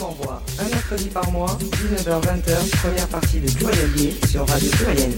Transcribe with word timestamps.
En 0.00 0.10
voix, 0.22 0.42
un 0.58 0.68
mercredi 0.70 1.06
par 1.12 1.30
mois, 1.32 1.58
19h-20h, 1.60 2.80
première 2.82 3.08
partie 3.08 3.40
de 3.40 3.50
Pluriel 3.50 4.12
sur 4.28 4.46
Radio 4.48 4.70
Pluriel. 4.70 5.10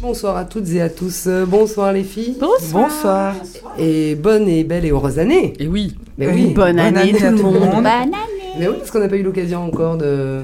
Bonsoir 0.00 0.36
à 0.36 0.44
toutes 0.44 0.68
et 0.70 0.82
à 0.82 0.90
tous. 0.90 1.24
Euh, 1.26 1.46
Bonsoir 1.46 1.92
les 1.92 2.04
filles. 2.04 2.36
Bonsoir. 2.38 3.34
Et 3.78 4.14
bonne 4.16 4.46
et 4.48 4.64
belle 4.64 4.84
et 4.84 4.90
heureuse 4.90 5.18
année. 5.18 5.54
Et 5.58 5.66
oui. 5.66 5.94
Mais 6.18 6.28
oui. 6.30 6.52
Bonne, 6.54 6.78
année, 6.78 7.12
tout 7.12 7.24
le 7.24 7.30
monde. 7.42 7.54
Bonne 7.74 7.86
année. 7.86 8.12
Mais 8.58 8.68
oui, 8.68 8.74
parce 8.78 8.90
qu'on 8.90 9.00
n'a 9.00 9.08
pas 9.08 9.16
eu 9.16 9.22
l'occasion 9.22 9.64
encore 9.64 9.96
de, 9.96 10.42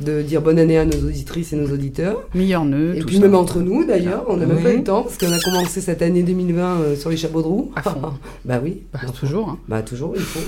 de 0.00 0.22
dire 0.22 0.40
bonne 0.40 0.58
année 0.58 0.78
à 0.78 0.84
nos 0.86 0.96
auditrices 1.06 1.52
et 1.52 1.56
nos 1.56 1.70
auditeurs. 1.72 2.22
Meilleur 2.34 2.64
nœud, 2.64 2.94
Et 2.96 3.00
tout 3.00 3.06
puis 3.06 3.16
ça. 3.16 3.22
même 3.22 3.34
entre 3.34 3.60
nous 3.60 3.84
d'ailleurs, 3.84 4.24
on 4.28 4.36
n'a 4.38 4.46
même 4.46 4.56
Oui. 4.58 4.62
pas 4.62 4.72
eu 4.72 4.78
le 4.78 4.84
temps 4.84 5.02
parce 5.02 5.18
qu'on 5.18 5.32
a 5.32 5.40
commencé 5.40 5.80
cette 5.82 6.00
année 6.02 6.22
2020 6.22 6.62
euh, 6.80 6.96
sur 6.96 7.10
les 7.10 7.16
chapeaux 7.16 7.42
de 7.42 7.46
roue. 7.46 7.70
À 7.76 7.82
fond. 7.82 8.00
bah 8.44 8.60
oui. 8.62 8.82
Bah, 8.92 9.00
toujours. 9.18 9.48
hein. 9.50 9.58
Bah 9.68 9.82
toujours, 9.82 10.12
il 10.16 10.22
faut. 10.22 10.40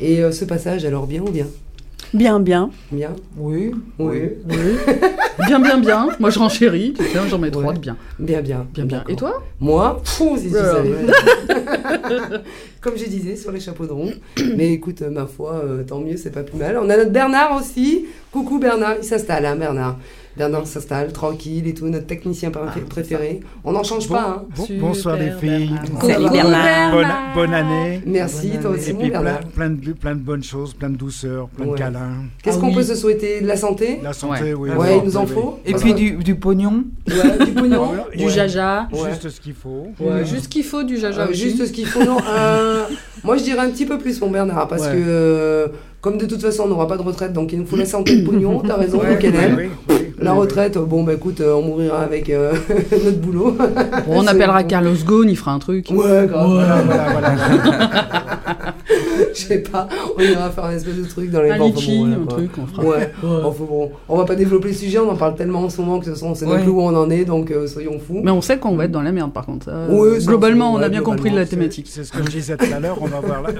Et 0.00 0.22
euh, 0.22 0.32
ce 0.32 0.44
passage, 0.44 0.84
alors 0.84 1.06
bien 1.06 1.22
ou 1.22 1.30
bien? 1.30 1.46
Bien, 2.14 2.38
bien. 2.38 2.70
Bien? 2.92 3.16
Oui. 3.36 3.72
Oui. 3.98 4.20
Bien, 5.46 5.58
bien, 5.58 5.78
bien. 5.78 6.08
Moi, 6.20 6.30
je 6.30 6.38
renchéris. 6.38 6.94
Tu 6.96 7.04
sais, 7.04 7.18
j'en 7.28 7.38
mets 7.38 7.50
trois 7.50 7.72
de 7.72 7.78
bien. 7.78 7.96
Bien, 8.18 8.40
bien. 8.40 8.66
Bien, 8.72 8.84
bien. 8.84 9.04
Et 9.08 9.16
toi? 9.16 9.42
Moi, 9.60 10.00
fou, 10.04 10.36
si 10.38 10.48
tu 10.50 10.56
Alors. 10.56 10.76
savais. 10.76 10.94
Comme 12.80 12.96
je 12.96 13.04
disais, 13.06 13.36
sur 13.36 13.50
les 13.50 13.60
chapeaux 13.60 13.86
de 13.86 13.92
roue. 13.92 14.12
Mais 14.56 14.72
écoute, 14.72 15.00
ma 15.02 15.26
foi, 15.26 15.54
euh, 15.64 15.82
tant 15.82 15.98
mieux, 16.00 16.16
c'est 16.16 16.30
pas 16.30 16.42
plus 16.42 16.56
mal. 16.58 16.78
On 16.80 16.88
a 16.88 16.96
notre 16.96 17.10
Bernard 17.10 17.56
aussi. 17.60 18.06
Coucou 18.30 18.58
Bernard, 18.58 18.94
il 19.02 19.04
s'installe, 19.04 19.44
hein, 19.44 19.56
Bernard. 19.56 19.98
Bernard 20.36 20.66
s'installe, 20.66 21.12
tranquille 21.12 21.66
et 21.66 21.72
tout, 21.72 21.86
notre 21.88 22.06
technicien 22.06 22.50
Ah, 22.54 22.58
préfé- 22.66 22.84
préféré. 22.86 23.40
On 23.64 23.72
n'en 23.72 23.82
change 23.82 24.06
pas, 24.06 24.36
hein. 24.38 24.42
Bon- 24.54 24.66
bonsoir 24.88 25.16
les 25.16 25.30
filles. 25.30 25.70
Salut 26.02 26.24
Coucou, 26.24 26.30
Bernard. 26.32 26.92
Bonne, 26.92 27.06
bonne 27.34 27.54
année. 27.54 28.02
Merci, 28.04 28.50
Bonne 28.50 28.60
toi 28.60 28.70
aussi, 28.72 28.90
Et 28.90 28.94
puis 28.94 29.08
plein, 29.10 29.22
Bernard. 29.22 29.40
plein 29.54 29.70
de, 29.70 29.92
plein 29.92 30.14
de 30.14 30.20
bonnes 30.20 30.42
choses, 30.42 30.74
plein 30.74 30.90
de 30.90 30.96
douceur, 30.96 31.48
plein 31.48 31.64
Ouais. 31.64 31.72
de 31.72 31.78
câlins. 31.78 32.24
Qu'est-ce 32.42 32.58
Ah 32.58 32.60
qu'on 32.60 32.68
oui. 32.68 32.74
peut 32.74 32.82
se 32.82 32.94
souhaiter 32.94 33.40
De 33.40 33.46
la 33.46 33.56
santé? 33.56 33.98
La 34.02 34.12
santé, 34.12 34.52
oui. 34.52 34.68
Ouais, 34.70 34.76
oui, 34.78 34.86
il 35.02 35.04
nous 35.06 35.16
en 35.16 35.24
faut. 35.26 35.58
Et 35.64 35.72
puis 35.72 35.94
du, 35.94 36.12
du 36.16 36.34
pognon. 36.34 36.84
Ouais, 37.08 37.44
du 37.46 37.52
pognon. 37.52 37.92
Du 38.16 38.24
Ouais. 38.24 38.30
jaja. 38.30 38.88
Juste 39.08 39.30
ce 39.30 39.40
qu'il 39.40 39.54
faut. 39.54 39.88
Ouais. 40.00 40.24
Juste 40.26 40.44
ce 40.44 40.48
qu'il 40.48 40.64
faut 40.64 40.82
du 40.82 40.98
jaja 40.98 41.22
Euh, 41.22 41.30
aussi. 41.30 41.40
juste 41.40 41.64
ce 41.66 41.72
qu'il 41.72 41.86
faut. 41.86 42.04
Non, 42.04 42.18
euh, 42.28 42.84
moi 43.24 43.36
je 43.38 43.42
dirais 43.42 43.60
un 43.60 43.70
petit 43.70 43.86
peu 43.86 43.96
plus, 43.98 44.20
mon 44.20 44.30
Bernard, 44.30 44.68
parce 44.68 44.82
Ouais. 44.82 44.92
que 44.92 44.96
euh, 45.06 45.68
comme 46.02 46.18
de 46.18 46.26
toute 46.26 46.40
façon 46.42 46.64
on 46.64 46.68
n'aura 46.68 46.86
pas 46.86 46.96
de 46.98 47.02
retraite, 47.02 47.32
donc 47.32 47.52
il 47.52 47.58
nous 47.60 47.66
faut 47.66 47.76
la 47.76 47.84
santé 47.86 48.16
de 48.20 48.26
pognon. 48.26 48.60
T'as 48.60 48.76
raison, 48.76 48.98
donc 48.98 49.22
elle 49.24 49.34
aime. 49.34 49.70
La 50.18 50.32
retraite, 50.32 50.78
bon 50.78 51.02
bah 51.02 51.12
écoute, 51.14 51.40
euh, 51.40 51.54
on 51.54 51.62
mourira 51.62 52.00
avec 52.00 52.30
euh, 52.30 52.54
notre 53.04 53.18
boulot. 53.18 53.52
Bon, 53.52 53.66
on 54.22 54.26
appellera 54.26 54.64
Carlos 54.64 54.94
Ghosn, 55.04 55.28
il 55.28 55.36
fera 55.36 55.52
un 55.52 55.58
truc. 55.58 55.88
Ouais, 55.90 56.26
grave. 56.26 56.50
Voilà, 56.50 56.82
voilà, 56.82 57.12
voilà. 57.12 57.36
Je 59.34 59.40
sais 59.42 59.58
pas, 59.58 59.86
on 60.16 60.22
ira 60.22 60.50
faire 60.50 60.64
un 60.64 60.72
espèce 60.72 60.96
de 60.96 61.04
truc 61.04 61.30
dans 61.30 61.42
les 61.42 61.50
bancs, 61.58 61.74
bon, 61.74 61.80
voilà, 62.00 62.16
un 62.16 62.26
truc, 62.26 62.50
on 62.58 62.66
fera. 62.66 62.84
Ouais, 62.84 63.12
enfin 63.44 63.64
bon, 63.68 63.90
on 64.08 64.16
va 64.16 64.24
pas 64.24 64.34
développer 64.34 64.68
le 64.68 64.74
sujet, 64.74 64.98
on 64.98 65.10
en 65.10 65.16
parle 65.16 65.34
tellement 65.34 65.60
en 65.64 65.68
ce 65.68 65.80
moment 65.80 65.98
que 65.98 66.06
de 66.06 66.10
toute 66.10 66.14
façon 66.18 66.30
on 66.30 66.34
sait 66.34 66.46
même 66.46 66.62
plus 66.62 66.70
où 66.70 66.80
on 66.80 66.94
en 66.96 67.10
est, 67.10 67.24
donc 67.26 67.50
euh, 67.50 67.66
soyons 67.66 67.98
fous. 67.98 68.20
Mais 68.22 68.30
on 68.30 68.40
sait 68.40 68.58
qu'on 68.58 68.76
va 68.76 68.86
être 68.86 68.92
dans 68.92 69.02
la 69.02 69.12
merde, 69.12 69.32
par 69.32 69.44
contre. 69.44 69.68
Globalement, 70.24 70.72
on 70.72 70.78
a 70.78 70.88
bien 70.88 71.02
compris 71.02 71.30
globalement, 71.30 71.40
la 71.40 71.46
thématique. 71.46 71.86
C'est 71.90 72.04
ce 72.04 72.12
que 72.12 72.22
je 72.24 72.30
disais 72.30 72.56
tout 72.56 72.64
à 72.74 72.80
l'heure. 72.80 72.96
On 73.00 73.06
va 73.06 73.20
voir. 73.20 73.42
la- 73.42 73.50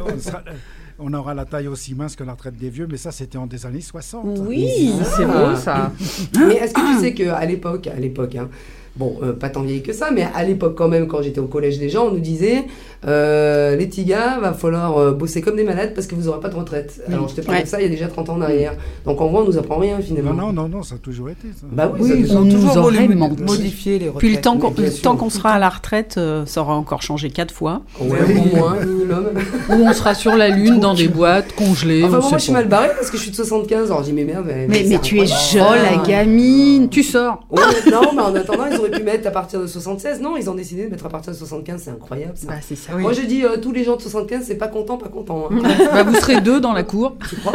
on, 0.99 1.13
aura 1.15 1.35
la 1.35 1.45
taille 1.45 1.69
aussi 1.69 1.95
mince 1.95 2.17
que 2.17 2.25
la 2.25 2.33
retraite 2.33 2.57
des 2.57 2.71
vieux, 2.71 2.87
mais 2.91 2.97
ça, 2.97 3.11
c'était 3.13 3.39
en 3.39 3.47
des 3.47 3.67
années 3.67 3.81
60. 3.81 4.39
Oui, 4.47 4.93
c'est 5.17 5.25
Ah. 5.25 5.51
beau 5.51 5.57
ça. 5.57 5.93
Mais 6.47 6.55
est-ce 6.55 6.73
que 6.75 6.95
tu 6.95 7.01
sais 7.01 7.15
qu'à 7.15 7.45
l'époque, 7.45 7.87
à 7.87 7.99
l'époque, 7.99 8.35
hein, 8.37 8.49
bon, 8.97 9.19
euh, 9.23 9.33
pas 9.33 9.49
tant 9.51 9.63
vieille 9.63 9.83
que 9.83 9.93
ça, 9.93 10.11
mais 10.11 10.27
à 10.35 10.43
l'époque 10.45 10.75
quand 10.77 10.89
même, 10.89 11.07
quand 11.07 11.23
j'étais 11.23 11.41
au 11.41 11.47
collège 11.49 11.79
des 11.79 11.89
gens, 11.91 12.07
on 12.07 12.13
nous 12.13 12.21
disait, 12.21 12.65
euh, 13.07 13.77
les 13.77 13.87
petits 13.87 14.05
gars, 14.05 14.39
va 14.41 14.53
falloir 14.53 14.99
euh, 14.99 15.13
bosser 15.13 15.41
comme 15.41 15.57
des 15.57 15.65
malades 15.65 15.93
parce 15.95 16.07
que 16.07 16.15
vous 16.15 16.23
n'aurez 16.25 16.41
pas 16.41 16.49
de 16.49 16.57
retraite. 16.57 17.01
Alors 17.09 17.29
je 17.29 17.35
te 17.37 17.41
parle 17.41 17.59
Ouais. 17.59 17.63
de 17.65 17.69
ça 17.69 17.81
il 17.81 17.85
y 17.85 17.87
a 17.87 17.91
déjà 17.91 18.09
30 18.09 18.31
ans 18.31 18.35
en 18.35 18.41
arrière. 18.43 18.75
Donc 19.05 19.21
en 19.21 19.29
vrai, 19.29 19.43
on 19.43 19.47
nous 19.47 19.59
apprend 19.59 19.77
rien 19.79 19.99
finalement. 20.01 20.33
Non, 20.35 20.53
non, 20.53 20.63
non, 20.65 20.69
non, 20.69 20.83
ça 20.83 20.97
a 20.97 20.99
toujours 20.99 21.31
été 21.31 21.49
ça. 21.55 21.67
Bah 21.71 21.91
oui, 21.95 22.01
Oui, 22.03 22.09
ça- 22.11 22.15
ils 22.17 22.37
ont 22.37 22.41
on 22.41 22.51
toujours 22.51 22.77
nous 22.77 22.83
voulu 22.83 23.15
modifier 23.15 23.99
les 23.99 24.07
retraites. 24.09 24.19
Puis 24.19 24.33
le 24.35 25.01
temps 25.01 25.17
qu'on 25.17 25.31
sera 25.31 25.51
à 25.53 25.59
la 25.59 25.69
retraite, 25.69 26.17
euh, 26.19 26.45
ça 26.47 26.61
aura 26.63 26.75
encore 26.75 27.03
changé 27.03 27.31
quatre 27.31 27.53
fois. 27.55 27.83
Ouais, 28.01 28.19
au 28.53 28.57
moins. 28.57 28.77
Ou 29.71 29.73
on 29.73 29.93
sera 29.93 30.15
sur 30.15 30.37
la 30.37 30.49
lune 30.49 30.81
dans 30.81 30.95
des 30.95 31.09
boîtes 31.09 31.53
congelées. 31.55 32.03
Enfin, 32.05 32.19
on 32.19 32.21
bon, 32.21 32.29
moi, 32.31 32.39
je 32.39 32.43
suis 32.45 32.53
mal 32.53 32.69
barré 32.69 32.89
parce 32.97 33.11
que 33.11 33.17
je 33.17 33.23
suis 33.23 33.31
de 33.31 33.37
75. 33.37 33.91
Alors, 33.91 34.03
je 34.03 34.09
dis, 34.09 34.13
mais 34.13 34.25
merde. 34.25 34.45
Mais, 34.47 34.67
Mais, 34.69 34.85
mais 34.89 34.99
tu 34.99 35.21
es 35.21 35.27
jeune. 35.27 35.65
Oh 35.69 35.75
la 35.75 36.05
gamine, 36.07 36.89
tu 36.89 37.03
sors. 37.03 37.45
Ouais, 37.51 37.63
non, 37.91 38.13
mais 38.15 38.23
en 38.23 38.35
attendant, 38.35 38.67
ils 38.71 38.77
auraient 38.79 38.91
pu 38.91 39.03
mettre 39.03 39.27
à 39.29 39.31
partir 39.31 39.61
de 39.61 39.67
76. 39.67 40.21
Non, 40.21 40.37
ils 40.37 40.49
ont 40.51 40.55
décidé 40.55 40.85
de 40.87 40.91
mettre 40.91 41.07
à 41.07 41.09
partir 41.09 41.33
de 41.33 41.37
75. 41.39 41.83
C'est 41.85 41.91
incroyable, 41.91 42.33
ça. 42.37 42.47
Bah 42.49 42.55
c'est 42.61 42.77
ça. 42.77 42.96
Oui. 42.97 43.03
Moi, 43.03 43.13
je 43.13 43.23
dis, 43.23 43.45
euh, 43.45 43.57
tous 43.59 43.73
les 43.73 43.85
gens 43.85 43.97
de 43.97 44.03
75, 44.03 44.45
c'est 44.47 44.57
pas 44.57 44.69
content, 44.69 44.97
pas 44.99 45.09
content. 45.09 45.49
hein. 45.51 45.59
Bah, 45.93 46.03
vous 46.03 46.15
serez 46.17 46.41
deux 46.41 46.61
dans 46.61 46.73
la 46.73 46.83
cour. 46.83 47.17
Tu 47.29 47.37
crois? 47.37 47.53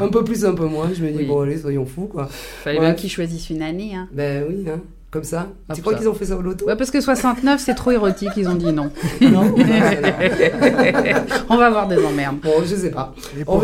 Un 0.00 0.08
peu 0.08 0.24
plus, 0.24 0.44
un 0.44 0.54
peu 0.54 0.66
moins. 0.66 0.88
Je 0.92 1.02
me 1.02 1.10
dis, 1.10 1.18
Oui. 1.18 1.24
bon, 1.26 1.40
allez, 1.42 1.58
soyons 1.58 1.86
fous, 1.86 2.06
quoi. 2.12 2.28
Fallait 2.30 2.78
Ouais. 2.78 2.84
bien 2.86 2.94
qu'ils 2.94 3.10
choisissent 3.10 3.50
une 3.50 3.62
année. 3.62 3.92
Hein. 3.94 4.08
Ben 4.12 4.44
oui, 4.48 4.66
hein. 4.68 4.80
Comme 5.16 5.24
ça. 5.24 5.46
Ah, 5.66 5.72
tu 5.74 5.80
crois 5.80 5.94
qu'ils 5.94 6.10
ont 6.10 6.12
fait 6.14 6.26
ça 6.26 6.36
au 6.36 6.42
loto 6.42 6.66
Ouais, 6.66 6.76
parce 6.76 6.90
que 6.90 7.00
69, 7.00 7.58
c'est 7.64 7.72
trop 7.74 7.90
érotique, 7.90 8.28
ils 8.36 8.46
ont 8.50 8.54
dit 8.54 8.70
non. 8.70 8.90
Non 9.22 9.54
on 11.48 11.56
va 11.56 11.66
avoir 11.68 11.88
des 11.88 12.04
emmerdes. 12.04 12.36
Bon, 12.42 12.50
je 12.62 12.74
sais 12.76 12.90
pas. 12.90 13.14
Et 13.38 13.44
On 13.46 13.58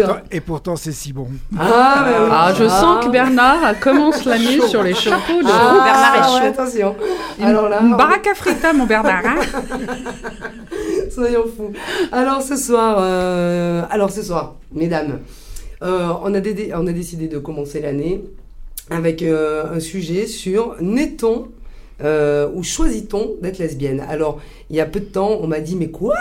pourtant, 0.46 0.76
c'est 0.76 0.92
si 0.92 1.12
bon. 1.12 1.26
Ah, 1.58 2.06
ben 2.06 2.22
oui. 2.24 2.28
Ah, 2.32 2.52
je 2.58 2.66
sens 2.66 3.04
que 3.04 3.10
Bernard 3.10 3.78
commence 3.80 4.24
l'année 4.24 4.62
sur 4.66 4.82
les 4.82 4.94
chapeaux 4.94 5.42
de 5.42 5.46
Ah, 5.46 5.82
Bernard 5.84 6.14
est 6.16 6.20
ouais, 6.20 6.40
chaud. 6.54 6.60
attention. 6.62 6.96
Une, 7.38 7.44
Alors 7.44 7.68
là, 7.68 7.80
une 7.82 7.92
on- 7.92 7.96
baraque 7.98 8.26
à 8.28 8.34
frita, 8.34 8.72
mon 8.72 8.86
Bernard. 8.86 9.22
hein. 9.26 9.40
Soyons 11.10 11.44
fous. 11.54 11.72
Alors 12.12 12.40
ce 12.40 12.56
soir, 12.56 12.96
euh, 12.98 13.82
alors 13.90 14.10
ce 14.10 14.22
soir, 14.22 14.54
mesdames, 14.72 15.18
euh, 15.82 16.08
on, 16.24 16.32
a 16.32 16.40
dé- 16.40 16.72
on 16.74 16.86
a 16.86 16.92
décidé 16.92 17.28
de 17.28 17.36
commencer 17.38 17.82
l'année 17.82 18.24
avec 18.90 19.22
euh, 19.22 19.64
un 19.74 19.80
sujet 19.80 20.26
sur 20.26 20.76
naît-on 20.80 21.48
euh, 22.02 22.48
ou 22.54 22.62
choisit-on 22.62 23.36
d'être 23.40 23.58
lesbienne 23.58 24.04
Alors 24.08 24.40
il 24.70 24.76
y 24.76 24.80
a 24.80 24.86
peu 24.86 25.00
de 25.00 25.06
temps, 25.06 25.38
on 25.40 25.46
m'a 25.46 25.60
dit 25.60 25.76
mais 25.76 25.90
quoi? 25.90 26.16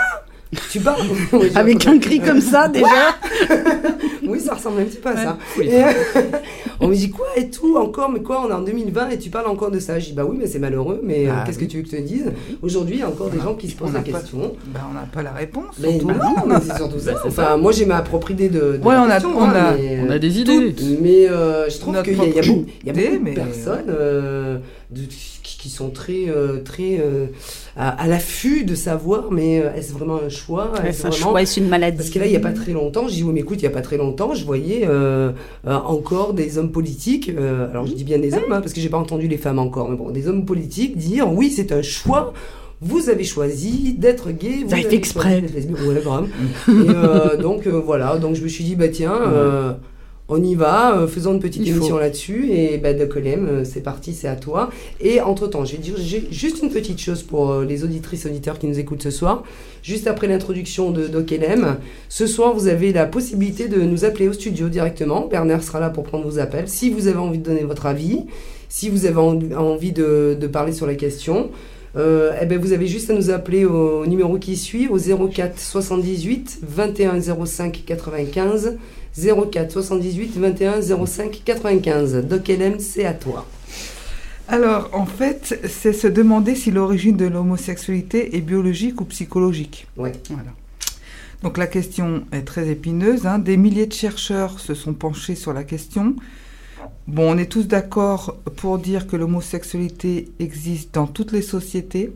Tu 0.69 0.79
parles 0.81 1.01
Avec 1.55 1.87
un 1.87 1.97
cri 1.97 2.19
comme 2.19 2.41
ça, 2.41 2.67
déjà? 2.67 3.15
Oui, 4.27 4.39
ça 4.39 4.53
ressemble 4.53 4.81
un 4.81 4.85
petit 4.85 4.97
peu 4.97 5.09
à 5.09 5.17
ça. 5.17 5.37
Oui. 5.57 5.67
Et, 5.67 5.81
on 6.81 6.87
me 6.87 6.95
dit 6.95 7.09
quoi 7.09 7.27
et 7.35 7.49
tout 7.49 7.77
encore, 7.77 8.09
mais 8.09 8.21
quoi, 8.21 8.43
on 8.45 8.49
est 8.49 8.53
en 8.53 8.61
2020 8.61 9.09
et 9.09 9.17
tu 9.19 9.29
parles 9.29 9.47
encore 9.47 9.71
de 9.71 9.79
ça. 9.79 9.99
Je 9.99 10.07
dis 10.07 10.13
bah 10.13 10.23
oui, 10.27 10.35
mais 10.39 10.47
c'est 10.47 10.59
malheureux, 10.59 10.99
mais 11.03 11.27
euh, 11.27 11.31
Ah 11.33 11.43
qu'est-ce 11.45 11.59
oui. 11.59 11.65
que 11.67 11.71
tu 11.71 11.77
veux 11.77 11.83
que 11.83 11.89
je 11.91 11.95
te 11.97 12.01
dise? 12.01 12.31
Aujourd'hui, 12.61 12.95
il 12.95 12.99
y 12.99 13.03
a 13.03 13.07
encore 13.07 13.29
des 13.29 13.39
gens 13.39 13.53
qui 13.55 13.69
se 13.69 13.75
posent 13.75 13.93
la 13.93 14.01
pas- 14.01 14.11
question. 14.19 14.53
Bah, 14.73 14.81
on 14.89 14.93
n'a 14.93 15.01
pas 15.11 15.21
la 15.23 15.31
réponse. 15.31 15.75
Mais 15.79 15.99
surtout. 15.99 16.07
non, 16.13 16.15
mais 16.47 16.55
c'est 16.65 16.75
surtout 16.75 16.99
ça. 16.99 17.13
Enfin, 17.25 17.57
moi 17.57 17.71
j'ai 17.71 17.85
ma 17.85 18.01
propre 18.01 18.31
idée 18.31 18.49
de. 18.49 18.59
de 18.77 18.79
Ouais, 18.83 18.93
la 18.95 19.03
on 19.03 19.09
a- 19.09 19.13
question, 19.13 19.37
on 19.37 19.41
hein, 19.43 19.53
a- 19.53 19.73
mais, 19.77 19.99
On 20.05 20.09
a 20.09 20.15
euh, 20.15 20.19
des 20.19 20.39
idées. 20.39 20.75
Mais 21.01 21.29
euh, 21.29 21.69
je 21.69 21.77
trouve 21.79 22.01
qu'il 22.03 22.13
y 22.13 22.17
y 22.17 22.19
a 22.19 22.41
beaucoup, 22.41 22.65
il 22.83 22.87
y 22.87 22.89
a 22.89 22.93
idée, 22.93 23.17
beaucoup 23.17 23.29
de 23.29 23.35
personnes 23.35 23.85
euh, 23.89 24.57
de- 24.89 25.01
qui, 25.61 25.69
sont 25.69 25.89
très, 25.89 26.27
euh, 26.27 26.59
très 26.63 26.99
euh, 26.99 27.27
à, 27.77 27.89
à 27.89 28.07
l'affût 28.07 28.63
de 28.63 28.75
savoir, 28.75 29.31
mais 29.31 29.59
euh, 29.59 29.73
est-ce 29.75 29.93
vraiment 29.93 30.19
un 30.23 30.29
choix? 30.29 30.71
Est-ce 30.85 31.07
un 31.07 31.11
choix, 31.11 31.45
c'est 31.45 31.61
une 31.61 31.69
maladie? 31.69 31.97
parce 31.97 32.09
que 32.09 32.19
là, 32.19 32.25
il 32.25 32.31
n'y 32.31 32.35
a 32.35 32.41
pas 32.41 32.51
très 32.51 32.71
longtemps, 32.71 33.07
je 33.07 33.13
dis, 33.13 33.23
oui, 33.23 33.31
mais 33.33 33.41
écoute, 33.41 33.59
il 33.59 33.65
n'y 33.65 33.73
a 33.73 33.75
pas 33.75 33.81
très 33.81 33.97
longtemps, 33.97 34.33
je 34.33 34.45
voyais 34.45 34.87
encore 35.65 36.33
des 36.33 36.57
hommes 36.57 36.71
politiques, 36.71 37.29
alors 37.29 37.85
je 37.85 37.93
dis 37.93 38.03
bien 38.03 38.19
des 38.19 38.33
hommes, 38.33 38.51
hein, 38.51 38.61
parce 38.61 38.73
que 38.73 38.81
j'ai 38.81 38.89
pas 38.89 38.97
entendu 38.97 39.27
les 39.27 39.37
femmes 39.37 39.59
encore, 39.59 39.89
mais 39.89 39.97
bon, 39.97 40.11
des 40.11 40.27
hommes 40.27 40.45
politiques 40.45 40.97
dire, 40.97 41.31
oui, 41.31 41.51
c'est 41.55 41.71
un 41.71 41.81
choix, 41.81 42.33
vous 42.81 43.09
avez 43.09 43.23
choisi 43.23 43.93
d'être 43.93 44.31
gay, 44.31 44.63
vous 44.65 44.73
avez 44.73 44.83
fait 44.83 44.95
exprès. 44.95 45.41
choisi. 45.41 45.67
Ouais. 45.69 45.93
Et 46.67 46.89
euh, 46.89 47.37
donc, 47.37 47.67
euh, 47.67 47.79
voilà, 47.79 48.17
donc 48.17 48.35
je 48.35 48.43
me 48.43 48.47
suis 48.47 48.63
dit, 48.63 48.75
bah 48.75 48.89
tiens, 48.89 49.13
euh, 49.13 49.73
on 50.31 50.41
y 50.41 50.55
va, 50.55 50.97
euh, 50.97 51.07
faisons 51.07 51.33
une 51.33 51.39
petite 51.39 51.61
Il 51.65 51.75
émission 51.75 51.97
là-dessus, 51.97 52.49
et 52.51 52.77
bah, 52.77 52.93
de 52.93 53.05
Colem, 53.05 53.47
euh, 53.47 53.63
c'est 53.65 53.81
parti, 53.81 54.13
c'est 54.13 54.27
à 54.27 54.35
toi. 54.35 54.69
Et 55.01 55.21
entre-temps, 55.21 55.65
je 55.65 55.73
vais 55.73 55.77
dire 55.77 55.95
juste 56.31 56.63
une 56.63 56.69
petite 56.69 56.99
chose 56.99 57.21
pour 57.21 57.51
euh, 57.51 57.65
les 57.65 57.83
auditrices 57.83 58.25
auditeurs 58.25 58.57
qui 58.57 58.65
nous 58.67 58.79
écoutent 58.79 59.03
ce 59.03 59.11
soir. 59.11 59.43
Juste 59.83 60.07
après 60.07 60.27
l'introduction 60.27 60.91
de 60.91 61.07
Dokelem, 61.07 61.77
ce 62.07 62.27
soir, 62.27 62.53
vous 62.53 62.67
avez 62.67 62.93
la 62.93 63.05
possibilité 63.05 63.67
de 63.67 63.81
nous 63.81 64.05
appeler 64.05 64.27
au 64.27 64.33
studio 64.33 64.69
directement. 64.69 65.27
Bernard 65.27 65.63
sera 65.63 65.79
là 65.79 65.89
pour 65.89 66.03
prendre 66.03 66.23
vos 66.25 66.39
appels. 66.39 66.67
Si 66.69 66.89
vous 66.89 67.07
avez 67.07 67.17
envie 67.17 67.39
de 67.39 67.43
donner 67.43 67.63
votre 67.63 67.85
avis, 67.85 68.21
si 68.69 68.87
vous 68.89 69.05
avez 69.05 69.17
en- 69.17 69.39
envie 69.57 69.91
de, 69.91 70.37
de 70.39 70.47
parler 70.47 70.71
sur 70.71 70.87
la 70.87 70.95
question, 70.95 71.49
euh, 71.97 72.31
eh 72.41 72.45
ben 72.45 72.57
vous 72.59 72.71
avez 72.71 72.87
juste 72.87 73.09
à 73.09 73.13
nous 73.13 73.29
appeler 73.29 73.65
au 73.65 74.05
numéro 74.05 74.37
qui 74.37 74.55
suit, 74.57 74.87
au 74.87 74.97
04 74.97 75.59
78 75.59 76.59
21 76.63 77.19
05 77.45 77.83
95. 77.85 78.77
04 79.13 79.71
78 79.71 80.37
21 80.37 80.81
05 81.05 81.41
95. 81.43 82.15
Dokelem, 82.25 82.79
c'est 82.79 83.05
à 83.05 83.13
toi. 83.13 83.45
Alors, 84.47 84.89
en 84.93 85.05
fait, 85.05 85.59
c'est 85.69 85.93
se 85.93 86.07
demander 86.07 86.55
si 86.55 86.71
l'origine 86.71 87.15
de 87.17 87.25
l'homosexualité 87.25 88.35
est 88.35 88.41
biologique 88.41 88.99
ou 89.01 89.05
psychologique. 89.05 89.87
Ouais. 89.97 90.11
Voilà. 90.29 90.51
Donc 91.41 91.57
la 91.57 91.67
question 91.67 92.23
est 92.31 92.43
très 92.43 92.67
épineuse. 92.69 93.25
hein. 93.25 93.39
Des 93.39 93.57
milliers 93.57 93.87
de 93.87 93.93
chercheurs 93.93 94.59
se 94.59 94.73
sont 94.75 94.93
penchés 94.93 95.35
sur 95.35 95.53
la 95.53 95.63
question. 95.63 96.15
Bon, 97.07 97.33
on 97.33 97.37
est 97.37 97.51
tous 97.51 97.67
d'accord 97.67 98.37
pour 98.57 98.77
dire 98.77 99.07
que 99.07 99.15
l'homosexualité 99.15 100.31
existe 100.39 100.93
dans 100.93 101.07
toutes 101.07 101.31
les 101.31 101.41
sociétés, 101.41 102.13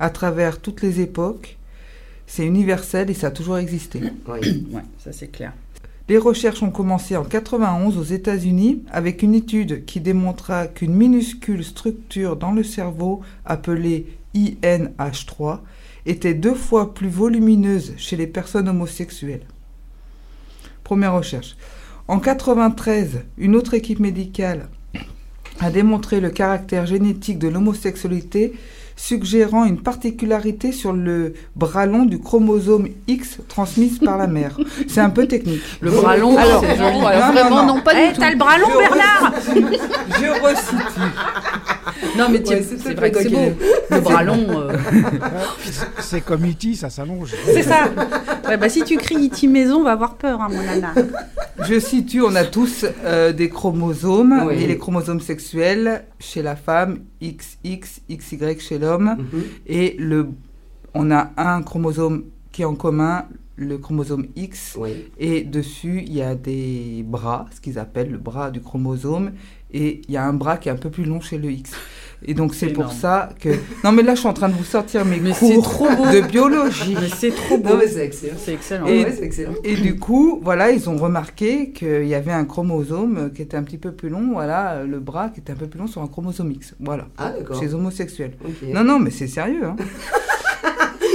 à 0.00 0.10
travers 0.10 0.60
toutes 0.60 0.82
les 0.82 1.00
époques, 1.00 1.56
c'est 2.26 2.44
universel 2.44 3.10
et 3.10 3.14
ça 3.14 3.28
a 3.28 3.30
toujours 3.30 3.58
existé. 3.58 4.00
Oui. 4.26 4.66
Ouais, 4.70 4.82
ça 4.98 5.12
c'est 5.12 5.28
clair. 5.28 5.52
Les 6.08 6.18
recherches 6.18 6.62
ont 6.62 6.70
commencé 6.70 7.16
en 7.16 7.24
91 7.24 7.96
aux 7.96 8.02
États-Unis 8.02 8.82
avec 8.90 9.22
une 9.22 9.34
étude 9.34 9.86
qui 9.86 10.00
démontra 10.00 10.66
qu'une 10.66 10.94
minuscule 10.94 11.64
structure 11.64 12.36
dans 12.36 12.52
le 12.52 12.62
cerveau 12.62 13.22
appelée 13.46 14.06
INH3 14.34 15.60
était 16.04 16.34
deux 16.34 16.54
fois 16.54 16.92
plus 16.92 17.08
volumineuse 17.08 17.94
chez 17.96 18.16
les 18.16 18.26
personnes 18.26 18.68
homosexuelles. 18.68 19.46
Première 20.82 21.14
recherche. 21.14 21.56
En 22.06 22.18
93, 22.18 23.22
une 23.38 23.56
autre 23.56 23.74
équipe 23.74 23.98
médicale 24.00 24.68
a 25.60 25.70
démontré 25.70 26.20
le 26.20 26.30
caractère 26.30 26.84
génétique 26.84 27.38
de 27.38 27.48
l'homosexualité, 27.48 28.52
suggérant 28.96 29.64
une 29.64 29.80
particularité 29.80 30.70
sur 30.72 30.92
le 30.92 31.32
bras 31.56 31.86
long 31.86 32.04
du 32.04 32.18
chromosome 32.20 32.88
X 33.08 33.38
transmise 33.48 33.98
par 34.00 34.18
la 34.18 34.26
mère. 34.26 34.58
C'est 34.86 35.00
un 35.00 35.10
peu 35.10 35.26
technique. 35.26 35.62
Le 35.80 35.90
bras 35.92 36.16
long, 36.16 36.36
Alors, 36.36 36.60
c'est 36.62 36.76
joli. 36.76 36.98
non, 37.00 37.06
Alors, 37.06 37.26
non, 37.28 37.32
vraiment, 37.32 37.66
non. 37.66 37.74
non, 37.76 37.80
pas 37.82 37.92
Eh, 37.94 38.08
du 38.08 38.14
tout. 38.14 38.20
t'as 38.20 38.30
le 38.30 38.36
bras 38.36 38.58
long, 38.58 38.68
Bernard 38.76 39.32
Je 39.46 40.42
resitue. 40.44 41.12
Non, 42.18 42.28
mais 42.30 42.42
tiens, 42.42 42.56
Ouais, 42.56 42.62
c'est 42.78 42.94
vrai 42.94 43.10
que 43.10 43.22
c'est 43.22 43.28
beau. 43.30 43.38
Le 43.90 44.00
bras 44.00 44.22
long. 44.22 44.46
euh, 44.50 44.76
C'est 46.00 46.20
comme 46.20 46.44
E.T., 46.44 46.74
ça 46.74 46.90
s'allonge. 46.90 47.34
C'est 47.46 47.62
ça. 47.62 47.88
Ouais, 48.46 48.56
bah, 48.56 48.68
si 48.68 48.82
tu 48.84 48.96
cries 48.96 49.16
Iti 49.16 49.48
Maison, 49.48 49.76
on 49.80 49.84
va 49.84 49.92
avoir 49.92 50.14
peur, 50.16 50.40
hein, 50.40 50.48
mon 50.50 50.62
nana. 50.62 50.92
Je 51.68 51.78
situe, 51.78 52.20
on 52.22 52.34
a 52.34 52.44
tous 52.44 52.84
euh, 53.04 53.32
des 53.32 53.48
chromosomes, 53.48 54.44
Oui. 54.46 54.62
et 54.62 54.66
les 54.66 54.76
chromosomes 54.78 55.20
sexuels 55.20 56.04
chez 56.18 56.42
la 56.42 56.56
femme, 56.56 56.98
XX, 57.22 58.00
XY 58.10 58.58
chez 58.58 58.78
l'homme, 58.78 59.16
Mhm. 59.18 59.42
et 59.66 59.96
le, 59.98 60.28
on 60.94 61.10
a 61.10 61.30
un 61.36 61.62
chromosome 61.62 62.24
qui 62.52 62.62
est 62.62 62.66
en 62.66 62.74
commun, 62.74 63.26
le 63.56 63.78
chromosome 63.78 64.26
X, 64.34 64.74
Oui. 64.78 65.06
et 65.18 65.42
dessus 65.42 66.02
il 66.04 66.12
y 66.14 66.22
a 66.22 66.34
des 66.34 67.04
bras, 67.06 67.46
ce 67.54 67.60
qu'ils 67.60 67.78
appellent 67.78 68.10
le 68.10 68.18
bras 68.18 68.50
du 68.50 68.60
chromosome, 68.60 69.30
et 69.74 70.00
il 70.08 70.14
y 70.14 70.16
a 70.16 70.24
un 70.24 70.32
bras 70.32 70.56
qui 70.56 70.68
est 70.70 70.72
un 70.72 70.76
peu 70.76 70.88
plus 70.88 71.04
long 71.04 71.20
chez 71.20 71.36
le 71.36 71.50
X. 71.50 71.72
Et 72.26 72.32
donc 72.32 72.54
c'est 72.54 72.68
pour 72.68 72.90
ça 72.90 73.28
que... 73.38 73.50
Non 73.84 73.92
mais 73.92 74.02
là 74.02 74.14
je 74.14 74.20
suis 74.20 74.28
en 74.28 74.32
train 74.32 74.48
de 74.48 74.54
vous 74.54 74.64
sortir 74.64 75.04
mes 75.04 75.18
Mais 75.20 75.34
c'est 75.34 75.56
cours 75.56 75.62
trop 75.64 75.88
beau. 75.94 76.06
de 76.10 76.20
biologie. 76.22 76.96
Mais 76.98 77.08
c'est 77.14 77.34
trop 77.34 77.58
beau. 77.58 77.74
C'est 77.86 78.02
excellent. 78.06 78.36
C'est 78.38 78.54
excellent. 78.54 78.86
Et- 78.86 79.04
Ouais, 79.04 79.18
excellent. 79.22 79.52
Et 79.62 79.74
du 79.74 79.96
coup, 79.96 80.40
voilà, 80.42 80.70
ils 80.70 80.88
ont 80.88 80.96
remarqué 80.96 81.70
qu'il 81.72 82.06
y 82.06 82.14
avait 82.14 82.32
un 82.32 82.46
chromosome 82.46 83.30
qui 83.34 83.42
était 83.42 83.58
un 83.58 83.62
petit 83.62 83.76
peu 83.76 83.92
plus 83.92 84.08
long, 84.08 84.30
voilà, 84.32 84.84
le 84.84 85.00
bras 85.00 85.28
qui 85.28 85.40
était 85.40 85.52
un 85.52 85.56
peu 85.56 85.66
plus 85.66 85.78
long 85.78 85.86
sur 85.86 86.00
un 86.00 86.06
chromosome 86.06 86.50
X, 86.52 86.74
voilà, 86.80 87.08
Ah, 87.18 87.32
d'accord. 87.36 87.58
chez 87.58 87.66
les 87.66 87.74
homosexuels. 87.74 88.32
Non, 88.72 88.84
non, 88.84 88.98
mais 88.98 89.10
c'est 89.10 89.26
sérieux, 89.26 89.64
hein. 89.66 89.76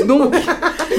Donc, 0.10 0.34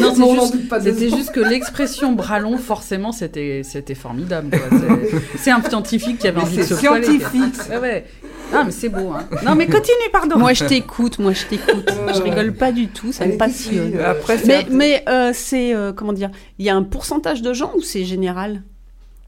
Non, 0.00 0.14
c'est 0.14 0.40
juste, 0.40 0.82
c'était 0.84 1.10
juste 1.10 1.32
que 1.32 1.40
l'expression 1.40 2.12
bras 2.12 2.38
long, 2.40 2.56
forcément, 2.56 3.12
c'était, 3.12 3.62
c'était 3.64 3.94
formidable. 3.94 4.50
quoi. 4.56 4.78
C'est- 4.78 5.38
C'est 5.38 5.50
un 5.50 5.62
scientifique 5.62 6.18
qui 6.18 6.28
avait 6.28 6.38
mais 6.38 6.44
envie 6.44 6.56
de 6.56 6.62
c'est 6.62 6.74
se 6.76 6.86
poiler, 6.86 7.04
scientifique. 7.04 7.54
Ouais, 7.70 7.78
ouais. 7.78 8.04
Ah, 8.52 8.62
mais 8.64 8.70
c'est 8.72 8.88
beau, 8.88 9.10
hein. 9.12 9.26
Non, 9.44 9.54
mais 9.54 9.66
continue, 9.66 10.10
pardon. 10.12 10.36
Moi, 10.38 10.52
je 10.54 10.64
t'écoute, 10.64 11.18
moi, 11.18 11.32
je 11.32 11.44
t'écoute. 11.46 11.88
Je 12.14 12.20
rigole 12.22 12.52
pas 12.54 12.72
du 12.72 12.88
tout, 12.88 13.12
ça 13.12 13.24
Elle 13.24 13.30
me 13.30 13.34
est 13.34 13.38
passionne. 13.38 13.98
Après, 14.04 14.38
c'est 14.38 14.46
Mais, 14.46 14.64
un- 14.64 14.74
mais 14.76 15.04
euh, 15.08 15.30
c'est, 15.34 15.74
euh, 15.74 15.92
comment 15.92 16.12
dire, 16.12 16.30
il 16.58 16.64
y 16.66 16.70
a 16.70 16.74
un 16.76 16.82
pourcentage 16.82 17.42
de 17.42 17.52
gens 17.52 17.72
ou 17.76 17.82
c'est 17.82 18.04
général? 18.04 18.62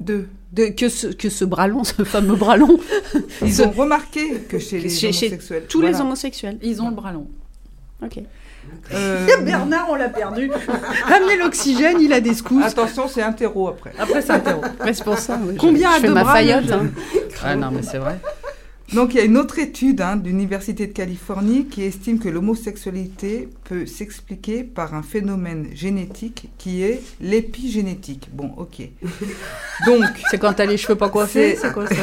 Deux. 0.00 0.26
de, 0.52 0.66
que, 0.66 0.88
ce, 0.88 1.06
que 1.06 1.28
ce 1.30 1.44
bras 1.44 1.66
long, 1.68 1.82
ce 1.84 2.02
fameux 2.04 2.34
bras 2.36 2.56
long, 2.56 2.78
Ils 3.42 3.54
Ce- 3.54 3.62
ont 3.62 3.70
remarqué 3.70 4.32
que 4.48 4.58
chez 4.58 4.80
les 4.80 4.88
Chez- 4.90 5.12
chez 5.12 5.26
homosexuels, 5.26 5.64
tous 5.68 5.80
les 5.80 5.90
voilà. 5.90 6.04
homosexuels. 6.04 6.58
Ils 6.62 6.82
ont 6.82 6.88
le 6.90 6.94
bras 6.94 7.12
long. 7.12 7.26
Ok. 8.04 8.18
Euh, 8.92 9.26
Bernard, 9.42 9.88
on 9.90 9.94
l'a 9.94 10.08
perdu. 10.08 10.50
Amenez 11.06 11.36
l'oxygène, 11.36 12.00
il 12.00 12.12
a 12.12 12.20
des 12.20 12.34
secousses. 12.34 12.64
attention, 12.64 13.08
c'est 13.08 13.22
interro 13.22 13.68
après. 13.68 13.92
Après, 13.98 14.22
c'est 14.22 15.04
pour 15.04 15.18
ça. 15.18 15.36
ouais, 15.36 15.54
je- 15.54 15.58
Combien 15.58 15.90
je 15.92 15.96
a 15.96 16.00
fais 16.00 16.08
de 16.08 16.12
ma 16.12 16.24
faillotte. 16.24 16.70
hein. 16.72 16.86
Ah 17.44 17.56
non, 17.56 17.70
mais 17.70 17.82
c'est 17.82 17.98
vrai. 17.98 18.18
Donc 18.92 19.14
il 19.14 19.16
y 19.16 19.20
a 19.20 19.24
une 19.24 19.38
autre 19.38 19.58
étude 19.58 20.02
hein, 20.02 20.16
de 20.16 20.26
l'Université 20.28 20.86
de 20.86 20.92
Californie 20.92 21.64
qui 21.64 21.82
estime 21.82 22.18
que 22.18 22.28
l'homosexualité 22.28 23.48
peut 23.64 23.86
s'expliquer 23.86 24.64
par 24.64 24.94
un 24.94 25.02
phénomène 25.02 25.68
génétique 25.72 26.50
qui 26.58 26.82
est 26.82 27.00
l'épigénétique. 27.18 28.28
Bon, 28.34 28.50
ok. 28.58 28.82
Donc 29.86 30.04
C'est 30.30 30.36
quand 30.38 30.52
t'as 30.52 30.66
les 30.66 30.76
cheveux 30.76 30.96
pas 30.96 31.08
coiffés, 31.08 31.56
c'est 31.58 31.72
quoi 31.72 31.86
ça 31.86 31.94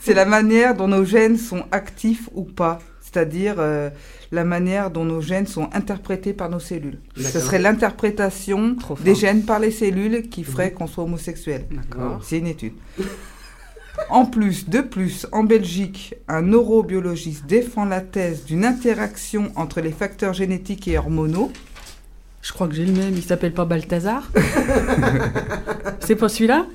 c'est 0.00 0.14
la 0.14 0.26
manière 0.26 0.74
dont 0.76 0.86
nos 0.86 1.04
gènes 1.04 1.38
sont 1.38 1.64
actifs 1.72 2.28
ou 2.34 2.44
pas, 2.44 2.78
c'est-à-dire 3.14 3.56
euh, 3.58 3.90
la 4.32 4.44
manière 4.44 4.90
dont 4.90 5.04
nos 5.04 5.20
gènes 5.20 5.46
sont 5.46 5.68
interprétés 5.72 6.32
par 6.32 6.50
nos 6.50 6.58
cellules. 6.58 6.98
Ce 7.16 7.38
serait 7.38 7.60
l'interprétation 7.60 8.76
des 9.04 9.14
gènes 9.14 9.44
par 9.44 9.60
les 9.60 9.70
cellules 9.70 10.28
qui 10.28 10.42
ferait 10.42 10.72
qu'on 10.72 10.86
soit 10.86 11.04
homosexuel. 11.04 11.66
C'est 12.22 12.38
une 12.38 12.48
étude. 12.48 12.74
En 14.10 14.26
plus, 14.26 14.68
de 14.68 14.80
plus, 14.80 15.24
en 15.30 15.44
Belgique, 15.44 16.16
un 16.26 16.42
neurobiologiste 16.42 17.46
défend 17.46 17.84
la 17.84 18.00
thèse 18.00 18.44
d'une 18.44 18.64
interaction 18.64 19.52
entre 19.54 19.80
les 19.80 19.92
facteurs 19.92 20.32
génétiques 20.32 20.88
et 20.88 20.98
hormonaux. 20.98 21.52
Je 22.42 22.52
crois 22.52 22.66
que 22.66 22.74
j'ai 22.74 22.86
le 22.86 22.92
même. 22.92 23.14
Il 23.14 23.22
s'appelle 23.22 23.54
pas 23.54 23.64
Balthazar 23.64 24.28
C'est 26.00 26.16
pas 26.16 26.28
celui-là? 26.28 26.66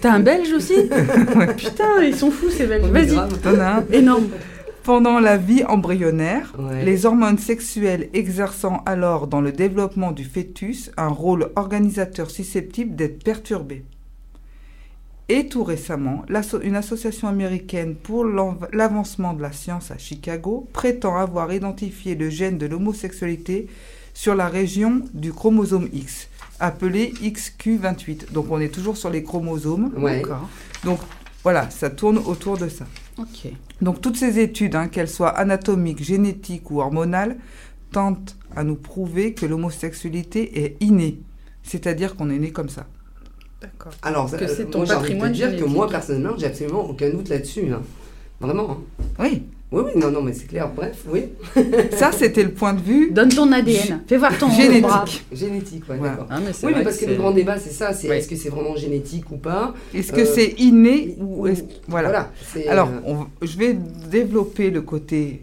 T'as 0.00 0.12
un 0.12 0.20
Belge 0.20 0.52
aussi? 0.52 0.74
Putain, 1.56 2.00
ils 2.00 2.14
sont 2.14 2.30
fous 2.30 2.48
ces 2.48 2.66
Belges. 2.66 2.86
Vas-y. 2.92 3.06
grave. 3.08 3.38
T'en 3.42 3.58
as 3.58 3.78
un. 3.78 3.84
Énorme. 3.90 4.28
Pendant 4.88 5.20
la 5.20 5.36
vie 5.36 5.64
embryonnaire, 5.64 6.54
Ouais. 6.58 6.82
les 6.82 7.04
hormones 7.04 7.36
sexuelles 7.36 8.08
exerçant 8.14 8.82
alors 8.86 9.26
dans 9.26 9.42
le 9.42 9.52
développement 9.52 10.12
du 10.12 10.24
fœtus 10.24 10.90
un 10.96 11.08
rôle 11.08 11.50
organisateur 11.56 12.30
susceptible 12.30 12.96
d'être 12.96 13.22
perturbé. 13.22 13.84
Et 15.28 15.46
tout 15.46 15.62
récemment, 15.62 16.24
une 16.62 16.74
association 16.74 17.28
américaine 17.28 17.96
pour 17.96 18.24
l'avancement 18.24 19.34
de 19.34 19.42
la 19.42 19.52
science 19.52 19.90
à 19.90 19.98
Chicago 19.98 20.66
prétend 20.72 21.18
avoir 21.18 21.52
identifié 21.52 22.14
le 22.14 22.30
gène 22.30 22.56
de 22.56 22.64
l'homosexualité 22.64 23.66
sur 24.14 24.34
la 24.34 24.48
région 24.48 25.02
du 25.12 25.34
chromosome 25.34 25.90
X, 25.92 26.30
appelé 26.60 27.12
XQ28. 27.20 28.32
Donc 28.32 28.46
on 28.50 28.58
est 28.58 28.72
toujours 28.72 28.96
sur 28.96 29.10
les 29.10 29.22
chromosomes. 29.22 29.92
Ouais. 29.98 30.22
Donc 30.82 31.00
voilà, 31.42 31.68
ça 31.68 31.90
tourne 31.90 32.16
autour 32.16 32.56
de 32.56 32.70
ça. 32.70 32.86
Donc 33.80 34.00
toutes 34.00 34.16
ces 34.16 34.38
études, 34.38 34.74
hein, 34.74 34.88
qu'elles 34.88 35.08
soient 35.08 35.30
anatomiques, 35.36 36.02
génétiques 36.02 36.70
ou 36.70 36.80
hormonales, 36.80 37.36
tentent 37.92 38.36
à 38.54 38.64
nous 38.64 38.76
prouver 38.76 39.34
que 39.34 39.46
l'homosexualité 39.46 40.64
est 40.64 40.76
innée. 40.82 41.20
C'est-à-dire 41.62 42.16
qu'on 42.16 42.30
est 42.30 42.38
né 42.38 42.50
comme 42.50 42.68
ça. 42.68 42.86
D'accord. 43.60 43.92
Alors, 44.02 44.30
Que 44.30 44.44
euh, 44.44 44.48
c'est 44.48 44.70
ton 44.70 44.78
moi, 44.78 44.86
j'ai 44.86 44.94
envie 44.94 45.08
de 45.14 45.14
te 45.14 45.20
patrimoine 45.20 45.32
dire 45.32 45.56
que 45.56 45.64
moi, 45.64 45.88
personnellement, 45.88 46.36
j'ai 46.38 46.46
absolument 46.46 46.88
aucun 46.88 47.10
doute 47.10 47.28
là-dessus. 47.28 47.72
hein. 47.72 47.82
Vraiment. 48.40 48.70
hein. 48.70 49.04
Oui, 49.18 49.42
Oui, 49.70 49.82
oui, 49.84 50.00
non, 50.00 50.10
non, 50.10 50.22
mais 50.22 50.32
c'est 50.32 50.46
clair. 50.46 50.70
Bref, 50.74 51.04
oui. 51.08 51.26
ça 51.92 52.10
c'était 52.10 52.42
le 52.42 52.52
point 52.52 52.72
de 52.72 52.80
vue 52.80 53.10
Donne 53.10 53.28
ton 53.28 53.52
ADN. 53.52 54.00
Fais 54.06 54.16
voir 54.16 54.36
ton 54.38 54.46
bras. 54.48 54.56
génétique. 54.56 55.26
Génétique, 55.30 55.88
ouais, 55.90 55.96
Voilà. 55.98 56.12
d'accord. 56.14 56.26
Ah, 56.30 56.38
Oui, 56.62 56.72
mais 56.74 56.82
parce 56.84 56.96
que, 56.96 57.04
le 57.04 57.16
grand 57.16 57.32
débat, 57.32 57.58
c'est 57.58 57.70
ça. 57.72 57.92
C'est 57.92 58.08
est-ce 58.08 58.28
que 58.28 58.36
c'est 58.36 58.48
vraiment 58.48 58.76
génétique 58.76 59.30
ou 59.30 59.36
pas 59.36 59.74
Est-ce 59.94 60.10
que 60.12 60.22
Euh, 60.22 60.24
c'est 60.34 60.54
inné 60.58 61.16
ou 61.20 61.46
est-ce... 61.46 61.62
Voilà. 61.86 62.08
Voilà. 62.08 62.30
c'est, 62.50 62.66
Alors, 62.66 62.88
euh, 62.88 63.00
on- 63.04 63.26
je 63.46 63.58
vais 63.58 63.76
développer 64.10 64.70
le 64.70 64.80
côté 64.80 65.42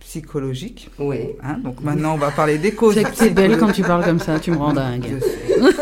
psychologique. 0.00 0.88
oui. 0.98 1.18
hein. 1.44 1.58
Donc 1.62 1.82
maintenant, 1.82 2.14
on 2.14 2.18
va 2.18 2.30
parler 2.30 2.56
des 2.56 2.72
causes. 2.72 2.94
C'est 2.94 3.04
que 3.04 3.14
t'es 3.16 3.30
belle 3.30 3.58
quand 3.58 3.72
tu 3.72 3.82
parles 3.82 4.04
comme 4.04 4.18
ça, 4.18 4.40
tu 4.40 4.50
me 4.50 4.56
rends 4.56 4.72
dingue. 4.72 5.04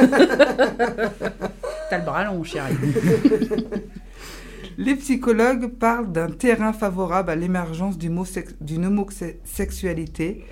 T'as 1.91 1.99
le 1.99 2.05
bras 2.05 2.25
long, 2.25 2.43
chérie. 2.45 2.75
Les 4.81 4.97
psychologues 4.97 5.67
parlent 5.67 6.11
d'un 6.11 6.31
terrain 6.31 6.73
favorable 6.73 7.29
à 7.29 7.37
l'émergence 7.37 7.99
d'une 7.99 8.87
homosexualité 8.87 10.43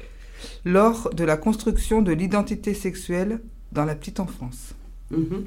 lors 0.67 1.09
de 1.15 1.25
la 1.25 1.39
construction 1.39 2.03
de 2.03 2.13
l'identité 2.13 2.75
sexuelle 2.75 3.41
dans 3.73 3.87
la 3.87 3.95
petite 3.95 4.21
enfance. 4.21 4.75
Mhm. 5.11 5.47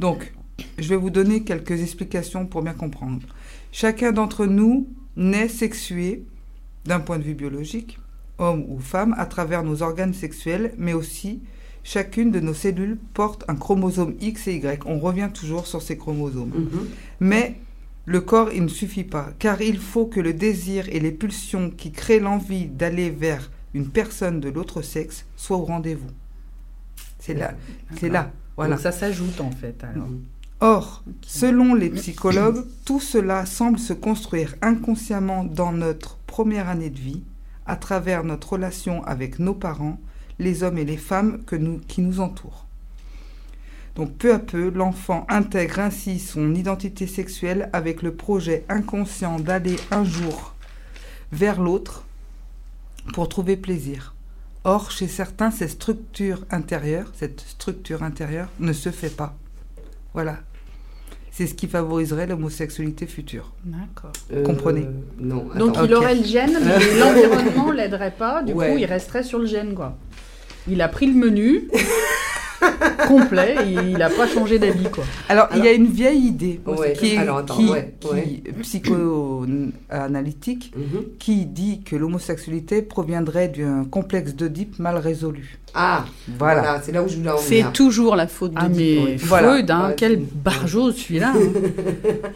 Donc, 0.00 0.34
je 0.78 0.88
vais 0.88 0.96
vous 0.96 1.10
donner 1.10 1.44
quelques 1.44 1.80
explications 1.80 2.44
pour 2.44 2.62
bien 2.62 2.72
comprendre. 2.72 3.24
Chacun 3.70 4.10
d'entre 4.10 4.46
nous 4.46 4.88
naît 5.14 5.48
sexué 5.48 6.24
d'un 6.86 6.98
point 6.98 7.18
de 7.18 7.22
vue 7.22 7.34
biologique, 7.34 8.00
homme 8.38 8.64
ou 8.68 8.80
femme, 8.80 9.14
à 9.16 9.26
travers 9.26 9.62
nos 9.62 9.84
organes 9.84 10.12
sexuels, 10.12 10.74
mais 10.76 10.92
aussi 10.92 11.40
chacune 11.84 12.32
de 12.32 12.40
nos 12.40 12.52
cellules 12.52 12.98
porte 13.14 13.44
un 13.46 13.54
chromosome 13.54 14.16
X 14.20 14.48
et 14.48 14.56
Y. 14.56 14.82
On 14.86 14.98
revient 14.98 15.30
toujours 15.32 15.68
sur 15.68 15.82
ces 15.82 15.96
chromosomes. 15.96 16.50
Mhm. 16.52 16.88
Mais 17.20 17.60
le 18.06 18.20
corps, 18.20 18.52
il 18.52 18.62
ne 18.62 18.68
suffit 18.68 19.04
pas, 19.04 19.30
car 19.40 19.60
il 19.60 19.78
faut 19.78 20.06
que 20.06 20.20
le 20.20 20.32
désir 20.32 20.88
et 20.88 21.00
les 21.00 21.10
pulsions 21.10 21.70
qui 21.70 21.90
créent 21.90 22.20
l'envie 22.20 22.66
d'aller 22.66 23.10
vers 23.10 23.50
une 23.74 23.88
personne 23.88 24.38
de 24.40 24.48
l'autre 24.48 24.80
sexe 24.80 25.26
soient 25.36 25.56
au 25.56 25.64
rendez-vous. 25.64 26.10
C'est 27.18 27.34
là, 27.34 27.54
c'est 27.98 28.08
là, 28.08 28.30
voilà. 28.56 28.76
Donc 28.76 28.82
ça 28.82 28.92
s'ajoute 28.92 29.40
en 29.40 29.50
fait. 29.50 29.82
Alors. 29.82 30.08
Or, 30.60 31.04
selon 31.20 31.74
les 31.74 31.90
psychologues, 31.90 32.64
tout 32.84 33.00
cela 33.00 33.44
semble 33.44 33.78
se 33.78 33.92
construire 33.92 34.54
inconsciemment 34.62 35.44
dans 35.44 35.72
notre 35.72 36.16
première 36.26 36.68
année 36.68 36.90
de 36.90 36.98
vie, 36.98 37.24
à 37.66 37.76
travers 37.76 38.22
notre 38.22 38.52
relation 38.52 39.04
avec 39.04 39.40
nos 39.40 39.54
parents, 39.54 39.98
les 40.38 40.62
hommes 40.62 40.78
et 40.78 40.84
les 40.84 40.96
femmes 40.96 41.42
que 41.44 41.56
nous, 41.56 41.80
qui 41.88 42.00
nous 42.00 42.20
entourent. 42.20 42.65
Donc 43.96 44.12
peu 44.18 44.32
à 44.34 44.38
peu, 44.38 44.70
l'enfant 44.74 45.26
intègre 45.28 45.80
ainsi 45.80 46.18
son 46.18 46.54
identité 46.54 47.06
sexuelle 47.06 47.70
avec 47.72 48.02
le 48.02 48.12
projet 48.14 48.64
inconscient 48.68 49.38
d'aller 49.40 49.76
un 49.90 50.04
jour 50.04 50.54
vers 51.32 51.60
l'autre 51.60 52.04
pour 53.14 53.28
trouver 53.28 53.56
plaisir. 53.56 54.14
Or, 54.64 54.90
chez 54.90 55.06
certains, 55.08 55.50
cette 55.50 55.70
structure 55.70 56.44
intérieure, 56.50 57.12
cette 57.16 57.40
structure 57.40 58.02
intérieure 58.02 58.48
ne 58.60 58.72
se 58.72 58.90
fait 58.90 59.14
pas. 59.14 59.34
Voilà. 60.12 60.38
C'est 61.30 61.46
ce 61.46 61.54
qui 61.54 61.66
favoriserait 61.68 62.26
l'homosexualité 62.26 63.06
future. 63.06 63.52
D'accord. 63.64 64.12
Euh, 64.32 64.42
Comprenez. 64.42 64.86
Non. 65.20 65.48
Donc 65.56 65.76
il 65.84 65.94
aurait 65.94 66.14
le 66.16 66.24
gène, 66.24 66.58
mais 66.64 66.98
l'environnement 66.98 67.70
l'aiderait 67.70 68.10
pas. 68.18 68.42
Du 68.42 68.52
Ouais. 68.54 68.72
coup, 68.72 68.78
il 68.78 68.86
resterait 68.86 69.22
sur 69.22 69.38
le 69.38 69.46
gène, 69.46 69.74
quoi. 69.74 69.96
Il 70.68 70.80
a 70.82 70.88
pris 70.88 71.06
le 71.06 71.14
menu 71.14 71.68
complet 73.08 73.56
et 73.66 73.72
il 73.92 74.02
a 74.02 74.10
pas 74.10 74.26
changé 74.26 74.58
d'avis, 74.58 74.90
quoi. 74.90 75.04
Alors, 75.28 75.48
il 75.56 75.64
y 75.64 75.68
a 75.68 75.72
une 75.72 75.86
vieille 75.86 76.26
idée 76.26 76.60
Ouais, 76.66 76.92
qui 76.94 77.14
est 77.14 77.18
alors, 77.18 77.38
attends, 77.38 77.56
qui- 77.56 77.68
ouais, 77.70 77.94
qui- 78.00 78.08
ouais. 78.08 78.42
psychoanalytique 78.62 80.72
Mhm. 80.76 81.02
qui 81.18 81.46
dit 81.46 81.80
que 81.82 81.96
l'homosexualité 81.96 82.82
proviendrait 82.82 83.48
d'un 83.48 83.84
complexe 83.84 84.34
d'Oedipe 84.34 84.78
mal 84.78 84.96
résolu. 84.96 85.58
Ah, 85.74 86.04
Voilà. 86.38 86.60
voilà, 86.62 86.80
c'est 86.82 86.92
là 86.92 87.02
où 87.02 87.08
je 87.08 87.16
voulais 87.16 87.30
en 87.30 87.38
C'est 87.38 87.72
toujours 87.72 88.16
la 88.16 88.26
faute 88.26 88.52
de 88.52 88.58
Ah, 88.60 88.68
mais. 88.68 89.16
Freud, 89.18 89.70
hein, 89.70 89.88
Ouais, 89.88 89.94
quel 89.96 90.16
barjot 90.18 90.92
celui-là. 90.92 91.32
hein. 91.34 91.38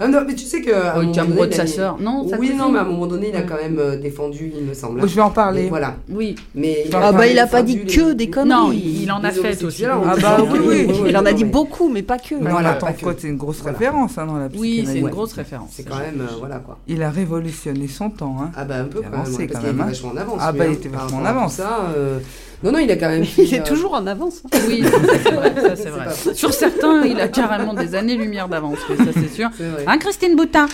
Ah 0.00 0.06
non, 0.06 0.20
mais 0.26 0.34
tu 0.34 0.44
sais 0.44 0.62
que. 0.62 0.72
à 0.72 0.94
un 0.94 0.98
Oh, 0.98 1.02
il 1.02 1.06
moment 1.06 1.10
était 1.12 1.20
amoureux 1.20 1.36
donné, 1.38 1.48
de 1.48 1.54
il 1.54 1.60
a 1.60 1.66
sa 1.66 1.72
sœur. 1.72 1.96
Non, 2.00 2.26
Oui, 2.38 2.52
non, 2.56 2.68
mais 2.70 2.78
à 2.78 2.82
un 2.82 2.84
moment 2.84 3.06
donné, 3.06 3.30
il 3.30 3.36
a 3.36 3.42
quand 3.42 3.56
même 3.56 3.78
euh, 3.78 3.96
défendu, 3.96 4.52
il 4.56 4.64
me 4.64 4.74
semble. 4.74 5.00
Je 5.08 5.14
vais 5.14 5.20
en 5.22 5.30
parler. 5.30 5.62
Mais 5.64 5.68
Voilà. 5.68 5.96
Oui. 6.08 6.36
Mais 6.54 6.84
Ah 6.92 7.00
Ah 7.08 7.12
bah 7.12 7.26
il 7.26 7.38
a 7.38 7.46
pas 7.46 7.62
dit 7.62 7.84
que 7.84 8.12
des 8.12 8.30
conneries. 8.30 8.48
Non, 8.48 8.72
il, 8.72 9.02
il 9.02 9.10
en 9.12 9.24
a 9.24 9.30
fait 9.30 9.62
aussi. 9.64 9.84
Ah 9.84 9.98
bah 10.20 10.38
oui, 10.52 10.58
oui. 10.88 10.94
Il 11.08 11.16
en 11.16 11.26
a 11.26 11.32
dit 11.32 11.44
beaucoup, 11.44 11.88
mais 11.88 12.02
pas 12.02 12.18
que. 12.18 12.34
Voilà, 12.36 12.78
c'est 13.18 13.28
une 13.28 13.36
grosse 13.36 13.60
référence 13.62 14.18
hein, 14.18 14.26
dans 14.26 14.36
la 14.36 14.48
Oui, 14.56 14.84
c'est 14.86 14.98
une 14.98 15.08
grosse 15.08 15.32
référence. 15.32 15.70
C'est 15.72 15.82
quand 15.84 15.98
même. 15.98 16.20
euh, 16.20 16.34
voilà 16.38 16.58
quoi. 16.58 16.78
Il 16.86 17.02
a 17.02 17.10
révolutionné 17.10 17.88
son 17.88 18.10
temps. 18.10 18.36
Hein. 18.40 18.50
Ah 18.56 18.64
bah 18.64 18.76
un 18.80 18.84
peu 18.84 19.00
quand 19.00 19.10
même. 19.10 19.12
parce 19.12 19.30
qu'il 19.30 19.38
même, 19.38 19.48
était 19.48 19.68
hein. 19.68 19.86
vachement 19.86 20.10
en 20.10 20.16
avance. 20.16 20.38
Ah 20.40 20.52
bah, 20.52 20.64
il 20.66 20.70
hein, 20.70 20.72
était 20.74 20.88
vachement 20.88 21.18
en 21.18 21.24
avance. 21.24 21.54
Ça, 21.54 21.80
euh, 21.96 22.18
Non, 22.62 22.72
non, 22.72 22.78
il 22.78 22.90
a 22.90 22.96
quand 22.96 23.08
même. 23.08 23.24
Il 23.38 23.54
est 23.54 23.60
euh, 23.60 23.64
toujours 23.64 23.94
en 23.94 24.06
avance. 24.06 24.42
hein. 24.44 24.58
Oui, 24.66 24.82
ça, 24.84 24.90
c'est 25.22 25.30
vrai. 25.30 25.54
ça, 25.54 25.76
c'est 25.76 25.90
vrai. 25.90 26.34
Sur 26.34 26.52
certains, 26.52 27.04
il 27.06 27.20
a 27.20 27.28
carrément 27.28 27.72
des 27.72 27.94
années-lumière 27.94 28.48
d'avance, 28.48 28.78
oui, 28.90 28.96
ça 28.96 29.12
c'est 29.12 29.28
sûr. 29.28 29.48
Vrai. 29.50 29.84
Hein, 29.86 29.98
Christine 29.98 30.34
Boutin? 30.34 30.66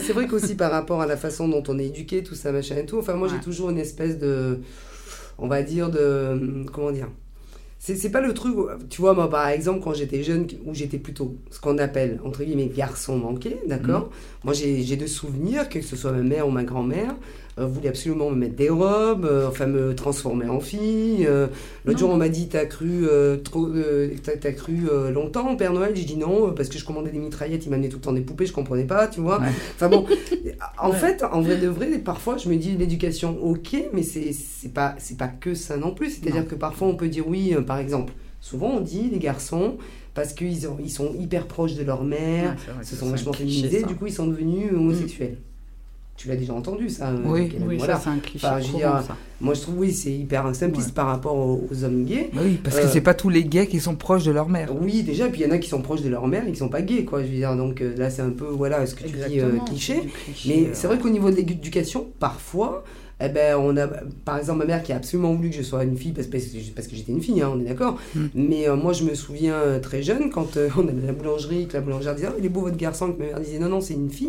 C'est 0.00 0.12
vrai 0.12 0.26
qu'aussi 0.26 0.56
par 0.56 0.72
rapport 0.72 1.00
à 1.00 1.06
la 1.06 1.16
façon 1.16 1.48
dont 1.48 1.62
on 1.68 1.78
est 1.78 1.86
éduqué, 1.86 2.22
tout 2.24 2.34
ça, 2.34 2.50
machin 2.50 2.76
et 2.76 2.86
tout. 2.86 2.98
Enfin, 2.98 3.14
moi, 3.14 3.28
j'ai 3.28 3.38
toujours 3.40 3.70
une 3.70 3.78
espèce 3.78 4.18
de, 4.18 4.58
on 5.38 5.46
va 5.46 5.62
dire 5.62 5.90
de, 5.90 6.64
comment 6.72 6.90
dire? 6.90 7.08
C'est, 7.82 8.10
pas 8.10 8.20
le 8.20 8.34
truc, 8.34 8.54
tu 8.90 9.00
vois, 9.00 9.14
moi, 9.14 9.30
par 9.30 9.48
exemple, 9.48 9.80
quand 9.82 9.94
j'étais 9.94 10.22
jeune, 10.22 10.46
où 10.66 10.74
j'étais 10.74 10.98
plutôt 10.98 11.36
ce 11.50 11.58
qu'on 11.60 11.78
appelle, 11.78 12.20
entre 12.26 12.44
guillemets, 12.44 12.66
garçon 12.66 13.16
manqué, 13.16 13.56
d'accord? 13.66 14.10
Moi, 14.44 14.52
j'ai, 14.52 14.82
j'ai 14.82 14.96
de 14.96 15.06
souvenirs, 15.06 15.68
que 15.70 15.80
ce 15.80 15.96
soit 15.96 16.12
ma 16.12 16.22
mère 16.22 16.46
ou 16.46 16.50
ma 16.50 16.62
grand-mère, 16.62 17.14
voulait 17.58 17.88
absolument 17.88 18.30
me 18.30 18.36
mettre 18.36 18.54
des 18.56 18.68
robes, 18.70 19.24
euh, 19.24 19.48
enfin, 19.48 19.66
me 19.66 19.94
transformer 19.94 20.46
en 20.48 20.60
fille. 20.60 21.26
euh, 21.26 21.46
l'autre 21.84 21.98
jour, 21.98 22.10
on 22.10 22.16
m'a 22.16 22.28
dit, 22.28 22.48
t'as 22.48 22.64
cru, 22.66 23.06
euh, 23.06 23.36
trop, 23.36 23.66
euh, 23.68 24.08
t'as 24.40 24.52
cru 24.52 24.88
euh, 24.90 25.10
longtemps, 25.10 25.54
Père 25.56 25.72
Noël? 25.72 25.92
J'ai 25.94 26.04
dit 26.04 26.16
non, 26.16 26.48
euh, 26.48 26.50
parce 26.52 26.68
que 26.68 26.78
je 26.78 26.84
commandais 26.84 27.10
des 27.10 27.18
mitraillettes, 27.18 27.66
il 27.66 27.70
m'amenait 27.70 27.88
tout 27.88 27.96
le 27.96 28.02
temps 28.02 28.12
des 28.12 28.20
poupées, 28.22 28.46
je 28.46 28.52
comprenais 28.52 28.84
pas, 28.84 29.08
tu 29.08 29.20
vois 29.20 29.40
Ouais. 29.40 29.48
Enfin 29.74 29.88
bon, 29.88 30.06
en 30.82 30.90
Ouais. 30.90 30.96
fait, 30.96 31.22
en 31.22 31.40
vrai 31.42 31.56
de 31.56 31.68
vrai, 31.68 31.86
parfois 31.98 32.36
je 32.38 32.48
me 32.48 32.56
dis 32.56 32.76
l'éducation, 32.76 33.38
ok, 33.42 33.76
mais 33.92 34.02
c'est 34.02 34.32
pas, 34.72 34.96
pas 35.18 35.28
que 35.28 35.54
ça 35.54 35.76
non 35.76 35.92
plus. 35.92 36.10
C'est-à-dire 36.10 36.46
que 36.46 36.54
parfois 36.54 36.88
on 36.88 36.94
peut 36.94 37.08
dire 37.08 37.26
oui, 37.28 37.54
euh, 37.54 37.60
par 37.62 37.78
exemple, 37.78 38.12
souvent 38.40 38.68
on 38.76 38.80
dit 38.80 39.08
les 39.12 39.18
garçons, 39.18 39.76
parce 40.14 40.32
qu'ils 40.32 40.66
ils 40.82 40.90
sont 40.90 41.14
hyper 41.18 41.46
proches 41.46 41.74
de 41.74 41.84
leur 41.84 42.04
mère, 42.04 42.56
Ouais, 42.78 42.84
se 42.84 42.96
sont 42.96 43.10
vachement 43.10 43.32
féminisés, 43.32 43.82
du 43.84 43.94
coup 43.96 44.06
ils 44.06 44.12
sont 44.12 44.26
devenus 44.26 44.72
homosexuels. 44.72 45.36
Tu 46.20 46.28
l'as 46.28 46.36
déjà 46.36 46.52
entendu 46.52 46.90
ça 46.90 47.08
euh, 47.08 47.16
Oui. 47.24 47.48
Kellen, 47.48 47.66
Oui, 47.66 47.76
voilà. 47.78 47.94
ça 47.96 48.02
c'est 48.04 48.10
un 48.10 48.18
cliché 48.18 48.46
Enfin, 48.46 48.60
courant, 48.60 48.76
dire, 48.78 49.02
ça. 49.06 49.16
Moi 49.40 49.54
je 49.54 49.62
trouve 49.62 49.78
oui, 49.78 49.90
c'est 49.90 50.12
hyper 50.12 50.54
simpliste 50.54 50.88
Ouais. 50.88 50.94
par 50.94 51.06
rapport 51.06 51.34
aux, 51.34 51.66
aux 51.72 51.84
hommes 51.84 52.04
gays. 52.04 52.28
Bah 52.34 52.42
Oui, 52.44 52.60
parce 52.62 52.76
que 52.78 52.84
Euh, 52.84 52.90
c'est 52.92 53.00
pas 53.00 53.14
tous 53.14 53.30
les 53.30 53.42
gays 53.42 53.66
qui 53.66 53.80
sont 53.80 53.94
proches 53.94 54.24
de 54.24 54.30
leur 54.30 54.50
mère. 54.50 54.68
Oui, 54.78 55.02
déjà, 55.02 55.28
puis 55.30 55.40
il 55.40 55.46
y 55.46 55.50
en 55.50 55.50
a 55.54 55.56
qui 55.56 55.70
sont 55.70 55.80
proches 55.80 56.02
de 56.02 56.10
leur 56.10 56.26
mère 56.28 56.46
et 56.46 56.52
qui 56.52 56.58
sont 56.58 56.68
pas 56.68 56.82
gays, 56.82 57.06
quoi. 57.06 57.22
Je 57.22 57.28
veux 57.28 57.36
dire, 57.36 57.56
donc 57.56 57.80
euh, 57.80 57.96
là 57.96 58.10
c'est 58.10 58.20
un 58.20 58.32
peu, 58.32 58.44
voilà, 58.44 58.84
ce 58.84 58.94
que 58.94 59.04
tu 59.04 59.12
dis, 59.16 59.40
euh, 59.40 59.46
Exactement, 59.46 59.64
cliché. 59.64 59.94
Mais 60.46 60.68
c'est 60.74 60.88
vrai 60.88 60.98
qu'au 60.98 61.08
niveau 61.08 61.30
de 61.30 61.36
l'éducation, 61.36 62.06
parfois, 62.18 62.84
eh 63.22 63.30
ben, 63.30 63.56
on 63.58 63.74
a, 63.78 63.86
par 64.26 64.36
exemple, 64.36 64.58
ma 64.58 64.66
mère 64.66 64.82
qui 64.82 64.92
a 64.92 64.96
absolument 64.96 65.32
voulu 65.32 65.48
que 65.48 65.56
je 65.56 65.62
sois 65.62 65.84
une 65.84 65.96
fille 65.96 66.12
parce, 66.12 66.26
parce 66.26 66.44
que 66.44 66.58
parce 66.76 66.86
que 66.86 66.96
j'étais 66.96 67.12
une 67.12 67.22
fille, 67.22 67.40
hein, 67.40 67.50
on 67.54 67.60
est 67.60 67.64
d'accord. 67.64 67.96
Mm. 68.14 68.26
Mais 68.34 68.68
euh, 68.68 68.76
moi, 68.76 68.92
je 68.92 69.04
me 69.04 69.14
souviens 69.14 69.58
très 69.80 70.02
jeune 70.02 70.28
quand 70.28 70.58
on 70.76 70.86
allait 70.86 71.02
à 71.02 71.06
la 71.06 71.12
boulangerie, 71.14 71.66
que 71.66 71.72
la 71.78 71.80
boulangère 71.80 72.14
disait, 72.14 72.28
Ah, 72.28 72.34
il 72.38 72.44
est 72.44 72.50
beau 72.50 72.60
votre 72.60 72.76
garçon, 72.76 73.10
que 73.10 73.18
ma 73.18 73.24
mère 73.28 73.40
disait, 73.40 73.58
non, 73.58 73.70
non, 73.70 73.80
c'est 73.80 73.94
une 73.94 74.10
fille. 74.10 74.28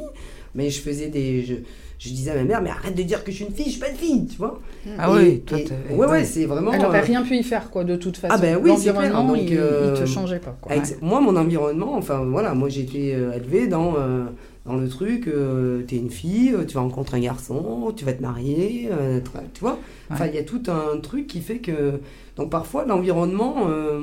Mais 0.56 0.70
je 0.70 0.82
faisais 0.82 1.08
des, 1.08 1.44
je, 1.44 1.56
je 2.00 2.10
disais 2.10 2.32
à 2.32 2.36
ma 2.36 2.44
mère, 2.44 2.62
mais 2.62 2.70
arrête 2.70 2.96
de 2.96 3.04
dire 3.04 3.24
que 3.24 3.32
je 3.32 3.38
suis 3.38 3.46
une 3.46 3.54
fille, 3.54 3.66
je 3.66 3.72
suis 3.72 3.80
pas 3.80 3.90
une 3.90 3.96
fille, 3.96 4.28
tu 4.28 4.38
vois. 4.38 4.60
Ah 4.98 5.08
Et- 5.10 5.14
oui, 5.14 5.40
toi, 5.42 5.60
et- 5.60 5.64
t'es- 5.66 5.74
ouais, 5.94 6.08
ouais, 6.08 6.26
c'est 6.26 6.46
vraiment. 6.46 6.74
Elle 6.74 6.86
aurait 6.86 7.00
euh, 7.00 7.04
rien 7.04 7.22
pu 7.22 7.36
y 7.38 7.44
faire, 7.44 7.70
quoi, 7.70 7.84
de 7.84 7.96
toute 7.96 8.18
façon. 8.18 8.34
Ah 8.36 8.42
ben 8.42 8.58
oui, 8.62 8.72
c'est 8.78 8.94
clair, 8.94 9.24
donc, 9.24 9.38
il, 9.40 9.58
euh, 9.58 9.94
il 9.96 10.02
te 10.02 10.06
changeait 10.08 10.40
pas, 10.40 10.58
quoi. 10.60 10.74
Moi, 11.02 11.22
mon 11.22 11.36
environnement, 11.36 11.96
enfin 11.96 12.24
voilà, 12.26 12.54
moi 12.54 12.70
j'ai 12.70 12.82
été 12.82 13.16
euh, 13.16 13.34
élevé 13.34 13.68
dans, 13.68 13.96
euh, 13.98 14.26
dans 14.66 14.76
le 14.76 14.90
truc, 14.90 15.28
euh, 15.28 15.84
t'es 15.88 15.98
une 15.98 16.10
fille, 16.10 16.54
tu 16.68 16.74
vas 16.76 16.82
rencontrer 16.82 17.18
un 17.18 17.22
garçon, 17.22 17.94
tu 17.96 18.04
vas 18.06 18.14
te 18.14 18.22
marier, 18.22 18.90
euh, 18.92 19.20
tu 19.54 19.62
vois. 19.62 19.80
Enfin, 20.10 20.28
il 20.28 20.36
y 20.36 20.40
a 20.40 20.44
tout 20.44 20.64
un 20.68 21.00
truc 21.00 21.28
qui 21.28 21.42
fait 21.42 21.58
que. 21.60 22.00
Donc 22.36 22.50
parfois, 22.50 22.86
l'environnement, 22.86 23.68
euh, 23.70 24.02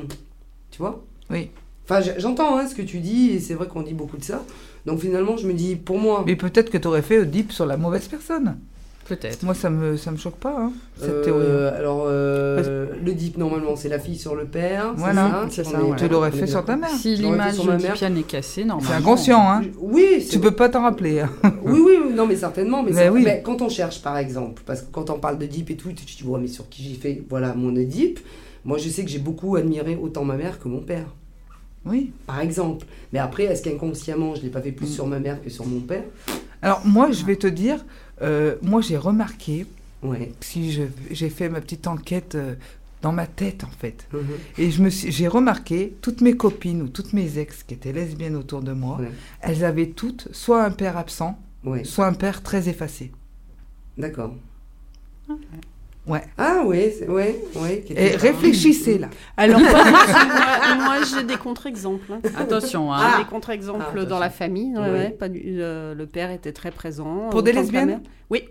tu 0.70 0.78
vois. 0.78 1.02
Oui. 1.30 1.50
Enfin, 1.84 2.00
j'entends 2.18 2.58
hein, 2.58 2.66
ce 2.68 2.74
que 2.74 2.82
tu 2.82 2.98
dis, 2.98 3.30
et 3.30 3.40
c'est 3.40 3.54
vrai 3.54 3.66
qu'on 3.66 3.82
dit 3.82 3.94
beaucoup 3.94 4.18
de 4.18 4.24
ça. 4.24 4.44
Donc 4.86 5.00
finalement, 5.00 5.36
je 5.36 5.46
me 5.46 5.52
dis, 5.52 5.76
pour 5.76 5.98
moi. 5.98 6.24
Mais 6.26 6.36
peut-être 6.36 6.70
que 6.70 6.78
tu 6.78 6.88
aurais 6.88 7.02
fait 7.02 7.18
Oedipe 7.18 7.52
sur 7.52 7.66
la 7.66 7.76
mauvaise 7.76 8.08
personne. 8.08 8.56
Peut-être. 9.08 9.42
Moi, 9.42 9.54
ça 9.54 9.70
me, 9.70 9.96
ça 9.96 10.10
me 10.10 10.18
choque 10.18 10.36
pas, 10.36 10.54
hein, 10.54 10.72
cette 11.00 11.08
euh, 11.08 11.24
théorie. 11.24 11.76
Alors, 11.78 12.04
euh, 12.06 12.88
le 13.02 13.14
dip, 13.14 13.38
normalement, 13.38 13.74
c'est 13.74 13.88
la 13.88 13.98
fille 13.98 14.18
sur 14.18 14.34
le 14.34 14.44
père. 14.44 14.92
Voilà, 14.96 15.30
ça 15.30 15.46
c'est 15.48 15.64
ça, 15.64 15.78
voilà. 15.78 15.96
Tu 15.96 16.08
l'aurais 16.08 16.30
fait 16.30 16.46
sur 16.46 16.62
ta 16.62 16.76
mère. 16.76 16.90
Si 16.90 17.16
l'image 17.16 17.54
sur 17.54 17.64
ma 17.64 17.78
mère. 17.78 17.92
oedipienne 17.92 18.18
est 18.18 18.22
cassée, 18.24 18.64
normalement. 18.66 18.90
C'est 18.90 18.98
inconscient, 18.98 19.50
hein. 19.50 19.62
Oui, 19.80 20.20
c'est 20.20 20.28
Tu 20.32 20.40
peux 20.40 20.50
pas 20.50 20.68
t'en 20.68 20.82
rappeler. 20.82 21.20
hein. 21.20 21.30
Oui, 21.64 21.80
oui, 21.82 21.98
oui, 22.06 22.12
non, 22.14 22.26
mais 22.26 22.36
certainement. 22.36 22.82
Mais, 22.82 23.08
oui. 23.08 23.22
mais 23.24 23.40
quand 23.42 23.62
on 23.62 23.70
cherche, 23.70 24.02
par 24.02 24.18
exemple, 24.18 24.62
parce 24.66 24.82
que 24.82 24.92
quand 24.92 25.08
on 25.08 25.18
parle 25.18 25.38
de 25.38 25.46
Deep 25.46 25.70
et 25.70 25.76
tout, 25.76 25.88
tu 25.88 26.04
te 26.04 26.22
dis, 26.22 26.28
ouais, 26.28 26.38
mais 26.38 26.48
sur 26.48 26.68
qui 26.68 26.82
j'ai 26.82 26.94
fait, 26.94 27.22
voilà, 27.30 27.54
mon 27.54 27.72
Deep. 27.72 28.20
Moi, 28.66 28.76
je 28.76 28.90
sais 28.90 29.04
que 29.04 29.10
j'ai 29.10 29.20
beaucoup 29.20 29.56
admiré 29.56 29.98
autant 29.98 30.24
ma 30.24 30.36
mère 30.36 30.58
que 30.58 30.68
mon 30.68 30.80
père, 30.80 31.06
Oui. 31.88 32.12
par 32.26 32.40
exemple. 32.40 32.86
Mais 33.12 33.18
après, 33.18 33.44
est-ce 33.44 33.62
qu'inconsciemment, 33.62 34.34
je 34.34 34.40
ne 34.40 34.44
l'ai 34.46 34.50
pas 34.50 34.60
fait 34.60 34.72
plus 34.72 34.86
sur 34.86 35.06
ma 35.06 35.18
mère 35.18 35.42
que 35.42 35.50
sur 35.50 35.66
mon 35.66 35.80
père? 35.80 36.04
Alors, 36.62 36.82
moi, 36.84 37.10
je 37.12 37.24
vais 37.24 37.36
te 37.36 37.46
dire, 37.46 37.84
euh, 38.22 38.56
moi, 38.62 38.80
j'ai 38.80 38.96
remarqué, 38.96 39.66
Ouais. 40.02 40.32
si 40.40 40.78
j'ai 41.10 41.30
fait 41.30 41.48
ma 41.48 41.60
petite 41.60 41.86
enquête 41.86 42.34
euh, 42.34 42.54
dans 43.02 43.12
ma 43.12 43.26
tête, 43.26 43.62
en 43.64 43.70
fait, 43.70 44.06
Mhm. 44.12 44.20
et 44.58 44.70
je 44.72 44.82
me 44.82 44.90
suis- 44.90 45.12
j'ai 45.12 45.28
remarqué, 45.28 45.94
toutes 46.02 46.20
mes 46.20 46.36
copines 46.36 46.82
ou 46.82 46.88
toutes 46.88 47.12
mes 47.12 47.38
ex 47.38 47.62
qui 47.62 47.74
étaient 47.74 47.92
lesbiennes 47.92 48.34
autour 48.36 48.60
de 48.60 48.72
moi, 48.72 48.98
Ouais. 49.00 49.10
elles 49.40 49.64
avaient 49.64 49.88
toutes 49.90 50.28
soit 50.32 50.64
un 50.64 50.70
père 50.72 50.96
absent, 50.96 51.38
Ouais, 51.64 51.84
soit 51.84 52.06
un 52.06 52.12
père 52.12 52.42
très 52.42 52.68
effacé. 52.68 53.12
d'accord. 53.96 54.34
Ouais. 56.08 56.22
Ah, 56.38 56.62
ouais, 56.64 56.94
c'est- 56.98 57.08
ouais, 57.08 57.38
ouais. 57.56 57.84
Et 57.90 58.16
réfléchissez, 58.16 58.98
là. 58.98 59.08
Alors, 59.36 59.60
moi, 59.60 59.70
moi, 60.84 60.94
j'ai 61.04 61.22
des 61.24 61.36
contre-exemples. 61.36 62.12
hein. 62.12 62.20
Attention, 62.36 62.92
hein. 62.92 62.98
Ah. 63.00 63.18
Des 63.18 63.24
contre-exemples 63.24 63.84
Ah, 64.00 64.04
dans 64.04 64.18
la 64.18 64.30
famille. 64.30 64.76
ouais, 64.76 65.10
pas 65.10 65.28
du- 65.28 65.42
euh, 65.60 65.94
le 65.94 66.06
père 66.06 66.30
était 66.30 66.52
très 66.52 66.70
présent. 66.70 67.28
Pour 67.30 67.42
des 67.42 67.52
lesbiennes. 67.52 68.00
Oui, 68.30 68.48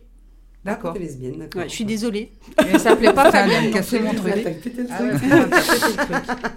D'accord. 0.67 0.93
T'es 0.93 1.00
lesbienne, 1.00 1.39
d'accord. 1.39 1.62
ouais, 1.62 1.69
je 1.69 1.74
suis 1.74 1.86
désolée. 1.86 2.31
Mais 2.63 2.74
ça 2.74 2.79
s'appelait 2.79 3.13
pas 3.13 3.31
Ça 3.31 3.43
Fabienne. 3.43 3.71
casser 3.71 4.00
mon 4.00 4.13
truc. 4.13 4.33
Ah 4.33 4.33
truc. 4.33 4.36
ouais, 4.36 4.43
ça 4.43 4.50
a 4.50 4.53
pété 4.53 4.81
le 4.81 4.88
truc. 4.88 6.47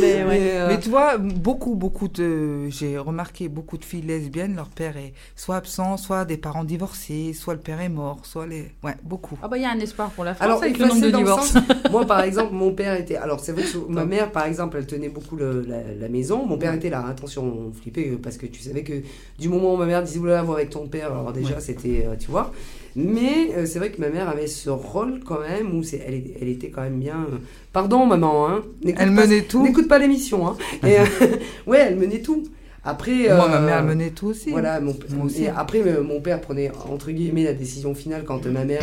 Mais 0.00 0.22
ouais. 0.22 0.24
Mais, 0.28 0.50
euh, 0.52 0.68
Mais 0.68 0.80
tu 0.80 0.88
vois, 0.88 1.18
beaucoup, 1.18 1.74
beaucoup 1.74 2.08
de. 2.08 2.68
J'ai 2.70 2.98
remarqué 2.98 3.48
beaucoup 3.48 3.78
de 3.78 3.84
filles 3.84 4.02
lesbiennes, 4.02 4.56
leur 4.56 4.68
père 4.68 4.96
est 4.96 5.12
soit 5.36 5.56
absent, 5.56 5.96
soit 5.96 6.24
des 6.24 6.36
parents 6.36 6.64
divorcés, 6.64 7.32
soit 7.32 7.54
le 7.54 7.60
père 7.60 7.80
est 7.80 7.88
mort, 7.88 8.20
soit 8.24 8.46
les. 8.46 8.70
Ouais, 8.82 8.94
beaucoup. 9.02 9.38
Ah 9.42 9.48
bah 9.48 9.56
il 9.56 9.62
y 9.62 9.66
a 9.66 9.70
un 9.70 9.78
espoir 9.80 10.10
pour 10.10 10.24
la 10.24 10.34
France 10.34 10.44
Alors, 10.46 10.62
avec 10.62 10.78
le 10.78 10.86
nombre 10.86 11.00
de 11.00 11.10
divorces. 11.10 11.52
sens- 11.52 11.62
moi, 11.90 12.04
par 12.06 12.20
exemple, 12.22 12.54
mon 12.54 12.72
père 12.72 12.94
était. 12.98 13.16
Alors, 13.16 13.40
c'est 13.40 13.52
vrai 13.52 13.62
que 13.62 13.78
ma 13.88 14.04
mère, 14.04 14.30
par 14.32 14.46
exemple, 14.46 14.76
elle 14.78 14.86
tenait 14.86 15.08
beaucoup 15.08 15.36
le- 15.36 15.64
la, 15.66 15.82
la 16.00 16.08
maison. 16.08 16.44
Mon 16.46 16.58
père 16.58 16.74
était 16.74 16.90
là. 16.90 17.04
Attention, 17.08 17.42
on 17.68 17.72
flippait 17.72 18.12
parce 18.22 18.36
que 18.36 18.46
tu 18.46 18.60
savais 18.62 18.82
que 18.84 18.94
du 19.38 19.48
moment 19.48 19.74
où 19.74 19.76
ma 19.76 19.86
mère 19.86 20.02
disait 20.02 20.18
Oula, 20.18 20.42
voir 20.42 20.58
avec 20.58 20.70
ton 20.70 20.86
père, 20.88 21.06
alors 21.12 21.32
déjà, 21.32 21.54
Ouais. 21.54 21.60
c'était. 21.60 22.06
euh, 22.06 22.14
tu 22.18 22.30
vois. 22.30 22.52
Mais 22.96 23.50
euh, 23.56 23.66
c'est 23.66 23.78
vrai 23.80 23.90
que 23.90 24.00
ma 24.00 24.08
mère 24.08 24.28
avait 24.28 24.46
ce 24.46 24.70
rôle 24.70 25.20
quand 25.24 25.40
même 25.40 25.76
où 25.76 25.82
c'est, 25.82 26.00
elle, 26.06 26.48
était 26.48 26.68
quand 26.70 26.82
même 26.82 27.00
bien. 27.00 27.26
euh, 27.32 27.36
Pardon, 27.72 28.06
maman, 28.06 28.48
hein. 28.48 28.62
Elle 28.84 28.94
pas- 28.94 29.06
menait 29.06 29.42
tout. 29.42 29.62
N'écoute 29.64 29.88
pas 29.88 29.98
l'émission, 29.98 30.46
hein. 30.46 30.56
Et, 30.86 30.98
euh, 31.00 31.04
ouais, 31.66 31.80
elle 31.88 31.96
menait 31.96 32.20
tout. 32.20 32.44
Après. 32.84 33.34
Moi, 33.34 33.48
ma 33.48 33.60
mère 33.60 33.82
menait 33.82 34.10
tout 34.10 34.26
aussi. 34.28 34.50
voilà, 34.50 34.78
mon, 34.80 34.94
Moi 35.16 35.26
aussi. 35.26 35.44
et 35.44 35.48
après, 35.48 35.82
mon 36.02 36.20
père 36.20 36.40
prenait 36.40 36.70
entre 36.90 37.10
guillemets 37.10 37.44
la 37.44 37.54
décision 37.54 37.94
finale 37.94 38.24
quand 38.24 38.44
ma 38.46 38.64
mère 38.64 38.82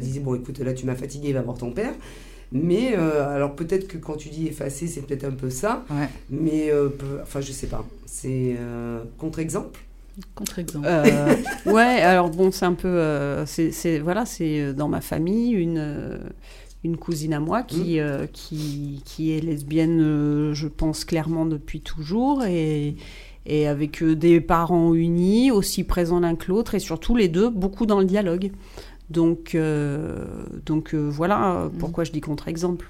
disait 0.00 0.20
Bon, 0.20 0.34
écoute, 0.34 0.58
là 0.60 0.72
tu 0.72 0.86
m'as 0.86 0.94
fatigué, 0.94 1.32
va 1.34 1.42
voir 1.42 1.58
ton 1.58 1.70
père. 1.70 1.92
Mais 2.50 2.94
alors 2.94 3.54
peut-être 3.54 3.86
que 3.88 3.98
quand 3.98 4.16
tu 4.16 4.30
dis 4.30 4.46
effacer, 4.46 4.86
c'est 4.86 5.02
peut-être 5.02 5.24
un 5.24 5.32
peu 5.32 5.50
ça. 5.50 5.84
Ouais. 5.90 6.08
Mais 6.30 6.72
enfin, 7.22 7.42
je 7.42 7.52
sais 7.52 7.66
pas. 7.66 7.84
C'est 8.06 8.56
contre-exemple. 9.18 9.78
Contre-exemple. 10.34 10.86
Euh, 10.88 11.34
ouais, 11.66 12.00
alors 12.02 12.30
bon, 12.30 12.50
c'est 12.52 12.64
un 12.66 12.74
peu, 12.74 12.88
euh, 12.88 13.46
c'est, 13.46 13.70
c'est- 13.72 13.98
voilà, 13.98 14.26
c'est 14.26 14.60
euh, 14.60 14.72
dans 14.72 14.88
ma 14.88 15.00
famille 15.00 15.52
une 15.52 15.78
euh, 15.78 16.18
une 16.84 16.96
cousine 16.96 17.32
à 17.32 17.40
moi 17.40 17.62
qui 17.62 17.98
euh, 18.00 18.26
qui, 18.32 19.02
qui 19.04 19.32
est 19.32 19.40
lesbienne, 19.40 20.00
euh, 20.02 20.52
je 20.54 20.68
pense 20.68 21.04
clairement 21.04 21.46
depuis 21.46 21.80
toujours 21.80 22.44
et 22.44 22.96
et 23.46 23.66
avec 23.66 24.04
des 24.04 24.40
parents 24.40 24.94
unis, 24.94 25.50
aussi 25.50 25.82
présents 25.84 26.20
l'un 26.20 26.36
que 26.36 26.48
l'autre 26.48 26.74
et 26.74 26.78
surtout 26.78 27.16
les 27.16 27.28
deux 27.28 27.48
beaucoup 27.50 27.86
dans 27.86 27.98
le 27.98 28.04
dialogue. 28.04 28.50
Donc 29.10 29.54
euh, 29.54 30.24
donc 30.66 30.94
euh, 30.94 31.08
voilà 31.10 31.68
pourquoi 31.78 32.04
je 32.04 32.12
dis 32.12 32.20
contre-exemple. 32.20 32.88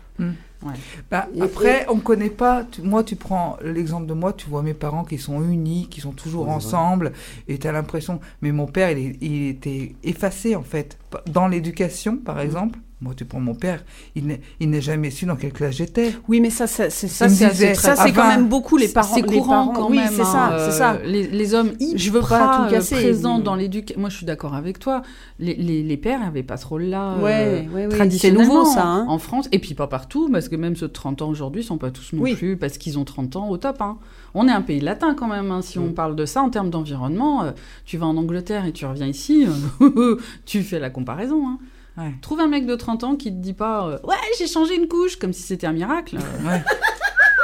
Bah, 1.11 1.29
Et- 1.35 1.43
après, 1.43 1.87
on 1.89 1.99
connaît 1.99 2.31
pas. 2.31 2.65
tu- 2.71 2.83
moi, 2.83 3.03
tu 3.05 3.17
prends 3.17 3.57
l'exemple 3.65 4.07
de 4.07 4.15
moi, 4.15 4.33
tu 4.33 4.49
vois 4.49 4.63
mes 4.63 4.75
parents 4.75 5.05
qui 5.05 5.19
sont 5.19 5.43
unis, 5.43 5.89
qui 5.91 6.01
sont 6.01 6.13
toujours 6.13 6.47
Ouais, 6.47 6.55
ensemble, 6.55 7.13
et 7.49 7.59
tu 7.59 7.67
as 7.67 7.73
l'impression. 7.73 8.21
Mais 8.41 8.53
mon 8.53 8.67
père, 8.67 8.91
il, 8.91 9.49
était 9.49 9.95
effacé, 10.03 10.55
en 10.57 10.63
fait. 10.63 10.99
Dans 11.27 11.49
l'éducation, 11.49 12.17
par 12.17 12.41
exemple. 12.41 12.79
Moi, 13.03 13.15
tu 13.17 13.25
prends 13.25 13.41
mon 13.41 13.55
père, 13.57 13.83
il 14.15 14.27
n'est- 14.27 14.81
jamais 14.81 15.11
su 15.11 15.27
dans 15.27 15.35
quelle 15.35 15.53
classe 15.53 15.75
j'étais. 15.75 16.15
Oui, 16.29 16.41
mais 16.41 16.51
ça, 16.51 16.67
ça, 16.69 16.89
c'est 16.89 17.09
ça, 17.09 17.29
c'est 17.29 18.13
quand 18.13 18.29
même 18.29 18.49
beaucoup 18.49 18.77
les 18.77 18.87
parents. 18.89 19.15
C'est 19.15 19.23
courant 19.23 19.49
parents- 19.67 19.73
quand 19.73 19.91
oui, 19.91 19.97
même. 19.99 20.09
c'est 20.13 20.25
ça, 20.25 20.47
hein, 20.47 20.57
c'est 20.59 20.63
euh, 20.67 20.71
ça. 20.71 20.99
Les, 21.05 21.27
les 21.27 21.55
hommes 21.55 21.73
Je 21.97 22.11
veux 22.13 22.21
pas 22.21 22.65
tout 22.67 22.71
casser. 22.75 22.95
présents 22.95 23.41
dans 23.41 23.57
l'éducation. 23.57 24.01
Moi, 24.01 24.09
je 24.09 24.17
suis 24.19 24.27
d'accord 24.27 24.55
avec 24.55 24.79
toi. 24.79 25.03
Les, 25.41 25.55
les, 25.55 25.83
les 25.83 25.97
pères 25.97 26.21
n'avaient 26.21 26.45
pas 26.45 26.57
ce 26.57 26.67
rôle-là. 26.67 27.15
euh, 27.15 27.23
Ouais, 27.23 27.69
ouais, 27.69 27.75
ouais. 27.75 27.87
C'est 27.91 27.97
traditionnellement 27.97 28.55
nouveau 28.63 28.65
ça. 28.67 28.85
hein. 28.87 29.05
en 29.09 29.19
France. 29.19 29.49
Et 29.51 29.59
puis 29.59 29.75
pas 29.75 29.89
partout, 29.89 30.29
parce 30.31 30.49
que 30.49 30.55
même 30.57 30.77
ceux 30.77 30.87
de 30.89 30.93
30 30.93 31.23
ans 31.23 31.29
aujourd'hui 31.29 31.65
sont 31.65 31.79
pas 31.79 31.91
tous 31.91 32.13
non 32.13 32.23
Oui. 32.23 32.35
plus, 32.37 32.57
parce 32.57 32.79
qu'ils 32.79 32.99
ont 33.01 33.05
30 33.05 33.35
ans 33.37 33.49
au 33.49 33.57
top. 33.57 33.83
hein. 33.83 33.99
On 34.35 34.47
est 34.49 34.53
un 34.53 34.63
pays 34.63 34.81
latin 34.81 35.15
quand 35.15 35.27
même, 35.29 35.51
hein, 35.51 35.61
si 35.61 35.79
on 35.79 35.89
Mm. 35.89 35.95
parle 35.95 36.15
de 36.17 36.25
ça 36.25 36.41
en 36.43 36.51
termes 36.51 36.71
d'environnement. 36.71 37.43
euh, 37.45 37.51
tu 37.85 37.99
vas 37.99 38.07
en 38.07 38.17
Angleterre 38.17 38.65
et 38.65 38.73
tu 38.73 38.87
reviens 38.87 39.07
ici, 39.09 39.47
euh, 39.83 40.17
tu 40.47 40.63
fais 40.63 40.79
la 40.79 40.89
comparaison. 40.91 41.43
hein. 41.49 41.59
Ouais. 41.99 42.15
Trouve 42.23 42.41
un 42.41 42.47
mec 42.47 42.67
de 42.67 42.75
30 42.75 43.05
ans 43.05 43.17
qui 43.17 43.31
te 43.31 43.37
dit 43.37 43.53
pas 43.53 43.87
euh, 43.87 43.99
Ouais, 44.05 44.17
j'ai 44.39 44.47
changé 44.47 44.75
une 44.75 44.89
couche, 44.89 45.17
comme 45.17 45.33
si 45.33 45.43
c'était 45.43 45.67
un 45.67 45.73
miracle. 45.73 46.17
Ouais. 46.17 46.63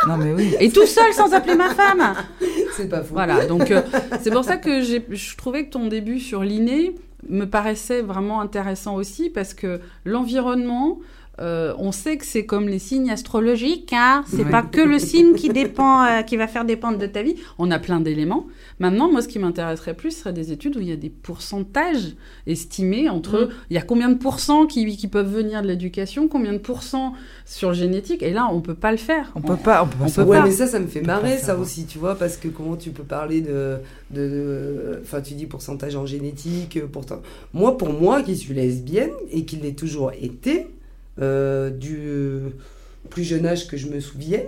non, 0.07 0.17
mais 0.17 0.33
oui. 0.33 0.55
et 0.59 0.71
tout 0.71 0.87
seul 0.87 1.13
sans 1.13 1.33
appeler 1.35 1.55
ma 1.55 1.75
femme 1.75 2.15
C'est 2.77 2.89
pas 2.89 3.03
faux. 3.03 3.15
Voilà, 3.15 3.45
donc 3.47 3.71
euh, 3.71 3.83
c'est 4.23 4.31
pour 4.31 4.45
ça 4.45 4.57
que 4.57 4.83
je 4.83 5.37
trouvais 5.37 5.67
que 5.67 5.71
ton 5.71 5.87
début 5.87 6.21
sur 6.21 6.45
l'inné 6.45 6.95
me 7.29 7.45
paraissait 7.45 8.03
vraiment 8.03 8.41
intéressant 8.41 8.95
aussi 8.95 9.31
parce 9.31 9.53
que 9.53 9.81
l'environnement, 10.05 10.99
euh, 11.41 11.73
on 11.79 11.93
sait 11.93 12.17
que 12.17 12.25
c'est 12.27 12.45
comme 12.47 12.69
les 12.69 12.79
signes 12.79 13.11
astrologiques, 13.11 13.93
hein, 13.93 14.25
c'est 14.29 14.45
Ouais. 14.45 14.51
pas 14.51 14.63
que 14.63 14.81
le 14.81 14.99
signe 14.99 15.35
qui 15.35 15.49
dépend, 15.51 16.05
euh, 16.05 16.23
qui 16.23 16.37
va 16.37 16.47
faire 16.49 16.65
dépendre 16.65 16.99
de 16.99 17.07
ta 17.07 17.23
vie. 17.23 17.37
On 17.59 17.71
a 17.71 17.79
plein 17.79 18.01
d'éléments. 18.01 18.47
Maintenant, 18.81 19.11
moi, 19.11 19.23
ce 19.23 19.29
qui 19.29 19.39
m'intéresserait 19.39 19.95
plus 19.95 20.11
serait 20.13 20.33
des 20.33 20.53
études 20.53 20.77
où 20.77 20.81
il 20.81 20.89
y 20.89 20.93
a 20.93 20.97
des 20.97 21.11
pourcentages 21.11 22.15
estimés 22.47 23.09
entre, 23.09 23.45
Mm. 23.47 23.49
il 23.71 23.75
y 23.75 23.79
a 23.79 23.83
combien 23.83 24.09
de 24.09 24.19
pourcents 24.19 24.67
qui, 24.67 24.97
qui 24.97 25.09
peuvent 25.09 25.33
venir 25.33 25.63
de 25.63 25.69
l'éducation, 25.69 26.29
combien 26.29 26.53
de 26.53 26.59
pourcents 26.59 27.13
sur 27.45 27.69
le 27.71 27.75
génétique, 27.75 28.23
et 28.23 28.31
là, 28.33 28.49
on 28.53 28.61
peut 28.61 28.75
pas 28.75 28.91
le 28.93 28.99
faire. 28.99 29.33
On 29.35 29.41
peut 29.41 29.57
pas. 29.57 29.83
On 29.83 29.87
peut 29.87 30.11
pas 30.13 30.23
on. 30.23 30.27
Ouais, 30.27 30.39
pas. 30.39 30.45
mais 30.45 30.51
ça, 30.51 30.67
ça 30.67 30.79
me 30.81 30.87
fait 30.87 31.01
peut 31.01 31.07
marrer, 31.07 31.37
pas 31.37 31.43
ça 31.43 31.57
aussi, 31.59 31.87
tu 31.87 31.99
vois, 31.99 32.15
parce 32.15 32.37
que 32.37 32.49
comment 32.49 32.77
tu 32.77 32.91
peux 32.91 33.03
parler 33.05 33.41
de. 33.41 33.77
de- 34.11 34.29
de- 34.29 35.01
Enfin, 35.03 35.21
tu 35.21 35.35
dis 35.35 35.47
pourcentage 35.47 35.97
en 35.97 36.07
génétique, 36.07 36.77
euh, 36.77 36.87
pourtant. 36.91 37.21
Moi, 37.55 37.77
pour 37.77 37.93
moi, 37.93 38.23
qui 38.23 38.37
suis 38.37 38.55
lesbienne 38.55 39.11
et 39.31 39.45
qui 39.45 39.57
l'ai 39.57 39.75
toujours 39.75 40.13
été, 40.21 40.67
du 41.19 42.41
plus 43.11 43.25
jeune 43.25 43.47
âge 43.47 43.67
que 43.69 43.77
je 43.77 43.89
me 43.89 44.01
souvienne, 44.01 44.47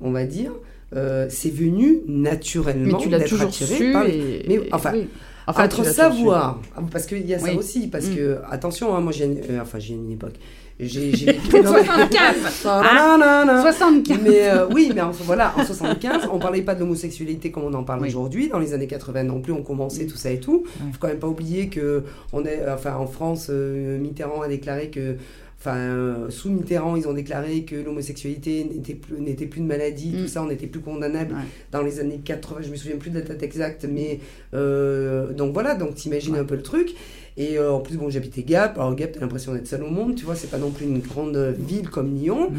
on 0.00 0.10
va 0.10 0.24
dire, 0.24 0.52
euh, 0.94 1.26
c'est 1.30 1.50
venu 1.50 2.00
naturellement. 2.06 2.98
Mais 2.98 3.02
tu 3.04 3.08
l'as 3.08 3.18
d'être 3.18 3.28
toujours 3.30 3.48
attiré 3.48 3.74
su. 3.76 3.92
par 3.92 4.04
les- 4.04 4.12
et- 4.14 4.44
Mais, 4.48 4.60
enfin, 4.72 4.92
oui. 4.94 5.08
Enfin, 5.46 5.64
entre 5.64 5.84
savoir, 5.84 6.60
ah, 6.76 6.82
parce 6.92 7.06
qu'il 7.06 7.26
y 7.26 7.34
a 7.34 7.38
ça 7.38 7.46
Oui. 7.50 7.56
aussi, 7.56 7.88
parce 7.88 8.06
Mm. 8.06 8.14
que, 8.14 8.36
attention, 8.50 8.94
hein, 8.94 9.00
moi 9.00 9.10
j'ai 9.10 9.24
une, 9.24 9.38
euh, 9.38 9.60
enfin, 9.62 9.78
j'ai 9.80 9.94
une 9.94 10.12
époque. 10.12 10.34
J'ai 10.78 11.14
j'ai 11.16 11.26
vécu. 11.32 11.62
non, 11.62 11.72
mais- 11.72 11.84
75 11.84 12.36
Nanana. 12.64 13.62
75 13.62 14.18
Mais 14.22 14.48
euh, 14.50 14.66
oui, 14.72 14.92
mais 14.94 15.00
en, 15.00 15.10
voilà, 15.10 15.52
en 15.56 15.64
75, 15.64 16.28
on 16.32 16.38
parlait 16.38 16.62
pas 16.62 16.74
de 16.74 16.80
l'homosexualité 16.80 17.50
comme 17.50 17.64
on 17.64 17.74
en 17.74 17.82
parle 17.84 18.02
Oui. 18.02 18.08
aujourd'hui. 18.08 18.48
Dans 18.48 18.58
les 18.60 18.72
années 18.72 18.86
80 18.86 19.24
non 19.24 19.40
plus, 19.40 19.52
on 19.52 19.62
commençait 19.62 20.06
tout 20.06 20.16
ça 20.16 20.30
et 20.30 20.38
tout. 20.40 20.64
Il 20.80 20.86
Ouais. 20.86 20.92
faut 20.92 20.98
quand 21.00 21.08
même 21.08 21.18
pas 21.18 21.28
oublier 21.28 21.68
que 21.68 22.04
on 22.32 22.44
est, 22.44 22.62
enfin, 22.72 22.94
en 22.94 23.06
France, 23.06 23.48
euh, 23.50 23.98
Mitterrand 23.98 24.42
a 24.42 24.48
déclaré 24.48 24.90
que, 24.90 25.16
enfin, 25.64 25.76
euh, 25.76 26.28
sous 26.30 26.50
Mitterrand, 26.50 26.96
ils 26.96 27.06
ont 27.06 27.12
déclaré 27.12 27.62
que 27.62 27.76
l'homosexualité 27.76 28.64
n'était 28.64 28.94
plus, 28.94 29.20
n'était 29.20 29.46
plus 29.46 29.60
une 29.60 29.68
maladie. 29.68 30.10
Mm. 30.10 30.22
Tout 30.22 30.28
ça, 30.28 30.42
on 30.42 30.46
n'était 30.48 30.66
plus 30.66 30.80
condamnable. 30.80 31.34
Ouais. 31.34 31.40
Dans 31.70 31.82
les 31.82 32.00
années 32.00 32.20
80, 32.24 32.62
je 32.62 32.70
me 32.70 32.76
souviens 32.76 32.96
plus 32.96 33.10
de 33.10 33.20
la 33.20 33.24
date 33.24 33.42
exacte, 33.42 33.86
mais 33.88 34.18
euh, 34.54 35.32
donc 35.32 35.52
voilà, 35.52 35.74
donc 35.74 35.94
t'imagines 35.94 36.34
Ouais. 36.34 36.40
un 36.40 36.44
peu 36.44 36.56
le 36.56 36.62
truc. 36.62 36.90
Et 37.36 37.58
euh, 37.58 37.72
en 37.72 37.80
plus, 37.80 37.96
bon, 37.96 38.10
j'habitais 38.10 38.42
Gap. 38.42 38.76
Alors 38.78 38.94
Gap, 38.94 39.12
t'as 39.12 39.20
l'impression 39.20 39.54
d'être 39.54 39.66
seul 39.68 39.82
au 39.84 39.90
monde, 39.90 40.16
tu 40.16 40.24
vois, 40.24 40.34
c'est 40.34 40.50
pas 40.50 40.58
non 40.58 40.70
plus 40.70 40.84
une 40.86 40.98
grande 41.00 41.36
ville 41.58 41.88
comme 41.88 42.14
Lyon. 42.14 42.50
Mm. 42.50 42.56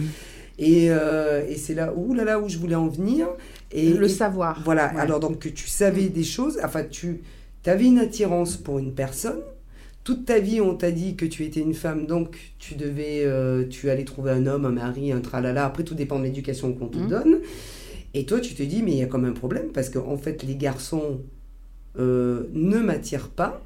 Et, 0.59 0.85
et 0.85 1.55
c'est 1.57 1.73
là 1.73 1.93
où, 1.95 2.13
là, 2.13 2.23
là 2.23 2.39
où 2.39 2.47
je 2.47 2.57
voulais 2.57 2.75
en 2.75 2.87
venir. 2.87 3.27
Et, 3.71 3.91
le 3.93 4.05
et- 4.05 4.09
savoir. 4.09 4.61
Voilà, 4.63 4.93
Ouais. 4.93 4.99
alors 5.01 5.19
donc 5.19 5.39
que 5.39 5.49
tu 5.49 5.67
savais 5.67 6.09
des 6.09 6.23
choses, 6.23 6.59
enfin 6.63 6.83
tu 6.89 7.21
avais 7.65 7.85
une 7.85 7.97
attirance 7.97 8.55
pour 8.55 8.77
une 8.77 8.93
personne. 8.93 9.39
Toute 10.03 10.25
ta 10.25 10.39
vie, 10.39 10.59
on 10.59 10.75
t'a 10.75 10.91
dit 10.91 11.15
que 11.15 11.25
tu 11.25 11.43
étais 11.45 11.61
une 11.61 11.73
femme, 11.73 12.05
donc 12.07 12.53
tu 12.59 12.75
devais, 12.75 13.23
euh, 13.23 13.65
tu 13.67 13.89
allais 13.89 14.03
trouver 14.03 14.31
un 14.31 14.45
homme, 14.47 14.65
un 14.65 14.71
mari, 14.71 15.11
un 15.13 15.21
tralala. 15.21 15.65
Après, 15.65 15.83
tout 15.83 15.95
dépend 15.95 16.19
de 16.19 16.25
l'éducation 16.25 16.73
qu'on 16.73 16.87
te 16.87 16.97
Mhm. 16.97 17.07
donne. 17.07 17.39
Et 18.13 18.25
toi, 18.25 18.39
tu 18.41 18.53
te 18.53 18.63
dis, 18.63 18.83
mais 18.83 18.91
il 18.91 18.97
y 18.97 19.01
a 19.01 19.05
comme 19.07 19.23
un 19.25 19.31
problème 19.31 19.67
parce 19.73 19.89
qu'en 19.89 20.17
fait, 20.17 20.43
les 20.43 20.55
garçons 20.55 21.21
euh, 21.97 22.47
ne 22.53 22.79
m'attirent 22.79 23.29
pas. 23.29 23.61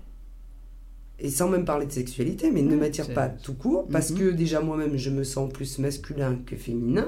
Et 1.19 1.29
sans 1.29 1.49
même 1.49 1.65
parler 1.65 1.85
de 1.87 1.91
sexualité, 1.91 2.51
mais 2.51 2.61
ne 2.61 2.75
m'attirent 2.75 3.13
pas 3.13 3.27
tout 3.29 3.53
court, 3.55 3.87
parce 3.87 4.11
Mhm. 4.11 4.17
que 4.19 4.23
déjà 4.31 4.59
moi-même 4.61 4.97
je 4.97 5.09
me 5.09 5.23
sens 5.23 5.51
plus 5.51 5.79
masculin 5.79 6.37
que 6.45 6.55
féminin. 6.55 7.07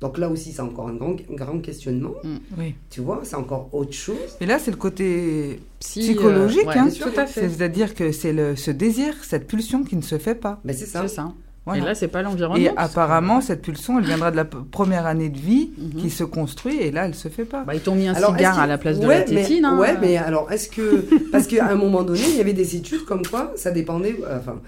Donc 0.00 0.16
là 0.18 0.28
aussi, 0.28 0.52
c'est 0.52 0.62
encore 0.62 0.88
un 0.88 0.94
grand, 0.94 1.16
grand 1.30 1.58
questionnement. 1.58 2.12
Oui. 2.56 2.74
Tu 2.88 3.00
vois, 3.00 3.20
c'est 3.24 3.34
encore 3.36 3.68
autre 3.72 3.92
chose. 3.92 4.16
Et 4.40 4.46
là, 4.46 4.58
c'est 4.60 4.70
le 4.70 4.76
côté 4.76 5.60
Psy, 5.80 6.00
psychologique, 6.00 6.60
euh, 6.64 6.68
ouais, 6.68 6.78
hein. 6.78 6.88
tout 6.90 7.18
à 7.20 7.26
fait. 7.26 7.48
C'est-à-dire 7.48 7.94
que 7.94 8.12
c'est 8.12 8.32
le, 8.32 8.54
ce 8.54 8.70
désir, 8.70 9.14
cette 9.22 9.46
pulsion 9.48 9.82
qui 9.82 9.96
ne 9.96 10.02
se 10.02 10.18
fait 10.18 10.36
pas. 10.36 10.60
Ben 10.64 10.74
c'est 10.76 10.86
ça. 10.86 11.02
C'est 11.02 11.14
ça. 11.16 11.32
Voilà. 11.66 11.82
Et 11.82 11.84
là, 11.84 11.94
c'est 11.94 12.08
pas 12.08 12.22
l'environnement. 12.22 12.64
Et 12.64 12.68
que- 12.70 12.78
apparemment, 12.80 13.40
cette 13.42 13.60
pulsion, 13.60 13.98
elle 13.98 14.06
viendra 14.06 14.30
de 14.30 14.36
la 14.36 14.44
première 14.46 15.04
année 15.04 15.28
de 15.28 15.36
vie 15.38 15.70
Mhm. 15.76 16.00
qui 16.00 16.08
se 16.10 16.24
construit, 16.24 16.76
et 16.78 16.90
là, 16.90 17.06
elle 17.06 17.14
se 17.14 17.28
fait 17.28 17.44
pas. 17.44 17.64
Bah, 17.64 17.74
ils 17.74 17.80
t'ont 17.80 17.94
mis 17.94 18.06
un 18.08 18.14
Alors, 18.14 18.30
cigare 18.36 18.58
à 18.58 18.66
la 18.66 18.78
place 18.78 18.98
de 19.00 19.06
ouais, 19.06 19.18
la 19.18 19.24
tétine. 19.24 19.62
Mais, 19.62 19.68
hein. 19.68 19.78
Ouais, 19.78 19.94
mais 20.00 20.16
alors, 20.16 20.50
est-ce 20.50 20.68
que. 20.70 21.04
Parce 21.32 21.46
qu'à 21.46 21.66
un 21.68 21.74
moment 21.74 22.04
donné, 22.04 22.22
il 22.26 22.36
y 22.36 22.40
avait 22.40 22.54
des 22.54 22.74
études 22.76 23.04
comme 23.04 23.26
quoi 23.26 23.52
ça 23.56 23.70
dépendait. 23.70 24.16
Enfin, 24.24 24.52
euh, 24.52 24.60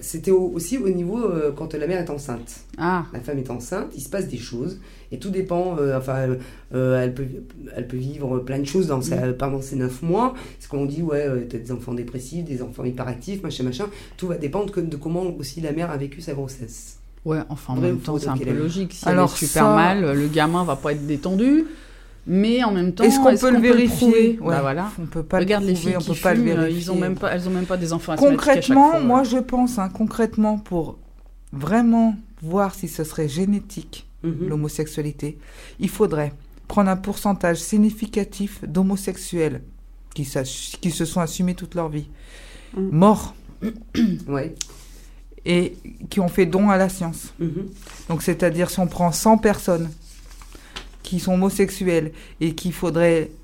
c'était 0.00 0.30
au- 0.30 0.50
aussi 0.54 0.78
au 0.78 0.88
niveau 0.88 1.18
euh, 1.24 1.52
quand 1.54 1.74
la 1.74 1.86
mère 1.86 2.00
est 2.00 2.10
enceinte. 2.10 2.60
Ah, 2.78 3.04
La 3.12 3.20
femme 3.20 3.38
est 3.38 3.50
enceinte, 3.50 3.88
il 3.94 4.00
se 4.00 4.08
passe 4.08 4.28
des 4.28 4.38
choses. 4.38 4.78
Et 5.10 5.18
tout 5.18 5.28
dépend. 5.30 5.76
euh, 5.78 5.98
enfin, 5.98 6.16
euh, 6.20 6.36
euh, 6.74 7.02
elle, 7.02 7.12
peut, 7.12 7.26
elle 7.76 7.86
peut 7.86 7.98
vivre 7.98 8.38
plein 8.38 8.58
de 8.58 8.64
choses 8.64 8.86
dans 8.86 9.02
sa- 9.02 9.32
pendant 9.34 9.60
ces 9.60 9.76
neuf 9.76 10.00
mois. 10.02 10.32
Ce 10.58 10.68
qu'on 10.68 10.86
dit, 10.86 11.02
ouais, 11.02 11.26
euh, 11.26 11.44
t'as 11.48 11.58
des 11.58 11.70
enfants 11.70 11.92
dépressifs, 11.92 12.44
des 12.44 12.62
enfants 12.62 12.84
hyperactifs, 12.84 13.42
machin, 13.42 13.64
machin. 13.64 13.86
Tout 14.16 14.26
va 14.28 14.36
dépendre 14.38 14.72
que- 14.72 14.80
de 14.80 14.96
comment 14.96 15.22
aussi 15.38 15.60
la 15.60 15.72
mère 15.72 15.90
a 15.90 15.96
vécu 15.98 16.20
sa 16.22 16.32
grossesse. 16.32 16.98
ouais, 17.26 17.38
enfin, 17.50 17.74
en 17.74 17.76
même 17.76 17.98
temps, 17.98 18.18
c'est 18.18 18.28
un 18.28 18.36
peu 18.36 18.52
logique. 18.52 18.94
Si 18.94 19.06
Alors, 19.08 19.28
elle 19.28 19.34
est 19.34 19.46
super 19.46 19.62
ça- 19.64 19.74
mal, 19.74 20.12
le 20.18 20.26
gamin 20.28 20.64
va 20.64 20.74
pas 20.76 20.92
être 20.92 21.06
détendu. 21.06 21.66
Mais 22.26 22.62
en 22.62 22.70
même 22.70 22.92
temps, 22.94 23.02
Est-ce 23.04 23.18
qu'on 23.18 23.36
peut 23.36 23.50
le 23.50 23.58
vérifier 23.60 24.38
Ouais. 24.40 24.54
Bah 24.54 24.60
voilà. 24.60 24.92
On 25.00 25.06
peut 25.06 25.22
pas 25.24 25.38
Regarde 25.40 25.64
le 25.64 25.70
les 25.70 25.74
filles 25.74 25.96
on 25.96 26.00
qui 26.00 26.10
peut 26.12 26.20
pas 26.22 26.34
le 26.34 26.40
fument, 26.40 26.48
euh, 26.50 26.54
vérifier. 26.62 26.80
ils 26.82 26.90
ont 26.92 26.96
même 26.96 27.16
pas, 27.16 27.30
elles 27.32 27.48
ont 27.48 27.52
même 27.52 27.66
pas 27.66 27.76
des 27.76 27.92
enfants 27.92 28.12
asthmatiques 28.12 28.38
à 28.40 28.44
Concrètement, 28.54 28.90
fois, 28.90 29.00
moi 29.00 29.22
je 29.24 29.38
pense, 29.38 29.78
hein, 29.78 29.88
concrètement, 29.92 30.58
pour 30.58 30.98
vraiment 31.52 32.14
voir 32.40 32.74
si 32.74 32.86
ce 32.88 33.02
serait 33.04 33.28
génétique, 33.28 34.06
Mhm. 34.22 34.48
l'homosexualité, 34.48 35.36
il 35.80 35.88
faudrait 35.88 36.32
prendre 36.68 36.90
un 36.90 36.96
pourcentage 36.96 37.56
significatif 37.58 38.60
d'homosexuels 38.64 39.62
qui, 40.14 40.28
qui 40.80 40.90
se 40.92 41.04
sont 41.04 41.20
assumés 41.20 41.54
toute 41.54 41.74
leur 41.74 41.88
vie, 41.88 42.08
Mm. 42.76 42.88
morts, 42.92 43.34
Ouais. 44.28 44.54
et 45.44 45.76
qui 46.08 46.20
ont 46.20 46.28
fait 46.28 46.46
don 46.46 46.70
à 46.70 46.76
la 46.76 46.88
science. 46.88 47.34
Mhm. 47.40 47.66
Donc 48.08 48.22
c'est-à-dire 48.22 48.70
si 48.70 48.78
on 48.78 48.86
prend 48.86 49.10
100 49.10 49.38
personnes 49.38 49.90
qui 51.12 51.20
sont 51.20 51.34
homosexuelles 51.34 52.12
et 52.40 52.54
qu'il 52.54 52.72
faudrait 52.72 53.28
au- 53.28 53.41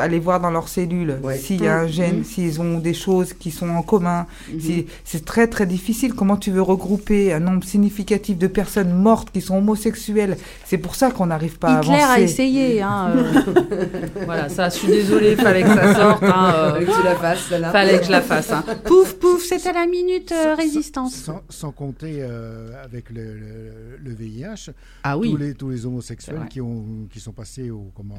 aller 0.00 0.18
voir 0.18 0.40
dans 0.40 0.50
leurs 0.50 0.68
cellules 0.68 1.18
Ouais. 1.22 1.36
s'il 1.36 1.62
y 1.62 1.66
a 1.68 1.80
un 1.80 1.84
Mm. 1.84 1.88
gène, 1.88 2.18
Mm. 2.20 2.24
s'ils 2.24 2.60
ont 2.60 2.78
des 2.78 2.94
choses 2.94 3.32
qui 3.34 3.50
sont 3.50 3.68
en 3.68 3.82
commun. 3.82 4.26
Mhm. 4.52 4.60
Si- 4.60 4.86
C'est 5.04 5.24
très 5.24 5.46
très 5.46 5.66
difficile. 5.66 6.14
Comment 6.14 6.36
tu 6.36 6.50
veux 6.50 6.62
regrouper 6.62 7.32
un 7.32 7.40
nombre 7.40 7.64
significatif 7.64 8.38
de 8.38 8.46
personnes 8.46 8.92
mortes 8.94 9.30
qui 9.30 9.40
sont 9.40 9.56
homosexuelles? 9.58 10.36
C'est 10.64 10.78
pour 10.78 10.94
ça 10.94 11.10
qu'on 11.10 11.26
n'arrive 11.26 11.58
pas 11.58 11.80
Hitler 11.82 11.94
à 11.94 12.06
a 12.08 12.12
avancer. 12.14 12.22
essayé. 12.22 12.82
Hein, 12.82 13.12
euh. 13.16 13.86
voilà, 14.24 14.48
ça, 14.48 14.68
je 14.70 14.74
suis 14.76 14.88
désolée, 14.88 15.36
fallait 15.36 15.62
que 15.62 15.68
ça 15.68 15.94
sorte. 15.94 16.22
Hein, 16.22 16.52
euh. 16.54 16.72
Fallait 16.72 16.86
que 16.86 16.90
tu 16.96 17.02
la 17.04 17.14
fasses. 17.16 17.72
Fallait 17.72 17.98
que 17.98 18.04
je 18.06 18.10
la 18.10 18.22
fasse. 18.22 18.52
Hein. 18.52 18.64
Pouf, 18.84 19.14
pouf, 19.18 19.42
c'était 19.44 19.72
la 19.72 19.86
minute 19.86 20.32
euh, 20.32 20.54
Sans- 20.54 20.56
résistance. 20.56 21.14
Sans, 21.14 21.40
sans 21.48 21.70
compter 21.72 22.18
euh, 22.20 22.70
avec 22.84 23.10
le, 23.10 23.34
le- 23.34 23.98
le 24.02 24.14
VIH, 24.14 24.70
Ah 25.02 25.14
tous, 25.14 25.20
oui. 25.20 25.36
les, 25.38 25.54
tous 25.54 25.70
les 25.70 25.78
C'est 25.78 25.86
homosexuels 25.86 26.46
qui, 26.50 26.60
ont, 26.60 26.84
qui 27.12 27.20
sont 27.20 27.32
passés 27.32 27.70
au, 27.70 27.90
comment, 27.94 28.14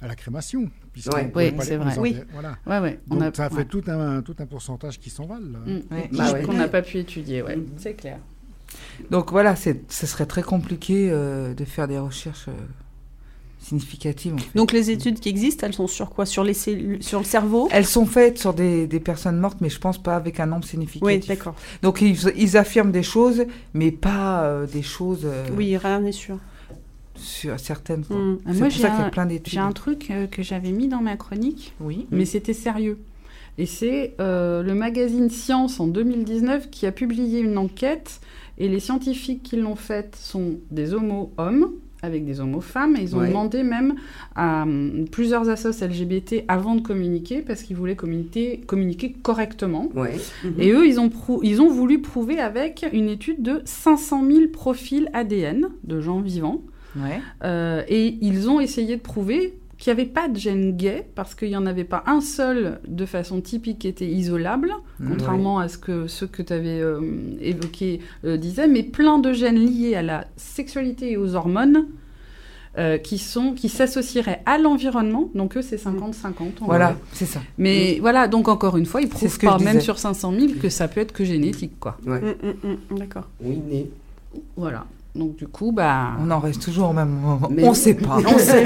à 0.00 0.06
la 0.08 0.14
crémation. 0.14 0.62
Ouais. 1.12 1.32
Oui, 1.34 1.52
c'est 1.60 1.76
vrai. 1.76 1.92
les 1.94 1.98
Oui. 2.00 2.10
enterrer. 2.10 2.26
Voilà. 2.32 2.56
Ouais, 2.66 2.78
ouais. 2.80 3.00
On 3.10 3.16
Donc 3.16 3.22
a, 3.24 3.34
ça 3.34 3.48
fait 3.50 3.56
ouais. 3.56 3.64
tout, 3.64 3.82
un, 3.88 4.22
tout 4.22 4.36
un 4.38 4.46
pourcentage 4.46 4.98
qui 5.00 5.10
s'envole. 5.10 5.52
là. 5.52 5.58
Mm. 5.64 5.94
Ouais. 5.94 6.08
Bah 6.12 6.32
ouais. 6.32 6.42
qu'on 6.42 6.52
n'a 6.54 6.68
pas 6.68 6.82
pu 6.82 6.98
étudier, 6.98 7.42
ouais. 7.42 7.56
Mm. 7.56 7.66
C'est 7.78 7.94
clair. 7.94 8.18
Donc 9.10 9.30
voilà, 9.30 9.54
ce 9.56 9.72
serait 9.88 10.26
très 10.26 10.42
compliqué 10.42 11.08
euh, 11.10 11.54
de 11.54 11.64
faire 11.64 11.86
des 11.88 11.98
recherches 11.98 12.48
euh, 12.48 12.52
significatives. 13.60 14.34
en 14.34 14.38
fait. 14.38 14.50
Donc 14.58 14.72
les 14.72 14.90
études 14.90 15.20
qui 15.20 15.28
existent, 15.28 15.66
elles 15.66 15.72
sont 15.74 15.86
sur 15.86 16.10
quoi? 16.10 16.26
Sur 16.26 16.44
les 16.44 16.54
cellules, 16.54 17.02
sur 17.02 17.18
le 17.20 17.24
cerveau? 17.24 17.68
Elles 17.70 17.86
sont 17.86 18.04
faites 18.06 18.38
sur 18.38 18.52
des, 18.52 18.86
des 18.86 19.00
personnes 19.00 19.38
mortes, 19.38 19.58
mais 19.60 19.68
je 19.70 19.78
pense 19.78 20.02
pas 20.02 20.16
avec 20.16 20.40
un 20.40 20.46
nombre 20.46 20.64
significatif. 20.64 21.02
Oui, 21.22 21.26
d'accord. 21.26 21.54
Donc 21.82 22.00
ils, 22.00 22.16
ils 22.36 22.56
affirment 22.56 22.92
des 22.92 23.02
choses, 23.02 23.44
mais 23.74 23.90
pas 23.90 24.44
euh, 24.44 24.66
des 24.66 24.82
choses 24.82 25.22
euh, 25.24 25.46
Oui, 25.56 25.76
rien 25.76 26.00
n'est 26.00 26.12
sûr. 26.12 26.38
Sur 27.24 27.58
certaines. 27.58 28.02
Mm. 28.02 28.38
C'est 28.52 28.58
pour 28.60 28.70
j'ai 28.70 28.82
ça 28.82 28.90
qu'il 28.90 28.98
y 29.00 29.02
a 29.02 29.10
plein 29.10 29.26
d'études. 29.26 29.52
J'ai 29.54 29.60
un 29.60 29.72
truc 29.72 30.10
euh, 30.10 30.26
que 30.26 30.42
j'avais 30.42 30.70
mis 30.72 30.88
dans 30.88 31.00
ma 31.02 31.16
chronique, 31.16 31.72
Oui. 31.80 32.06
mais 32.10 32.24
c'était 32.24 32.52
sérieux. 32.52 32.98
Et 33.56 33.66
c'est 33.66 34.14
euh, 34.20 34.62
le 34.62 34.74
magazine 34.74 35.30
Science 35.30 35.78
en 35.80 35.86
2019 35.86 36.70
qui 36.70 36.86
a 36.86 36.92
publié 36.92 37.40
une 37.40 37.56
enquête 37.56 38.20
et 38.58 38.68
les 38.68 38.80
scientifiques 38.80 39.42
qui 39.44 39.56
l'ont 39.56 39.76
faite 39.76 40.16
sont 40.20 40.54
des 40.72 40.92
homo-hommes 40.92 41.70
avec 42.02 42.26
des 42.26 42.40
homo-femmes 42.40 42.96
et 42.96 43.02
ils 43.02 43.16
ont 43.16 43.20
Ouais. 43.20 43.28
demandé 43.28 43.62
même 43.62 43.94
à 44.34 44.64
hum, 44.64 45.06
plusieurs 45.10 45.48
assos 45.48 45.70
LGBT 45.86 46.44
avant 46.48 46.74
de 46.74 46.80
communiquer 46.82 47.40
parce 47.42 47.62
qu'ils 47.62 47.76
voulaient 47.76 47.96
communiquer, 47.96 48.60
communiquer 48.66 49.12
correctement. 49.12 49.88
Ouais. 49.94 50.16
Et 50.58 50.70
eux, 50.72 50.86
ils 50.86 51.00
ont, 51.00 51.08
ils 51.42 51.62
ont 51.62 51.70
voulu 51.70 52.02
prouver 52.02 52.40
avec 52.40 52.84
une 52.92 53.08
étude 53.08 53.40
de 53.40 53.62
500 53.64 54.22
000 54.30 54.48
profils 54.52 55.08
ADN 55.14 55.68
de 55.84 56.00
gens 56.00 56.20
vivants. 56.20 56.60
Ouais. 56.96 57.20
Euh, 57.44 57.82
et 57.88 58.16
ils 58.20 58.48
ont 58.48 58.60
essayé 58.60 58.96
de 58.96 59.00
prouver 59.02 59.54
qu'il 59.78 59.92
n'y 59.92 60.00
avait 60.00 60.08
pas 60.10 60.28
de 60.28 60.36
gène 60.38 60.76
gay, 60.76 61.04
parce 61.16 61.34
qu'il 61.34 61.48
n'y 61.48 61.56
en 61.56 61.66
avait 61.66 61.84
pas 61.84 62.04
un 62.06 62.20
seul 62.20 62.78
de 62.86 63.04
façon 63.04 63.40
typique 63.40 63.80
qui 63.80 63.88
était 63.88 64.06
isolable, 64.06 64.70
contrairement 65.04 65.58
à 65.58 65.68
ce 65.68 65.78
que 65.78 66.06
ceux 66.06 66.28
que 66.28 66.42
tu 66.42 66.52
avais 66.52 66.80
évoqués 67.40 68.00
euh, 68.24 68.36
disaient, 68.36 68.68
mais 68.68 68.82
plein 68.84 69.18
de 69.18 69.32
gènes 69.32 69.58
liés 69.58 69.96
à 69.96 70.02
la 70.02 70.26
sexualité 70.36 71.12
et 71.12 71.16
aux 71.16 71.34
hormones. 71.34 71.86
euh, 72.76 72.98
qui 72.98 73.18
sont 73.18 73.52
qui 73.52 73.68
s'associeraient 73.68 74.42
à 74.46 74.58
l'environnement 74.58 75.30
donc 75.36 75.56
eux 75.56 75.62
c'est 75.62 75.76
50-50 75.76 76.60
en 76.60 76.64
Voilà, 76.66 76.96
c'est 77.12 77.24
ça. 77.24 77.40
mais 77.56 77.98
voilà 78.00 78.26
donc 78.26 78.48
encore 78.48 78.76
une 78.76 78.84
fois 78.86 79.00
ils 79.00 79.08
prouvent 79.08 79.32
ce 79.32 79.38
que 79.38 79.62
même 79.62 79.80
sur 79.80 79.96
500 80.00 80.32
000 80.36 80.52
que 80.60 80.68
ça 80.68 80.88
peut 80.88 81.00
être 81.00 81.12
que 81.12 81.24
génétique 81.24 81.78
quoi 81.78 81.96
Ouais. 82.04 82.20
Mm, 82.20 82.34
mm, 82.66 82.94
mm, 82.94 82.98
D'accord. 82.98 83.28
Oui, 83.40 83.60
né. 83.70 83.88
voilà 84.56 84.86
donc 85.14 85.36
du 85.36 85.46
coup 85.46 85.72
bah 85.72 86.12
On 86.20 86.30
en 86.30 86.40
reste 86.40 86.62
toujours 86.62 86.90
au 86.90 86.92
même 86.92 87.08
moment. 87.10 87.48
Mais- 87.50 87.64
On 87.64 87.74
sait 87.74 87.94
pas. 87.94 88.18
On 88.26 88.38
sait. 88.38 88.64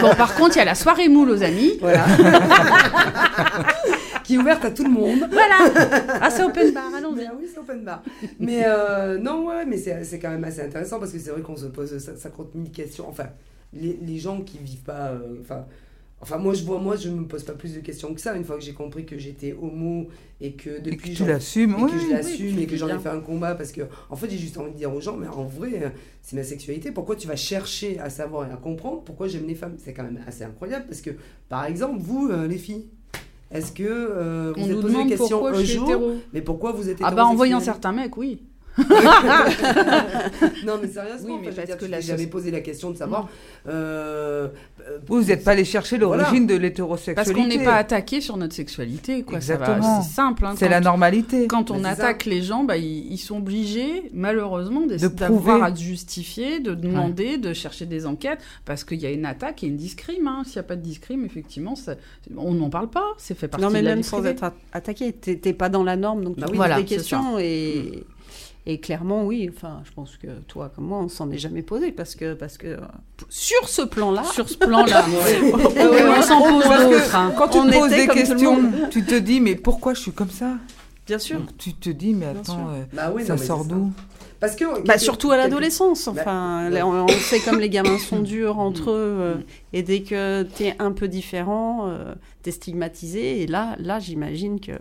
bon, 0.00 0.14
par 0.16 0.34
contre, 0.34 0.56
il 0.56 0.60
y 0.60 0.62
a 0.62 0.66
la 0.66 0.74
soirée 0.74 1.08
moule 1.08 1.30
aux 1.30 1.42
amis. 1.42 1.72
Voilà. 1.80 2.04
qui 4.24 4.34
est 4.34 4.38
ouverte 4.38 4.64
à 4.64 4.70
tout 4.70 4.84
le 4.84 4.90
monde. 4.90 5.28
Voilà. 5.30 5.56
Ah, 6.20 6.30
c'est 6.30 6.42
open 6.44 6.72
bar, 6.72 6.84
allons-y. 6.96 7.16
Mais 7.16 7.28
oui, 7.38 7.46
c'est 7.52 7.58
open 7.58 7.84
bar. 7.84 8.02
Mais 8.38 8.62
euh, 8.64 9.18
non, 9.18 9.46
ouais, 9.48 9.64
mais 9.66 9.76
c'est 9.76 10.04
c'est 10.04 10.18
quand 10.18 10.30
même 10.30 10.44
assez 10.44 10.62
intéressant 10.62 10.98
parce 11.00 11.12
que 11.12 11.18
c'est 11.18 11.30
vrai 11.30 11.42
qu'on 11.42 11.56
se 11.56 11.66
pose 11.66 11.98
50 11.98 12.48
000 12.54 12.66
questions. 12.72 13.06
Enfin, 13.08 13.26
les, 13.72 13.98
les 14.00 14.18
gens 14.18 14.40
qui 14.40 14.58
vivent 14.58 14.82
pas. 14.84 15.08
euh, 15.08 15.18
Enfin, 16.22 16.36
moi, 16.36 16.52
je 16.52 16.64
vois, 16.64 16.78
moi, 16.78 16.96
je 16.96 17.08
me 17.08 17.24
pose 17.26 17.44
pas 17.44 17.54
plus 17.54 17.74
de 17.74 17.80
questions 17.80 18.12
que 18.12 18.20
ça. 18.20 18.34
Une 18.36 18.44
fois 18.44 18.56
que 18.56 18.62
j'ai 18.62 18.74
compris 18.74 19.06
que 19.06 19.16
j'étais 19.16 19.54
homo 19.58 20.08
et 20.40 20.52
que 20.52 20.68
Et 20.68 20.80
depuis. 20.82 21.10
que 21.12 21.16
j'en- 21.16 21.24
tu 21.24 21.30
l'assumes. 21.30 21.70
et 21.78 21.82
oui, 21.82 21.90
que 21.90 21.98
je 21.98 22.04
oui. 22.06 22.12
l'assume 22.12 22.56
oui, 22.56 22.62
et 22.62 22.66
que 22.66 22.76
j'en 22.76 22.88
ai 22.88 22.98
fait 22.98 23.08
un 23.08 23.20
combat 23.20 23.54
parce 23.54 23.72
que 23.72 23.82
en 24.10 24.16
fait 24.16 24.28
j'ai 24.28 24.36
juste 24.38 24.58
envie 24.58 24.70
de 24.72 24.76
dire 24.76 24.94
aux 24.94 25.00
gens 25.00 25.16
mais 25.16 25.28
en 25.28 25.44
vrai 25.44 25.92
c'est 26.22 26.36
ma 26.36 26.42
sexualité 26.44 26.92
pourquoi 26.92 27.16
tu 27.16 27.26
vas 27.26 27.36
chercher 27.36 27.98
à 28.00 28.10
savoir 28.10 28.48
et 28.48 28.52
à 28.52 28.56
comprendre 28.56 29.02
pourquoi 29.02 29.28
j'aime 29.28 29.46
les 29.46 29.54
femmes? 29.54 29.76
C'est 29.78 29.92
quand 29.94 30.02
même 30.02 30.20
assez 30.26 30.44
incroyable 30.44 30.84
parce 30.88 31.00
que 31.00 31.10
par 31.48 31.64
exemple 31.64 31.98
vous 32.00 32.28
euh, 32.30 32.46
les 32.46 32.58
filles 32.58 32.86
est-ce 33.50 33.72
que 33.72 33.82
euh, 33.84 34.52
vous 34.56 34.62
On 34.62 34.70
êtes 34.70 34.80
posé 34.80 34.96
la 34.98 35.04
question 35.06 35.46
un 35.46 35.54
je 35.54 35.62
suis 35.64 35.74
jour 35.78 35.84
hétéro. 35.88 36.12
mais 36.32 36.40
pourquoi 36.42 36.72
vous 36.72 36.88
êtes 36.88 36.98
Ah 37.02 37.10
bah 37.12 37.24
en 37.26 37.34
voyant 37.34 37.60
certains 37.60 37.92
mecs, 37.92 38.16
oui. 38.16 38.42
non 40.64 40.74
mais 40.80 40.88
sérieusement 40.88 41.34
Oui, 41.34 41.40
mais 41.44 41.52
parce 41.52 41.66
dire, 41.66 41.76
que 41.78 41.86
jamais 42.00 42.24
soci- 42.24 42.28
posé 42.28 42.50
la 42.50 42.60
question 42.60 42.90
de 42.90 42.96
savoir 42.96 43.28
euh, 43.68 44.48
euh, 44.88 44.98
Vous 45.06 45.22
n'êtes 45.24 45.44
pas 45.44 45.52
allé 45.52 45.64
chercher 45.64 45.98
l'origine 45.98 46.46
de 46.46 46.54
l'hétérosexualité. 46.54 47.14
Parce 47.14 47.32
qu'on 47.32 47.46
n'est 47.46 47.64
pas 47.64 47.76
attaqué 47.76 48.20
sur 48.20 48.36
notre 48.36 48.54
sexualité, 48.54 49.22
quoi. 49.22 49.36
Exactement. 49.36 50.02
C'est 50.02 50.10
simple. 50.14 50.44
hein, 50.46 50.54
C'est 50.56 50.68
la 50.68 50.80
normalité. 50.80 51.46
Quand 51.46 51.70
on 51.70 51.76
Mais 51.76 51.82
ça. 51.84 51.90
attaque 51.90 52.24
les 52.24 52.42
gens, 52.42 52.64
bah, 52.64 52.76
ils, 52.76 53.12
ils 53.12 53.18
sont 53.18 53.38
obligés, 53.38 54.10
malheureusement, 54.12 54.82
d'avoir 54.86 55.62
à 55.62 55.74
se 55.74 55.82
justifier, 55.82 56.60
de 56.60 56.74
demander, 56.74 57.38
de 57.38 57.52
chercher 57.52 57.86
des 57.86 58.06
enquêtes, 58.06 58.40
parce 58.64 58.84
qu'il 58.84 59.00
y 59.00 59.06
a 59.06 59.10
une 59.10 59.26
attaque 59.26 59.62
et 59.62 59.66
une 59.66 59.76
discrime. 59.76 60.26
hein. 60.28 60.42
S'il 60.44 60.54
n'y 60.56 60.60
a 60.60 60.64
pas 60.64 60.76
de 60.76 60.82
discrime, 60.82 61.24
effectivement, 61.24 61.74
ça- 61.76 61.94
on 62.36 62.54
n'en 62.54 62.70
parle 62.70 62.88
pas. 62.90 63.06
C'est 63.18 63.36
fait 63.36 63.48
partie 63.48 63.64
Non, 63.64 63.70
mais 63.70 63.80
de 63.80 63.84
la 63.84 63.90
même 63.90 63.98
vie 64.02 64.04
sans 64.08 64.18
privée. 64.18 64.30
être 64.30 64.52
attaqué, 64.72 65.12
t'es 65.12 65.52
pas 65.52 65.68
dans 65.68 65.84
la 65.84 65.96
norme, 65.96 66.24
donc 66.24 66.34
tu 66.36 66.40
Bah 66.40 66.46
oui, 66.46 66.52
poses 66.52 66.56
voilà, 66.58 66.76
des 66.78 66.84
questions 66.84 67.38
et, 67.38 68.04
et 68.66 68.78
clairement, 68.80 69.24
oui. 69.24 69.50
Enfin, 69.54 69.82
je 69.84 69.90
pense 69.92 70.16
que 70.16 70.28
toi 70.48 70.70
comme 70.74 70.84
moi, 70.86 70.98
on 70.98 71.08
s'en 71.08 71.30
est 71.30 71.38
jamais 71.38 71.62
posé 71.62 71.92
parce 71.92 72.14
que 72.14 72.34
parce 72.34 72.58
que 72.58 72.76
sur 73.28 73.68
ce 73.68 73.82
plan-là, 73.82 74.24
Sur 74.24 74.48
ce 74.48 74.56
plan-là. 74.58 75.04
Ouais. 75.08 75.84
Ouais, 75.88 76.02
on 76.18 76.22
s'en 76.22 76.40
pose 76.42 76.64
d'autres. 76.90 77.16
hein. 77.16 77.32
Quand 77.36 77.48
tu 77.48 77.58
On 77.58 77.66
te 77.66 77.72
poses 77.72 77.90
des 77.90 78.06
questions, 78.08 78.60
tu 78.90 79.04
te 79.04 79.14
dis 79.14 79.40
mais 79.40 79.54
pourquoi 79.56 79.94
je 79.94 80.00
suis 80.00 80.12
comme 80.12 80.30
ça? 80.30 80.54
Bien 81.06 81.18
sûr. 81.18 81.38
Donc, 81.40 81.56
Tu 81.58 81.72
te 81.74 81.90
dis 81.90 82.14
mais 82.14 82.26
attends, 82.26 82.68
euh, 82.70 82.82
bah 82.92 83.12
oui, 83.14 83.24
ça 83.24 83.36
sort 83.36 83.64
d'où? 83.64 83.90
parce 84.38 84.56
que 84.56 84.64
Bah, 84.64 84.94
quelque- 84.94 85.00
surtout 85.00 85.30
à 85.32 85.36
l'adolescence. 85.36 86.06
Bah, 86.06 86.20
Enfin, 86.20 86.70
on, 86.72 87.04
on 87.04 87.08
sait 87.08 87.40
comme 87.40 87.58
les 87.60 87.68
gamins 87.68 87.98
sont 87.98 88.20
durs 88.20 88.58
entre 88.58 88.90
eux, 88.90 89.16
euh, 89.20 89.34
Mm. 89.34 89.42
et 89.74 89.82
dès 89.82 90.00
que 90.02 90.44
tu 90.56 90.64
es 90.64 90.76
un 90.78 90.92
peu 90.92 91.08
différent, 91.08 91.88
euh, 91.88 92.14
tu 92.42 92.48
es 92.48 92.52
stigmatisé. 92.52 93.42
Et 93.42 93.46
là, 93.46 93.74
là 93.80 93.98
j'imagine 93.98 94.60
que, 94.60 94.72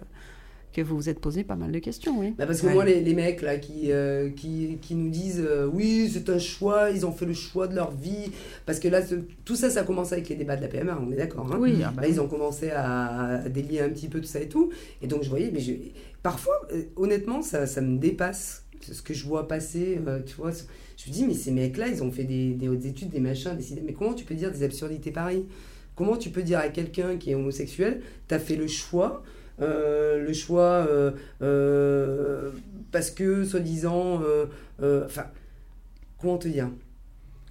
que 0.84 0.88
vous 0.88 0.96
vous 0.98 1.10
êtes 1.10 1.20
posé 1.20 1.44
pas 1.44 1.56
mal 1.56 1.72
de 1.72 1.80
questions, 1.80 2.20
oui. 2.20 2.34
Bah 2.38 2.46
parce 2.46 2.62
que 2.62 2.68
Ouais. 2.68 2.74
moi, 2.74 2.86
les, 2.86 3.02
les 3.02 3.14
mecs 3.14 3.42
là 3.42 3.58
qui, 3.58 3.92
euh, 3.92 4.30
qui, 4.30 4.78
qui 4.82 4.96
nous 4.96 5.10
disent 5.10 5.44
euh, 5.46 5.70
oui, 5.72 6.10
c'est 6.14 6.30
un 6.30 6.40
choix, 6.40 6.90
ils 6.92 7.06
ont 7.06 7.12
fait 7.12 7.26
le 7.26 7.34
choix 7.34 7.68
de 7.68 7.76
leur 7.76 7.92
vie. 7.92 8.32
Parce 8.66 8.80
que 8.80 8.88
là, 8.88 9.02
tout 9.46 9.56
ça, 9.56 9.70
ça 9.70 9.82
a 9.82 9.84
commencé 9.84 10.14
avec 10.14 10.30
les 10.30 10.36
débats 10.36 10.56
de 10.56 10.62
la 10.62 10.68
PMA, 10.68 11.00
on 11.06 11.12
est 11.12 11.16
d'accord. 11.16 11.52
Hein 11.54 11.58
Oui, 11.60 11.82
ah 11.86 11.92
bah 11.96 12.02
Là, 12.04 12.08
ils 12.08 12.20
ont 12.22 12.28
commencé 12.28 12.70
à, 12.72 13.42
à 13.44 13.50
délier 13.50 13.82
un 13.82 13.90
petit 13.90 14.08
peu 14.08 14.20
tout 14.22 14.28
ça 14.28 14.40
et 14.42 14.48
tout. 14.50 14.70
Et 15.02 15.08
donc, 15.08 15.24
je 15.24 15.30
voyais, 15.30 15.50
mais 15.54 15.60
je- 15.60 15.74
parfois, 16.24 16.60
euh, 16.74 16.84
honnêtement, 16.96 17.42
ça, 17.42 17.66
ça 17.68 17.82
me 17.82 17.98
dépasse 17.98 18.64
ce 18.82 19.02
que 19.02 19.14
je 19.14 19.26
vois 19.26 19.48
passer. 19.48 20.00
euh, 20.08 20.20
tu 20.26 20.36
vois, 20.36 20.52
je 20.52 21.10
me 21.10 21.14
dis, 21.14 21.26
mais 21.26 21.34
ces 21.34 21.52
mecs-là, 21.52 21.88
ils 21.88 22.04
ont 22.04 22.12
fait 22.12 22.24
des, 22.24 22.52
des 22.54 22.68
hautes 22.70 22.86
études, 22.86 23.10
des 23.10 23.20
machins, 23.20 23.56
des. 23.56 23.82
Mais 23.82 23.94
comment 23.94 24.14
tu 24.14 24.26
peux 24.26 24.36
dire 24.36 24.52
des 24.52 24.64
absurdités 24.64 25.12
pareilles? 25.12 25.46
Comment 25.96 26.16
tu 26.16 26.30
peux 26.30 26.44
dire 26.44 26.60
à 26.60 26.70
quelqu'un 26.70 27.18
qui 27.18 27.32
est 27.32 27.36
homosexuel, 27.36 28.02
t'as 28.30 28.40
fait 28.40 28.56
le 28.56 28.68
choix 28.68 29.22
le 29.62 30.34
choix 30.34 30.86
euh, 30.90 31.12
euh, 31.42 32.50
parce 32.92 33.12
que 33.12 33.44
soi-disant 33.46 34.22
euh, 34.24 34.46
euh, 34.82 35.04
enfin 35.06 35.26
comment 36.22 36.38
te 36.38 36.48
dire 36.48 36.70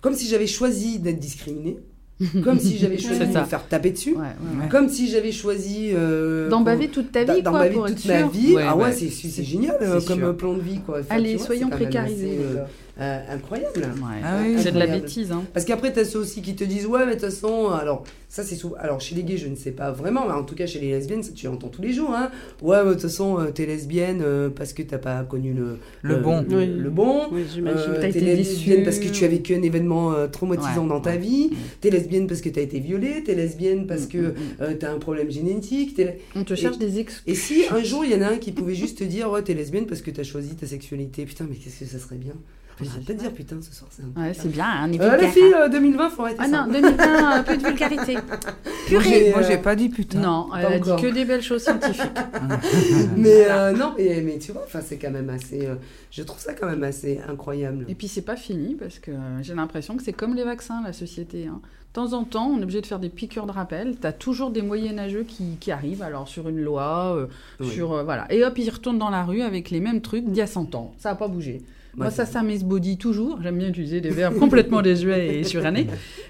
comme 0.00 0.14
si 0.14 0.26
j'avais 0.28 0.46
choisi 0.46 0.98
d'être 0.98 1.18
discriminé 1.18 1.78
comme 2.42 2.58
si 2.58 2.78
j'avais 2.78 2.98
choisi 2.98 3.20
de 3.20 3.26
me 3.26 3.44
faire 3.44 3.68
taper 3.68 3.90
dessus 3.92 4.14
Ouais, 4.14 4.18
ouais, 4.22 4.62
ouais. 4.62 4.68
comme 4.68 4.88
si 4.88 5.08
j'avais 5.08 5.30
choisi 5.30 5.90
euh, 5.92 6.48
D'en 6.48 6.62
baver 6.62 6.88
toute 6.88 7.12
ta 7.12 7.22
vie, 7.22 7.42
d'en 7.42 7.52
quoi, 7.52 7.60
baver 7.60 7.74
pour 7.76 7.86
toute 7.86 7.98
être 7.98 8.06
ma 8.06 8.18
sûr. 8.18 8.28
vie 8.30 8.54
Ouais, 8.56 8.64
ah 8.66 8.76
ouais, 8.76 8.92
c'est 8.92 9.44
génial 9.44 9.76
euh, 9.80 10.00
comme 10.00 10.18
sûr. 10.18 10.36
plan 10.36 10.54
de 10.54 10.60
vie 10.60 10.80
quoi 10.80 10.98
Enfin, 10.98 11.14
Allez, 11.14 11.36
vois, 11.36 11.46
soyons 11.46 11.70
précarisés. 11.70 12.38
assez, 12.38 12.38
euh, 12.58 12.64
euh, 13.00 13.20
incroyable 13.30 13.78
Ouais. 13.80 14.20
Ah 14.24 14.38
oui. 14.42 14.56
c'est 14.58 14.72
de 14.72 14.78
la 14.78 14.86
bêtise. 14.86 15.30
Hein. 15.32 15.44
parce 15.54 15.64
qu'après, 15.64 15.92
tu 15.92 16.00
as 16.00 16.04
ceux 16.04 16.18
aussi 16.18 16.42
qui 16.42 16.54
te 16.56 16.64
disent 16.64 16.86
Ouais, 16.86 17.00
mais 17.06 17.14
de 17.16 17.20
toute 17.20 17.30
façon, 17.30 17.68
alors, 17.70 18.02
ça 18.28 18.42
c'est 18.42 18.56
souvent. 18.56 18.74
Alors, 18.78 19.00
chez 19.00 19.14
les 19.14 19.22
gays, 19.22 19.36
je 19.36 19.46
ne 19.46 19.54
sais 19.54 19.70
pas 19.70 19.90
vraiment, 19.92 20.26
mais 20.26 20.32
en 20.34 20.42
tout 20.44 20.54
cas, 20.54 20.66
chez 20.66 20.80
les 20.80 20.88
lesbiennes, 20.90 21.22
ça, 21.22 21.32
tu 21.32 21.46
entends 21.48 21.68
tous 21.68 21.82
les 21.82 21.92
jours. 21.92 22.10
Hein. 22.14 22.30
Ouais, 22.62 22.78
mais 22.82 22.88
de 22.88 22.92
toute 22.94 23.02
façon, 23.02 23.38
euh, 23.38 23.50
t'es 23.50 23.66
lesbienne 23.66 24.20
euh, 24.22 24.50
parce 24.50 24.72
que 24.72 24.82
t'as 24.82 24.98
pas 24.98 25.22
connu 25.22 25.52
le, 25.52 25.78
Le 26.02 26.14
euh, 26.16 26.18
bon. 26.20 26.44
Le, 26.48 26.56
Oui. 26.56 26.66
le 26.66 26.90
bon. 26.90 27.22
Oui, 27.30 27.42
j'imagine. 27.52 27.78
Euh, 27.90 27.94
t'as 27.94 28.00
t'es 28.02 28.08
été 28.10 28.20
lesbienne 28.20 28.78
déçue. 28.78 28.82
parce 28.84 28.98
que 28.98 29.08
tu 29.08 29.24
as 29.24 29.28
vécu 29.28 29.54
un 29.54 29.62
événement 29.62 30.12
euh, 30.12 30.26
traumatisant 30.26 30.82
Ouais, 30.82 30.88
dans 30.88 31.00
ta 31.00 31.10
ouais. 31.10 31.18
vie. 31.18 31.50
T'es 31.80 31.90
lesbienne 31.90 32.26
parce 32.26 32.40
que 32.40 32.48
t'as 32.48 32.62
été 32.62 32.80
violée. 32.80 33.22
T'es 33.24 33.34
lesbienne 33.34 33.86
parce 33.86 34.06
Mm, 34.06 34.08
que 34.08 34.18
mm, 34.18 34.22
mm. 34.30 34.34
euh, 34.62 34.74
t'as 34.78 34.92
un 34.92 34.98
problème 34.98 35.30
génétique. 35.30 36.00
On 36.34 36.44
te 36.44 36.54
cherche 36.54 36.78
des 36.78 36.98
excuses. 36.98 37.22
Et 37.26 37.34
si 37.34 37.62
un 37.70 37.82
jour 37.82 38.04
il 38.04 38.10
y 38.12 38.14
en 38.14 38.22
a 38.22 38.28
un 38.28 38.36
qui 38.38 38.52
pouvait 38.52 38.74
juste 38.74 38.98
te 38.98 39.04
dire 39.04 39.30
Ouais, 39.30 39.42
t'es 39.42 39.54
lesbienne 39.54 39.86
parce 39.86 40.02
que 40.02 40.10
t'as 40.10 40.22
choisi 40.24 40.54
ta 40.56 40.66
sexualité, 40.66 41.24
putain, 41.26 41.46
mais 41.48 41.56
qu'est-ce 41.56 41.80
que 41.80 41.84
ça 41.86 41.98
serait 41.98 42.16
bien 42.16 42.34
J'allais 42.80 43.04
pas 43.04 43.12
te 43.12 43.18
dire 43.18 43.32
putain 43.32 43.56
ce 43.60 43.74
soir, 43.74 43.90
c'est 43.90 44.02
un 44.02 44.22
Ouais, 44.22 44.32
c'est 44.34 44.48
bien, 44.48 44.64
hein, 44.66 44.90
Euh, 45.00 45.16
les 45.16 45.28
filles, 45.28 45.52
hein. 45.54 45.62
euh, 45.64 45.68
2020, 45.68 46.10
faut 46.10 46.22
arrêter 46.22 46.38
Ah 46.40 46.48
ça. 46.48 46.66
non, 46.66 46.72
2020, 46.72 47.30
un 47.32 47.42
peu 47.42 47.56
de 47.56 47.62
vulgarité. 47.66 48.14
Moi, 48.92 49.00
j'ai, 49.02 49.30
Moi, 49.30 49.40
euh, 49.40 49.44
j'ai 49.46 49.58
pas 49.58 49.74
dit 49.76 49.88
putain. 49.88 50.20
Non, 50.20 50.48
elle 50.56 50.62
Pas 50.62 50.72
a 50.72 50.78
dit 50.96 51.02
que 51.02 51.12
des 51.12 51.24
belles 51.24 51.42
choses 51.42 51.62
scientifiques. 51.62 52.02
Mais 53.16 53.46
euh, 53.50 53.72
non, 53.72 53.94
mais, 53.98 54.22
mais 54.24 54.38
tu 54.38 54.52
vois, 54.52 54.62
enfin, 54.64 54.80
c'est 54.84 54.96
quand 54.98 55.10
même 55.10 55.28
assez. 55.30 55.66
euh, 55.66 55.74
je 56.10 56.22
trouve 56.22 56.38
ça 56.40 56.54
quand 56.54 56.66
même 56.66 56.82
assez 56.84 57.20
incroyable. 57.28 57.84
Et 57.88 57.94
puis 57.94 58.08
c'est 58.08 58.22
pas 58.22 58.36
fini 58.36 58.74
parce 58.74 58.98
que 58.98 59.10
euh, 59.10 59.42
j'ai 59.42 59.54
l'impression 59.54 59.96
que 59.96 60.02
c'est 60.02 60.12
comme 60.12 60.34
les 60.34 60.44
vaccins, 60.44 60.82
la 60.84 60.92
société. 60.92 61.46
hein. 61.46 61.60
De 61.88 61.92
temps 61.94 62.12
en 62.12 62.24
temps, 62.24 62.48
on 62.54 62.60
est 62.60 62.62
obligé 62.62 62.80
de 62.82 62.86
faire 62.86 62.98
des 62.98 63.08
piqûres 63.08 63.46
de 63.46 63.50
rappel. 63.52 63.96
T'as 64.00 64.12
toujours 64.12 64.50
des 64.50 64.60
moyenâgeux 64.62 65.24
qui, 65.26 65.56
qui 65.58 65.72
arrivent, 65.72 66.02
alors 66.02 66.28
sur 66.28 66.48
une 66.48 66.60
loi, 66.60 67.14
euh, 67.16 67.26
Oui. 67.60 67.70
sur 67.70 67.92
euh, 67.92 68.04
voilà, 68.04 68.30
et 68.30 68.44
hop 68.44 68.56
ils 68.58 68.68
retournent 68.70 68.98
dans 68.98 69.08
la 69.10 69.24
rue 69.24 69.40
avec 69.42 69.70
les 69.70 69.80
mêmes 69.80 70.00
trucs 70.02 70.24
d'il 70.24 70.36
y 70.36 70.42
a 70.42 70.46
100 70.46 70.74
ans. 70.74 70.92
Ça 70.98 71.10
a 71.10 71.14
pas 71.14 71.28
bougé. 71.28 71.62
Moi 71.98 72.10
ça, 72.10 72.26
ça 72.26 72.42
m'esbaudit 72.42 72.98
toujours. 72.98 73.40
J'aime 73.42 73.58
bien 73.58 73.68
utiliser 73.68 74.00
des 74.00 74.10
verbes 74.10 74.38
complètement 74.38 74.82
désuets 74.82 75.38
et 75.38 75.44
surannés. 75.44 75.86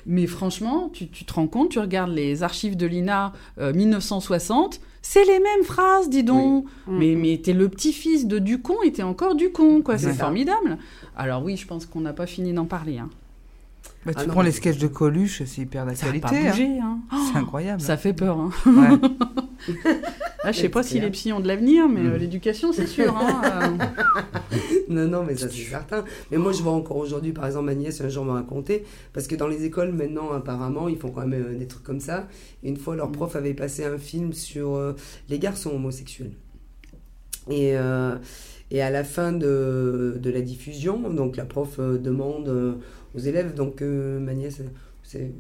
Mais 0.07 0.27
franchement, 0.27 0.91
tu, 0.93 1.09
tu 1.09 1.25
te 1.25 1.33
rends 1.33 1.47
compte, 1.47 1.71
tu 1.71 1.79
regardes 1.79 2.11
les 2.11 2.43
archives 2.43 2.77
de 2.77 2.87
l'INA 2.87 3.33
euh, 3.59 3.73
1960, 3.73 4.81
c'est 5.03 5.25
les 5.25 5.39
mêmes 5.39 5.65
phrases, 5.65 6.09
dis 6.11 6.25
donc. 6.25 6.67
Mais, 6.87 7.15
mais 7.15 7.39
t'es 7.39 7.53
le 7.53 7.69
petit-fils 7.69 8.27
de 8.27 8.39
Ducon 8.39 8.77
et 8.85 8.93
t'es 8.93 9.03
encore 9.03 9.35
Ducon, 9.35 9.83
quoi. 9.83 9.99
C'est 9.99 10.13
formidable. 10.13 10.79
Alors 11.17 11.43
oui, 11.43 11.57
je 11.57 11.67
pense 11.67 11.87
qu'on 11.87 12.01
n'a 12.01 12.13
pas 12.13 12.27
fini 12.27 12.53
d'en 12.53 12.67
parler. 12.67 12.99
Hein. 12.99 13.11
Bah, 14.09 14.15
tu 14.15 14.25
Ah 14.27 14.33
prends 14.33 14.43
les 14.43 14.53
sketchs 14.53 14.79
de 14.79 14.87
Coluche, 14.87 15.43
c'est 15.45 15.61
hyper 15.63 15.85
d'actualité. 15.85 16.27
hein. 16.81 16.99
Hein. 17.11 17.19
C'est 17.31 17.39
incroyable. 17.39 17.81
Ça 17.83 17.97
fait 17.99 18.15
peur. 18.15 18.39
Hein. 18.39 18.51
Ouais. 18.67 18.99
Ah, 20.45 20.53
je 20.53 20.61
sais 20.61 20.69
pas 20.69 20.85
si 20.85 21.01
les 21.01 21.11
psys 21.11 21.33
ont 21.33 21.41
de 21.41 21.49
l'avenir, 21.49 21.89
mais 21.89 22.01
Mm. 22.01 22.07
euh, 22.13 22.17
l'éducation, 22.17 22.73
c'est 22.73 22.87
sûr. 22.87 23.15
Hein. 23.15 23.77
euh. 24.53 24.55
Non, 24.89 25.09
non, 25.09 25.25
mais 25.25 25.37
ça 25.37 25.49
c'est 25.51 25.65
certain. 25.65 26.05
Mais 26.31 26.39
moi 26.39 26.53
je 26.53 26.63
vois 26.63 26.73
encore 26.73 26.97
aujourd'hui, 26.97 27.33
par 27.33 27.45
exemple, 27.45 27.67
ma 27.67 27.75
nièce 27.75 28.01
un 28.01 28.09
jour 28.09 28.25
m'a 28.25 28.35
raconté, 28.35 28.85
parce 29.13 29.27
que 29.27 29.35
dans 29.35 29.49
les 29.49 29.65
écoles 29.65 29.93
maintenant, 29.93 30.31
apparemment, 30.33 30.89
ils 30.89 30.97
font 30.97 31.11
quand 31.11 31.27
même 31.27 31.45
euh, 31.55 31.59
des 31.59 31.67
trucs 31.67 31.83
comme 31.83 31.99
ça. 32.01 32.29
Et 32.63 32.69
une 32.69 32.77
fois, 32.77 32.95
leur 32.95 33.11
prof 33.11 33.35
avait 33.35 33.53
passé 33.53 33.85
un 33.85 33.99
film 33.99 34.33
sur 34.33 34.77
euh, 34.77 34.95
les 35.29 35.41
garçons 35.41 35.71
homosexuels. 35.75 36.33
Et, 37.51 37.77
euh, 37.77 38.15
et 38.71 38.81
à 38.81 38.91
la 38.91 39.03
fin 39.05 39.33
de, 39.33 40.19
de 40.23 40.31
la 40.31 40.41
diffusion, 40.41 40.99
donc 41.11 41.37
la 41.37 41.45
prof 41.47 41.81
demande 41.81 42.79
aux 43.15 43.19
élèves, 43.19 43.55
donc 43.55 43.83
euh, 43.83 44.19
ma 44.21 44.35
nièce, 44.35 44.61
c'est. 45.03 45.31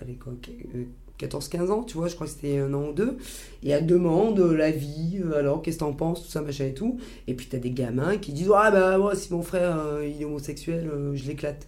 Elle 0.00 0.10
est 0.10 0.14
quoi 0.14 0.34
euh, 0.74 0.84
14-15 1.18 1.70
ans, 1.70 1.82
tu 1.82 1.96
vois, 1.96 2.08
je 2.08 2.14
crois 2.14 2.26
que 2.26 2.32
c'était 2.32 2.58
un 2.58 2.72
an 2.74 2.88
ou 2.88 2.92
deux. 2.92 3.16
Et 3.62 3.70
elle 3.70 3.86
demande 3.86 4.38
euh, 4.38 4.56
l'avis, 4.56 5.20
euh, 5.24 5.38
alors 5.38 5.62
qu'est-ce 5.62 5.76
que 5.78 5.80
t'en 5.80 5.92
penses, 5.92 6.24
tout 6.24 6.30
ça, 6.30 6.42
machin 6.42 6.66
et 6.66 6.74
tout. 6.74 6.98
Et 7.26 7.34
puis 7.34 7.46
t'as 7.46 7.58
des 7.58 7.70
gamins 7.70 8.18
qui 8.18 8.32
disent 8.32 8.50
Ah 8.54 8.70
bah 8.70 8.98
moi, 8.98 9.14
si 9.14 9.32
mon 9.32 9.42
frère 9.42 9.78
euh, 9.78 10.06
il 10.06 10.20
est 10.20 10.24
homosexuel, 10.24 10.88
euh, 10.92 11.14
je 11.14 11.26
l'éclate. 11.26 11.66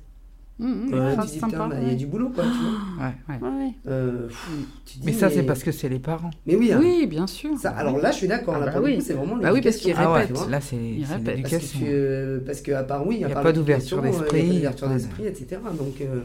Mm, 0.59 0.67
mm, 0.67 0.95
Euh, 0.95 1.13
phrase 1.15 1.27
tu 1.27 1.33
dis 1.35 1.39
sympa, 1.39 1.53
Putain, 1.57 1.69
bah, 1.69 1.77
il 1.83 1.89
y 1.89 1.91
a 1.93 1.95
du 1.95 2.07
boulot 2.07 2.31
quoi, 2.31 2.43
tu 2.45 2.51
vois. 2.51 3.07
Ouais. 3.07 3.59
Ouais. 3.65 3.73
Euh, 3.87 4.27
pff, 4.27 4.49
tu 4.85 4.99
dis, 4.99 5.07
Mais 5.07 5.13
ça, 5.13 5.31
c'est 5.31 5.45
parce 5.45 5.63
que 5.63 5.71
c'est 5.71 5.89
les 5.89 6.01
parents. 6.01 6.31
Mais 6.47 6.57
oui, 6.57 6.73
hein. 6.73 6.79
Oui, 6.83 7.07
bien 7.07 7.27
sûr. 7.29 7.57
Ça, 7.59 7.71
alors 7.71 7.99
là, 7.99 8.11
je 8.11 8.17
suis 8.17 8.29
d'accord. 8.29 8.55
Ah 8.57 8.67
là, 8.67 8.73
bah 8.73 8.81
oui. 8.83 9.01
c'est 9.01 9.13
vraiment 9.15 9.37
Bah 9.37 9.51
oui, 9.53 9.61
parce 9.61 9.77
l'éducation, 9.77 9.91
qu'ils 9.91 9.95
Ah 9.97 10.13
ouais, 10.13 10.21
répètent. 10.23 10.37
vois. 10.37 10.49
là, 10.49 10.61
c'est 10.61 10.77
répètent, 10.77 11.09
Parce 11.09 11.21
que, 11.23 11.31
l'éducation. 11.31 11.81
euh, 11.85 12.41
parce 12.45 12.61
que 12.61 12.73
à 12.73 12.83
part 12.83 13.07
oui, 13.07 13.17
Il 13.17 13.21
y 13.21 13.25
a 13.25 13.29
part 13.31 13.43
pas 13.45 13.53
d'ouverture 13.53 14.03
l'éducation, 14.03 14.25
euh, 14.27 14.31
d'esprit. 14.33 14.57
il 14.57 14.61
y 14.63 14.67
a 14.67 14.71
pas 14.71 14.75
d'ouverture 14.75 14.89
d'esprit, 14.89 15.27
etc. 15.27 15.61
Donc 15.79 16.01
euh, 16.01 16.23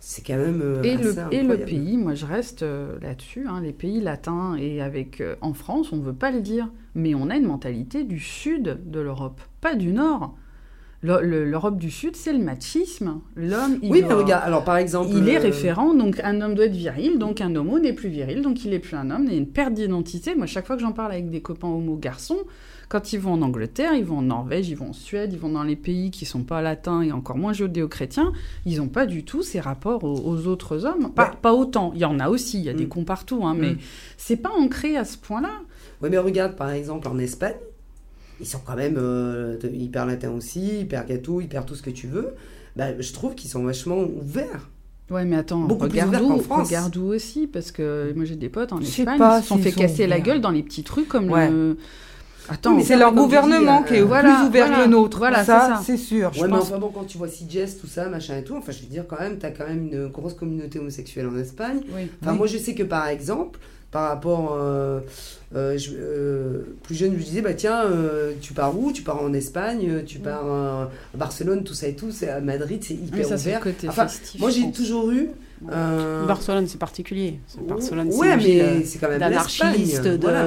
c'est 0.00 0.22
quand 0.26 0.36
même 0.36 0.60
euh, 0.62 0.82
Et 0.82 0.94
assez 0.94 1.02
le, 1.02 1.10
et 1.10 1.14
le 1.42 1.50
incroyable. 1.50 1.64
pays, 1.64 1.96
moi 1.96 2.14
je 2.14 2.26
reste 2.26 2.62
euh, 2.62 2.98
là-dessus, 3.02 3.46
hein, 3.48 3.60
les 3.62 3.72
pays 3.72 4.00
latins, 4.00 4.56
et 4.56 4.80
avec 4.80 5.20
euh, 5.20 5.34
en 5.40 5.54
France, 5.54 5.92
on 5.92 5.96
ne 5.96 6.02
veut 6.02 6.12
pas 6.14 6.30
le 6.30 6.40
dire, 6.40 6.70
mais 6.94 7.14
on 7.14 7.30
a 7.30 7.36
une 7.36 7.46
mentalité 7.46 8.04
du 8.04 8.18
sud 8.20 8.78
de 8.86 9.00
l'Europe, 9.00 9.40
pas 9.60 9.74
du 9.74 9.92
nord. 9.92 10.36
Le- 11.02 11.22
le- 11.22 11.44
L'Europe 11.46 11.78
du 11.78 11.90
Sud, 11.90 12.14
c'est 12.14 12.32
le 12.32 12.38
machisme. 12.38 13.20
L'homme, 13.34 13.78
il, 13.82 13.90
Oui, 13.90 14.02
mais 14.02 14.08
doit- 14.08 14.18
regarde, 14.18 14.42
alors 14.44 14.64
par 14.64 14.76
exemple. 14.76 15.08
il 15.16 15.28
est 15.30 15.38
euh, 15.38 15.42
référent, 15.42 15.94
donc 15.94 16.20
un 16.22 16.40
homme 16.42 16.54
doit 16.54 16.66
être 16.66 16.74
viril, 16.76 17.18
donc 17.18 17.40
un 17.40 17.54
homo 17.56 17.78
n'est 17.78 17.94
plus 17.94 18.10
viril, 18.10 18.42
donc 18.42 18.64
il 18.66 18.70
n'est 18.72 18.78
plus 18.80 18.96
un 18.96 19.10
homme, 19.10 19.24
il 19.24 19.32
y 19.32 19.34
a 19.34 19.38
une 19.38 19.46
perte 19.48 19.72
d'identité. 19.72 20.34
Moi, 20.34 20.46
chaque 20.46 20.66
fois 20.66 20.76
que 20.76 20.82
j'en 20.82 20.92
parle 20.92 21.12
avec 21.12 21.30
des 21.30 21.40
copains 21.40 21.68
homo 21.68 21.96
garçons, 21.96 22.36
quand 22.90 23.14
ils 23.14 23.18
vont 23.20 23.32
en 23.32 23.40
Angleterre, 23.42 23.94
ils 23.94 24.04
vont 24.04 24.18
en 24.18 24.22
Norvège, 24.22 24.68
ils 24.68 24.74
vont 24.76 24.90
en 24.90 24.92
Suède, 24.92 25.32
ils 25.32 25.38
vont 25.38 25.48
dans 25.48 25.62
les 25.62 25.76
pays 25.76 26.10
qui 26.10 26.26
sont 26.26 26.42
pas 26.42 26.60
latins 26.60 27.00
et 27.00 27.12
encore 27.12 27.38
moins 27.38 27.54
judéo-chrétiens, 27.54 28.32
ils 28.66 28.76
n'ont 28.76 28.88
pas 28.88 29.06
du 29.06 29.24
tout 29.24 29.42
ces 29.42 29.60
rapports 29.60 30.04
aux, 30.04 30.20
aux 30.28 30.46
autres 30.48 30.84
hommes. 30.84 31.12
Pas, 31.14 31.30
Ouais. 31.30 31.36
pas 31.40 31.54
autant, 31.54 31.92
il 31.94 32.00
y 32.00 32.04
en 32.04 32.18
a 32.18 32.28
aussi, 32.28 32.58
il 32.58 32.64
y 32.64 32.68
a 32.68 32.74
des 32.74 32.84
Mm. 32.84 32.88
cons 32.88 33.04
partout, 33.04 33.40
hein, 33.46 33.54
mais 33.56 33.70
Mm. 33.72 33.78
c'est 34.18 34.36
pas 34.36 34.50
ancré 34.50 34.96
à 34.98 35.04
ce 35.06 35.16
point-là. 35.16 35.50
Oui, 36.02 36.08
mais 36.10 36.18
regarde, 36.18 36.56
par 36.56 36.70
exemple, 36.70 37.08
en 37.08 37.18
Espagne, 37.18 37.54
ils 38.40 38.46
sont 38.46 38.60
quand 38.64 38.76
même 38.76 38.96
euh, 38.98 39.56
hyper 39.72 40.06
latins 40.06 40.30
aussi, 40.30 40.80
hyper 40.80 41.06
gâteaux, 41.06 41.40
hyper 41.40 41.64
tout 41.66 41.74
ce 41.74 41.82
que 41.82 41.90
tu 41.90 42.06
veux. 42.06 42.34
Bah, 42.76 42.98
je 42.98 43.12
trouve 43.12 43.34
qu'ils 43.34 43.50
sont 43.50 43.62
vachement 43.64 43.98
ouverts. 43.98 44.68
Ouais, 45.10 45.24
mais 45.24 45.36
attends, 45.36 45.60
Beaucoup 45.62 45.88
plus 45.88 46.00
regarde 46.00 46.22
ouvert 46.22 46.36
où, 46.36 46.40
France. 46.40 46.68
regarde 46.68 46.96
où 46.96 47.06
aussi, 47.12 47.48
parce 47.48 47.72
que 47.72 48.12
moi 48.14 48.24
j'ai 48.24 48.36
des 48.36 48.48
potes 48.48 48.72
en 48.72 48.80
Espagne, 48.80 49.20
ils 49.20 49.42
se 49.42 49.48
sont 49.48 49.58
fait 49.58 49.72
casser 49.72 50.06
la 50.06 50.16
ouverts. 50.16 50.24
gueule 50.26 50.40
dans 50.40 50.50
les 50.50 50.62
petits 50.62 50.84
trucs 50.84 51.08
comme 51.08 51.30
Ouais. 51.30 51.50
le... 51.50 51.76
Attends, 52.48 52.74
mais 52.76 52.82
C'est 52.84 52.96
leur 52.96 53.10
tu 53.10 53.16
dis, 53.16 53.20
gouvernement 53.22 53.80
euh, 53.82 53.84
qui 53.84 53.94
est 53.94 54.00
voilà, 54.02 54.34
plus 54.40 54.48
ouvert 54.48 54.66
voilà. 54.66 54.82
que 54.82 54.88
le 54.88 54.90
nôtre. 54.90 55.18
Voilà, 55.18 55.44
ça, 55.44 55.80
c'est 55.84 55.96
sûr. 55.96 56.32
Je 56.32 56.40
ouais, 56.40 56.46
mais 56.48 56.54
pense. 56.54 56.62
enfin 56.68 56.78
bon, 56.78 56.90
quand 56.92 57.04
tu 57.04 57.16
vois 57.18 57.28
CJS, 57.28 57.78
tout 57.80 57.86
ça, 57.86 58.08
machin 58.08 58.38
et 58.38 58.42
tout, 58.44 58.56
enfin, 58.56 58.72
je 58.72 58.80
veux 58.80 58.86
dire, 58.88 59.04
quand 59.06 59.20
même, 59.20 59.38
t'as 59.38 59.50
quand 59.50 59.66
même 59.68 59.86
une 59.92 60.08
grosse 60.08 60.34
communauté 60.34 60.78
homosexuelle 60.80 61.28
en 61.28 61.36
Espagne. 61.38 61.80
Oui. 61.94 62.08
Enfin, 62.22 62.32
Oui. 62.32 62.38
moi, 62.38 62.46
je 62.48 62.58
sais 62.58 62.74
que 62.74 62.82
par 62.82 63.06
exemple, 63.06 63.60
par 63.90 64.08
rapport. 64.08 64.56
euh, 64.60 65.00
euh, 65.56 65.76
je- 65.76 65.90
euh, 65.98 66.62
plus 66.84 66.94
jeune, 66.94 67.10
je 67.12 67.16
me 67.18 67.22
disais, 67.22 67.42
bah 67.42 67.54
tiens, 67.54 67.82
euh, 67.84 68.32
tu 68.40 68.52
pars 68.52 68.78
où? 68.78 68.92
Tu 68.92 69.02
pars 69.02 69.20
en 69.20 69.32
Espagne, 69.32 70.04
tu 70.06 70.20
pars 70.20 70.44
euh, 70.46 70.84
à 71.14 71.16
Barcelone, 71.16 71.64
tout 71.64 71.74
ça 71.74 71.88
et 71.88 71.94
tout. 71.94 72.12
C'est 72.12 72.28
à 72.28 72.40
Madrid, 72.40 72.80
c'est 72.84 72.94
hyper 72.94 73.26
ça, 73.26 73.34
ouvert. 73.34 73.60
côté 73.60 73.88
Enfin, 73.88 74.06
festif. 74.06 74.40
Moi, 74.40 74.50
j'ai 74.50 74.70
toujours 74.70 75.10
eu. 75.10 75.30
euh, 75.72 76.24
Barcelone, 76.26 76.66
c'est 76.68 76.78
particulier. 76.78 77.40
C'est- 77.48 77.66
Barcelone, 77.66 78.12
c'est 78.12 78.18
ouais, 78.18 78.36
mais 78.36 78.84
c'est 78.84 78.98
quand 78.98 79.08
même 79.08 79.18
d'anarchistes, 79.18 79.76
l'Espagne. 79.76 80.16
de- 80.18 80.20
Voilà, 80.22 80.44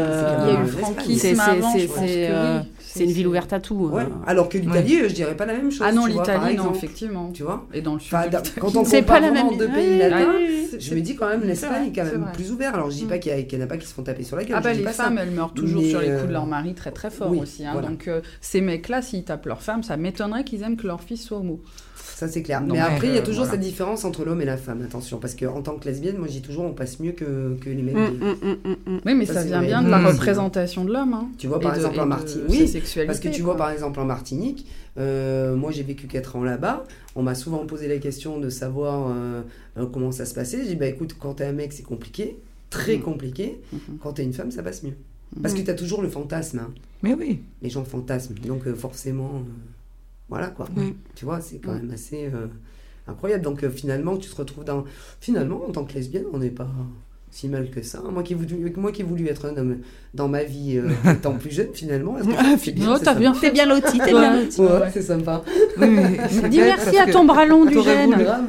Il 0.48 0.54
y 0.54 0.58
a 0.58 0.64
eu 0.64 0.68
franquisme 0.68 1.40
avant, 1.42 1.72
c'est- 1.74 1.80
je 1.80 1.88
pense 1.88 1.98
c'est, 1.98 2.30
que 2.30 2.60
oui. 2.60 2.72
C'est 2.96 3.04
une 3.06 3.12
ville 3.12 3.28
ouverte 3.28 3.52
à 3.54 3.60
tout. 3.60 3.76
Ouais. 3.76 4.04
euh. 4.04 4.08
Alors 4.28 4.50
que 4.50 4.58
l'Italie, 4.58 5.02
euh, 5.02 5.10
je 5.10 5.14
dirais 5.14 5.36
pas 5.36 5.46
la 5.46 5.54
même 5.54 5.72
chose. 5.72 5.86
Ah 5.88 5.92
non, 5.92 6.06
l'Italie, 6.06 6.56
non, 6.56 6.74
effectivement. 6.74 7.32
Tu 7.34 7.44
vois 7.44 7.66
Et 7.74 7.82
dans 7.82 7.94
le 7.96 8.00
sud. 8.00 8.16
Quand 8.60 8.76
on 8.76 8.84
compare 8.84 9.04
pas 9.06 9.20
la 9.20 9.32
même 9.32 9.58
deux 9.58 9.68
pays 9.68 9.94
oui, 9.94 9.98
latins, 9.98 10.34
je 10.80 10.96
me 10.96 11.02
dis 11.02 11.16
quand 11.16 11.28
même 11.28 11.44
l'Espagne 11.44 11.88
est 11.90 11.96
quand 11.96 12.06
même 12.06 12.28
plus 12.34 12.52
ouvert. 12.52 12.74
Alors 12.76 12.90
je 12.92 12.96
dis 12.98 13.06
Mm. 13.06 13.08
pas 13.10 13.18
qu'il 13.18 13.32
y, 13.52 13.58
en 13.58 13.62
a 13.62 13.68
pas 13.68 13.78
qui 13.78 13.88
se 13.88 13.94
font 13.94 14.04
taper 14.04 14.24
sur 14.24 14.36
la 14.38 14.44
gueule. 14.44 14.56
Ah 14.58 14.62
bah 14.62 14.74
les 14.74 14.84
femmes, 14.84 15.18
elles 15.18 15.32
meurent 15.32 15.54
toujours 15.54 15.84
sur 15.84 16.00
les 16.00 16.08
coups 16.08 16.20
euh, 16.24 16.28
de 16.28 16.32
leur 16.34 16.46
mari 16.46 16.74
très 16.74 16.92
très 16.92 17.10
fort 17.10 17.36
aussi. 17.38 17.66
hein. 17.66 17.72
voilà. 17.74 17.88
Donc 17.90 18.08
euh, 18.08 18.22
ces 18.42 18.62
mecs-là, 18.62 19.02
s'ils 19.02 19.24
tapent 19.24 19.46
leur 19.46 19.62
femme, 19.62 19.84
ça 19.84 19.98
m'étonnerait 19.98 20.44
qu'ils 20.44 20.64
aiment 20.64 20.78
que 20.78 20.88
leur 20.88 21.02
fils 21.02 21.24
soit 21.24 21.38
homo. 21.40 21.62
Ça 21.96 22.28
c'est 22.28 22.42
clair. 22.44 22.62
Mais 22.62 22.80
après, 22.80 23.08
il 23.08 23.14
y 23.14 23.18
a 23.18 23.22
euh, 23.22 23.24
toujours 23.26 23.44
voilà. 23.46 23.52
cette 23.54 23.62
différence 23.68 24.06
entre 24.06 24.24
l'homme 24.24 24.42
et 24.42 24.46
la 24.46 24.58
femme. 24.58 24.82
Attention, 24.84 25.18
parce 25.20 25.36
que 25.36 25.46
en 25.46 25.62
tant 25.62 25.76
que 25.78 25.86
lesbienne, 25.86 26.18
moi 26.18 26.28
je 26.28 26.34
dis 26.34 26.42
toujours, 26.42 26.64
on 26.66 26.74
passe 26.74 27.00
mieux 27.00 27.12
que, 27.12 27.56
que 27.60 27.70
les 27.70 27.82
mecs. 27.82 27.96
Mm, 27.96 28.00
mm, 28.00 28.92
mm. 28.94 29.00
Oui, 29.06 29.14
mais 29.16 29.26
Ça, 29.26 29.44
vient 29.44 29.62
bien 29.62 29.82
de 29.84 29.90
la 29.90 30.00
Mm. 30.00 30.06
représentation 30.08 30.86
de 30.86 30.94
l'homme. 30.94 31.14
hein. 31.14 31.28
Tu 31.38 31.48
vois, 31.48 31.60
par 31.60 31.72
de- 31.72 31.78
exemple 31.78 32.00
en 32.00 32.06
Martinique. 32.06 32.46
Oui, 32.50 33.06
Parce 33.06 33.20
que 33.20 33.30
tu 33.30 33.42
vois, 33.42 33.58
par 33.58 33.72
exemple, 33.72 34.00
en 34.00 34.06
Martinique, 34.06 34.66
euh, 34.98 35.56
moi 35.56 35.72
j'ai 35.72 35.84
vécu 35.84 36.08
4 36.08 36.36
ans 36.36 36.44
là-bas, 36.44 36.84
on 37.16 37.24
m'a 37.24 37.36
souvent 37.36 37.66
posé 37.66 37.88
la 37.88 37.98
question 37.98 38.40
de 38.40 38.50
savoir 38.50 39.10
euh, 39.10 39.42
euh, 39.78 39.86
comment 39.92 40.12
ça 40.12 40.26
se 40.26 40.34
passait. 40.34 40.60
J'ai 40.64 40.70
dit, 40.70 40.76
bah 40.76 40.88
écoute, 40.88 41.16
quand 41.20 41.36
t'es 41.36 41.46
un 41.46 41.52
mec, 41.54 41.74
c'est 41.74 41.84
compliqué, 41.84 42.38
très 42.70 42.98
Mm. 42.98 43.02
compliqué. 43.02 43.60
Mhm. 43.72 43.80
Quand 44.02 44.14
t'es 44.14 44.24
une 44.24 44.34
femme, 44.34 44.52
ça 44.52 44.64
passe 44.64 44.84
mieux. 44.84 44.94
Parce 45.42 45.56
que 45.56 45.62
t'as 45.62 45.74
toujours 45.74 46.02
le 46.04 46.10
fantasme. 46.10 46.60
hein. 46.60 46.70
Mais 47.02 47.16
oui. 47.16 47.40
Les 47.64 47.70
gens 47.72 47.84
fantasment. 47.84 48.36
Donc 48.48 48.68
euh, 48.68 48.76
forcément, 48.76 49.32
euh, 49.36 49.40
voilà 50.30 50.48
quoi. 50.48 50.68
Tu 51.16 51.26
vois, 51.26 51.42
c'est 51.42 51.60
quand 51.60 51.74
même 51.74 51.92
assez 51.92 52.26
euh, 52.34 52.48
incroyable. 53.08 53.44
Donc 53.44 53.64
euh, 53.64 53.70
finalement, 53.70 54.18
tu 54.18 54.30
te 54.30 54.36
retrouves 54.36 54.64
dans. 54.66 54.84
Finalement, 55.20 55.62
en 55.68 55.72
tant 55.72 55.84
que 55.86 55.94
lesbienne, 55.94 56.26
on 56.34 56.40
n'est 56.40 56.50
pas 56.50 56.68
si 57.30 57.48
mal 57.48 57.70
que 57.72 57.82
ça. 57.82 58.00
Moi 58.12 58.22
qui 58.24 58.34
ai 58.34 58.36
voulu, 58.36 58.72
moi 58.78 58.92
qui 58.92 59.02
ai 59.02 59.04
voulu 59.04 59.28
être 59.28 59.46
un 59.46 59.58
homme 59.58 59.80
dans 60.14 60.28
ma 60.28 60.44
vie 60.44 60.78
euh, 60.78 60.90
étant 61.12 61.34
plus 61.34 61.50
jeune, 61.52 61.74
finalement. 61.74 62.16
Oh, 62.20 62.30
c'est 62.60 62.74
t'as 63.04 63.16
bien 63.16 63.32
T'es 63.34 63.40
fait. 63.40 63.52
bien 63.52 63.66
loti, 63.66 63.98
t'es 64.00 64.12
bien 64.12 64.40
loti. 64.40 64.62
Ouais, 64.62 64.68
Ouais. 64.72 64.90
c'est 64.94 65.02
sympa. 65.02 65.42
Oui, 65.78 65.88
mais 65.90 66.20
c'est 66.30 66.50
Dis 66.50 66.60
merci 66.60 66.98
à 66.98 67.12
ton 67.12 67.26
bras 67.26 67.46
long 67.46 67.66
du 67.66 67.82
gène. 67.82 68.12
Grave. 68.12 68.46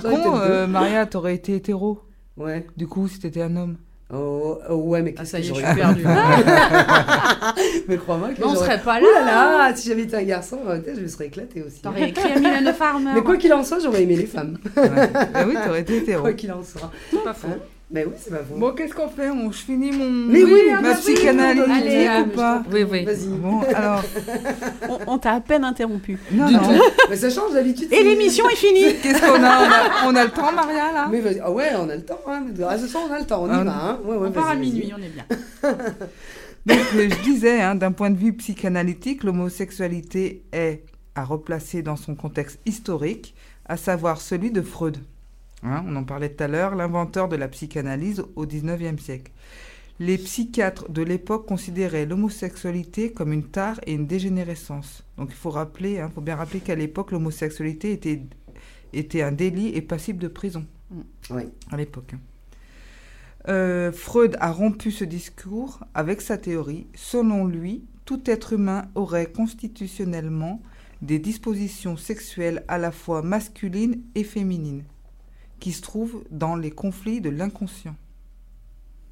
C'est 0.00 0.02
con, 0.22 0.38
euh, 0.38 0.66
Maria, 0.66 1.06
t'aurais 1.06 1.34
été 1.34 1.54
hétéro. 1.56 2.00
Ouais. 2.36 2.66
Du 2.76 2.86
coup, 2.86 3.08
si 3.08 3.18
t'étais 3.18 3.42
un 3.42 3.56
homme. 3.56 3.76
Oh, 4.12 4.58
oh, 4.68 4.74
ouais, 4.74 5.02
mais 5.02 5.14
Ah, 5.16 5.20
qu'est-ce 5.20 5.30
ça 5.32 5.38
y 5.38 5.42
est, 5.42 5.44
je 5.44 5.48
j'aurais 5.54 5.66
suis 5.66 5.74
perdue. 5.76 6.04
Mais 7.88 7.96
crois-moi 7.96 8.30
que 8.30 8.40
Mais 8.40 8.46
on 8.46 8.54
serait 8.56 8.80
pas 8.80 8.98
Ouh 9.00 9.04
là 9.04 9.24
là. 9.24 9.68
là, 9.68 9.76
si 9.76 9.88
j'avais 9.88 10.02
été 10.02 10.16
un 10.16 10.22
garçon, 10.24 10.58
euh, 10.66 10.78
peut-être 10.80 10.96
je 10.96 11.02
me 11.02 11.08
serais 11.08 11.26
éclatée 11.26 11.62
aussi. 11.62 11.80
T'aurais 11.80 12.08
écrit 12.08 12.32
à 12.32 12.38
Mylène 12.38 12.72
Farmer. 12.74 13.12
Mais 13.14 13.22
quoi 13.22 13.36
qu'il 13.36 13.52
en 13.52 13.62
soit, 13.62 13.78
j'aurais 13.78 14.02
aimé 14.02 14.16
les 14.16 14.26
femmes. 14.26 14.58
Ouais. 14.76 14.88
bah 15.32 15.44
oui, 15.46 15.54
t'aurais 15.64 15.80
été 15.82 15.98
hétéro. 15.98 16.22
Quoi 16.22 16.32
qu'il 16.32 16.50
en 16.52 16.62
soit. 16.64 16.90
C'est 17.10 17.22
pas 17.22 17.34
faux. 17.34 17.48
Mais 17.92 18.04
oui, 18.04 18.12
c'est 18.18 18.30
pas 18.30 18.36
faux. 18.44 18.54
Bon, 18.56 18.72
qu'est-ce 18.72 18.94
qu'on 18.94 19.08
fait? 19.08 19.30
On, 19.30 19.50
Je 19.50 19.58
finis 19.58 19.90
mon. 19.90 20.08
Mais 20.08 20.44
oui, 20.44 20.60
ah 20.72 20.80
ma 20.80 20.92
oui, 20.92 20.96
psychanalyse 21.00 21.64
Allez, 21.68 22.06
ou 22.06 22.10
ah, 22.10 22.24
pas 22.36 22.62
Oui, 22.72 22.84
oui. 22.88 23.04
Vas-y. 23.04 23.26
Bon, 23.26 23.62
alors? 23.74 24.04
On, 24.88 24.98
on 25.14 25.18
t'a 25.18 25.32
à 25.32 25.40
peine 25.40 25.64
interrompu. 25.64 26.16
Non, 26.30 26.46
Du 26.46 26.54
non. 26.54 26.60
tout. 26.60 26.84
Mais 27.10 27.16
ça 27.16 27.30
change 27.30 27.52
d'habitude. 27.52 27.92
Et 27.92 28.04
l'émission 28.04 28.48
est 28.48 28.54
finie 28.54 28.94
Qu'est-ce 29.02 29.20
qu'on 29.20 29.42
a? 29.42 29.58
On, 29.58 29.70
a 29.70 30.12
on 30.12 30.14
a 30.14 30.24
le 30.24 30.30
temps, 30.30 30.52
Maria, 30.52 30.92
là? 30.92 31.08
Mais 31.10 31.20
vas-y. 31.20 31.40
Ah 31.42 31.50
ouais, 31.50 31.70
on 31.76 31.88
a 31.88 31.96
le 31.96 32.04
temps. 32.04 32.20
Hein. 32.28 32.44
Ah, 32.68 32.78
ce 32.78 32.86
soir, 32.86 33.04
on 33.10 33.12
a 33.12 33.18
le 33.18 33.26
temps. 33.26 33.42
On 33.42 33.48
y 33.48 33.50
Ah, 33.52 33.64
va. 33.64 33.72
Hein. 33.72 33.98
Ouais, 34.04 34.16
ouais, 34.16 34.28
On 34.28 34.32
part 34.32 34.50
à 34.50 34.54
minuit, 34.54 34.92
on 34.96 35.02
est 35.02 35.08
bien. 35.08 35.24
Donc, 36.66 36.78
je 36.94 37.22
disais, 37.22 37.60
hein, 37.60 37.74
d'un 37.74 37.90
point 37.92 38.10
de 38.10 38.18
vue 38.18 38.34
psychanalytique, 38.34 39.24
l'homosexualité 39.24 40.44
est 40.52 40.84
à 41.16 41.24
replacer 41.24 41.82
dans 41.82 41.96
son 41.96 42.14
contexte 42.14 42.60
historique, 42.66 43.34
à 43.66 43.76
savoir 43.76 44.20
celui 44.20 44.50
de 44.52 44.62
Freud. 44.62 44.98
Hein, 45.62 45.84
on 45.86 45.96
en 45.96 46.04
parlait 46.04 46.30
tout 46.30 46.42
à 46.42 46.48
l'heure, 46.48 46.74
l'inventeur 46.74 47.28
de 47.28 47.36
la 47.36 47.48
psychanalyse 47.48 48.22
au 48.36 48.46
XIXe 48.46 49.02
siècle. 49.02 49.32
Les 49.98 50.16
psychiatres 50.16 50.90
de 50.90 51.02
l'époque 51.02 51.46
considéraient 51.46 52.06
l'homosexualité 52.06 53.12
comme 53.12 53.32
une 53.34 53.44
tare 53.44 53.78
et 53.86 53.92
une 53.92 54.06
dégénérescence. 54.06 55.04
Donc 55.18 55.28
il 55.30 55.36
faut 55.36 55.50
rappeler, 55.50 56.00
hein, 56.00 56.10
faut 56.14 56.22
bien 56.22 56.36
rappeler 56.36 56.60
qu'à 56.60 56.74
l'époque 56.74 57.12
l'homosexualité 57.12 57.92
était, 57.92 58.22
était 58.94 59.20
un 59.20 59.32
délit 59.32 59.68
et 59.68 59.82
passible 59.82 60.18
de 60.18 60.28
prison. 60.28 60.64
Oui. 61.28 61.42
À 61.70 61.76
l'époque. 61.76 62.14
hein. 62.14 62.20
Euh, 63.48 63.92
Freud 63.92 64.36
a 64.40 64.52
rompu 64.52 64.90
ce 64.90 65.04
discours 65.04 65.80
avec 65.94 66.20
sa 66.20 66.36
théorie. 66.38 66.86
Selon 66.94 67.46
lui, 67.46 67.84
tout 68.04 68.22
être 68.26 68.54
humain 68.54 68.88
aurait 68.94 69.30
constitutionnellement 69.32 70.62
des 71.02 71.18
dispositions 71.18 71.96
sexuelles 71.96 72.64
à 72.68 72.76
la 72.76 72.90
fois 72.90 73.22
masculines 73.22 74.02
et 74.14 74.24
féminines, 74.24 74.84
qui 75.60 75.72
se 75.72 75.82
trouvent 75.82 76.24
dans 76.30 76.56
les 76.56 76.70
conflits 76.70 77.20
de 77.20 77.30
l'inconscient. 77.30 77.94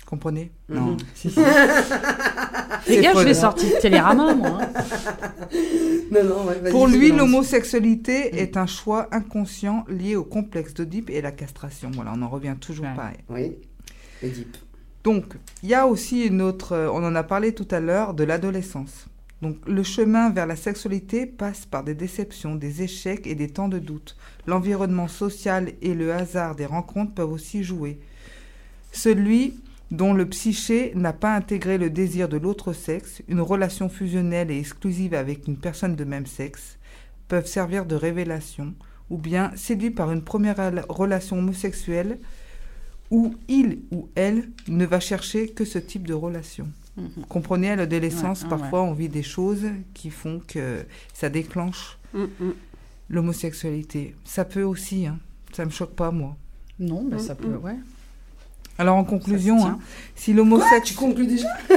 Comprenez 0.07 0.51
Mhm. 0.69 0.97
Si, 1.15 1.31
si. 1.31 1.39
Les 1.39 2.95
C'est 2.97 3.01
gars, 3.03 3.13
je 3.15 3.25
l'ai 3.25 3.35
sorti 3.35 3.67
de 3.69 3.79
Télérama, 3.81 4.35
moi. 4.35 4.61
hein. 4.63 4.69
Non, 6.11 6.25
non, 6.25 6.45
ouais, 6.47 6.59
vas-y, 6.61 6.73
Pour 6.73 6.87
lui, 6.87 7.11
l'homosexualité 7.13 8.41
est 8.41 8.57
un 8.57 8.65
choix 8.67 9.09
inconscient 9.13 9.85
lié 9.91 10.17
au 10.17 10.25
complexe 10.25 10.73
d'Oedipe 10.73 11.11
et 11.11 11.21
la 11.21 11.33
castration. 11.33 11.91
Voilà, 11.93 12.13
on 12.17 12.23
en 12.23 12.29
revient 12.31 12.55
toujours 12.59 12.87
Ouais. 12.87 12.95
pareil. 12.97 13.17
Oui, 13.29 13.57
Édipe. 14.23 14.57
Donc, 15.05 15.35
il 15.63 15.69
y 15.69 15.75
a 15.75 15.87
aussi 15.87 16.25
une 16.25 16.41
autre, 16.41 16.73
euh, 16.73 16.89
on 16.91 17.05
en 17.05 17.15
a 17.15 17.23
parlé 17.23 17.53
tout 17.55 17.69
à 17.71 17.81
l'heure, 17.81 18.15
de 18.15 18.25
l'adolescence. 18.25 19.07
Donc, 19.40 19.57
le 19.66 19.83
chemin 19.85 20.31
vers 20.31 20.46
la 20.46 20.57
sexualité 20.57 21.24
passe 21.24 21.64
par 21.64 21.85
des 21.85 21.94
déceptions, 21.94 22.57
des 22.57 22.83
échecs 22.83 23.27
et 23.27 23.37
des 23.37 23.48
temps 23.48 23.68
de 23.68 23.79
doute. 23.79 24.16
L'environnement 24.46 25.07
social 25.07 25.72
et 25.81 25.94
le 25.94 26.12
hasard 26.12 26.57
des 26.57 26.66
rencontres 26.66 27.14
peuvent 27.14 27.33
aussi 27.33 27.62
jouer. 27.62 28.01
Celui 28.90 29.61
dont 29.90 30.12
le 30.12 30.27
psyché 30.29 30.92
n'a 30.96 31.12
pas 31.12 31.35
intégré 31.35 31.79
le 31.79 31.88
désir 31.88 32.29
de 32.29 32.37
l'autre 32.37 32.72
sexe, 32.72 33.22
une 33.29 33.40
relation 33.40 33.88
fusionnelle 33.88 34.51
et 34.51 34.59
exclusive 34.59 35.14
avec 35.14 35.46
une 35.46 35.57
personne 35.57 35.94
de 35.94 36.05
même 36.05 36.27
sexe, 36.27 36.79
peuvent 37.29 37.46
servir 37.46 37.87
de 37.87 37.94
révélation, 37.94 38.74
ou 39.09 39.18
bien 39.18 39.53
séduit 39.55 39.90
par 39.90 40.11
une 40.11 40.22
première 40.22 40.57
relation 40.88 41.38
homosexuelle, 41.38 42.18
où 43.11 43.35
il 43.48 43.81
ou 43.90 44.09
elle 44.14 44.51
ne 44.66 44.85
va 44.85 45.01
chercher 45.01 45.48
que 45.48 45.64
ce 45.64 45.79
type 45.79 46.07
de 46.07 46.14
relation. 46.14 46.68
Mhm. 46.99 47.25
Comprenez, 47.29 47.71
à 47.71 47.77
l'adolescence, 47.77 48.43
Ouais, 48.43 48.45
ouais, 48.53 48.59
parfois 48.59 48.83
on 48.83 48.93
vit 48.93 49.09
des 49.09 49.23
choses 49.23 49.65
qui 49.95 50.11
font 50.11 50.41
que 50.47 50.85
ça 51.15 51.29
déclenche 51.29 51.97
Mm, 52.15 52.23
mm. 52.41 52.53
l'homosexualité. 53.11 54.15
Ça 54.25 54.45
peut 54.45 54.63
aussi, 54.63 55.07
hein. 55.07 55.19
ça 55.53 55.65
me 55.65 55.71
choque 55.71 55.95
pas 55.95 56.11
moi. 56.11 56.37
Non, 56.79 57.07
ça 57.19 57.35
Mm, 57.35 57.37
peut, 57.37 57.57
ouais. 57.57 57.77
Alors 58.81 58.97
en 58.97 59.05
conclusion, 59.05 59.67
hein, 59.67 59.79
si 60.14 60.31
Tu 60.31 60.37
l'homosexualité... 60.37 60.95
conclus 60.95 61.27
déjà 61.27 61.49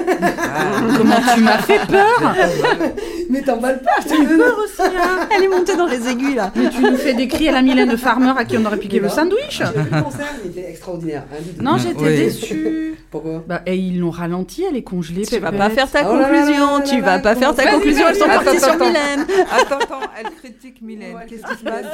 Comment 0.97 1.15
tu 1.33 1.41
m'as 1.41 1.57
fait 1.57 1.79
peur 1.87 2.35
Mais 3.29 3.41
t'emballes 3.41 3.81
pas, 3.81 3.91
je 4.03 4.09
te 4.09 4.21
le 4.21 4.37
peur 4.37 4.57
aussi, 4.63 4.81
hein. 4.95 5.27
Elle 5.35 5.43
est 5.45 5.47
montée 5.47 5.75
dans 5.75 5.87
les 5.87 6.07
aiguilles 6.09 6.35
là. 6.35 6.51
Mais 6.55 6.69
tu 6.69 6.81
nous 6.81 6.97
fais 6.97 7.13
des 7.13 7.27
cris 7.27 7.47
à 7.49 7.53
la 7.53 7.61
Mylène 7.61 7.97
Farmer 7.97 8.33
à 8.37 8.45
qui 8.45 8.57
on 8.57 8.65
aurait 8.65 8.77
piqué 8.77 8.97
Mais 8.99 9.03
le 9.03 9.07
non. 9.07 9.15
sandwich 9.15 9.61
J'ai 9.73 9.79
vu 9.81 9.89
le 9.91 10.01
concert, 10.03 10.27
il 10.43 10.51
était 10.51 10.69
extraordinaire. 10.69 11.23
hein. 11.31 11.37
Non, 11.61 11.77
j'étais 11.77 12.03
Oui. 12.03 12.15
déçue. 12.17 12.95
Pourquoi? 13.09 13.43
Bah, 13.47 13.61
et 13.65 13.75
ils 13.75 13.99
l'ont 13.99 14.09
ralenti, 14.11 14.63
elle 14.69 14.77
est 14.77 14.83
congelée. 14.83 15.25
Tu 15.25 15.39
vas 15.39 15.51
pas 15.51 15.69
faire 15.69 15.89
ta 15.89 16.01
Oh 16.09 16.17
conclusion, 16.17 16.81
tu 16.85 17.01
vas 17.01 17.19
pas 17.19 17.35
faire 17.35 17.55
ta 17.55 17.69
conclusion, 17.71 18.05
elles 18.09 18.15
sont 18.15 18.25
parties 18.25 18.57
attends, 18.57 18.59
sur. 18.77 18.77
Mylène. 18.77 19.25
Attends, 19.51 19.77
attends, 19.79 19.99
elle 20.17 20.31
critique 20.31 20.81
Mylène. 20.81 21.15
Qu'est-ce 21.27 21.43
qui 21.43 21.57
se 21.59 21.63
passe? 21.63 21.85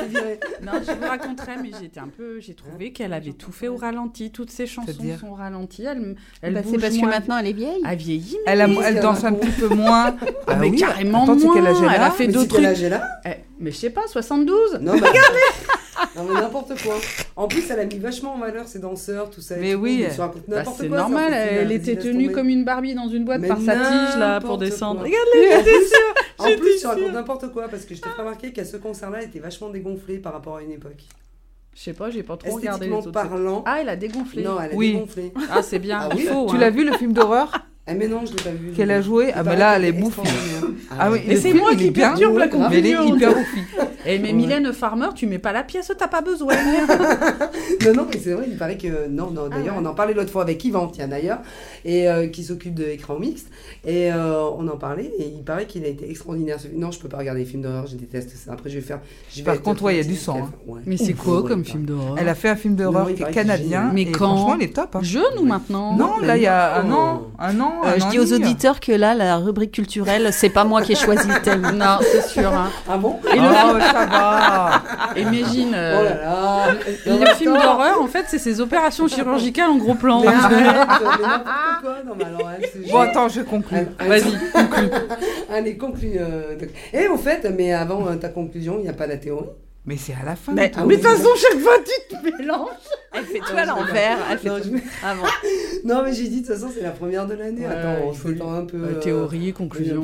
Non, 0.61 0.73
je 0.85 0.91
vous 0.91 1.07
raconterai, 1.07 1.53
mais 1.61 1.71
j'étais 1.79 1.99
un 1.99 2.09
peu. 2.09 2.39
J'ai 2.39 2.53
trouvé 2.53 2.91
qu'elle 2.91 3.13
avait 3.13 3.31
tout 3.33 3.51
fait 3.51 3.67
au 3.67 3.77
ralenti. 3.77 4.31
Toutes 4.31 4.51
ses 4.51 4.65
chansons 4.67 4.91
C'est-à-dire 4.97 5.19
sont 5.19 5.33
ralenties. 5.33 5.83
Elle, 5.85 6.15
elle 6.41 6.53
Bah, 6.53 6.59
c'est 6.69 6.77
parce 6.79 6.97
que 6.97 7.05
maintenant 7.05 7.37
elle 7.37 7.47
est 7.47 7.53
vieille. 7.53 7.81
Elle 7.87 7.97
vieillit, 7.97 8.37
mais. 8.45 8.51
Elle, 8.53 8.61
a- 8.61 8.65
elle 8.67 8.77
qu'elle 8.93 8.99
danse 9.01 9.23
un 9.23 9.33
petit 9.33 9.51
peu 9.51 9.67
moins. 9.69 10.15
Ah, 10.49 10.55
mais 10.55 10.69
oui, 10.69 10.77
carrément 10.77 11.23
attends, 11.23 11.53
quel 11.53 11.67
âge 11.67 11.79
moins. 11.81 11.89
elle 11.89 11.95
Elle 11.97 12.01
a 12.03 12.11
fait 12.11 12.27
Mais 12.27 12.33
d'autres 12.33 12.55
c'est 12.55 12.61
quel 12.61 12.73
trucs. 12.73 12.77
âge 12.77 12.83
elle 12.83 12.93
a 12.93 13.07
Eh, 13.25 13.29
mais 13.59 13.71
je 13.71 13.75
sais 13.77 13.89
pas, 13.89 14.01
72 14.07 14.79
Non, 14.81 14.93
mais 14.93 15.01
Non, 16.15 16.23
mais 16.25 16.33
n'importe 16.41 16.81
quoi. 16.83 16.95
En 17.35 17.47
plus, 17.47 17.69
elle 17.69 17.79
a 17.79 17.85
mis 17.85 17.97
vachement 17.97 18.35
en 18.35 18.37
valeur 18.37 18.67
ses 18.67 18.79
danseurs, 18.79 19.29
tout 19.29 19.41
ça. 19.41 19.55
Mais 19.57 19.73
tout. 19.73 19.79
oui. 19.79 20.05
Bah, 20.17 20.29
n'importe 20.47 20.77
c'est 20.79 20.87
quoi, 20.87 20.97
normal, 20.97 21.31
ça, 21.33 21.37
elle 21.37 21.71
était 21.71 21.95
tenue 21.97 22.31
comme 22.31 22.49
une 22.49 22.63
Barbie 22.63 22.93
dans 22.95 23.07
une 23.09 23.25
boîte 23.25 23.41
Mais 23.41 23.47
par 23.47 23.57
sa 23.59 23.73
tige 23.75 24.17
là 24.17 24.39
pour 24.39 24.57
descendre. 24.57 25.01
quoi. 25.01 25.09
Regarde-le, 25.09 25.41
j'étais 25.65 25.85
sûre. 25.85 26.13
En 26.39 26.45
plus, 26.59 26.79
tu 26.79 26.87
racontes 26.87 27.13
n'importe 27.13 27.51
quoi 27.51 27.67
parce 27.67 27.83
que 27.85 27.95
je 27.95 28.01
t'ai 28.01 28.09
fait 28.09 28.21
remarquer 28.21 28.53
qu'à 28.53 28.63
ce 28.63 28.77
concert-là, 28.77 29.19
elle 29.21 29.27
était 29.27 29.39
vachement 29.39 29.69
dégonflée 29.69 30.17
par 30.19 30.33
rapport 30.33 30.57
à 30.57 30.61
une 30.61 30.71
époque. 30.71 31.03
Je 31.77 31.83
sais 31.83 31.93
pas, 31.93 32.09
j'ai 32.09 32.23
pas 32.23 32.37
trop 32.37 32.55
regardé 32.55 32.87
les 32.87 32.91
Esthétiquement 32.95 33.21
autres. 33.21 33.29
parlant. 33.29 33.63
Ah, 33.67 33.77
elle 33.81 33.89
a 33.89 33.95
dégonflé. 33.95 34.41
Non, 34.41 34.59
elle 34.59 34.71
a 34.71 34.75
Oui. 34.75 34.93
dégonflé. 34.93 35.31
Ah, 35.51 35.61
c'est 35.61 35.77
bien. 35.77 35.99
Ah 36.01 36.09
il 36.13 36.17
oui, 36.21 36.23
faut. 36.25 36.47
Tu 36.49 36.55
hein. 36.55 36.59
l'as 36.59 36.69
vu 36.71 36.83
le 36.83 36.93
film 36.97 37.13
d'horreur? 37.13 37.51
Ah, 37.89 37.93
mais 37.93 38.07
non, 38.07 38.19
je 38.25 38.31
l'ai 38.35 38.43
pas 38.43 38.49
vu. 38.49 38.71
qu'elle 38.75 38.91
a 38.91 39.01
joué 39.01 39.31
Ah, 39.33 39.43
mais 39.43 39.55
là, 39.55 39.77
elle 39.77 39.85
est 39.85 39.91
bouffe. 39.93 40.19
extraordinaire. 40.19 40.77
Ah 40.99 41.09
oui, 41.11 41.19
Et 41.27 41.35
le 41.35 41.39
c'est 41.39 41.53
moi 41.53 41.73
qui 41.75 41.91
perturbe 41.91 42.37
la 42.37 42.47
grave. 42.47 42.67
Mais 42.69 42.79
elle 42.79 42.85
est 42.87 43.05
hyper 43.07 43.29
bouffi. 43.35 43.61
Eh, 44.09 44.19
mais 44.19 44.27
Ouais. 44.29 44.33
Mylène 44.33 44.71
Farmer, 44.73 45.07
tu 45.15 45.25
mets 45.27 45.37
pas 45.39 45.51
la 45.53 45.63
pièce, 45.63 45.91
t'as 45.97 46.07
pas 46.07 46.21
besoin. 46.21 46.53
Non, 47.85 47.93
non, 47.93 48.07
mais 48.11 48.19
c'est 48.21 48.33
vrai, 48.33 48.45
il 48.49 48.57
paraît 48.57 48.77
que. 48.77 49.07
Non, 49.07 49.31
non, 49.31 49.47
d'ailleurs, 49.47 49.75
Ah 49.77 49.79
ouais. 49.79 49.85
on 49.85 49.85
en 49.85 49.93
parlait 49.93 50.13
l'autre 50.13 50.31
fois 50.31 50.41
avec 50.41 50.63
Yvan, 50.65 50.87
tiens, 50.87 51.07
d'ailleurs, 51.07 51.39
et 51.85 52.09
euh, 52.09 52.27
qui 52.27 52.43
s'occupe 52.43 52.73
de 52.73 52.83
écran 52.85 53.17
mixte. 53.19 53.47
Et 53.85 54.11
euh, 54.11 54.41
on 54.57 54.67
en 54.67 54.77
parlait, 54.77 55.11
et 55.19 55.27
il 55.27 55.43
paraît 55.43 55.65
qu'il 55.65 55.83
a 55.85 55.87
été 55.87 56.09
extraordinaire. 56.09 56.59
ce- 56.59 56.67
Non, 56.73 56.91
je 56.91 56.99
peux 56.99 57.07
pas 57.07 57.17
regarder 57.17 57.41
les 57.41 57.45
films 57.45 57.61
d'horreur, 57.61 57.87
je 57.87 57.95
déteste 57.95 58.31
ça. 58.35 58.53
Après, 58.53 58.69
je 58.69 58.75
vais 58.75 58.81
faire. 58.81 58.99
je 59.31 59.37
vais 59.37 59.43
Par 59.43 59.61
contre, 59.61 59.83
ouais, 59.83 59.95
il 59.95 59.97
y 59.97 60.01
a 60.01 60.03
du 60.03 60.15
sang. 60.15 60.49
Ouais. 60.65 60.81
Mais 60.85 60.97
c'est 60.97 61.13
quoi 61.13 61.43
comme 61.43 61.63
film 61.63 61.85
d'horreur? 61.85 62.15
Elle 62.17 62.29
a 62.29 62.35
fait 62.35 62.49
un 62.49 62.55
film 62.55 62.75
d'horreur 62.75 63.07
canadien. 63.31 63.91
Mais 63.93 64.03
et 64.03 64.11
quand? 64.11 64.35
Franchement, 64.37 64.55
il 64.59 64.63
est 64.65 64.73
top. 64.75 64.95
hein. 64.95 64.99
Jeune 65.01 65.23
ou 65.39 65.45
maintenant? 65.45 65.95
Non, 65.95 66.13
mais 66.19 66.27
là, 66.27 66.37
il 66.37 66.43
y 66.43 66.47
a 66.47 66.81
un 66.81 66.91
an. 66.91 67.27
Un 67.39 67.59
an. 67.59 67.76
Euh, 67.85 67.95
je 67.99 68.05
dis 68.07 68.15
et 68.17 68.19
aux 68.19 68.33
auditeurs 68.33 68.79
que 68.79 68.91
là, 68.91 69.13
la 69.13 69.37
rubrique 69.37 69.71
culturelle, 69.71 70.29
c'est 70.31 70.49
pas 70.49 70.63
moi 70.63 70.81
qui 70.81 70.93
ai 70.93 70.95
choisi 70.95 71.27
le 71.27 71.39
thème. 71.41 71.71
Non, 71.75 71.97
c'est 72.01 72.25
sûr. 72.27 72.51
hein. 72.53 72.69
Ah 72.89 72.97
bon? 72.97 73.19
Et 73.33 73.37
Oh, 73.39 73.73
le- 73.75 73.81
ça 73.81 74.05
va. 74.05 74.83
Imagine. 75.15 75.73
euh, 75.75 75.97
Oh 75.99 76.03
là 76.03 76.15
là 77.15 77.25
Le 77.25 77.33
film 77.35 77.53
d'horreur, 77.53 78.01
en 78.01 78.07
fait, 78.07 78.25
c'est 78.27 78.39
ces 78.39 78.59
opérations 78.61 79.07
chirurgicales 79.07 79.69
en 79.69 79.77
gros 79.77 79.95
plan. 79.95 80.21
Mais 80.21 80.27
arrête, 80.27 80.57
mais 80.57 80.63
n'importe 80.63 81.01
quoi. 81.81 81.95
Non, 82.05 82.13
mais 82.17 82.25
alors, 82.25 82.51
elle, 82.59 82.69
c'est 82.73 82.91
Bon, 82.91 82.99
attends, 82.99 83.29
je 83.29 83.41
conclue. 83.41 83.77
Elle- 83.77 83.91
elle- 83.99 84.07
Vas-y, 84.09 84.51
conclue. 84.53 84.89
Allez, 85.53 85.77
conclue. 85.77 86.11
euh, 86.19 86.57
doc. 86.59 86.69
Et 86.93 87.07
au 87.07 87.17
fait, 87.17 87.47
mais 87.57 87.73
avant 87.73 88.07
euh, 88.07 88.15
ta 88.15 88.29
conclusion, 88.29 88.75
il 88.79 88.83
n'y 88.83 88.89
a 88.89 88.93
pas 88.93 89.07
la 89.07 89.17
théorie? 89.17 89.47
Mais 89.87 89.95
c'est 89.97 90.13
à 90.13 90.23
la 90.25 90.35
fin. 90.35 90.51
Mais- 90.53 90.69
Ah 90.75 90.83
de 90.85 90.93
toute 90.93 91.01
façon, 91.01 91.29
chaque 91.37 91.59
fois, 91.59 91.73
tu 91.79 92.15
te 92.15 92.37
mélanges. 92.37 92.67
Elle 93.13 93.23
fait 93.23 93.39
tout 93.39 93.55
à 93.55 93.65
l'envers. 93.65 94.17
Elle 94.29 94.37
fait 94.37 94.49
Non, 94.49 94.59
tout 94.59 94.69
je- 94.75 95.05
avant. 95.07 95.23
Non, 95.85 96.03
mais 96.03 96.13
j'ai 96.13 96.27
dit, 96.27 96.41
de 96.41 96.45
toute 96.47 96.55
façon, 96.55 96.69
c'est 96.73 96.81
la 96.83 96.91
première 96.91 97.25
de 97.25 97.33
l'année. 97.35 97.61
Ouais, 97.65 97.73
Attends, 97.73 98.03
on 98.07 98.13
s'étend 98.13 98.51
un 98.53 98.65
peu. 98.65 98.77
Euh, 98.83 98.99
théorie, 98.99 99.53
conclusion. 99.53 100.03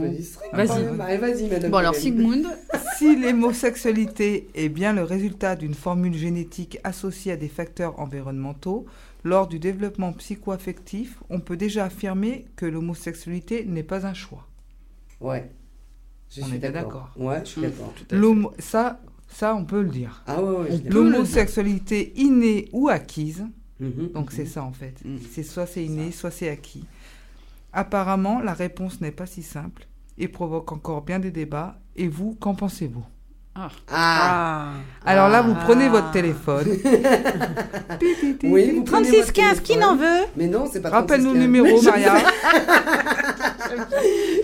Vas-y. 0.53 1.17
Vas-y, 1.19 1.49
madame. 1.49 1.69
Bon, 1.71 1.77
alors. 1.77 1.95
Sigmund, 1.95 2.47
Si 2.97 3.15
l'homosexualité 3.19 4.47
est 4.55 4.69
bien 4.69 4.93
le 4.93 5.03
résultat 5.03 5.55
d'une 5.57 5.73
formule 5.73 6.13
génétique 6.15 6.79
associée 6.83 7.33
à 7.33 7.37
des 7.37 7.47
facteurs 7.49 7.99
environnementaux, 7.99 8.85
lors 9.25 9.47
du 9.47 9.59
développement 9.59 10.13
psycho-affectif, 10.13 11.17
on 11.29 11.39
peut 11.39 11.57
déjà 11.57 11.85
affirmer 11.85 12.45
que 12.55 12.65
l'homosexualité 12.65 13.65
n'est 13.65 13.83
pas 13.83 14.05
un 14.05 14.13
choix. 14.13 14.47
Ouais. 15.19 15.49
Je 16.29 16.41
On 16.41 16.45
suis 16.45 16.59
d'accord. 16.59 17.11
Ouais, 17.17 17.41
je 17.43 17.49
suis 17.49 17.61
Mm. 17.61 17.63
d'accord. 17.65 17.93
Ça, 18.59 18.99
ça, 19.33 19.55
on 19.55 19.65
peut 19.65 19.81
le 19.81 19.89
dire. 19.89 20.23
Ah 20.27 20.41
ouais, 20.41 20.57
ouais. 20.69 20.81
le 20.85 20.89
L'homosexualité 20.91 22.13
innée 22.15 22.69
ou 22.71 22.89
acquise, 22.89 23.45
Mhm. 23.79 24.09
donc 24.13 24.31
c'est 24.31 24.45
ça 24.45 24.63
en 24.63 24.71
fait, 24.71 24.95
Mhm. 25.03 25.19
c'est 25.31 25.43
soit 25.43 25.65
c'est 25.65 25.83
inné, 25.83 26.11
soit 26.11 26.31
c'est 26.31 26.49
acquis. 26.49 26.85
Apparemment, 27.73 28.39
la 28.39 28.53
réponse 28.53 29.01
n'est 29.01 29.11
pas 29.11 29.25
si 29.25 29.41
simple 29.41 29.87
et 30.17 30.27
provoque 30.27 30.71
encore 30.71 31.01
bien 31.01 31.17
des 31.19 31.31
débats. 31.31 31.79
Et 31.95 32.07
vous, 32.07 32.35
qu'en 32.39 32.53
pensez-vous? 32.55 33.03
Ah, 33.55 33.69
Ah. 33.91 34.71
Alors 35.05 35.29
là, 35.29 35.41
vous 35.43 35.53
Ah. 35.55 35.63
prenez 35.65 35.89
votre 35.89 36.11
téléphone. 36.11 36.67
oui, 38.43 38.71
vous 38.75 38.83
prenez 38.83 39.09
votre 39.11 39.31
36-15, 39.33 39.59
qui 39.61 39.77
n'en 39.77 39.95
veut? 39.95 40.23
Mais 40.37 40.47
non, 40.47 40.67
c'est 40.71 40.81
pas 40.81 40.89
Rappelle 40.89 41.21
nos 41.21 41.33
36-15. 41.33 41.39
numéros, 41.39 41.81
Maria. 41.83 42.13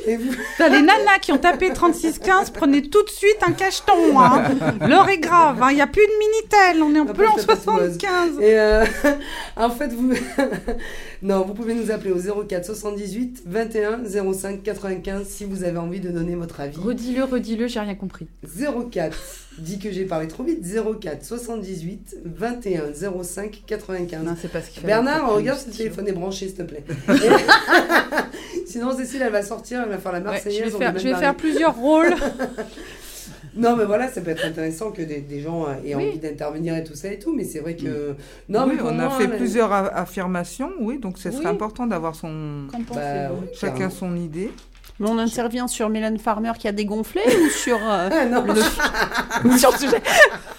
Et 0.06 0.18
vous 0.18 0.34
T'as 0.58 0.70
les 0.70 0.82
nanas 0.82 1.20
qui 1.22 1.32
ont 1.32 1.38
tapé 1.38 1.70
36-15, 1.70 2.52
prenez 2.54 2.82
tout 2.90 3.04
de 3.04 3.10
suite 3.10 3.38
un 3.46 3.52
cacheton. 3.54 4.20
Hein. 4.20 4.44
L'heure 4.88 5.10
est 5.10 5.18
grave, 5.18 5.64
il 5.70 5.76
n'y 5.76 5.82
a 5.82 5.88
plus 5.88 6.06
de 6.06 6.12
Minitel, 6.20 6.84
on 6.84 6.96
est 6.96 7.00
en 7.00 7.14
plus 7.14 7.28
en 7.28 7.34
parce 7.34 7.46
que 7.46 7.52
t'as 7.52 7.56
pas 7.56 7.88
de 7.88 8.00
75. 8.00 8.40
Et 8.42 8.60
euh, 8.60 8.86
en 9.58 9.70
fait, 9.70 9.94
vous... 9.94 10.14
non, 11.22 11.44
vous 11.44 11.54
pouvez 11.54 11.74
nous 11.74 11.92
appeler 11.92 12.12
au 12.12 12.44
04 12.46 12.66
78 12.66 13.44
21 13.46 14.34
05 14.34 14.64
95 14.64 15.28
si 15.28 15.44
vous 15.44 15.66
avez 15.66 15.78
envie 15.78 16.00
de 16.00 16.10
donner 16.10 16.36
votre 16.36 16.62
avis. 16.62 16.78
Redis-le, 16.78 17.26
redis-le, 17.26 17.68
j'ai 17.68 17.82
rien 17.82 17.96
compris. 17.96 18.28
04, 18.92 19.18
dit 19.58 19.80
que 19.80 19.92
j'ai 19.92 20.06
parlé 20.06 20.30
trop 20.30 20.44
vite, 20.44 20.64
04 20.64 21.26
78 21.26 22.18
21 22.24 22.94
05 23.24 23.64
95. 23.68 24.24
Non, 24.24 24.36
c'est 24.42 24.48
pas 24.48 24.62
ce 24.62 24.70
qu'il 24.70 24.82
fallait. 24.82 24.94
Bernard, 24.94 25.34
regarde 25.34 25.60
si 25.60 25.68
le 25.68 25.74
téléphone 25.74 26.08
est 26.08 26.14
branché, 26.14 26.48
s'il 26.48 26.56
te 26.56 26.64
plaît. 26.64 26.84
Sinon, 28.66 28.96
Cécile, 28.96 29.22
elle 29.24 29.32
va 29.32 29.42
sortir, 29.44 29.82
elle 29.84 29.90
va 29.90 29.98
faire 29.98 30.12
la 30.12 30.20
Ouais, 30.20 30.26
Marseillaise. 30.26 30.60
je 30.60 30.64
vais 30.64 30.78
faire, 30.78 30.98
je 30.98 31.08
vais 31.08 31.34
plusieurs 31.34 31.76
rôles. 31.76 32.14
Non, 33.56 33.76
mais 33.76 33.86
voilà, 33.86 34.08
ça 34.10 34.22
peut 34.22 34.32
être 34.32 34.46
intéressant 34.46 34.92
que 34.92 35.02
des, 35.02 35.22
des 35.22 35.40
gens 35.42 35.66
aient 35.86 35.96
Oui. 35.96 36.08
envie 36.10 36.20
d'intervenir 36.20 36.76
et 36.78 36.84
tout 36.84 36.96
ça 36.96 37.12
et 37.12 37.20
tout, 37.20 37.36
mais 37.36 37.44
c'est 37.44 37.60
vrai 37.60 37.76
que. 37.76 38.16
Non, 38.48 38.66
Oui, 38.68 38.74
mais 38.76 38.82
on 38.84 39.00
a 39.00 39.10
fait 39.10 39.28
plusieurs 39.28 39.72
affirmations, 39.74 40.72
oui, 40.80 41.00
donc 41.00 41.18
ce 41.18 41.32
serait 41.32 41.46
Oui. 41.46 41.52
important 41.52 41.88
d'avoir 41.88 42.16
son 42.16 42.68
Bah, 42.94 43.32
oui, 43.32 43.48
chacun 43.54 43.90
son 43.90 44.16
idée. 44.16 44.52
Mais 45.00 45.10
on 45.10 45.18
intervient 45.18 45.68
sur 45.68 45.88
Mylène 45.90 46.18
Farmer 46.20 46.52
qui 46.60 46.68
a 46.68 46.72
dégonflé 46.74 47.22
ou 47.26 47.50
sur, 47.50 47.78
euh, 47.78 48.10
Ah, 48.12 48.26
non, 48.26 48.44
ou 49.46 49.58
sur 49.58 49.72
le 49.72 49.78
sujet 49.78 50.02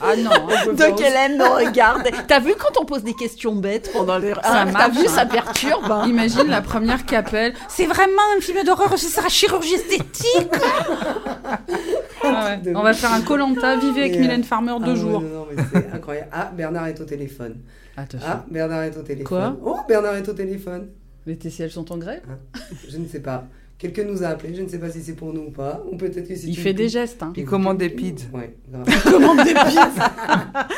Ah 0.00 0.16
non. 0.16 0.30
faire 0.48 0.88
Donc 0.90 1.00
Hélène 1.00 1.36
nous 1.36 1.44
regarde. 1.66 2.08
T'as 2.26 2.40
vu 2.40 2.54
quand 2.58 2.80
on 2.80 2.86
pose 2.86 3.02
des 3.04 3.12
questions 3.14 3.54
bêtes 3.54 3.90
pendant 3.92 4.16
les... 4.18 4.32
Ça 4.32 4.40
Ah, 4.44 4.66
T'as 4.72 4.88
vu, 4.88 5.00
hein. 5.06 5.10
ça 5.10 5.26
perturbe. 5.26 5.90
hein. 5.92 6.06
Imagine 6.08 6.48
la 6.48 6.62
première 6.62 7.04
qui 7.04 7.14
appelle. 7.16 7.52
C'est 7.68 7.84
vraiment 7.86 8.22
un 8.36 8.40
film 8.40 8.64
d'horreur, 8.64 8.98
ce 8.98 9.08
sera 9.08 9.28
chirurgie 9.28 9.74
esthétique. 9.74 10.48
Ah 12.22 12.56
ouais. 12.64 12.72
On 12.76 12.82
va 12.82 12.92
faire 12.92 13.12
un 13.12 13.22
Colanta, 13.22 13.76
vivez 13.76 14.02
avec 14.02 14.16
euh, 14.16 14.20
Mylène 14.20 14.44
Farmer 14.44 14.74
Ah, 14.76 14.84
deux 14.84 14.92
ouais, 14.92 14.96
jours. 15.00 15.20
Non, 15.22 15.28
non, 15.40 15.46
mais 15.50 15.62
c'est 15.72 15.90
incroyable. 15.92 16.28
Ah, 16.32 16.50
Bernard 16.54 16.86
est 16.88 17.00
au 17.00 17.04
téléphone. 17.04 17.56
Attention. 17.96 18.26
Ah, 18.30 18.44
Bernard 18.50 18.82
est 18.82 18.96
au 18.96 19.02
téléphone. 19.02 19.26
Quoi? 19.26 19.56
Oh, 19.64 19.78
Bernard 19.88 20.16
est 20.16 20.28
au 20.28 20.32
téléphone. 20.32 20.88
Les 21.26 21.36
TCL 21.36 21.70
sont 21.70 21.90
en 21.92 21.96
grève? 21.98 22.22
Je 22.88 22.96
ne 22.98 23.06
sais 23.08 23.20
pas. 23.20 23.44
Quelqu'un 23.80 24.04
nous 24.04 24.22
a 24.22 24.26
appelé, 24.28 24.54
je 24.54 24.60
ne 24.60 24.68
sais 24.68 24.78
pas 24.78 24.90
si 24.90 25.00
c'est 25.02 25.14
pour 25.16 25.32
nous 25.32 25.46
ou 25.46 25.50
pas. 25.50 25.82
Ou 25.90 25.96
peut-être 25.96 26.28
que 26.28 26.36
c'est 26.36 26.46
Il 26.48 26.56
fait 26.56 26.74
des 26.74 26.90
gestes. 26.90 27.22
Hein. 27.22 27.32
Il 27.34 27.46
commande 27.46 27.78
des 27.78 27.88
pizzas. 27.88 28.26
Ouais, 28.32 28.54
grave. 28.70 28.86
Commande 29.10 29.38
des 29.38 29.54
pizzas. 29.54 30.12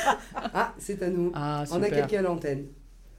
Ah, 0.55 0.73
c'est 0.79 1.03
à 1.03 1.09
nous. 1.11 1.33
Ah, 1.35 1.65
On 1.73 1.83
a 1.83 1.89
quelqu'un 1.91 2.19
à 2.21 2.23
l'antenne. 2.23 2.67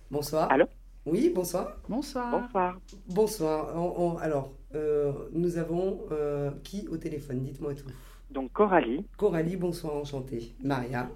Bonsoir. 0.09 0.49
Allô? 0.51 0.65
Oui, 1.05 1.31
bonsoir. 1.35 1.77
Bonsoir. 1.89 2.31
Bonsoir. 2.31 2.79
Bonsoir. 3.09 3.73
On- 3.75 3.93
on- 4.13 4.17
alors, 4.19 4.53
euh, 4.75 5.11
nous 5.33 5.57
avons 5.57 5.99
euh, 6.11 6.51
qui 6.63 6.87
au 6.89 6.97
téléphone? 6.97 7.41
Dites-moi 7.43 7.73
tout. 7.73 7.85
Donc 8.31 8.51
Coralie, 8.53 9.05
Coralie, 9.17 9.57
bonsoir, 9.57 9.95
enchantée. 9.95 10.53
Maria. 10.63 11.09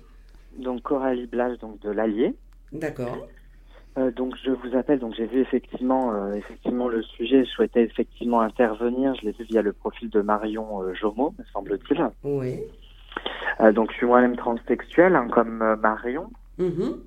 donc 0.60 0.82
Coralie 0.82 1.26
Blage 1.28 1.58
donc 1.60 1.80
de 1.82 1.90
l'Allier. 1.92 2.36
D'accord. 2.74 3.28
Euh, 3.98 4.12
donc 4.12 4.36
je 4.44 4.52
vous 4.52 4.78
appelle, 4.78 5.00
donc 5.00 5.16
j'ai 5.16 5.26
vu 5.26 5.42
effectivement 5.42 6.14
euh, 6.14 6.34
effectivement 6.34 6.88
le 6.88 7.02
sujet, 7.02 7.46
je 7.46 7.50
souhaitais 7.50 7.84
effectivement 7.84 8.42
intervenir, 8.42 9.16
je 9.16 9.26
l'ai 9.26 9.32
vu 9.32 9.44
via 9.46 9.62
le 9.62 9.74
profil 9.74 10.10
de 10.10 10.22
Marion 10.22 10.84
euh, 10.84 10.94
Jomeau, 10.94 11.34
me 11.40 11.44
semble-t-il. 11.52 12.08
Oui. 12.24 12.60
Donc 13.74 13.92
je 13.92 13.98
suis 13.98 14.06
moi-même 14.06 14.36
transsexuel, 14.36 15.16
hein, 15.16 15.28
comme 15.32 15.76
Marion. 15.82 16.30
Mhm. 16.60 17.02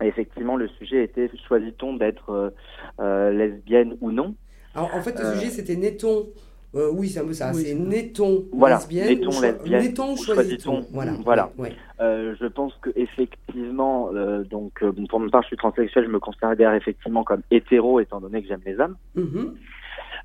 Et 0.00 0.06
effectivement 0.06 0.56
le 0.56 0.66
sujet 0.66 1.04
était 1.04 1.30
choisit-on 1.46 1.94
d'être 1.94 2.52
lesbienne 2.98 3.96
ou 4.00 4.10
non? 4.10 4.34
Alors, 4.74 4.94
en 4.94 5.02
fait, 5.02 5.18
le 5.18 5.34
sujet, 5.34 5.50
c'était 5.50 5.76
Netton. 5.76 6.26
Euh, 6.74 6.90
oui, 6.92 7.08
c'est 7.08 7.20
un 7.20 7.26
peu 7.26 7.32
ça. 7.32 7.52
Oui, 7.54 7.64
c'est. 7.66 7.74
Netton 7.74 8.44
Voilà, 8.52 8.76
lesbienne. 8.76 9.20
Lesbienne, 9.20 9.82
Netton 9.82 10.12
ou 10.12 10.16
choisit-on. 10.16 10.86
Voilà. 10.90 11.12
Voilà. 11.24 11.50
Ouais. 11.58 11.72
Euh, 12.00 12.34
je 12.40 12.46
pense 12.46 12.72
que 12.80 12.90
effectivement, 12.96 14.10
euh, 14.14 14.42
donc 14.44 14.82
euh, 14.82 14.90
bon, 14.90 15.06
pour 15.06 15.20
ma 15.20 15.28
part, 15.30 15.42
je 15.42 15.48
suis 15.48 15.56
transsexuel, 15.56 16.06
je 16.06 16.10
me 16.10 16.18
considère 16.18 16.74
effectivement 16.74 17.24
comme 17.24 17.42
hétéro 17.50 18.00
étant 18.00 18.20
donné 18.20 18.42
que 18.42 18.48
j'aime 18.48 18.62
les 18.64 18.78
hommes. 18.80 18.96
Mhm. 19.14 19.54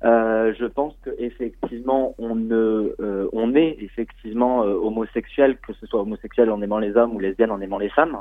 Euh, 0.04 0.54
je 0.58 0.64
pense 0.64 0.94
que 1.02 1.10
effectivement 1.18 2.14
on 2.18 2.36
ne 2.36 2.94
euh, 3.00 3.28
on 3.32 3.56
est 3.56 3.78
effectivement 3.80 4.62
euh, 4.62 4.74
homosexuel 4.74 5.56
que 5.58 5.72
ce 5.72 5.86
soit 5.86 6.02
homosexuel 6.02 6.52
en 6.52 6.62
aimant 6.62 6.78
les 6.78 6.96
hommes 6.96 7.16
ou 7.16 7.18
lesbienne 7.18 7.50
en 7.50 7.60
aimant 7.60 7.78
les 7.78 7.88
femmes 7.88 8.16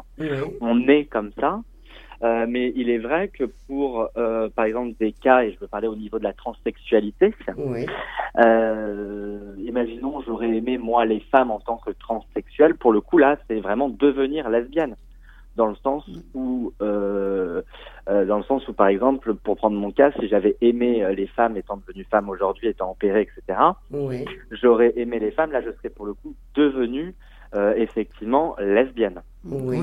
on 0.60 0.88
est 0.88 1.06
comme 1.06 1.30
ça 1.40 1.62
Euh, 2.24 2.46
mais 2.50 2.74
il 2.76 2.90
est 2.90 2.98
vrai 2.98 3.28
que 3.28 3.44
pour 3.68 4.08
euh, 4.18 4.50
par 4.50 4.66
exemple 4.66 4.94
des 5.00 5.12
cas 5.12 5.44
et 5.44 5.52
je 5.52 5.60
veux 5.60 5.68
parler 5.68 5.88
au 5.88 5.96
niveau 5.96 6.18
de 6.18 6.24
la 6.24 6.34
transsexualité 6.34 7.36
Ouais. 7.58 7.86
euh, 8.40 9.54
imaginons 9.60 10.22
j'aurais 10.26 10.50
aimé 10.50 10.78
moi 10.78 11.06
les 11.06 11.20
femmes 11.20 11.52
en 11.52 11.60
tant 11.60 11.78
que 11.78 11.92
transsexuel 11.92 12.76
pour 12.76 12.92
le 12.92 13.02
coup 13.02 13.18
là 13.18 13.38
c'est 13.48 13.60
vraiment 13.60 13.90
devenir 13.90 14.50
lesbienne 14.50 14.96
dans 15.56 15.68
le 15.68 15.76
sens 15.76 16.08
où 16.34 16.72
euh, 16.82 17.62
euh, 18.10 18.26
dans 18.26 18.38
le 18.38 18.44
sens 18.44 18.68
où 18.68 18.74
par 18.74 18.88
exemple 18.88 19.34
pour 19.36 19.56
prendre 19.58 19.76
mon 19.78 19.92
cas 19.92 20.12
si 20.20 20.28
j'avais 20.28 20.56
aimé 20.62 21.06
les 21.16 21.28
femmes 21.28 21.58
étant 21.58 21.78
devenue 21.78 22.06
femme 22.10 22.30
aujourd'hui 22.30 22.68
étant 22.68 22.92
opérée 22.92 23.22
etc 23.30 23.60
Ouais. 23.92 24.26
j'aurais 24.52 24.94
aimé 24.96 25.20
les 25.20 25.32
femmes 25.32 25.52
là 25.52 25.62
je 25.62 25.72
serais 25.72 25.90
pour 25.90 26.06
le 26.06 26.14
coup 26.14 26.36
devenue 26.56 27.14
euh, 27.56 27.74
effectivement 27.76 28.56
lesbienne 28.60 29.22
Ouais. 29.46 29.78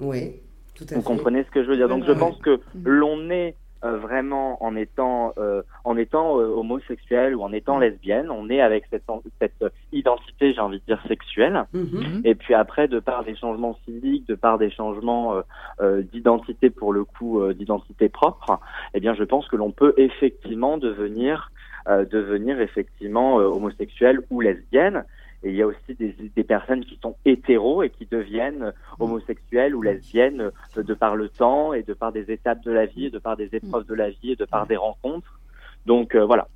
Oui. 0.00 0.40
Ouais. 0.80 0.86
Tout 0.86 0.94
à 0.94 0.96
vous 0.96 1.02
fait. 1.02 1.06
comprenez 1.06 1.44
ce 1.44 1.50
que 1.50 1.62
je 1.62 1.68
veux 1.68 1.76
dire 1.76 1.88
donc 1.88 2.04
je 2.04 2.12
pense 2.12 2.36
que 2.38 2.60
l'on 2.84 3.30
est 3.30 3.54
euh, 3.84 3.98
vraiment 3.98 4.62
en 4.64 4.74
étant 4.74 5.34
euh, 5.38 5.62
en 5.84 5.96
étant 5.98 6.38
euh, 6.40 6.46
homosexuel 6.46 7.34
ou 7.36 7.42
en 7.42 7.52
étant 7.52 7.78
lesbienne 7.78 8.30
on 8.30 8.48
est 8.48 8.60
avec 8.62 8.84
cette 8.90 9.04
cette 9.40 9.64
identité 9.92 10.54
j'ai 10.54 10.60
envie 10.60 10.78
de 10.80 10.84
dire 10.86 11.00
sexuelle 11.08 11.64
Mhm. 11.72 12.22
et 12.24 12.34
puis 12.34 12.54
après, 12.54 12.88
de 12.88 12.98
par 13.00 13.24
des 13.24 13.36
changements 13.36 13.76
physiques, 13.84 14.26
de 14.28 14.34
par 14.34 14.56
des 14.58 14.70
changements 14.70 15.34
euh, 15.34 15.42
euh, 15.80 16.02
d'identité 16.12 16.70
pour 16.70 16.92
le 16.92 17.04
coup, 17.04 17.40
euh, 17.40 17.52
d'identité 17.54 18.08
propre, 18.08 18.58
eh 18.94 19.00
bien, 19.00 19.14
je 19.14 19.24
pense 19.24 19.46
que 19.48 19.56
l'on 19.56 19.70
peut 19.72 19.92
effectivement 19.98 20.78
devenir, 20.78 21.50
euh, 21.88 22.04
devenir 22.04 22.60
effectivement 22.60 23.38
euh, 23.40 23.44
homosexuel 23.44 24.20
ou 24.30 24.40
lesbienne. 24.40 25.04
Et 25.42 25.50
il 25.50 25.56
y 25.56 25.62
a 25.62 25.66
aussi 25.66 25.94
des, 25.98 26.14
des 26.34 26.44
personnes 26.44 26.84
qui 26.84 26.98
sont 27.02 27.16
hétéros 27.24 27.82
et 27.82 27.90
qui 27.90 28.06
deviennent 28.06 28.72
homosexuelles 28.98 29.74
ou 29.74 29.82
lesbiennes 29.82 30.50
euh, 30.76 30.82
de 30.82 30.94
par 30.94 31.14
le 31.16 31.28
temps 31.28 31.72
et 31.72 31.82
de 31.82 31.94
par 31.94 32.10
des 32.12 32.30
étapes 32.32 32.62
de 32.64 32.72
la 32.72 32.86
vie, 32.86 33.06
et 33.06 33.10
de 33.10 33.18
par 33.18 33.36
des 33.36 33.48
épreuves 33.52 33.86
de 33.86 33.94
la 33.94 34.10
vie 34.10 34.32
et 34.32 34.36
de 34.36 34.44
par 34.44 34.66
des 34.66 34.76
rencontres. 34.76 35.40
Donc 35.84 36.14
euh, 36.14 36.24
voilà. 36.24 36.48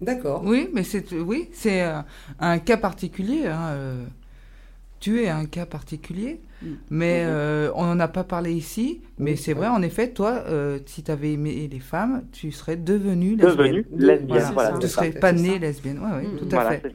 D'accord. 0.00 0.42
Oui, 0.44 0.68
mais 0.74 0.82
c'est 0.82 1.12
oui, 1.12 1.48
c'est 1.52 1.82
euh, 1.82 2.00
un 2.40 2.58
cas 2.58 2.76
particulier. 2.76 3.46
hein, 3.46 3.68
euh, 3.70 4.04
tu 4.98 5.22
es 5.22 5.28
un 5.28 5.46
cas 5.46 5.66
particulier, 5.66 6.40
Mm. 6.62 6.66
mais 6.88 7.22
euh, 7.26 7.70
on 7.74 7.84
n'en 7.84 8.00
a 8.00 8.08
pas 8.08 8.24
parlé 8.24 8.50
ici. 8.54 9.02
Mais 9.18 9.32
Oui, 9.32 9.36
c'est 9.36 9.52
vrai, 9.52 9.68
en 9.68 9.82
effet, 9.82 10.10
toi, 10.10 10.42
euh, 10.48 10.78
si 10.86 11.02
tu 11.02 11.10
avais 11.10 11.34
aimé 11.34 11.68
les 11.70 11.80
femmes, 11.80 12.24
tu 12.32 12.50
serais 12.50 12.76
devenue 12.76 13.36
lesbienne. 13.36 13.56
Devenue 13.56 13.86
lesbienne, 13.92 14.26
Voilà, 14.28 14.50
voilà. 14.52 14.78
tu 14.78 14.88
ça. 14.88 14.94
serais 14.94 15.12
pas 15.12 15.32
née 15.32 15.58
lesbienne. 15.58 15.98
Ouais, 15.98 16.12
ouais, 16.22 16.26
Mm. 16.26 16.36
tout 16.38 16.46
à 16.46 16.54
Voilà, 16.54 16.70
fait. 16.78 16.92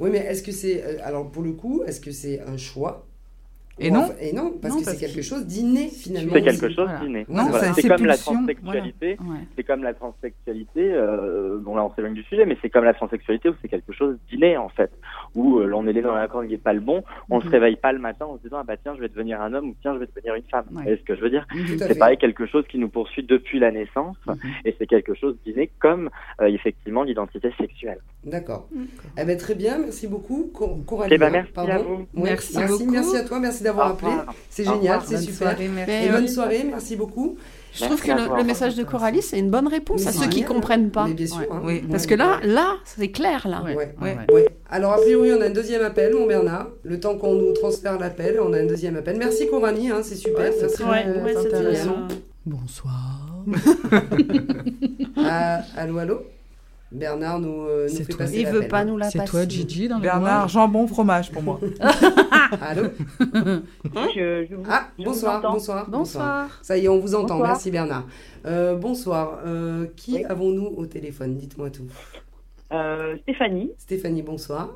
Oui, 0.00 0.10
mais 0.10 0.18
est-ce 0.18 0.42
que 0.42 0.50
c'est. 0.52 0.82
euh, 0.84 0.98
alors, 1.04 1.30
pour 1.30 1.42
le 1.42 1.52
coup, 1.52 1.84
est-ce 1.84 2.00
que 2.00 2.10
c'est 2.12 2.40
un 2.40 2.56
choix 2.56 3.06
Et 3.80 3.90
non. 3.90 4.08
Et 4.20 4.32
non, 4.32 4.52
parce 4.60 4.74
Non, 4.74 4.80
que 4.80 4.86
c'est 4.90 4.98
quelque 4.98 5.16
que- 5.16 5.22
chose 5.22 5.46
d'inné, 5.46 5.88
finalement. 5.88 6.32
C'est 6.34 6.42
quelque 6.42 6.68
chose 6.68 6.84
Voilà. 6.88 7.00
d'inné. 7.00 7.26
Non, 7.28 7.44
Voilà. 7.48 7.58
c'est- 7.68 7.74
C'est 7.74 7.82
c'est 7.82 7.88
comme 7.88 8.06
la 8.06 8.16
transsexualité. 8.16 9.16
Ouais. 9.20 9.38
c'est 9.56 9.64
comme 9.64 9.82
la 9.82 9.94
transsexualité, 9.94 10.92
euh, 10.92 11.58
bon 11.60 11.74
là 11.76 11.84
on 11.84 11.94
s'éloigne 11.94 12.14
du 12.14 12.22
sujet, 12.24 12.44
mais 12.46 12.56
c'est 12.62 12.70
comme 12.70 12.84
la 12.84 12.94
transsexualité 12.94 13.48
où 13.48 13.54
c'est 13.62 13.68
quelque 13.68 13.92
chose 13.92 14.16
d'inné 14.30 14.56
en 14.56 14.68
fait, 14.68 14.90
où 15.34 15.58
euh, 15.58 15.66
l'on 15.66 15.86
est 15.86 15.92
né 15.92 16.02
dans 16.02 16.14
la 16.14 16.28
corde 16.28 16.46
qui 16.48 16.54
est 16.54 16.58
pas 16.58 16.72
le 16.72 16.80
bon, 16.80 17.02
on 17.30 17.36
Mhm. 17.38 17.42
se 17.44 17.48
réveille 17.48 17.76
pas 17.76 17.92
le 17.92 17.98
matin 17.98 18.26
en 18.26 18.36
se 18.38 18.42
disant 18.42 18.58
ah 18.60 18.64
bah 18.64 18.76
tiens 18.76 18.94
je 18.96 19.00
vais 19.00 19.08
devenir 19.08 19.40
un 19.40 19.52
homme 19.54 19.70
ou 19.70 19.74
tiens 19.82 19.94
je 19.94 20.00
vais 20.00 20.06
devenir 20.06 20.34
une 20.34 20.42
femme. 20.50 20.64
Ouais. 20.70 20.76
Vous 20.76 20.82
voyez 20.82 20.96
ce 20.98 21.02
que 21.04 21.14
je 21.16 21.20
veux 21.20 21.30
dire 21.30 21.46
à 21.50 21.86
C'est 21.88 21.98
pareil 21.98 22.18
quelque 22.18 22.46
chose 22.46 22.64
qui 22.68 22.78
nous 22.78 22.88
poursuit 22.88 23.22
depuis 23.24 23.58
la 23.58 23.70
naissance 23.70 24.16
Mhm. 24.26 24.36
et 24.64 24.74
c'est 24.78 24.86
quelque 24.86 25.14
chose 25.14 25.36
d'inné 25.44 25.70
comme 25.78 26.10
euh, 26.40 26.46
effectivement 26.46 27.02
l'identité 27.02 27.50
sexuelle. 27.58 27.98
D'accord. 28.24 28.68
Eh 29.18 29.24
ben, 29.24 29.36
très 29.38 29.54
bien, 29.54 29.78
merci 29.78 30.06
beaucoup, 30.06 30.50
Cor- 30.54 30.76
Coralie. 30.86 31.14
Eh 31.14 31.18
ben, 31.18 31.30
merci 31.30 31.52
Pardon. 31.52 31.72
à 31.72 31.78
vous. 31.78 31.96
Ouais, 32.14 32.30
Merci 32.30 32.58
merci, 32.58 32.78
beaucoup. 32.84 32.92
merci 32.92 33.16
à 33.16 33.24
toi, 33.24 33.38
merci 33.40 33.62
d'avoir 33.62 33.69
Au 33.78 33.80
appelé. 33.80 34.12
C'est 34.48 34.64
génial, 34.64 35.00
c'est 35.06 35.18
super. 35.18 35.36
soirée, 35.50 35.68
merci. 35.68 35.90
Mais, 35.90 36.06
Et 36.06 36.10
euh, 36.10 36.12
bonne 36.12 36.28
soirée, 36.28 36.66
merci 36.68 36.96
beaucoup. 36.96 37.36
Je 37.72 37.84
trouve 37.84 38.02
que 38.02 38.10
le, 38.10 38.44
message 38.44 38.74
de 38.74 38.82
Coralie, 38.82 39.22
c'est 39.22 39.38
une 39.38 39.50
bonne 39.50 39.68
réponse 39.68 40.02
Mais 40.02 40.08
à 40.08 40.12
ceux 40.12 40.26
qui 40.26 40.38
génial, 40.38 40.48
comprennent 40.48 40.90
pas. 40.90 41.06
Mais 41.06 41.14
bien 41.14 41.26
sûr. 41.26 41.38
Ouais. 41.38 41.48
hein. 41.52 41.62
Oui. 41.64 41.84
Parce 41.90 42.06
que 42.06 42.14
là, 42.14 42.38
ouais. 42.40 42.46
là, 42.48 42.76
c'est 42.84 43.10
clair 43.10 43.46
là. 43.46 43.62
Ouais. 43.62 43.76
Ouais, 43.76 43.94
Ouais. 44.02 44.16
ouais. 44.28 44.34
ouais. 44.34 44.48
Alors, 44.70 44.92
a 44.92 44.96
priori, 44.96 45.32
on 45.32 45.40
a 45.40 45.46
un 45.46 45.50
deuxième 45.50 45.82
appel, 45.82 46.14
mon 46.14 46.26
Bernard. 46.26 46.68
Le 46.82 46.98
temps 46.98 47.16
qu'on 47.16 47.34
nous 47.34 47.52
transfère 47.52 47.98
l'appel, 47.98 48.40
on 48.40 48.52
a 48.52 48.58
un 48.58 48.66
deuxième 48.66 48.96
appel. 48.96 49.16
Merci, 49.18 49.48
Coralie, 49.48 49.88
hein, 49.90 50.00
c'est 50.02 50.16
super. 50.16 50.52
C'est 50.52 50.66
très- 50.66 51.06
euh, 51.06 51.24
ouais, 51.24 51.34
c'est 51.34 51.46
intéressant. 51.54 51.96
euh, 52.10 52.14
Bonsoir. 52.46 53.44
Ah, 55.16 55.60
allô, 55.76 55.98
allô? 55.98 56.22
Bernard 56.92 57.38
nous, 57.38 57.62
euh, 57.66 57.86
nous 57.88 57.94
C'est 57.96 58.04
fait 58.04 58.12
toi. 58.12 58.24
passer 58.26 58.40
Il 58.40 58.46
veut 58.48 58.66
pas 58.68 58.84
nous 58.84 58.96
la 58.96 59.10
C'est 59.10 59.18
passer. 59.18 59.30
toi, 59.30 59.48
Gigi, 59.48 59.86
dans 59.88 59.96
le 59.96 60.02
Bernard, 60.02 60.48
jambon, 60.48 60.86
fromage 60.88 61.30
pour 61.30 61.42
moi. 61.42 61.60
Allô 62.60 62.82
Je, 63.20 64.46
je 64.50 64.54
vous- 64.56 64.64
Ah, 64.68 64.88
je 64.98 65.04
bonsoir, 65.04 65.40
vous 65.40 65.52
bonsoir, 65.52 65.88
Bonsoir. 65.88 66.58
Ça 66.62 66.76
y 66.76 66.86
est, 66.86 66.88
on 66.88 66.98
vous 66.98 67.14
entend. 67.14 67.34
Bonsoir. 67.36 67.48
Merci 67.48 67.70
Bernard. 67.70 68.06
Euh, 68.46 68.74
bonsoir. 68.74 69.38
Euh, 69.46 69.86
qui 69.96 70.14
Oui. 70.14 70.24
avons-nous 70.24 70.66
au 70.66 70.84
téléphone? 70.86 71.36
Dites-moi 71.36 71.70
tout. 71.70 71.86
Euh, 72.72 73.16
Stéphanie. 73.22 73.70
Stéphanie, 73.78 74.22
bonsoir. 74.22 74.70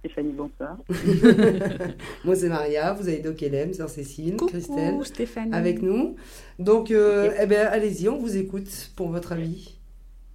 Stéphanie, 0.00 0.32
bonsoir. 0.32 0.76
Moi, 2.24 2.34
c'est 2.36 2.48
Maria. 2.48 2.92
Vous 2.94 3.08
avez 3.08 3.18
Doc 3.20 3.42
Hélène, 3.42 3.72
Sœur 3.74 3.88
Cécile, 3.88 4.36
Christelle 4.36 4.92
Coucou, 4.92 5.04
Stéphanie. 5.04 5.54
avec 5.54 5.82
nous. 5.82 6.16
Donc, 6.58 6.90
euh, 6.90 7.30
eh 7.40 7.46
ben, 7.46 7.66
allez-y, 7.70 8.08
on 8.08 8.18
vous 8.18 8.36
écoute 8.36 8.90
pour 8.96 9.08
votre 9.08 9.32
avis. 9.32 9.78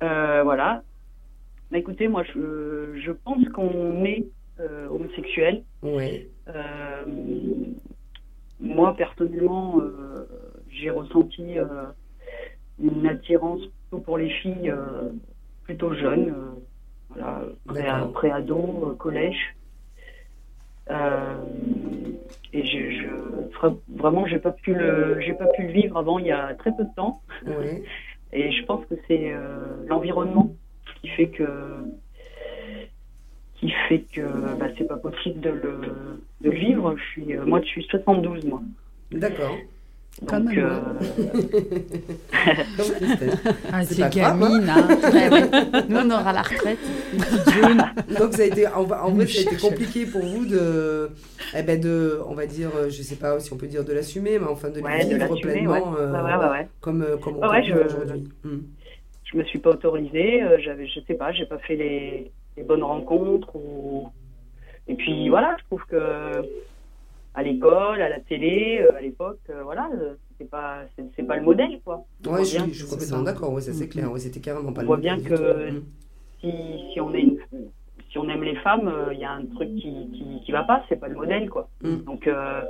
Euh, 0.01 0.41
voilà. 0.43 0.81
Bah, 1.71 1.77
écoutez, 1.77 2.07
moi, 2.07 2.23
je, 2.23 2.99
je 2.99 3.11
pense 3.11 3.47
qu'on 3.49 4.03
est 4.03 4.25
euh, 4.59 4.87
homosexuel. 4.87 5.63
Oui. 5.83 6.27
Euh, 6.47 7.05
moi, 8.59 8.95
personnellement, 8.97 9.79
euh, 9.79 10.27
j'ai 10.69 10.89
ressenti 10.89 11.57
une 12.79 13.07
attirance 13.07 13.61
plutôt 13.61 14.03
pour 14.03 14.17
les 14.17 14.29
filles 14.29 14.73
plutôt 15.63 15.93
jeune, 15.93 16.33
euh, 17.17 17.53
voilà, 17.65 18.07
pré-ado, 18.13 18.95
collège. 18.97 19.55
Et 22.51 22.65
je, 22.65 22.91
je 22.91 23.07
vraiment, 23.95 24.25
j'ai 24.25 24.39
pas 24.39 24.51
pu 24.51 24.73
le, 24.73 25.19
j'ai 25.21 25.33
pas 25.33 25.45
pu 25.55 25.63
le 25.63 25.71
vivre 25.71 25.97
avant 25.97 26.17
il 26.17 26.25
y 26.25 26.31
a 26.31 26.55
très 26.55 26.75
peu 26.75 26.83
de 26.83 26.93
temps. 26.95 27.21
Et 28.33 28.51
je 28.51 28.65
pense 28.65 28.85
que 28.87 28.95
c'est 29.07 29.31
l'environnement 29.87 30.55
qui 31.01 31.07
fait 31.09 31.27
que 31.27 31.47
qui 33.55 33.71
fait 33.87 34.05
que 34.13 34.21
bah, 34.57 34.67
c'est 34.77 34.87
pas 34.87 34.97
possible 34.97 35.41
de 35.41 35.49
le, 35.49 35.81
de 36.41 36.49
le 36.49 36.51
vivre. 36.51 36.95
Je 36.97 37.03
suis, 37.11 37.35
euh, 37.35 37.45
moi, 37.45 37.59
je 37.61 37.67
suis 37.67 37.83
72, 37.83 38.45
moi. 38.45 38.61
D'accord. 39.11 39.57
Quand 40.25 40.39
Donc, 40.39 40.49
même, 40.49 40.65
euh, 40.65 40.81
Comme 42.77 42.91
Christelle. 42.95 43.37
Ah, 43.71 43.83
C'est 43.85 44.03
hein. 44.03 44.09
gamine, 44.09 44.69
hein. 44.69 44.87
Ouais, 45.13 45.29
ouais. 45.29 45.49
Nous, 45.87 45.97
on 45.97 46.11
aura 46.11 46.33
la 46.33 46.41
retraite. 46.41 46.79
Donc 48.19 48.33
ça 48.33 48.41
a 48.41 48.45
été, 48.45 48.67
en, 48.67 48.81
en 48.81 49.11
vrai, 49.11 49.27
ça 49.27 49.39
a 49.39 49.41
été 49.43 49.55
compliqué 49.55 50.05
pour 50.05 50.21
vous 50.21 50.45
de, 50.45 51.09
eh 51.55 51.63
ben 51.63 51.79
de, 51.79 52.19
on 52.27 52.33
va 52.33 52.45
dire, 52.47 52.71
euh, 52.75 52.89
je 52.89 53.01
sais 53.01 53.15
pas 53.15 53.39
si 53.39 53.53
on 53.53 53.57
peut 53.57 53.67
dire 53.67 53.85
de 53.85 53.93
l'assumer, 53.93 54.39
mais 54.39 54.47
enfin 54.47 54.69
de 54.69 54.79
le 54.79 54.83
ouais, 54.83 55.05
de 55.05 55.15
vivre 55.15 55.39
pleinement 55.41 55.95
euh, 55.97 56.51
ouais. 56.51 56.67
comme 56.81 57.01
euh, 57.01 57.15
comme 57.17 57.37
on 57.37 57.39
peut 57.39 57.85
aujourd'hui. 57.85 58.29
Hmm. 58.43 58.59
Je 59.31 59.37
me 59.37 59.43
suis 59.45 59.59
pas 59.59 59.71
autorisée, 59.71 60.41
euh, 60.43 60.57
j'avais, 60.59 60.87
je 60.87 60.99
sais 61.01 61.13
pas, 61.13 61.31
j'ai 61.31 61.45
pas 61.45 61.59
fait 61.59 61.75
les, 61.75 62.31
les 62.57 62.63
bonnes 62.63 62.83
rencontres 62.83 63.55
ou 63.55 64.09
et 64.87 64.95
puis 64.95 65.29
voilà, 65.29 65.55
je 65.59 65.63
trouve 65.65 65.83
que 65.85 66.41
à 67.35 67.43
l'école, 67.43 68.01
à 68.01 68.09
la 68.09 68.19
télé, 68.19 68.79
euh, 68.81 68.95
à 68.97 69.01
l'époque, 69.01 69.39
euh, 69.51 69.61
voilà, 69.63 69.87
c'est 70.37 70.49
pas, 70.49 70.81
c'est, 71.15 71.23
pas 71.23 71.35
le 71.35 71.43
modèle 71.43 71.79
quoi. 71.85 72.05
Ouais, 72.25 72.43
je, 72.43 72.57
suis- 72.71 72.89
complètement 72.89 73.21
d'accord. 73.21 73.53
Ouais, 73.53 73.61
ça 73.61 73.71
c'est 73.71 73.85
Mm. 73.85 73.89
clair. 73.89 74.11
Ouais, 74.11 74.19
c'était 74.19 74.39
carrément 74.39 74.73
pas 74.73 74.81
On 74.81 74.85
voit 74.85 74.97
bien 74.97 75.19
que-. 75.19 75.71
Hmm. 75.71 75.83
Si, 76.41 76.51
si 76.93 77.01
on 77.01 77.13
est 77.13 77.21
une- 77.21 77.37
si 78.09 78.17
on 78.17 78.27
aime 78.29 78.43
les 78.43 78.55
femmes, 78.55 78.87
euh, 78.87 79.13
il 79.13 79.19
y 79.19 79.25
a 79.25 79.31
un 79.31 79.45
truc 79.45 79.69
qui, 79.75 80.09
qui, 80.11 80.41
qui 80.43 80.51
va 80.51 80.63
pas, 80.63 80.83
c'est 80.89 80.95
pas 80.99 81.07
le 81.07 81.15
modèle 81.15 81.49
quoi. 81.49 81.69
Mm. 81.83 81.97
Donc 82.05 82.25
euh, 82.27 82.61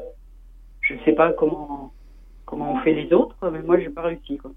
je 0.81 0.95
sais 1.05 1.13
pas 1.13 1.31
comment 1.31 1.93
comment 2.45 2.73
on 2.73 2.79
fait 2.81 2.93
les 2.93 3.13
autres, 3.13 3.37
mais 3.49 3.61
moi 3.61 3.79
j'ai 3.79 3.89
pas 3.89 4.01
réussi 4.01 4.37
quoi. 4.37 4.51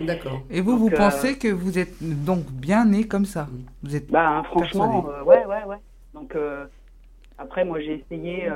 D'accord. 0.00 0.40
Et 0.50 0.60
vous, 0.60 0.72
Donc, 0.72 0.80
vous 0.80 0.88
euh, 0.88 0.96
pensez 0.96 1.38
que 1.38 1.48
vous 1.48 1.78
êtes 1.78 1.96
donc 2.24 2.44
bien 2.50 2.84
né 2.84 3.06
comme 3.06 3.24
ça 3.24 3.48
Vous 3.82 3.94
êtes 3.96 4.10
Bah 4.10 4.28
hein, 4.38 4.42
franchement, 4.44 5.06
euh, 5.08 5.22
ouais, 5.24 5.44
ouais, 5.46 5.64
ouais. 5.64 5.76
Donc 6.14 6.34
euh, 6.34 6.66
après, 7.36 7.64
moi 7.64 7.80
j'ai 7.80 7.94
essayé. 8.04 8.48
euh, 8.48 8.54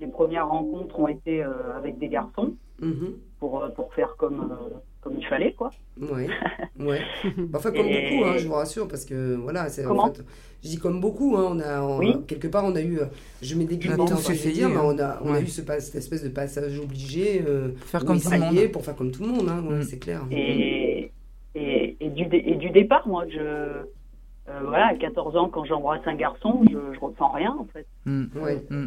les 0.00 0.06
premières 0.06 0.48
rencontres 0.48 0.98
ont 1.00 1.08
été 1.08 1.42
euh, 1.42 1.76
avec 1.76 1.98
des 1.98 2.08
garçons 2.08 2.54
Mhm. 2.80 3.14
pour 3.40 3.62
euh, 3.62 3.68
pour 3.70 3.92
faire 3.94 4.14
comme 4.16 4.52
euh, 4.52 4.76
comme 5.00 5.14
il 5.18 5.26
fallait 5.26 5.52
quoi. 5.52 5.70
Ouais, 6.00 6.28
ouais. 6.78 7.00
Enfin, 7.54 7.70
comme 7.72 7.86
Et- 7.86 8.10
beaucoup, 8.10 8.24
hein, 8.24 8.34
je 8.38 8.46
vous 8.46 8.54
rassure, 8.54 8.86
parce 8.88 9.04
que 9.04 9.34
voilà, 9.34 9.68
c'est 9.68 9.84
en 9.84 9.88
Comment 9.90 10.12
fait, 10.14 10.22
je 10.62 10.68
dis 10.70 10.78
comme 10.78 11.00
beaucoup, 11.00 11.36
hein, 11.36 11.48
on 11.50 11.60
a, 11.60 11.80
on- 11.82 11.98
Oui. 11.98 12.14
quelque 12.26 12.48
part, 12.48 12.64
on 12.64 12.74
a 12.76 12.80
eu, 12.80 12.98
euh, 12.98 13.04
je 13.42 13.54
mets 13.54 13.64
des 13.64 13.76
guillemets 13.78 13.96
On 13.98 14.06
a 14.06 14.08
dans 14.08 14.16
tous 14.16 14.22
ce 14.22 14.28
que 14.28 14.34
je 14.34 14.42
vais 14.42 14.50
essayé, 14.50 14.66
dire, 14.66 14.68
mais 14.68 14.76
hein. 14.76 14.82
on 14.84 14.98
a, 14.98 15.20
on 15.24 15.32
a 15.32 15.40
eu 15.40 15.46
ce, 15.46 15.62
cette 15.80 15.94
espèce 15.94 16.22
de 16.22 16.28
passage 16.28 16.78
obligé, 16.78 17.42
euh, 17.46 17.70
faire 17.86 18.04
comme 18.04 18.20
tout 18.20 18.30
le 18.30 18.68
pour 18.68 18.84
faire 18.84 18.96
comme 18.96 19.10
tout 19.10 19.22
le 19.22 19.28
monde, 19.28 19.48
hein, 19.48 19.62
ouais, 19.68 19.78
Mm. 19.78 19.82
c'est 19.82 19.98
clair. 19.98 20.22
Et 20.30 21.10
et, 21.54 21.96
et 22.00 22.10
du 22.10 22.26
dé- 22.26 22.44
et 22.46 22.54
du 22.54 22.70
départ, 22.70 23.08
moi 23.08 23.24
je 23.28 23.82
euh, 24.50 24.60
voilà, 24.66 24.86
à 24.88 24.94
14 24.94 25.36
ans, 25.36 25.48
quand 25.48 25.64
j'embrasse 25.64 26.00
un 26.06 26.14
garçon, 26.14 26.62
je, 26.70 26.76
je 26.94 27.00
ressens 27.00 27.28
rien 27.32 27.54
en 27.58 27.66
fait. 27.72 27.86
Mm. 28.06 28.24
Ouais, 28.42 28.62
Mm. 28.70 28.86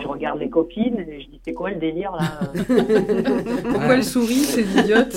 Je 0.00 0.06
regarde 0.06 0.38
les 0.38 0.50
copines 0.50 0.98
et 0.98 1.20
je 1.20 1.28
dis 1.28 1.40
c'est 1.44 1.52
quoi 1.54 1.70
le 1.70 1.76
délire 1.76 2.12
là 2.12 2.40
Pourquoi 3.70 3.94
elle 3.94 4.04
sourit, 4.04 4.34
ces 4.44 4.78
idiotes? 4.80 5.12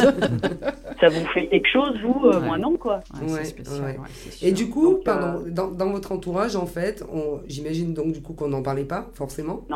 Ça 1.00 1.10
vous 1.10 1.26
fait 1.34 1.48
quelque 1.48 1.68
chose 1.68 1.94
vous 2.02 2.28
Euh, 2.28 2.40
Ouais. 2.40 2.46
Moi 2.48 2.58
non 2.58 2.76
quoi? 2.78 3.00
Ouais, 3.22 3.32
Ouais, 3.32 3.40
c'est 3.44 3.50
spécial, 3.50 3.82
ouais. 3.82 3.98
ouais, 3.98 4.08
c'est 4.10 4.48
Et 4.48 4.52
du 4.52 4.70
coup, 4.70 4.94
Donc, 4.94 5.04
pardon, 5.04 5.44
euh, 5.46 5.50
dans, 5.52 5.68
dans 5.70 5.90
votre 5.92 6.12
entourage, 6.12 6.56
en 6.56 6.66
fait, 6.66 7.04
on- 7.12 7.40
j'imagine 7.48 7.94
donc 7.94 8.14
du 8.14 8.22
coup 8.22 8.34
qu'on 8.34 8.48
n'en 8.50 8.62
parlait 8.62 8.86
pas, 8.86 9.10
forcément? 9.14 9.62
Euh, 9.70 9.76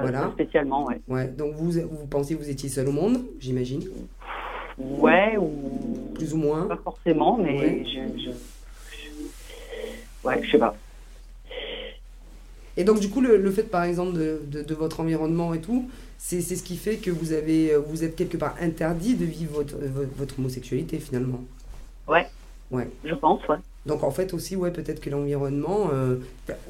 Voilà. 0.00 0.22
pas 0.22 0.30
spécialement, 0.32 0.84
ouais. 0.86 1.00
Ouais, 1.08 1.28
donc 1.28 1.54
vous, 1.54 1.70
vous 1.70 2.06
pensiez 2.10 2.36
que 2.36 2.42
vous 2.42 2.50
étiez 2.50 2.68
seul 2.68 2.88
au 2.88 2.92
monde, 2.92 3.18
j'imagine, 3.38 3.82
Ouais 4.78 5.36
ou 5.38 6.12
plus 6.14 6.34
ou 6.34 6.36
moins. 6.36 6.62
Pas 6.66 6.76
forcément, 6.82 7.38
mais 7.40 7.58
Ouais. 7.60 7.84
je, 7.86 8.22
je- 8.24 8.30
Ouais, 10.24 10.42
je 10.42 10.50
sais 10.50 10.58
pas. 10.58 10.74
Et 12.76 12.82
donc, 12.84 12.98
du 12.98 13.08
coup, 13.08 13.20
le, 13.20 13.36
le 13.36 13.50
fait, 13.50 13.62
par 13.64 13.84
exemple, 13.84 14.14
de, 14.14 14.40
de, 14.46 14.62
de 14.62 14.74
votre 14.74 15.00
environnement 15.00 15.54
et 15.54 15.60
tout, 15.60 15.88
c'est 16.18 16.40
c'est 16.40 16.56
ce 16.56 16.62
qui 16.64 16.76
fait 16.76 16.96
que 16.96 17.10
vous, 17.10 17.32
avez, 17.32 17.76
vous 17.86 18.02
êtes 18.02 18.16
quelque 18.16 18.36
part 18.36 18.56
interdit 18.60 19.14
de 19.14 19.24
vivre 19.24 19.52
votre, 19.54 19.76
votre, 19.76 20.10
votre 20.16 20.38
homosexualité, 20.38 20.98
finalement. 20.98 21.40
Je 23.04 23.14
pense, 23.14 23.46
ouais. 23.48 23.56
Donc, 23.86 24.02
en 24.02 24.10
fait, 24.10 24.32
aussi, 24.34 24.56
ouais, 24.56 24.70
peut-être 24.72 24.98
que 25.00 25.10
l'environnement, 25.10 25.90
euh, 25.92 26.16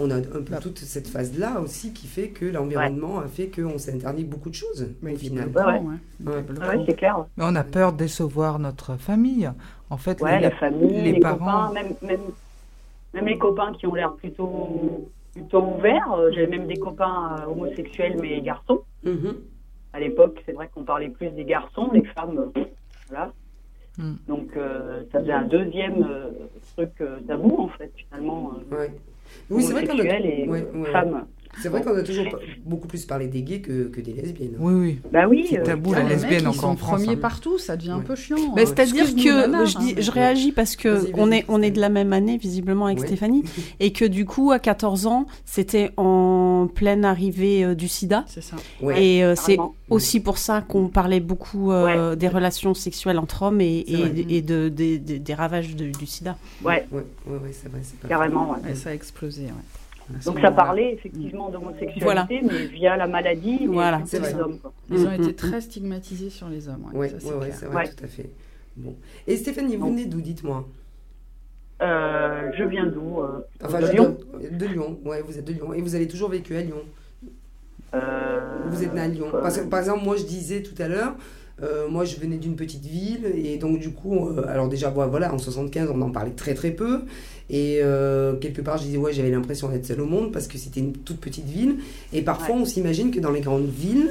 on 0.01 0.11
a 0.11 0.17
un 0.17 0.21
peu 0.21 0.57
toute 0.61 0.81
cette 0.81 1.07
phase-là 1.09 1.61
aussi 1.61 1.93
qui 1.93 2.09
fait 2.09 2.29
que 2.29 2.45
l'environnement 2.45 3.21
a 3.21 3.29
fait 3.29 3.47
qu'on 3.47 3.79
s'est 3.79 3.95
interdit 3.95 4.25
beaucoup 4.25 4.51
de 4.51 4.55
choses, 4.57 4.89
au 5.03 5.17
final. 5.17 5.49
Ouais, 5.55 5.63
ouais. 5.65 5.73
Ouais, 6.27 6.35
Ouais. 6.61 6.69
Ouais, 6.79 6.85
c'est 6.87 6.97
clair. 6.97 7.25
Mais 7.37 7.45
on 7.47 7.55
a 7.55 7.63
peur 7.65 7.93
de 7.93 7.99
décevoir 7.99 8.59
notre 8.59 8.97
famille. 8.97 9.49
En 9.91 9.97
fait, 9.97 10.21
Ouais, 10.21 10.37
les- 10.37 10.43
la 10.43 10.51
famille, 10.51 11.03
les 11.03 11.13
les, 11.13 11.21
parents- 11.21 11.69
copains, 11.69 11.73
même, 11.73 11.95
même, 12.03 12.21
même 13.15 13.27
les 13.27 13.39
copains 13.39 13.73
qui 13.73 13.87
ont 13.87 13.95
l'air 13.95 14.13
plutôt, 14.15 15.09
plutôt 15.33 15.63
ouverts. 15.63 16.13
Euh, 16.13 16.31
J'avais 16.33 16.49
même 16.49 16.67
des 16.67 16.77
copains 16.77 17.37
euh, 17.39 17.51
homosexuels, 17.51 18.17
mais 18.21 18.41
garçons. 18.41 18.83
Mhm. 19.05 19.37
À 19.93 20.01
l'époque, 20.01 20.43
c'est 20.45 20.53
vrai 20.53 20.69
qu'on 20.75 20.83
parlait 20.83 21.09
plus 21.09 21.31
des 21.31 21.45
garçons, 21.45 21.89
les 21.93 22.03
femmes, 22.03 22.51
euh, 22.57 22.65
voilà. 23.09 23.33
Mm. 23.97 24.15
Donc, 24.27 24.57
euh, 24.57 25.05
ça 25.13 25.21
faisait 25.21 25.33
un 25.33 25.45
deuxième 25.45 26.03
euh, 26.03 26.31
truc 26.77 27.01
tabou, 27.29 27.57
en 27.61 27.69
fait, 27.69 27.93
finalement. 27.95 28.53
Ouais. 28.73 28.91
Oui, 29.51 29.63
c'est 29.63 29.73
vrai 29.73 29.87
a, 29.87 29.93
homosexuels 29.93 30.27
et 30.27 30.49
ouais, 30.49 30.67
ouais. 30.75 30.91
femmes. 30.91 31.27
C'est 31.63 31.69
vrai 31.69 31.83
qu'on 31.83 31.97
a 31.97 32.03
toujours 32.03 32.27
beaucoup 32.65 32.89
plus 32.89 33.05
parlé 33.05 33.27
des 33.29 33.43
gays 33.43 33.61
que, 33.61 33.85
que 33.89 34.01
des 34.01 34.13
lesbiennes. 34.13 34.57
Oui, 34.59 34.75
oui. 34.75 34.99
Bah 35.13 35.27
oui. 35.29 35.47
C'est 35.49 35.61
euh, 35.61 35.65
tabou, 35.65 35.93
Ah, 35.95 35.99
la 36.01 36.05
les 36.05 36.15
lesbienne 36.17 36.47
encore 36.47 36.71
en 36.71 36.77
France. 36.77 37.01
premiers 37.03 37.15
hein. 37.17 37.21
partout, 37.21 37.59
ça 37.59 37.77
devient 37.77 37.91
un 37.93 38.01
peu 38.01 38.15
chiant. 38.17 38.37
Bah, 38.55 38.63
Euh, 38.63 38.67
C'est-à-dire 38.67 39.05
que 39.05 39.11
je, 39.11 39.15
dis, 39.79 39.91
hein. 39.93 39.95
je 39.99 40.11
réagis 40.11 40.53
parce 40.53 40.77
que 40.77 40.89
Vas-y, 40.89 41.03
vas-y, 41.13 41.13
on 41.21 41.31
est, 41.33 41.45
on 41.49 41.63
est 41.63 41.71
de 41.71 41.81
la 41.81 41.89
même 41.89 42.13
année 42.13 42.37
visiblement 42.39 42.87
avec 42.87 43.01
Ouais. 43.01 43.07
Stéphanie 43.07 43.43
et 43.81 43.93
que 43.93 44.05
du 44.05 44.25
coup 44.27 44.53
à 44.53 44.59
14 44.59 45.07
ans 45.07 45.27
c'était 45.45 45.91
en 45.97 46.69
pleine 46.75 47.05
arrivée 47.05 47.65
euh, 47.65 47.75
du 47.75 47.89
SIDA 47.89 48.25
C'est 48.29 48.43
ça. 48.43 48.57
Ouais. 48.81 49.03
et 49.03 49.25
euh, 49.25 49.35
c'est 49.37 49.59
aussi 49.91 50.21
pour 50.21 50.39
ça 50.39 50.61
qu'on 50.63 50.89
parlait 50.89 51.21
beaucoup 51.21 51.73
euh, 51.73 52.15
des 52.17 52.29
relations 52.29 52.75
sexuelles 52.75 53.19
entre 53.19 53.43
hommes 53.43 53.61
et, 53.61 53.85
C'est 53.89 53.95
vrai. 53.97 54.13
et, 54.29 54.37
et 54.39 54.43
de, 54.43 54.69
des- 54.69 55.35
ravages 55.35 55.75
de- 55.77 55.91
du 55.91 56.07
SIDA. 56.07 56.37
Ouais, 56.65 56.87
Ouais, 56.93 57.05
ouais, 57.27 57.33
ouais, 57.39 57.51
c'est 57.53 57.69
vrai. 57.71 57.81
c'est 57.83 57.99
pas 57.99 58.09
carrément, 58.09 58.51
ouais. 58.53 58.59
Ouais, 58.71 58.75
ça 58.75 58.91
a 58.91 58.95
explosé. 58.95 59.43
Ouais. 59.45 59.51
Donc 60.27 60.39
ça 60.41 60.51
parlait 60.51 60.93
effectivement 60.93 61.49
d'homosexualité, 61.51 62.41
mais 62.43 62.67
via 62.67 62.97
la 62.97 63.07
maladie, 63.07 63.67
Voilà. 63.67 64.03
les 64.13 64.35
hommes. 64.35 64.59
Quoi. 64.59 64.73
Ils 64.91 65.07
ont 65.07 65.11
Mm, 65.11 65.15
été 65.15 65.29
mm, 65.31 65.35
très 65.35 65.61
stigmatisés 65.61 66.31
sur 66.31 66.49
les 66.49 66.69
hommes. 66.69 66.85
Ouais, 66.93 66.99
Ouais, 66.99 67.13
ouais, 67.13 67.19
c'est 67.19 67.33
ouais, 67.35 67.51
c'est 67.53 67.67
vrai, 67.67 67.89
tout 67.89 68.05
à 68.05 68.07
fait. 68.07 68.31
Bon. 68.77 68.95
Et 69.27 69.37
Stéphanie, 69.37 69.77
vous 69.77 69.89
venez 69.91 70.05
d'où, 70.07 70.21
dites-moi 70.21 70.67
Euh, 71.83 72.51
je 72.57 72.65
viens 72.65 72.87
d'où 72.87 73.21
euh, 73.21 73.41
Enfin, 73.63 73.81
De 73.81 73.87
Lyon. 73.87 74.19
De 74.51 74.67
Lyon, 74.67 74.99
ouais, 75.05 75.23
vous 75.23 75.39
êtes 75.39 75.45
de 75.45 75.53
Lyon. 75.53 75.73
Et 75.75 75.81
vous 75.81 75.95
avez 75.95 76.07
toujours 76.09 76.29
vécu 76.31 76.55
à 76.57 76.61
Lyon 76.63 76.83
Euh, 77.95 78.41
Vous 78.71 78.83
êtes 78.83 78.93
né 78.95 79.01
à 79.01 79.09
Lyon. 79.09 79.27
euh, 79.35 79.41
Parce 79.41 79.59
que, 79.59 79.65
par 79.67 79.81
exemple, 79.81 80.05
moi, 80.05 80.17
je 80.17 80.25
disais 80.25 80.63
tout 80.63 80.75
à 80.83 80.89
l'heure, 80.89 81.15
euh, 81.63 81.89
moi, 81.89 82.05
je 82.05 82.17
venais 82.17 82.37
d'une 82.39 82.57
petite 82.57 82.85
ville. 82.85 83.27
Et 83.35 83.57
donc, 83.59 83.79
du 83.79 83.93
coup, 83.93 84.29
euh, 84.29 84.45
alors 84.49 84.69
déjà, 84.69 84.91
voilà, 84.91 85.09
voilà, 85.11 85.33
en 85.33 85.39
75, 85.39 85.91
on 85.95 86.01
en 86.03 86.11
parlait 86.11 86.33
très, 86.33 86.55
très 86.55 86.73
peu. 86.73 87.03
Et 87.51 87.81
euh, 87.83 88.35
quelque 88.37 88.63
part, 88.63 88.79
je 88.79 88.85
disais, 88.85 88.97
ouais, 88.97 89.13
j'avais 89.13 89.31
l'impression 89.31 89.69
d'être 89.69 89.85
seule 89.85 90.01
au 90.01 90.07
monde 90.07 90.33
parce 90.33 90.49
que 90.49 90.57
c'était 90.59 90.81
une 90.81 90.93
toute 90.95 91.21
petite 91.21 91.47
ville. 91.47 91.77
Et 92.13 92.23
parfois, 92.23 92.55
on 92.57 92.65
s'imagine 92.65 93.11
que 93.11 93.21
dans 93.21 93.31
les 93.31 93.43
grandes 93.43 93.67
villes, 93.69 94.11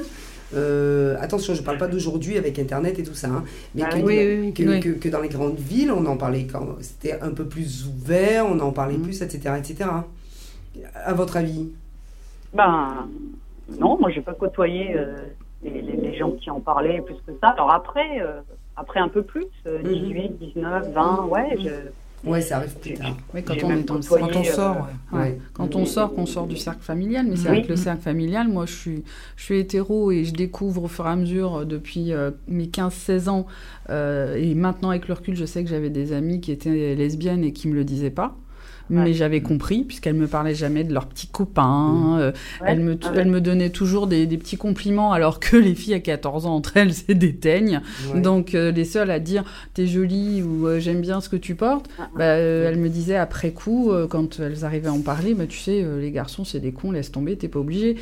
euh, 0.54 1.16
attention, 1.20 1.52
je 1.54 1.60
ne 1.60 1.64
parle 1.66 1.78
pas 1.78 1.88
d'aujourd'hui 1.88 2.38
avec 2.38 2.58
Internet 2.60 2.98
et 3.00 3.02
tout 3.02 3.14
ça, 3.14 3.26
hein, 3.28 3.44
mais 3.74 3.82
Ah 3.84 3.88
que, 3.88 3.96
oui, 3.98 4.02
oui, 4.18 4.38
oui, 4.40 4.52
que, 4.52 4.62
oui. 4.62 4.80
que- 4.80 4.90
que 4.90 5.08
dans 5.08 5.20
les 5.20 5.28
grandes 5.28 5.56
villes, 5.58 5.90
on 5.90 6.06
en 6.06 6.16
parlait 6.16 6.44
quand 6.46 6.76
c'était 6.80 7.18
un 7.20 7.30
peu 7.30 7.44
plus 7.44 7.86
ouvert, 7.88 8.46
on 8.46 8.60
en 8.60 8.70
parlait 8.70 8.96
Mhm. 8.98 9.02
plus, 9.02 9.20
etc., 9.22 9.54
etc. 9.58 9.90
À 10.94 11.12
votre 11.12 11.36
avis? 11.36 11.70
Ben 12.52 13.08
non, 13.80 13.98
moi 13.98 14.10
j'ai 14.10 14.20
pas 14.20 14.34
côtoyé 14.34 14.94
euh, 14.96 15.16
les, 15.64 15.82
les- 15.82 15.96
les 15.96 16.16
gens 16.16 16.30
qui 16.32 16.50
en 16.50 16.60
parlaient 16.60 17.00
plus 17.00 17.16
que 17.26 17.32
ça. 17.40 17.48
Alors 17.48 17.72
après, 17.72 18.20
euh, 18.20 18.40
après 18.76 19.00
un 19.00 19.08
peu 19.08 19.22
plus, 19.22 19.46
euh, 19.66 19.78
Mhm. 19.82 19.92
18, 19.92 20.38
19, 20.38 20.92
20, 20.92 21.24
ouais. 21.26 21.56
Je, 21.58 21.70
Ouais, 22.26 22.40
ça 22.40 22.56
arrive 22.58 22.74
plus 22.78 22.94
tard. 22.94 23.16
Oui, 23.34 23.42
quand 23.42 23.54
on 23.64 23.68
même 23.68 23.80
est 23.80 23.82
dans 23.84 23.94
le 23.94 24.00
côtoyé, 24.00 24.32
Quand 24.32 24.38
on 24.38 24.42
euh, 24.42 24.52
sort, 24.52 24.76
ouais. 24.76 25.18
Ouais. 25.18 25.20
Ouais. 25.20 25.38
Quand 25.52 25.74
on 25.76 25.84
sort, 25.84 26.14
qu'on 26.14 26.26
sort 26.26 26.46
du 26.46 26.56
cercle 26.56 26.82
familial, 26.82 27.26
mais 27.28 27.36
c'est 27.36 27.48
Oui. 27.50 27.56
vrai 27.58 27.62
que 27.62 27.68
le 27.68 27.76
cercle 27.76 28.02
familial, 28.02 28.48
moi 28.48 28.66
je 28.66 28.72
suis, 28.74 29.04
je 29.36 29.44
suis 29.44 29.58
hétéro 29.58 30.10
et 30.10 30.24
je 30.24 30.32
découvre 30.32 30.84
au 30.84 30.88
fur 30.88 31.06
et 31.06 31.10
à 31.10 31.16
mesure 31.16 31.56
euh, 31.56 31.64
depuis 31.64 32.12
euh, 32.12 32.30
mes 32.48 32.66
15-16 32.66 33.28
ans, 33.28 33.46
euh, 33.90 34.36
et 34.36 34.54
maintenant 34.54 34.90
avec 34.90 35.08
le 35.08 35.14
recul, 35.14 35.36
je 35.36 35.44
sais 35.44 35.62
que 35.64 35.70
j'avais 35.70 35.90
des 35.90 36.12
amies 36.12 36.40
qui 36.40 36.52
étaient 36.52 36.94
lesbiennes 36.94 37.44
et 37.44 37.52
qui 37.52 37.68
me 37.68 37.74
le 37.74 37.84
disaient 37.84 38.10
pas. 38.10 38.36
Mais 38.90 39.12
j'avais 39.14 39.40
compris, 39.40 39.84
puisqu'elle 39.84 40.14
me 40.14 40.26
parlait 40.26 40.54
jamais 40.54 40.84
de 40.84 40.92
leurs 40.92 41.06
petits 41.06 41.26
copains. 41.28 42.18
euh, 42.20 42.32
Ouais. 42.60 42.66
elle, 42.68 42.80
me, 42.80 42.96
Ah 43.02 43.24
me 43.24 43.40
donnait 43.40 43.70
toujours 43.70 44.06
des, 44.06 44.26
des 44.26 44.36
petits 44.38 44.56
compliments, 44.56 45.12
alors 45.12 45.40
que 45.40 45.56
les 45.56 45.74
filles 45.74 45.94
à 45.94 46.00
14 46.00 46.46
ans, 46.46 46.54
entre 46.54 46.76
elles, 46.76 46.92
c'est 46.94 47.14
des 47.14 47.34
teignes. 47.34 47.80
Ouais. 48.12 48.20
Donc, 48.20 48.54
euh, 48.54 48.70
les 48.72 48.84
seules 48.84 49.10
à 49.10 49.18
dire 49.18 49.44
t'es 49.74 49.86
jolie 49.86 50.42
ou 50.42 50.66
euh, 50.66 50.80
j'aime 50.80 51.00
bien 51.00 51.20
ce 51.20 51.28
que 51.28 51.36
tu 51.36 51.54
portes, 51.54 51.86
Ah, 51.98 52.08
bah, 52.16 52.24
euh, 52.24 52.68
elle 52.70 52.78
me 52.78 52.88
disait 52.88 53.16
après 53.16 53.50
coup, 53.52 53.90
euh, 53.92 54.06
quand 54.06 54.40
elles 54.40 54.64
arrivaient 54.64 54.88
à 54.88 54.92
en 54.92 55.00
parler, 55.00 55.34
bah, 55.34 55.46
tu 55.48 55.58
sais, 55.58 55.82
euh, 55.82 56.00
les 56.00 56.10
garçons, 56.10 56.44
c'est 56.44 56.60
des 56.60 56.72
cons, 56.72 56.90
laisse 56.92 57.10
tomber, 57.12 57.36
t'es 57.36 57.48
pas 57.48 57.58
obligé. 57.60 57.96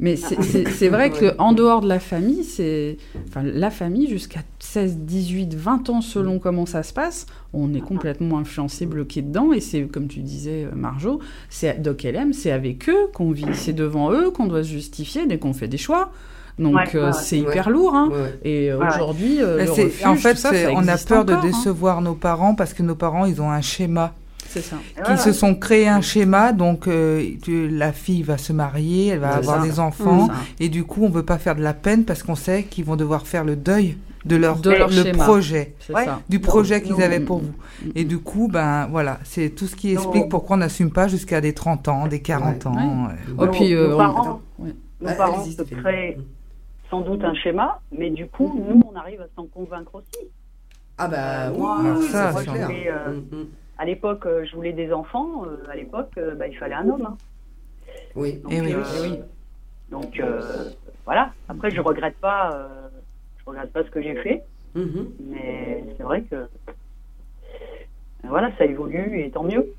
Mais 0.00 0.14
c'est- 0.14 0.40
c'est 0.70 0.88
vrai 0.88 1.10
Ouais. 1.10 1.18
que 1.18 1.34
en 1.38 1.52
dehors 1.52 1.80
de 1.80 1.88
la 1.88 1.98
famille, 1.98 2.44
c'est. 2.44 2.98
Enfin, 3.28 3.42
la 3.42 3.70
famille, 3.70 4.08
jusqu'à 4.08 4.40
16, 4.60 4.98
18, 4.98 5.54
20 5.54 5.90
ans, 5.90 6.00
selon 6.00 6.38
comment 6.38 6.66
ça 6.66 6.84
se 6.84 6.92
passe, 6.92 7.26
on 7.52 7.74
est 7.74 7.80
complètement 7.80 8.38
influencé, 8.38 8.86
bloqué 8.86 9.22
dedans. 9.22 9.52
Et 9.52 9.60
c'est, 9.60 9.82
comme 9.82 10.06
tu 10.06 10.20
disais, 10.20 10.66
euh, 10.66 10.74
Marjo, 10.76 11.18
c'est 11.50 11.82
Doc 11.82 12.04
LM, 12.04 12.32
c'est 12.32 12.52
avec 12.52 12.88
eux 12.88 13.08
qu'on 13.12 13.32
vit, 13.32 13.46
c'est 13.54 13.72
devant 13.72 14.12
eux 14.12 14.30
qu'on 14.30 14.46
doit 14.46 14.62
se 14.62 14.68
justifier 14.68 15.26
dès 15.26 15.38
qu'on 15.38 15.52
fait 15.52 15.68
des 15.68 15.78
choix. 15.78 16.12
Donc, 16.60 16.74
Ouais, 16.76 16.84
euh, 16.96 17.06
ouais. 17.06 17.12
c'est 17.12 17.40
Ouais. 17.40 17.50
hyper 17.50 17.70
lourd. 17.70 17.94
Hein. 17.94 18.10
Et 18.44 18.70
euh, 18.70 18.78
Ouais. 18.78 18.86
aujourd'hui, 18.94 19.38
euh, 19.40 19.64
en 20.04 20.14
fait, 20.14 20.34
tout 20.34 20.40
ça, 20.40 20.50
c'est- 20.50 20.64
ça 20.66 20.72
on 20.74 20.86
a 20.88 20.96
peur 20.98 21.24
de 21.24 21.32
hein. 21.32 21.40
décevoir 21.42 22.02
nos 22.02 22.14
parents 22.14 22.54
parce 22.54 22.72
que 22.74 22.82
nos 22.84 22.94
parents, 22.96 23.24
ils 23.26 23.40
ont 23.42 23.50
un 23.50 23.60
schéma. 23.60 24.14
C'est 24.48 24.62
ça. 24.62 24.76
Qu'ils 25.04 25.18
se 25.18 25.32
sont 25.32 25.54
créés 25.54 25.88
un 25.88 26.00
schéma, 26.00 26.52
donc 26.52 26.88
euh, 26.88 27.22
tu- 27.42 27.68
la 27.68 27.92
fille 27.92 28.22
va 28.22 28.38
se 28.38 28.52
marier, 28.52 29.08
elle 29.08 29.18
va 29.18 29.34
avoir 29.36 29.60
ça. 29.60 29.62
des 29.62 29.78
enfants, 29.78 30.28
et 30.58 30.68
du 30.70 30.84
coup, 30.84 31.04
on 31.04 31.10
veut 31.10 31.22
pas 31.24 31.36
faire 31.38 31.54
de 31.54 31.62
la 31.62 31.74
peine 31.74 32.04
parce 32.04 32.22
qu'on 32.22 32.34
sait 32.34 32.62
qu'ils 32.64 32.84
vont 32.86 32.96
devoir 32.96 33.26
faire 33.26 33.44
le 33.44 33.56
deuil 33.56 33.98
de 34.24 34.36
leur, 34.36 34.58
De 34.58 34.70
leur 34.70 34.88
le 34.88 34.94
schéma. 35.02 35.24
projet, 35.24 35.74
Ouais. 35.94 36.06
du 36.28 36.40
projet 36.40 36.82
qu'ils 36.82 37.02
avaient 37.02 37.20
pour 37.20 37.38
vous. 37.40 37.52
Et 37.94 38.04
du 38.04 38.18
coup, 38.18 38.48
ben 38.48 38.86
voilà, 38.90 39.18
c'est 39.22 39.50
tout 39.50 39.66
ce 39.66 39.76
qui 39.76 39.92
Non. 39.94 40.00
explique 40.00 40.28
pourquoi 40.28 40.56
on 40.56 40.60
n'assume 40.60 40.90
pas 40.90 41.08
jusqu'à 41.08 41.40
des 41.40 41.52
30 41.52 41.86
ans, 41.88 42.06
des 42.08 42.20
40 42.20 42.64
Ouais. 42.64 42.70
ans. 42.70 43.08
euh. 43.10 43.32
Oh, 43.38 43.44
Nos- 43.46 43.50
puis, 43.52 43.74
euh, 43.74 43.88
nos 43.88 43.94
on- 43.94 43.98
parents, 43.98 44.40
ouais. 44.58 44.74
nos 45.00 45.08
Ouais, 45.08 45.14
parents 45.16 45.44
se 45.44 45.62
créent 45.62 46.18
sans 46.90 47.02
doute 47.02 47.22
un 47.22 47.34
schéma, 47.34 47.80
mais 47.96 48.10
du 48.10 48.26
coup, 48.26 48.50
nous, 48.66 48.82
on 48.92 48.96
arrive 48.96 49.20
à 49.20 49.26
s'en 49.36 49.44
convaincre 49.44 49.94
aussi. 49.94 50.26
Ah 50.96 51.06
bah 51.06 51.52
oui, 51.54 51.86
euh, 51.86 52.02
ça, 52.10 52.32
c'est 52.36 52.44
clair. 52.46 52.68
euh, 52.70 53.12
Mm, 53.12 53.36
mm. 53.36 53.46
À 53.78 53.84
l'époque, 53.84 54.26
euh, 54.26 54.44
je 54.44 54.54
voulais 54.56 54.72
des 54.72 54.92
enfants. 54.92 55.44
euh, 55.46 55.70
à 55.70 55.76
l'époque, 55.76 56.10
euh, 56.18 56.34
bah, 56.34 56.48
il 56.48 56.56
fallait 56.56 56.74
un 56.74 56.88
homme. 56.88 57.06
hein. 57.06 57.16
Oui. 58.16 58.34
Donc, 58.42 58.52
Eh 58.52 58.60
oui. 58.60 58.72
euh, 58.74 58.82
Eh 58.96 59.00
oui. 59.08 59.18
donc 59.90 60.18
euh, 60.20 60.70
voilà. 61.04 61.32
Après, 61.48 61.70
je 61.70 61.80
regrette 61.80 62.16
pas. 62.16 62.52
euh, 62.54 62.88
je 63.38 63.44
regrette 63.50 63.72
pas 63.72 63.84
ce 63.84 63.90
que 63.90 64.02
j'ai 64.02 64.16
fait, 64.16 64.42
Mhm. 64.74 65.08
mais 65.30 65.84
c'est 65.96 66.02
vrai 66.02 66.22
que 66.22 66.48
voilà, 68.24 68.50
ça 68.58 68.64
évolue 68.64 69.20
et 69.22 69.30
tant 69.30 69.44
mieux. 69.44 69.72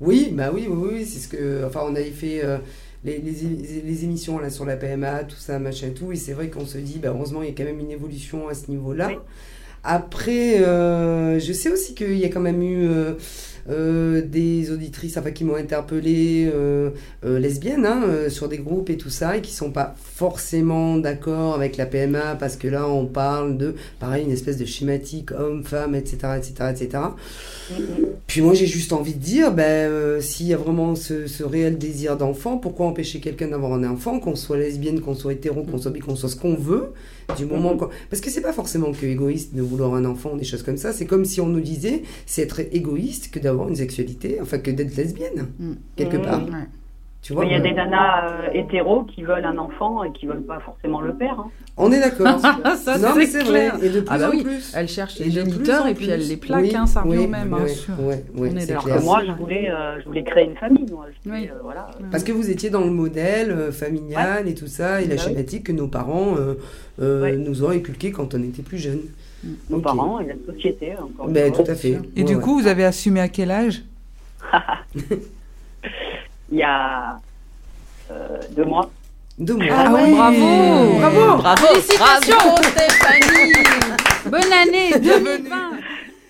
Oui, 0.00 0.30
bah 0.32 0.50
oui, 0.52 0.66
oui, 0.68 0.88
oui, 0.92 1.04
c'est 1.06 1.20
ce 1.20 1.28
que. 1.28 1.64
Enfin, 1.64 1.80
on 1.84 1.94
avait 1.94 2.10
fait 2.10 2.44
euh, 2.44 2.58
les, 3.04 3.18
les, 3.18 4.04
émissions 4.04 4.38
là 4.38 4.50
sur 4.50 4.66
la 4.66 4.76
PMA, 4.76 5.24
tout 5.24 5.36
ça, 5.36 5.58
machin, 5.58 5.90
tout, 5.96 6.12
et 6.12 6.16
c'est 6.16 6.34
vrai 6.34 6.50
qu'on 6.50 6.66
se 6.66 6.76
dit, 6.76 6.98
bah, 6.98 7.08
heureusement, 7.14 7.42
il 7.42 7.48
y 7.48 7.52
a 7.52 7.54
quand 7.54 7.64
même 7.64 7.80
une 7.80 7.90
évolution 7.92 8.48
à 8.48 8.54
ce 8.54 8.70
niveau-là. 8.70 9.08
Oui. 9.08 9.16
Après, 9.88 10.58
euh, 10.58 11.38
je 11.38 11.52
sais 11.52 11.70
aussi 11.70 11.94
qu'il 11.94 12.18
y 12.18 12.24
a 12.24 12.28
quand 12.28 12.40
même 12.40 12.60
eu 12.60 12.88
euh, 12.88 13.12
euh, 13.70 14.20
des 14.20 14.72
auditrices 14.72 15.16
enfin, 15.16 15.30
qui 15.30 15.44
m'ont 15.44 15.54
interpellé 15.54 16.50
euh, 16.52 16.90
lesbiennes 17.22 17.86
hein, 17.86 18.28
sur 18.28 18.48
des 18.48 18.58
groupes 18.58 18.90
et 18.90 18.96
tout 18.96 19.10
ça, 19.10 19.36
et 19.36 19.42
qui 19.42 19.52
sont 19.52 19.70
pas 19.70 19.94
forcément 19.96 20.96
d'accord 20.96 21.54
avec 21.54 21.76
la 21.76 21.86
PMA 21.86 22.34
parce 22.34 22.56
que 22.56 22.66
là, 22.66 22.88
on 22.88 23.06
parle 23.06 23.58
de, 23.58 23.76
pareil, 24.00 24.24
une 24.24 24.32
espèce 24.32 24.56
de 24.56 24.64
schématique 24.64 25.30
homme-femme, 25.30 25.94
etc., 25.94 26.16
etc., 26.36 26.70
etc. 26.72 27.02
Puis 28.26 28.40
moi, 28.40 28.54
j'ai 28.54 28.66
juste 28.66 28.92
envie 28.92 29.14
de 29.14 29.22
dire, 29.22 29.52
ben, 29.52 30.20
s'il 30.20 30.48
y 30.48 30.54
a 30.54 30.56
vraiment 30.56 30.96
ce, 30.96 31.28
ce 31.28 31.44
réel 31.44 31.78
désir 31.78 32.16
d'enfant, 32.16 32.58
pourquoi 32.58 32.86
empêcher 32.86 33.20
quelqu'un 33.20 33.46
d'avoir 33.48 33.72
un 33.74 33.84
enfant, 33.84 34.18
qu'on 34.18 34.34
soit 34.34 34.56
lesbienne, 34.56 35.00
qu'on 35.00 35.14
soit 35.14 35.34
hétéro, 35.34 35.62
qu'on 35.62 35.78
soit 35.78 35.92
bi, 35.92 36.00
qu'on 36.00 36.16
soit 36.16 36.28
ce 36.28 36.36
qu'on 36.36 36.56
veut, 36.56 36.92
du 37.36 37.44
moment 37.46 37.76
qu'on... 37.76 37.88
Parce 38.10 38.20
que 38.20 38.30
c'est 38.30 38.40
pas 38.40 38.52
forcément 38.52 38.92
que 38.92 39.04
égoïste 39.06 39.54
de 39.54 39.62
vouloir 39.62 39.94
un 39.94 40.04
enfant, 40.04 40.36
des 40.36 40.44
choses 40.44 40.62
comme 40.62 40.76
ça. 40.76 40.92
C'est 40.92 41.06
comme 41.06 41.24
si 41.24 41.40
on 41.40 41.46
nous 41.48 41.60
disait, 41.60 42.02
c'est 42.26 42.42
être 42.42 42.60
égoïste 42.72 43.30
que 43.30 43.38
d'avoir 43.38 43.68
une 43.68 43.76
sexualité, 43.76 44.38
enfin 44.40 44.58
que 44.58 44.70
d'être 44.70 44.96
lesbienne, 44.96 45.48
Mm. 45.58 45.72
quelque 45.96 46.16
Mm. 46.18 46.22
part. 46.22 46.44
Ouais. 46.44 46.66
Tu 47.26 47.32
vois 47.32 47.42
Mais 47.42 47.50
il 47.50 47.52
y 47.54 47.56
a 47.56 47.60
des 47.60 47.72
nanas 47.72 48.28
euh, 48.28 48.48
hétéros 48.54 49.02
qui 49.02 49.24
veulent 49.24 49.44
un 49.44 49.58
enfant 49.58 50.04
et 50.04 50.12
qui 50.12 50.26
veulent 50.26 50.44
pas 50.44 50.60
forcément 50.60 51.00
le 51.00 51.12
père. 51.12 51.34
hein. 51.40 51.50
On 51.76 51.90
est 51.90 51.98
d'accord. 51.98 52.38
ça, 52.76 52.98
non, 52.98 53.16
mais 53.16 53.26
c'est 53.26 53.42
vrai. 53.42 53.72
Et 53.82 53.88
de 53.88 53.98
plus 54.00 54.08
Ah 54.08 54.18
bah 54.18 54.28
en 54.28 54.30
oui, 54.30 54.44
plus. 54.44 54.72
Elle 54.76 54.86
cherche 54.86 55.18
les 55.18 55.24
plus 55.24 55.32
géniteurs 55.32 55.88
et 55.88 55.94
puis 55.94 56.04
plus. 56.06 56.14
elle 56.14 56.28
les 56.28 56.36
plaque, 56.36 56.62
Oui, 56.62 56.76
hein, 56.76 56.86
ça 56.86 57.00
revient 57.02 57.18
oui, 57.18 57.26
même. 57.26 57.52
Ouais, 57.52 57.62
hein. 57.62 57.66
Sûr. 57.66 57.94
On 58.38 58.44
est 58.44 58.66
clair. 58.78 59.02
Moi, 59.02 59.22
je 59.26 59.32
voulais, 59.32 59.68
euh, 59.70 59.98
je 60.00 60.04
voulais 60.06 60.22
créer 60.22 60.44
une 60.44 60.56
famille. 60.56 60.86
Moi. 60.88 61.06
Je 61.24 61.28
voulais, 61.28 61.42
Oui. 61.42 61.48
euh, 61.50 61.58
voilà. 61.64 61.90
Parce 62.12 62.22
que 62.22 62.30
vous 62.30 62.48
étiez 62.48 62.70
dans 62.70 62.82
le 62.84 62.90
modèle 62.92 63.50
euh, 63.50 63.72
familial 63.72 64.46
et 64.46 64.54
tout 64.54 64.68
ça, 64.68 65.02
et 65.02 65.06
la 65.08 65.16
Bah 65.16 65.22
oui. 65.26 65.28
schématique 65.32 65.64
que 65.64 65.72
nos 65.72 65.88
parents 65.88 66.36
euh, 66.38 66.54
euh, 67.02 67.22
Ouais. 67.22 67.36
nous 67.36 67.64
ont 67.64 67.70
inculqué 67.70 68.12
quand 68.12 68.34
on 68.34 68.42
était 68.44 68.62
plus 68.62 68.78
jeunes. 68.78 69.02
Nos 69.68 69.80
parents 69.80 70.20
et 70.20 70.26
la 70.28 70.34
société. 70.54 70.92
Encore 70.92 71.28
une 71.28 71.36
fois. 71.52 71.64
tout 71.64 71.70
à 71.70 71.74
fait. 71.74 71.98
Et 72.14 72.22
du 72.22 72.38
coup, 72.38 72.56
vous 72.60 72.68
avez 72.68 72.84
assumé 72.84 73.18
à 73.18 73.26
quel 73.28 73.50
âge? 73.50 73.82
Il 76.50 76.58
y 76.58 76.62
a 76.62 77.18
euh, 78.10 78.38
deux 78.56 78.64
mois. 78.64 78.90
Deux 79.38 79.54
mois. 79.54 79.66
Ah, 79.70 79.92
ouais. 79.92 80.12
bravo 80.12 80.98
Bravo. 80.98 81.36
Bravo, 81.42 81.66
Félicitations 81.66 82.36
bravo. 82.38 82.62
Stéphanie 82.62 83.52
Bonne 84.24 84.52
année 84.52 84.98
Bienvenue. 85.00 85.38
2020 85.38 85.56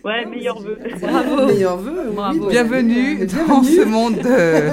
Ouais, 0.04 0.24
meilleur 0.24 0.60
vœu. 0.60 0.78
Bravo. 1.02 1.46
Meilleur 1.46 1.76
vœu. 1.78 2.10
Bravo. 2.14 2.48
Bienvenue 2.48 3.26
dans 3.26 3.62
ce 3.64 3.84
monde 3.84 4.14
de... 4.18 4.70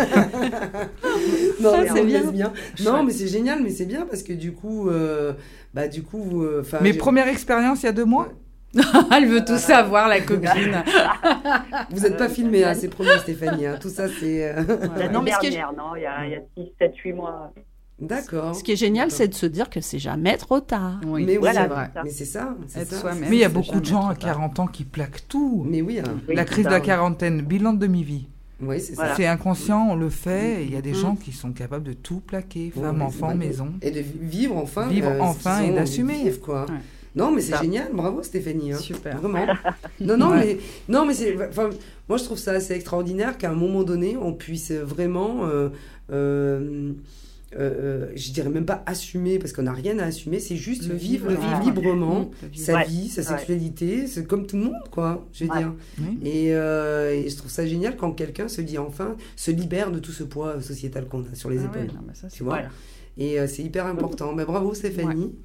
Non, 1.62 1.72
Ah, 1.76 1.82
mais 1.82 1.90
c'est 1.94 2.32
bien. 2.32 2.54
Non, 2.86 3.04
mais 3.04 3.12
c'est 3.12 3.28
génial, 3.28 3.60
mais 3.64 3.72
c'est 3.72 3.86
bien 3.86 4.06
parce 4.08 4.22
que 4.22 4.34
du 4.34 4.52
coup, 4.54 4.90
euh, 4.90 5.34
bah 5.74 5.88
du 5.88 6.04
coup, 6.04 6.44
euh. 6.44 6.62
Mes 6.82 6.94
premières 6.94 7.28
expériences 7.28 7.82
il 7.82 7.88
y 7.88 7.90
a 7.90 7.94
deux 7.94 8.06
mois 8.06 8.30
Elle 9.16 9.28
veut 9.28 9.46
tout 9.46 9.58
savoir, 9.58 10.08
la 10.08 10.20
copine. 10.22 10.84
Vous 11.92 12.00
n'êtes 12.02 12.18
pas 12.18 12.30
filmé, 12.30 12.64
hein, 12.64 12.74
c'est 12.74 12.88
promis, 12.90 13.10
Stéphanie. 13.20 13.66
hein. 13.68 13.78
Tout 13.80 13.90
ça, 13.90 14.08
c'est. 14.08 14.52
euh, 14.52 14.64
L'année 14.98 15.14
Non, 15.14 15.22
mais 15.22 15.32
ce 15.32 15.76
non, 15.76 15.96
il 15.96 16.02
y 16.02 16.06
a, 16.06 16.26
il 16.26 16.32
y 16.32 16.36
a 16.36 16.40
6, 16.58 16.72
7, 16.80 16.96
8 16.98 17.14
mois. 17.14 17.54
D'accord. 18.00 18.56
Ce 18.56 18.64
qui 18.64 18.72
est 18.72 18.76
génial, 18.76 19.12
c'est 19.12 19.28
de 19.28 19.34
se 19.36 19.46
dire 19.46 19.70
que 19.70 19.80
c'est 19.80 20.00
jamais 20.00 20.36
trop 20.38 20.60
tard. 20.60 21.00
Oui, 21.06 21.24
Mais 21.26 21.34
oui, 21.34 21.38
Voilà, 21.42 21.62
c'est 21.62 21.68
vrai. 21.68 21.90
c'est 21.94 21.94
ça. 21.94 22.02
Mais 22.04 22.10
c'est 22.10 22.26
ça. 22.26 22.56
c'est 22.68 22.80
Être 22.82 22.90
ça. 22.90 23.00
soi-même. 23.02 23.30
Mais 23.30 23.36
il 23.38 23.40
y 23.40 23.46
a 23.46 23.50
beaucoup 23.50 23.80
de 23.80 23.86
gens 23.86 24.08
à 24.08 24.16
trop 24.16 24.24
tard. 24.26 24.34
40 24.36 24.60
ans 24.60 24.68
qui 24.68 24.84
plaquent 24.84 25.28
tout. 25.28 25.64
Mais 25.70 25.82
oui, 25.82 26.00
hein. 26.00 26.04
Oui, 26.28 26.36
La 26.36 26.44
crise 26.44 26.66
de 26.66 26.72
la 26.72 26.78
oui. 26.80 26.86
quarantaine, 26.86 27.42
bilan 27.42 27.74
de 27.74 27.80
demi-vie. 27.80 28.28
oui, 28.60 28.80
c'est 28.82 28.96
ça. 28.96 29.02
Voilà. 29.04 29.16
C'est 29.16 29.28
inconscient, 29.28 29.88
on 29.92 29.96
le 29.96 30.10
fait, 30.10 30.66
il 30.66 30.74
y 30.74 30.76
a 30.78 30.82
des 30.82 30.92
Mm. 30.92 30.96
gens 30.96 31.16
qui 31.16 31.32
sont 31.32 31.52
capables 31.52 31.84
de 31.84 31.94
tout 31.94 32.20
plaquer, 32.26 32.74
Ouais, 32.76 32.82
femmes, 32.84 32.98
ouais, 32.98 33.04
enfants, 33.06 33.36
maison. 33.36 33.74
Et 33.82 33.92
de 33.92 34.00
vi- 34.00 34.18
vivre 34.22 34.58
enfin. 34.58 34.88
Vivre 34.88 35.10
euh, 35.12 35.20
enfin 35.22 35.62
et 35.62 35.72
d'assumer. 35.72 36.32
quoi. 36.44 36.62
Ouais. 36.66 36.78
Non, 37.16 37.32
mais 37.32 37.42
c'est 37.42 37.58
génial. 37.62 37.90
Bravo, 37.94 38.24
Stéphanie. 38.24 38.74
hein. 38.74 38.78
Super. 38.78 39.20
Vraiment. 39.20 39.46
Non, 40.02 40.18
non, 40.18 40.32
Ouais. 40.32 40.58
mais, 40.58 40.94
non, 40.94 41.06
mais 41.06 41.14
c'est. 41.14 41.36
Enfin, 41.48 41.70
moi, 42.10 42.18
je 42.18 42.24
trouve 42.24 42.38
ça 42.40 42.52
assez 42.54 42.74
extraordinaire 42.74 43.38
qu'à 43.38 43.52
un 43.52 43.56
moment 43.56 43.84
donné, 43.84 44.18
on 44.18 44.34
puisse 44.34 44.72
vraiment. 44.72 45.46
euh, 45.48 45.70
euh, 46.12 46.94
euh, 47.56 48.08
je 48.16 48.32
dirais 48.32 48.50
même 48.50 48.66
pas 48.66 48.82
assumer 48.88 49.38
parce 49.38 49.54
qu'on 49.54 49.62
n'a 49.62 49.74
rien 49.74 50.00
à 50.00 50.06
assumer, 50.06 50.40
c'est 50.40 50.56
juste 50.56 50.88
Le 50.88 50.96
vivre, 50.96 51.30
librement 51.64 52.32
vivre. 52.52 52.66
sa 52.66 52.74
Ouais, 52.74 52.86
vie, 52.86 53.10
sa 53.10 53.22
ouais. 53.22 53.28
sexualité, 53.28 54.08
c'est 54.08 54.26
comme 54.26 54.48
tout 54.48 54.58
le 54.58 54.64
monde, 54.64 54.74
quoi, 54.90 55.28
je 55.34 55.46
veux 55.46 55.52
Ouais. 55.52 55.60
dire. 55.60 55.74
Et, 56.24 56.56
euh, 56.56 57.12
et 57.14 57.30
je 57.30 57.36
trouve 57.38 57.52
ça 57.52 57.68
génial 57.68 57.96
quand 57.96 58.12
quelqu'un 58.14 58.48
se 58.48 58.60
dit 58.62 58.80
enfin, 58.80 59.16
se 59.36 59.52
libère 59.52 59.92
de 59.92 60.00
tout 60.00 60.12
ce 60.12 60.24
poids 60.24 60.62
sociétal 60.64 61.06
qu'on 61.06 61.22
a 61.32 61.36
sur 61.36 61.52
les 61.52 61.60
Ah 61.60 61.66
épaules. 61.66 61.82
ouais, 61.82 61.88
non, 61.94 62.02
mais 62.08 62.16
ça, 62.16 62.28
c'est 62.28 62.38
Tu 62.38 62.44
vois. 62.44 62.62
Et 63.20 63.40
euh, 63.40 63.46
c'est 63.46 63.62
hyper 63.62 63.86
important. 63.86 64.34
Mais 64.34 64.46
bravo 64.46 64.74
Stéphanie. 64.74 65.36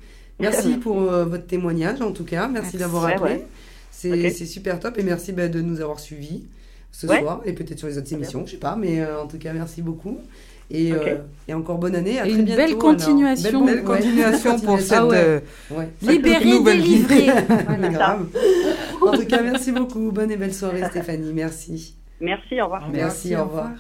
Merci 0.41 0.75
pour 0.77 1.03
euh, 1.03 1.25
votre 1.25 1.47
témoignage 1.47 2.01
en 2.01 2.13
tout 2.13 2.25
cas. 2.25 2.49
Merci, 2.49 2.63
Merci. 2.73 2.77
d'avoir 2.79 3.07
appelé. 3.07 3.45
ouais. 4.05 4.31
C'est 4.31 4.47
super 4.47 4.79
top 4.79 4.99
et 4.99 5.03
merci 5.03 5.33
bah, 5.33 5.49
de 5.49 5.61
nous 5.61 5.81
avoir 5.81 5.99
suivis 5.99 6.45
ce 6.93 7.07
Ouais. 7.07 7.21
soir 7.21 7.41
et 7.45 7.53
peut-être 7.53 7.79
sur 7.79 7.89
les 7.89 7.99
autres 7.99 8.13
émissions, 8.13 8.45
je 8.47 8.53
sais 8.53 8.57
pas, 8.57 8.77
mais 8.77 9.01
euh, 9.01 9.21
en 9.23 9.27
tout 9.27 9.39
cas 9.39 9.53
merci 9.53 9.83
beaucoup. 9.83 10.19
Et, 10.71 10.93
euh, 10.93 11.17
et 11.49 11.55
encore 11.55 11.79
bonne 11.79 11.97
année. 11.97 12.19
À 12.21 12.27
Et 12.27 12.31
très 12.31 12.39
une 12.41 12.45
bientôt, 12.45 12.63
belle 12.63 12.77
continuation. 12.77 13.65
Belle, 13.65 13.77
Belle 13.77 13.85
continuation 13.85 14.61
pour 14.61 14.79
cette... 14.81 14.93
Ah 14.93 15.07
ouais. 15.07 15.17
euh, 15.17 15.41
Ouais. 15.71 15.89
Libéré, 16.03 16.45
Nouvelle 16.45 16.81
vie. 16.83 17.03
délivré. 17.05 17.33
Mais 17.81 17.89
grave. 17.93 18.27
en 19.01 19.13
tout 19.13 19.25
cas, 19.25 19.43
merci 19.43 19.73
beaucoup. 19.73 20.13
Bonne 20.13 20.31
et 20.31 20.37
belle 20.37 20.53
soirée, 20.53 20.83
Stéphanie. 20.91 21.33
Merci. 21.33 21.95
Merci, 22.21 22.61
au 22.61 22.65
revoir. 22.65 22.87
Merci, 22.93 23.35
au 23.35 23.45
revoir. 23.45 23.71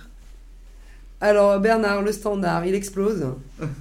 Alors, 1.21 1.59
Bernard, 1.59 2.03
le 2.03 2.13
standard, 2.13 2.65
il 2.65 2.75
explose. 2.75 3.27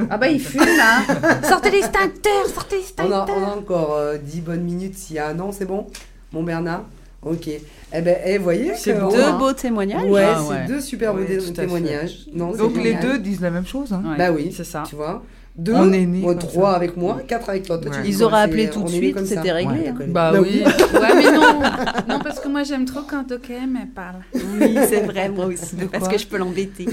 Ah 0.10 0.18
bah 0.18 0.28
il 0.28 0.40
fume 0.40 0.66
là. 0.66 1.02
sortez 1.48 1.70
l'extincteur, 1.70 2.46
sortez 2.48 2.78
On 2.78 2.78
a, 2.78 2.80
l'extincteur. 2.80 3.36
on 3.38 3.44
a 3.44 3.56
encore 3.56 3.94
euh, 3.96 4.18
10 4.18 4.42
bonnes 4.42 4.64
minutes 4.64 4.96
s'il 4.98 5.18
y 5.18 5.20
a 5.20 5.28
un 5.28 5.40
an, 5.40 5.52
c'est 5.52 5.66
bon 5.66 5.86
Mon 6.32 6.42
Bernard 6.44 6.84
Ok. 7.22 7.48
Eh 7.48 8.02
ben, 8.02 8.18
eh, 8.26 8.38
voyez 8.38 8.74
C'est 8.76 9.00
on 9.02 9.10
Deux 9.10 9.32
beaux 9.38 9.54
témoignages. 9.54 10.10
Ouais, 10.10 10.24
Ah 10.26 10.40
c'est 10.44 10.50
ouais. 10.54 10.66
deux 10.68 10.80
super 10.82 11.14
beaux 11.14 11.24
témoignages. 11.54 12.26
Non, 12.34 12.52
Donc 12.54 12.76
les 12.78 12.96
deux 12.96 13.20
disent 13.20 13.42
la 13.42 13.52
même 13.52 13.66
chose. 13.68 13.94
hein. 13.94 14.02
Ouais, 14.06 14.18
Bah 14.18 14.32
oui, 14.32 14.52
c'est 14.56 14.64
ça. 14.64 14.84
tu 14.88 14.96
vois. 14.96 15.24
Deux, 15.58 15.74
On 15.74 15.92
est 15.92 16.06
nés 16.06 16.20
moi, 16.20 16.34
comme 16.36 16.48
trois 16.48 16.72
ça. 16.72 16.76
avec 16.76 16.96
moi, 16.98 17.18
quatre 17.28 17.50
avec 17.50 17.64
toi. 17.64 17.78
Ouais. 17.78 17.90
Ils 18.06 18.24
auraient 18.24 18.42
appelé 18.42 18.70
tout 18.70 18.84
de 18.84 18.90
suite, 18.90 19.26
c'était 19.26 19.52
réglé. 19.52 19.74
Ouais, 19.74 19.88
hein. 19.90 19.96
Bah 20.08 20.32
Bah 20.32 20.40
oui. 20.40 20.62
ouais, 20.94 21.16
mais 21.16 21.32
non. 21.32 21.62
Non, 22.08 22.20
parce 22.20 22.40
que 22.40 22.48
moi 22.48 22.62
j'aime 22.64 22.86
trop 22.86 23.02
quand 23.02 23.32
OKM 23.32 23.88
parle. 23.96 24.22
Oui, 24.34 24.78
c'est 24.88 25.02
vrai, 25.02 25.30
moi 25.36 25.48
aussi. 25.48 25.76
Parce 25.92 26.08
que 26.08 26.18
je 26.18 26.28
peux 26.28 26.38
l'embêter. 26.38 26.86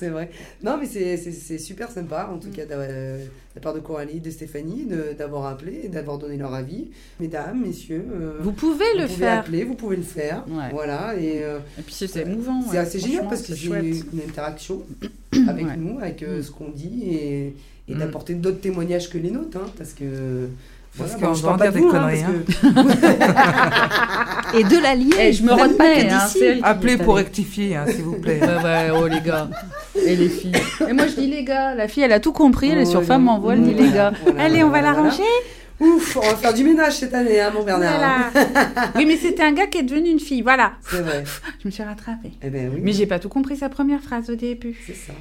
C'est 0.00 0.08
vrai. 0.08 0.30
Non, 0.62 0.78
mais 0.80 0.86
c'est- 0.86 1.18
c'est 1.18 1.30
c'est 1.30 1.58
super 1.58 1.90
sympa, 1.90 2.30
en 2.32 2.38
tout 2.38 2.48
cas, 2.50 2.64
d'avoir- 2.64 2.88
euh, 2.90 3.18
de 3.18 3.28
la 3.54 3.60
part 3.60 3.74
de 3.74 3.80
Coralie, 3.80 4.18
de 4.20 4.30
Stéphanie, 4.30 4.88
d'avoir 5.18 5.44
appelé 5.46 5.82
et 5.84 5.88
d'avoir 5.88 6.16
donné 6.16 6.38
leur 6.38 6.54
avis. 6.54 6.88
Mesdames, 7.20 7.60
messieurs, 7.60 8.04
euh, 8.10 8.38
Vous 8.40 8.52
pouvez 8.52 8.84
vous 8.94 9.00
le 9.00 9.06
pouvez 9.06 9.16
faire. 9.18 9.38
appeler, 9.40 9.64
vous 9.64 9.74
pouvez 9.74 9.96
le 9.96 10.02
faire. 10.02 10.44
Ouais. 10.48 10.70
Voilà, 10.72 11.14
et 11.16 11.44
euh, 11.44 11.58
Et 11.78 11.82
puis 11.82 11.92
c'est 11.92 12.16
émouvant. 12.22 12.62
c'est 12.62 12.70
ouais. 12.70 12.76
assez 12.78 12.98
génial 12.98 13.28
parce 13.28 13.42
que 13.42 13.48
c'est 13.54 13.68
c'est 13.68 13.68
une 13.68 14.20
interaction 14.26 14.82
avec 15.48 15.66
Ouais. 15.66 15.76
nous, 15.76 15.98
avec 15.98 16.22
euh, 16.22 16.38
Mm. 16.38 16.42
ce 16.42 16.50
qu'on 16.50 16.70
dit 16.70 17.02
et, 17.10 17.54
et 17.88 17.94
Mm. 17.94 17.98
d'apporter 17.98 18.34
d'autres 18.34 18.60
témoignages 18.60 19.10
que 19.10 19.18
les 19.18 19.30
nôtres, 19.30 19.58
hein, 19.58 19.66
parce 19.76 19.92
que. 19.92 20.48
Parce 21.00 21.12
voilà, 21.12 21.26
qu'on 21.26 21.26
bon, 21.28 21.34
je 21.34 21.42
va 21.42 21.48
en 21.52 21.56
dire 21.56 21.66
de 21.66 21.74
des 21.74 21.80
vous, 21.80 21.88
hein, 21.88 21.90
conneries, 21.92 22.22
que- 24.52 24.58
Et 24.58 24.64
de 24.64 24.82
l'allier. 24.82 25.14
Eh, 25.20 25.32
je 25.32 25.42
me 25.42 25.50
que 25.50 26.12
hein, 26.12 26.58
Appelez 26.62 26.96
pour 26.96 27.16
rectifier, 27.16 27.76
hein, 27.76 27.84
s'il 27.88 28.02
vous 28.02 28.16
plaît. 28.20 28.40
Ouais, 28.50 28.64
ouais, 28.64 28.90
oh 29.00 29.06
les 29.06 29.20
gars. 29.20 29.48
Et 30.06 30.16
les 30.16 30.28
filles. 30.28 30.52
Et 30.88 30.92
moi 30.92 31.06
je 31.06 31.14
dis 31.20 31.26
les 31.28 31.44
gars, 31.44 31.74
la 31.74 31.88
fille 31.88 32.02
elle 32.02 32.12
a 32.12 32.20
tout 32.20 32.32
compris, 32.32 32.70
elle 32.70 32.78
est 32.78 32.84
sur 32.84 33.00
Ouais, 33.00 33.06
femme 33.06 33.24
non. 33.24 33.32
en 33.32 33.38
voile, 33.38 33.58
elle 33.58 33.74
dit 33.74 33.82
les 33.82 33.90
gars. 33.90 34.12
voilà, 34.24 34.42
Allez, 34.44 34.62
on 34.64 34.68
va 34.70 34.80
voilà, 34.80 34.88
la 34.88 34.92
voilà. 34.94 35.10
Ouf, 35.80 36.16
on 36.16 36.20
va 36.20 36.36
faire 36.36 36.52
du 36.54 36.62
ménage 36.64 36.98
cette 36.98 37.14
année, 37.14 37.40
hein, 37.40 37.50
mon 37.54 37.62
Bernard. 37.64 38.30
Voilà. 38.32 38.92
Oui, 38.96 39.06
mais 39.06 39.16
c'était 39.16 39.42
un 39.42 39.52
gars 39.52 39.66
qui 39.66 39.78
est 39.78 39.82
devenu 39.82 40.10
une 40.10 40.20
fille, 40.20 40.42
voilà. 40.42 40.74
C'est 40.82 41.00
vrai. 41.00 41.24
Je 41.62 41.68
me 41.68 41.70
suis 41.70 41.82
rattrapée. 41.82 42.32
Eh 42.42 42.50
ben 42.50 42.70
oui. 42.74 42.80
Mais 42.82 42.92
j'ai 42.92 43.06
pas 43.06 43.18
tout 43.18 43.28
compris 43.30 43.56
sa 43.56 43.68
première 43.68 44.02
phrase 44.02 44.28
au 44.30 44.34
début. 44.34 44.76
C'est 44.86 44.94
ça. 44.94 45.12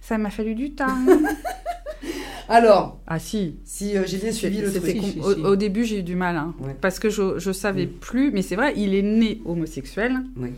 Ça 0.00 0.18
m'a 0.18 0.30
fallu 0.30 0.54
du 0.54 0.72
temps. 0.72 0.86
Alors, 2.48 2.98
Ah 3.06 3.18
si. 3.18 3.56
si 3.64 3.96
euh, 3.96 4.04
j'ai 4.06 4.16
bien 4.18 4.32
suivi 4.32 4.60
le 4.60 4.70
C'était 4.70 4.94
truc. 4.94 5.02
Si, 5.12 5.20
au, 5.20 5.34
si. 5.34 5.40
au 5.40 5.56
début, 5.56 5.84
j'ai 5.84 5.98
eu 5.98 6.02
du 6.02 6.16
mal, 6.16 6.36
hein, 6.36 6.54
Ouais. 6.60 6.74
parce 6.80 6.98
que 6.98 7.10
je, 7.10 7.38
je 7.38 7.52
savais 7.52 7.86
Mm. 7.86 7.90
plus. 8.00 8.30
Mais 8.32 8.42
c'est 8.42 8.56
vrai, 8.56 8.72
il 8.76 8.94
est 8.94 9.02
né 9.02 9.40
homosexuel. 9.44 10.16
Oui. 10.36 10.50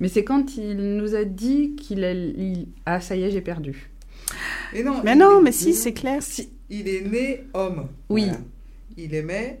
Mais 0.00 0.08
c'est 0.08 0.24
quand 0.24 0.56
il 0.56 0.76
nous 0.96 1.14
a 1.14 1.24
dit 1.24 1.74
qu'il 1.76 2.04
a... 2.04 2.12
il- 2.12 2.68
Ah, 2.86 3.00
ça 3.00 3.16
y 3.16 3.24
est, 3.24 3.30
j'ai 3.30 3.40
perdu. 3.40 3.90
Mais 4.72 4.82
non, 4.82 5.00
Mais 5.04 5.14
non, 5.16 5.40
est- 5.40 5.42
mais 5.42 5.52
si, 5.52 5.74
c'est 5.74 5.92
clair. 5.92 6.20
Il 6.70 6.88
est 6.88 7.02
né 7.02 7.44
homme. 7.54 7.88
Oui, 8.08 8.24
Voilà. 8.24 8.38
Il 8.96 9.14
aimait 9.14 9.60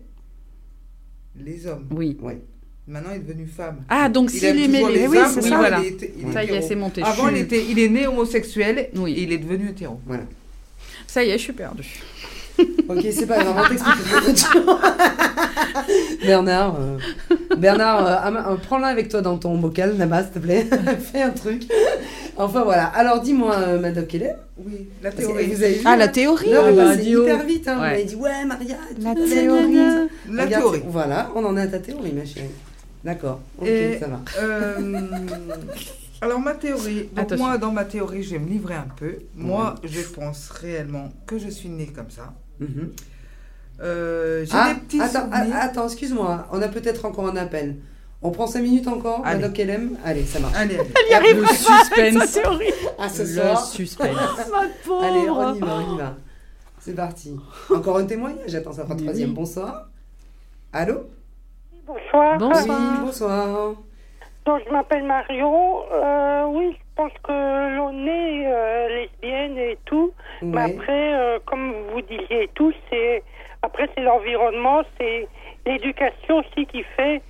les 1.38 1.66
hommes. 1.66 1.86
oui. 1.92 2.16
Ouais. 2.20 2.40
Maintenant, 2.86 3.10
il 3.14 3.18
est 3.18 3.20
devenu 3.20 3.46
femme. 3.46 3.84
Ah, 3.88 4.08
donc 4.08 4.30
Il 4.32 4.40
s'il 4.40 4.48
aime 4.48 4.58
aimait 4.58 4.82
les... 4.88 4.98
les 5.02 5.06
Oui, 5.06 5.16
hommes, 5.18 5.30
c'est 5.32 5.42
oui, 5.44 5.48
ça. 5.50 5.56
voilà. 5.56 5.78
Il 5.80 5.86
est- 5.86 6.12
il 6.26 6.32
Ça 6.32 6.42
y 6.44 6.48
est, 6.50 6.62
c'est 6.62 6.74
monté. 6.74 7.00
Avant, 7.02 7.28
il, 7.28 7.36
était, 7.36 7.64
il 7.70 7.78
est 7.78 7.88
né 7.88 8.08
homosexuel 8.08 8.90
Oui. 8.96 9.12
et 9.12 9.22
il 9.22 9.32
est 9.32 9.38
devenu 9.38 9.68
hétéro. 9.70 10.00
Voilà. 10.04 10.24
Ça 11.06 11.22
y 11.22 11.30
est, 11.30 11.38
je 11.38 11.42
suis 11.44 11.52
perdue. 11.52 12.00
Ok, 12.88 13.00
c'est 13.12 13.26
pas 13.26 13.42
grave, 13.42 13.56
on 13.56 13.68
t'explique. 13.68 14.46
Bernard, 16.24 16.76
euh, 16.78 16.98
Bernard, 17.56 18.06
euh, 18.06 18.52
euh, 18.52 18.56
prends-la 18.56 18.88
avec 18.88 19.08
toi 19.08 19.22
dans 19.22 19.38
ton 19.38 19.56
bocal, 19.56 19.96
là-bas, 19.96 20.24
s'il 20.24 20.32
te 20.32 20.38
plaît. 20.38 20.66
Fais 21.12 21.22
un 21.22 21.30
truc. 21.30 21.62
Enfin 22.36 22.64
voilà. 22.64 22.86
Alors 22.86 23.20
dis-moi, 23.20 23.54
euh, 23.56 23.80
Madame 23.80 24.06
Keller, 24.06 24.32
Oui, 24.58 24.88
la 25.02 25.10
théorie. 25.12 25.46
vous 25.52 25.62
avez 25.62 25.74
vu 25.74 25.80
Ah, 25.84 25.96
la 25.96 26.06
là 26.06 26.08
théorie. 26.08 26.50
Bah, 26.50 26.72
moi, 26.72 26.94
c'est 26.94 27.02
dis-oh. 27.02 27.22
hyper 27.24 27.44
vite. 27.44 27.68
Hein. 27.68 27.74
Ouais. 27.80 27.90
M'avez 27.90 28.04
dit, 28.04 28.14
ouais, 28.16 28.44
Maria. 28.46 28.76
La 29.00 29.14
théorie. 29.14 29.74
La 30.30 30.44
Regarde, 30.44 30.62
théorie. 30.64 30.82
Voilà, 30.86 31.30
on 31.34 31.44
en 31.44 31.56
est 31.56 31.62
à 31.62 31.66
ta 31.66 31.78
théorie, 31.78 32.12
ma 32.12 32.24
chérie. 32.24 32.48
D'accord. 33.04 33.40
Ok, 33.60 33.66
Et- 33.68 33.98
ça 33.98 34.06
va. 34.08 34.20
Euh, 34.40 34.76
alors 36.20 36.38
ma 36.38 36.54
théorie, 36.54 37.08
donc 37.12 37.18
Attention. 37.18 37.44
moi 37.46 37.58
dans 37.58 37.72
ma 37.72 37.84
théorie 37.84 38.22
je 38.22 38.30
vais 38.30 38.38
me 38.38 38.48
livrer 38.48 38.74
un 38.74 38.86
peu. 38.96 39.16
Moi 39.34 39.74
je 39.82 40.00
pense 40.02 40.50
réellement 40.50 41.10
que 41.26 41.36
je 41.36 41.48
suis 41.48 41.68
née 41.68 41.86
comme 41.88 42.10
ça. 42.10 42.32
Mhm. 42.60 42.90
Euh, 43.82 44.44
J'ai 44.44 44.52
Ah, 44.54 44.72
des 44.74 44.80
petits 44.80 45.00
attends, 45.00 45.24
souvenirs. 45.32 45.54
ah, 45.58 45.64
attends, 45.64 45.86
excuse-moi. 45.86 46.46
On 46.52 46.62
a 46.62 46.68
peut-être 46.68 47.04
encore 47.06 47.26
un 47.26 47.34
appel. 47.36 47.74
On 48.24 48.30
prend 48.30 48.46
5 48.46 48.60
minutes 48.62 48.86
encore, 48.86 49.22
Allez. 49.24 49.36
Madame 49.40 49.52
Kellem 49.52 49.98
Allez, 50.04 50.22
ça 50.24 50.38
marche. 50.38 50.54
Allez, 50.56 50.78
allez. 51.12 51.34
Le 51.34 51.46
suspense. 51.46 52.38
À 52.98 53.08
ce 53.08 53.22
Le 53.22 53.26
soir. 53.26 53.66
suspense. 53.66 54.08
Allez, 55.02 55.28
on 55.28 55.54
y 55.54 55.58
va, 55.60 55.66
on 55.78 55.94
y 55.94 55.98
va. 55.98 56.14
C'est 56.78 56.94
parti. 56.94 57.36
Encore 57.74 57.98
un 57.98 58.06
témoignage. 58.06 58.54
Attends, 58.54 58.72
ça 58.72 58.84
fera 58.84 58.94
Oui, 58.94 59.02
troisième. 59.02 59.34
Bonsoir. 59.34 59.86
Allô 60.72 61.00
Bonsoir. 61.86 62.38
Bonsoir. 62.38 62.78
Oui, 62.78 63.04
bonsoir. 63.06 63.74
Donc, 64.46 64.62
je 64.66 64.72
m'appelle 64.72 65.04
Marion. 65.04 65.82
Euh, 65.92 66.44
oui, 66.46 66.72
je 66.72 66.78
pense 66.96 67.12
que 67.24 67.76
l'on 67.76 68.06
est 68.06 68.46
euh, 68.46 68.88
lesbienne 68.88 69.58
et 69.58 69.78
tout. 69.84 70.12
Mais 70.42 70.62
après, 70.62 71.14
euh, 71.14 71.38
comme 71.44 71.72
vous 71.92 72.00
disiez 72.02 72.44
et 72.44 72.50
tout, 72.54 72.72
c'est 72.90 73.22
après 73.62 73.88
c'est 73.94 74.02
l'environnement, 74.02 74.82
c'est 74.98 75.28
l'éducation 75.66 76.38
aussi 76.38 76.66
qui 76.66 76.82
fait 76.96 77.22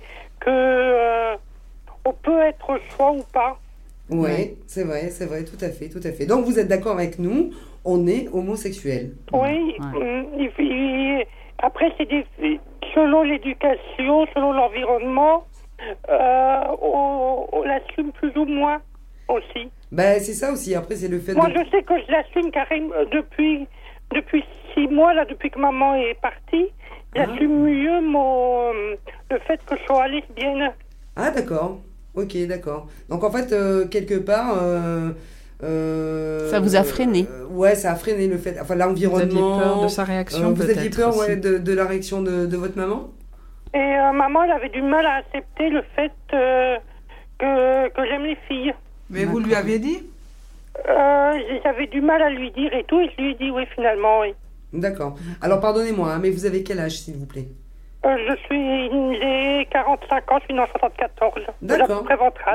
que 0.43 0.49
euh, 0.49 1.35
on 2.05 2.13
peut 2.13 2.39
être 2.41 2.79
choix 2.95 3.11
ou 3.11 3.23
pas. 3.33 3.57
Ouais, 4.09 4.55
c'est 4.67 4.83
vrai, 4.83 5.09
c'est 5.09 5.25
vrai, 5.25 5.43
tout 5.45 5.63
à 5.63 5.69
fait, 5.69 5.87
tout 5.89 6.01
à 6.03 6.11
fait. 6.11 6.25
Donc 6.25 6.45
vous 6.45 6.59
êtes 6.59 6.67
d'accord 6.67 6.93
avec 6.93 7.19
nous, 7.19 7.51
on 7.85 8.05
est 8.07 8.27
homosexuel. 8.33 9.13
Oui. 9.31 9.75
Ouais. 9.79 10.27
il- 10.59 11.25
après, 11.61 11.91
c'est 11.97 12.07
selon 12.93 13.23
l'éducation, 13.23 14.25
selon 14.35 14.51
l'environnement, 14.51 15.45
euh, 16.09 16.61
on, 16.81 17.47
on 17.53 17.63
l'assume 17.63 18.11
plus 18.11 18.35
ou 18.35 18.45
moins 18.45 18.81
aussi. 19.29 19.69
Ben 19.91 20.19
c'est 20.19 20.33
ça 20.33 20.51
aussi. 20.51 20.75
Après 20.75 20.95
c'est 20.95 21.07
le 21.07 21.19
fait 21.19 21.33
Moi, 21.33 21.47
de. 21.47 21.53
je 21.53 21.69
sais 21.69 21.83
que 21.83 21.93
je 22.05 22.11
l'assume 22.11 22.51
carrément 22.51 22.93
euh, 22.95 23.05
depuis, 23.11 23.65
depuis 24.13 24.43
six 24.73 24.87
mois, 24.87 25.13
là, 25.13 25.23
depuis 25.25 25.49
que 25.49 25.59
maman 25.59 25.95
est 25.95 26.19
partie. 26.21 26.67
J'assume 27.15 27.63
mieux 27.65 28.01
mon, 28.01 28.71
le 28.73 29.39
fait 29.47 29.59
que 29.65 29.75
je 29.77 29.83
sois 29.85 30.07
lesbienne. 30.07 30.71
Ah 31.15 31.29
d'accord. 31.31 31.79
Ok, 32.15 32.35
d'accord. 32.47 32.87
Donc 33.09 33.23
en 33.23 33.31
fait 33.31 33.51
euh, 33.51 33.87
quelque 33.87 34.15
part. 34.15 34.55
euh, 34.61 35.11
euh, 35.63 36.49
Ça 36.49 36.59
vous 36.59 36.75
a 36.75 36.83
freiné. 36.83 37.25
euh, 37.29 37.45
Ouais, 37.45 37.75
ça 37.75 37.91
a 37.91 37.95
freiné 37.95 38.27
le 38.27 38.37
fait. 38.37 38.57
Enfin 38.59 38.75
Vous 38.75 38.81
aviez 38.81 38.85
l'environnement. 39.07 39.59
peur 39.59 39.79
de 39.83 39.87
sa 39.87 40.01
Euh, 40.01 40.05
réaction 40.05 40.51
vous 40.53 40.69
aviez 40.69 40.89
peur 40.89 41.15
ouais, 41.17 41.35
de, 41.37 41.57
de 41.57 41.73
la 41.73 41.85
réaction 41.85 42.21
de, 42.21 42.45
de 42.45 42.57
votre 42.57 42.77
maman? 42.77 43.09
Et 43.73 43.77
euh, 43.79 44.11
maman, 44.11 44.43
elle 44.43 44.51
avait 44.51 44.69
du 44.69 44.81
mal 44.81 45.05
à 45.05 45.15
accepter 45.15 45.69
le 45.69 45.81
fait 45.95 46.11
euh, 46.33 46.77
que, 47.39 47.89
que 47.89 48.05
j'aime 48.07 48.23
les 48.23 48.37
filles. 48.47 48.73
Mais 49.09 49.25
vous 49.25 49.39
lui 49.39 49.55
aviez 49.55 49.79
dit? 49.79 50.03
Euh, 50.89 51.31
J'avais 51.63 51.87
du 51.87 52.01
mal 52.01 52.21
à 52.21 52.29
lui 52.29 52.51
dire 52.51 52.73
et 52.73 52.83
tout, 52.83 52.99
et 52.99 53.09
je 53.15 53.21
lui 53.21 53.31
ai 53.31 53.35
dit 53.35 53.51
oui, 53.51 53.63
finalement, 53.75 54.19
oui. 54.21 54.33
D'accord. 54.73 55.15
Alors 55.41 55.59
pardonnez-moi, 55.59 56.11
hein, 56.13 56.19
mais 56.21 56.29
vous 56.29 56.45
avez 56.45 56.63
quel 56.63 56.79
âge 56.79 56.99
s'il 56.99 57.15
vous 57.15 57.25
plaît? 57.25 57.47
Euh, 58.05 58.17
je 58.27 58.35
suis, 58.35 58.89
j'ai 59.21 59.65
45 59.71 60.31
ans, 60.33 60.37
je 60.39 60.43
suis 60.45 60.53
née 60.53 60.59
en 60.59 60.65
74. 60.67 61.33
De 61.61 61.67
la 61.73 61.77
D'accord. 61.87 62.03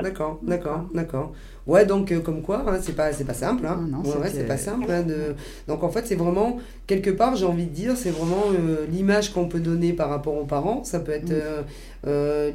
D'accord, 0.03 0.39
d'accord, 0.43 0.81
d'accord. 0.93 1.33
Ouais, 1.67 1.87
donc 1.87 2.13
euh, 2.13 2.21
comme 2.21 2.43
quoi, 2.43 2.65
hein, 2.67 2.79
c'est 2.83 2.95
pas, 2.95 3.13
c'est 3.13 3.25
pas 3.25 3.33
simple. 3.33 3.67
Hein. 3.67 3.79
Ah 3.79 3.87
non, 3.89 3.99
ouais, 4.03 4.29
c'est 4.29 4.47
pas 4.47 4.59
simple. 4.59 4.91
hein, 4.91 5.03
de... 5.03 5.35
Donc 5.69 5.83
en 5.85 5.89
fait, 5.89 6.07
c'est 6.07 6.17
vraiment 6.17 6.59
quelque 6.87 7.09
part, 7.11 7.35
j'ai 7.37 7.47
envie 7.47 7.65
de 7.67 7.73
dire, 7.75 7.97
c'est 7.97 8.11
vraiment 8.11 8.43
euh, 8.53 8.85
l'image 8.91 9.33
qu'on 9.33 9.49
peut 9.49 9.61
donner 9.61 9.95
par 9.95 10.11
rapport 10.11 10.35
aux 10.37 10.45
parents. 10.47 10.85
Ça 10.85 11.01
peut 11.01 11.13
être, 11.13 11.31
Mm. 11.31 11.41
euh, 11.43 11.63
euh, 12.07 12.51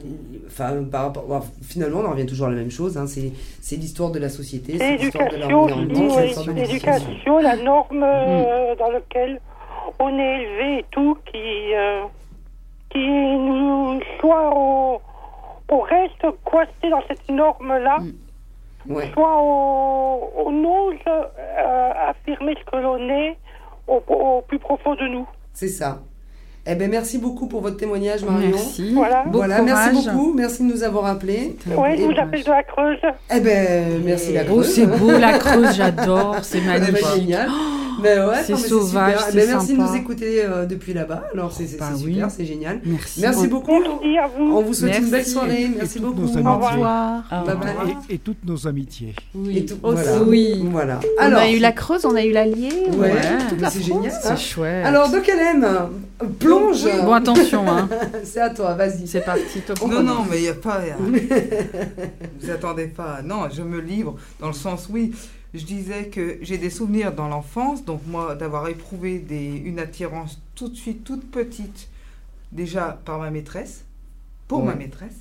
enfin, 0.48 0.84
par 0.92 1.04
rapport. 1.06 1.46
finalement, 1.64 2.00
on 2.02 2.06
en 2.06 2.12
revient 2.12 2.26
toujours 2.28 2.48
à 2.48 2.52
la 2.52 2.56
même 2.58 2.72
chose. 2.72 2.96
Hein. 2.98 3.06
C'est, 3.08 3.32
c'est 3.62 3.76
l'histoire 3.76 4.12
de 4.12 4.20
la 4.20 4.30
société, 4.30 4.78
c'est 4.78 4.98
l'histoire 4.98 5.30
de 5.30 5.38
c'est 5.38 5.54
oui. 5.54 6.28
l'histoire 6.28 6.46
de 6.46 6.52
l'éducation. 6.52 7.40
La 7.40 7.56
norme 7.56 8.04
euh, 8.04 8.76
dans 8.76 8.92
laquelle 8.92 9.40
on 10.00 10.20
est 10.20 10.42
élevé 10.44 10.80
et 10.80 10.86
tout, 10.92 11.18
qui, 11.32 11.74
euh, 11.76 12.04
qui 12.90 13.00
nous 13.08 14.00
soit 14.20 14.52
on 14.56 15.00
reste 15.82 16.26
coincé 16.44 16.90
dans 16.90 17.02
cette 17.08 17.28
norme-là, 17.30 17.98
Ouais. 18.88 19.10
soit 19.14 19.42
on, 19.42 20.30
on 20.46 20.66
ose 20.66 20.96
euh, 21.08 21.92
affirmer 22.10 22.54
ce 22.60 22.70
que 22.70 22.76
l'on 22.78 23.00
est 23.10 23.38
au, 23.88 24.04
au 24.08 24.42
plus 24.42 24.60
profond 24.60 24.94
de 24.96 25.08
nous. 25.08 25.26
C'est 25.54 25.70
ça. 25.70 26.00
Eh 26.66 26.76
ben 26.76 26.90
merci 26.90 27.18
beaucoup 27.18 27.48
pour 27.48 27.60
votre 27.62 27.76
témoignage, 27.76 28.24
Marion. 28.24 28.52
Merci. 28.52 28.94
Voilà. 28.94 29.26
Voilà, 29.30 29.62
merci 29.62 29.90
beaucoup, 29.92 30.34
merci 30.34 30.64
de 30.64 30.74
nous 30.74 30.82
avoir 30.84 31.06
appelés. 31.08 31.58
Oui, 31.68 31.90
je 31.98 32.02
Et- 32.02 32.06
vous 32.06 32.12
appelle 32.18 32.42
de 32.44 32.50
la 32.50 32.64
Creuse. 32.64 33.00
Eh 33.36 33.40
ben 33.42 34.02
merci 34.06 34.32
la 34.32 34.44
Oh, 34.44 34.54
Creuse. 34.54 34.74
c'est 34.74 34.86
beau 34.86 35.12
la 35.12 35.40
Creuse, 35.40 35.76
j'adore, 35.76 36.38
c'est 36.42 36.60
Eh 36.60 36.62
ben, 36.66 36.80
magnifique. 36.82 37.06
génial. 37.18 37.50
Mais 38.02 38.18
ouais, 38.18 38.42
c'est 38.44 38.56
sauvage, 38.58 39.18
super. 39.18 39.26
Eh 39.28 39.32
c'est 39.32 39.38
ben, 39.38 39.48
merci 39.56 39.74
de 39.74 39.78
nous 39.82 39.96
écouter 39.96 40.42
euh, 40.44 40.66
depuis 40.66 40.94
là-bas. 40.94 41.26
Alors 41.34 41.52
c'est 41.52 41.68
c'est- 41.68 41.78
Bah 41.78 41.90
oui. 42.04 42.14
super, 42.16 42.32
c'est 42.32 42.46
génial. 42.46 42.80
Merci. 42.86 43.20
Merci 43.22 43.48
beaucoup. 43.48 43.72
Merci 43.80 44.18
à 44.18 44.28
vous. 44.28 44.58
On 44.58 44.62
vous 44.62 44.74
souhaite 44.74 44.98
une 45.00 45.10
belle 45.10 45.26
soirée. 45.26 45.64
Et 45.64 45.68
Merci 45.70 46.00
beaucoup. 46.00 46.22
nos 46.22 46.28
Au 46.28 46.32
amitiés. 46.38 46.50
revoir. 46.54 46.74
Revoir. 46.74 47.24
Au 47.44 47.46
Bye 47.46 47.56
bye. 47.58 47.70
revoir. 47.72 47.88
Et, 48.10 48.14
et 48.16 48.18
toutes 48.20 48.44
nos 48.46 48.68
amitiés. 48.68 49.14
Oui. 49.36 49.58
Et 49.60 49.66
tout- 49.66 49.76
Aussi. 49.84 49.96
voilà. 50.02 50.24
Oui. 50.24 50.66
Voilà. 50.72 51.00
On 51.20 51.24
Alors, 51.24 51.40
a 51.42 51.52
eu 51.52 51.60
la 51.60 51.72
Creuse, 51.74 52.06
on 52.06 52.16
a 52.16 52.24
eu 52.24 52.32
l'Allier. 52.32 52.70
on 52.88 52.94
a 52.94 52.98
Ouais, 53.04 53.10
eu 53.10 53.14
Ouais. 53.14 53.20
toute 53.50 53.62
la 53.62 53.70
c'est 53.70 53.82
génial. 53.84 54.12
C'est 54.24 54.38
chouette. 54.40 54.86
alors 54.86 55.10
de 55.12 55.20
quel 55.20 55.38
aime 55.40 55.68
Plonge. 56.58 57.02
Bon, 57.06 57.14
attention, 57.14 57.68
hein. 57.70 57.90
c'est 58.24 58.42
à 58.42 58.50
toi. 58.50 58.74
Vas-y. 58.76 59.08
C'est 59.08 59.22
parti, 59.22 59.62
top 59.62 59.82
Non, 59.82 60.04
non, 60.04 60.26
mais 60.30 60.38
il 60.38 60.42
n'y 60.44 60.48
a 60.50 60.54
pas. 60.54 60.82
Vous 62.40 62.50
attendez 62.50 62.88
pas. 62.88 63.22
Non, 63.22 63.50
je 63.50 63.62
me 63.62 63.80
livre 63.80 64.16
dans 64.40 64.48
le 64.48 64.54
sens, 64.54 64.88
oui. 64.90 65.14
je 65.54 65.64
disais 65.66 66.08
que 66.08 66.38
j'ai 66.42 66.58
des 66.58 66.70
souvenirs 66.70 67.14
dans 67.14 67.28
l'enfance, 67.28 67.84
donc 67.86 68.02
moi 68.08 68.36
d'avoir 68.36 68.68
éprouvé 68.68 69.20
des, 69.20 69.56
une 69.66 69.80
attirance 69.80 70.42
tout 70.56 70.70
de 70.70 70.76
suite 70.76 71.04
toute 71.04 71.30
petite, 71.32 71.88
déjà 72.52 73.00
par 73.06 73.20
ma 73.20 73.30
maîtresse, 73.32 73.84
pour 74.48 74.64
ma 74.64 74.76
maîtresse, 74.76 75.18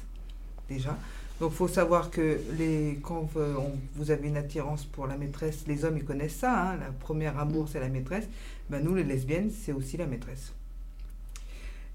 déjà. 0.69 0.97
Donc 1.41 1.51
il 1.53 1.57
faut 1.57 1.69
savoir 1.69 2.11
que 2.11 2.39
les, 2.59 2.99
quand 3.03 3.29
euh, 3.37 3.55
on- 3.59 3.73
vous 3.97 4.11
avez 4.11 4.29
une 4.29 4.37
attirance 4.37 4.85
pour 4.85 5.07
la 5.07 5.17
maîtresse, 5.17 5.65
les 5.67 5.85
hommes 5.85 5.97
ils 5.99 6.05
connaissent 6.05 6.37
ça, 6.37 6.53
hein, 6.71 6.77
la 6.79 6.93
première 7.01 7.39
amour 7.39 7.69
c'est 7.71 7.81
la 7.81 7.89
maîtresse, 7.89 8.25
ben, 8.71 8.83
nous 8.85 8.95
les 8.95 9.03
lesbiennes 9.05 9.51
c'est 9.51 9.73
aussi 9.73 9.97
la 9.97 10.07
maîtresse. 10.07 10.53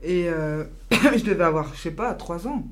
Et 0.04 0.28
euh, 0.30 0.64
je 0.92 1.24
devais 1.24 1.44
avoir, 1.44 1.74
je 1.76 1.82
sais 1.82 1.92
pas, 1.92 2.14
3 2.14 2.48
ans. 2.48 2.64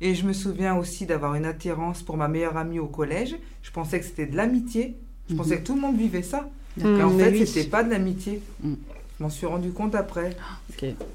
Et 0.00 0.14
je 0.14 0.24
me 0.26 0.32
souviens 0.32 0.76
aussi 0.76 1.04
d'avoir 1.06 1.34
une 1.34 1.44
attirance 1.44 2.02
pour 2.02 2.16
ma 2.16 2.28
meilleure 2.28 2.56
amie 2.56 2.78
au 2.78 2.86
collège. 2.86 3.36
Je 3.62 3.70
pensais 3.70 4.00
que 4.00 4.06
c'était 4.06 4.26
de 4.26 4.36
l'amitié. 4.36 4.96
Je 5.28 5.34
pensais 5.34 5.58
que 5.58 5.66
tout 5.66 5.74
le 5.74 5.80
monde 5.80 5.96
vivait 5.98 6.22
ça. 6.22 6.48
Mais 6.76 7.02
en 7.02 7.10
fait, 7.18 7.30
oui. 7.32 7.46
c'était 7.46 7.68
pas 7.68 7.82
de 7.84 7.90
l'amitié. 7.90 8.40
Mm. 8.62 8.74
Je 9.18 9.24
m'en 9.24 9.28
suis 9.28 9.44
rendu 9.44 9.70
compte 9.70 9.94
après. 9.94 10.34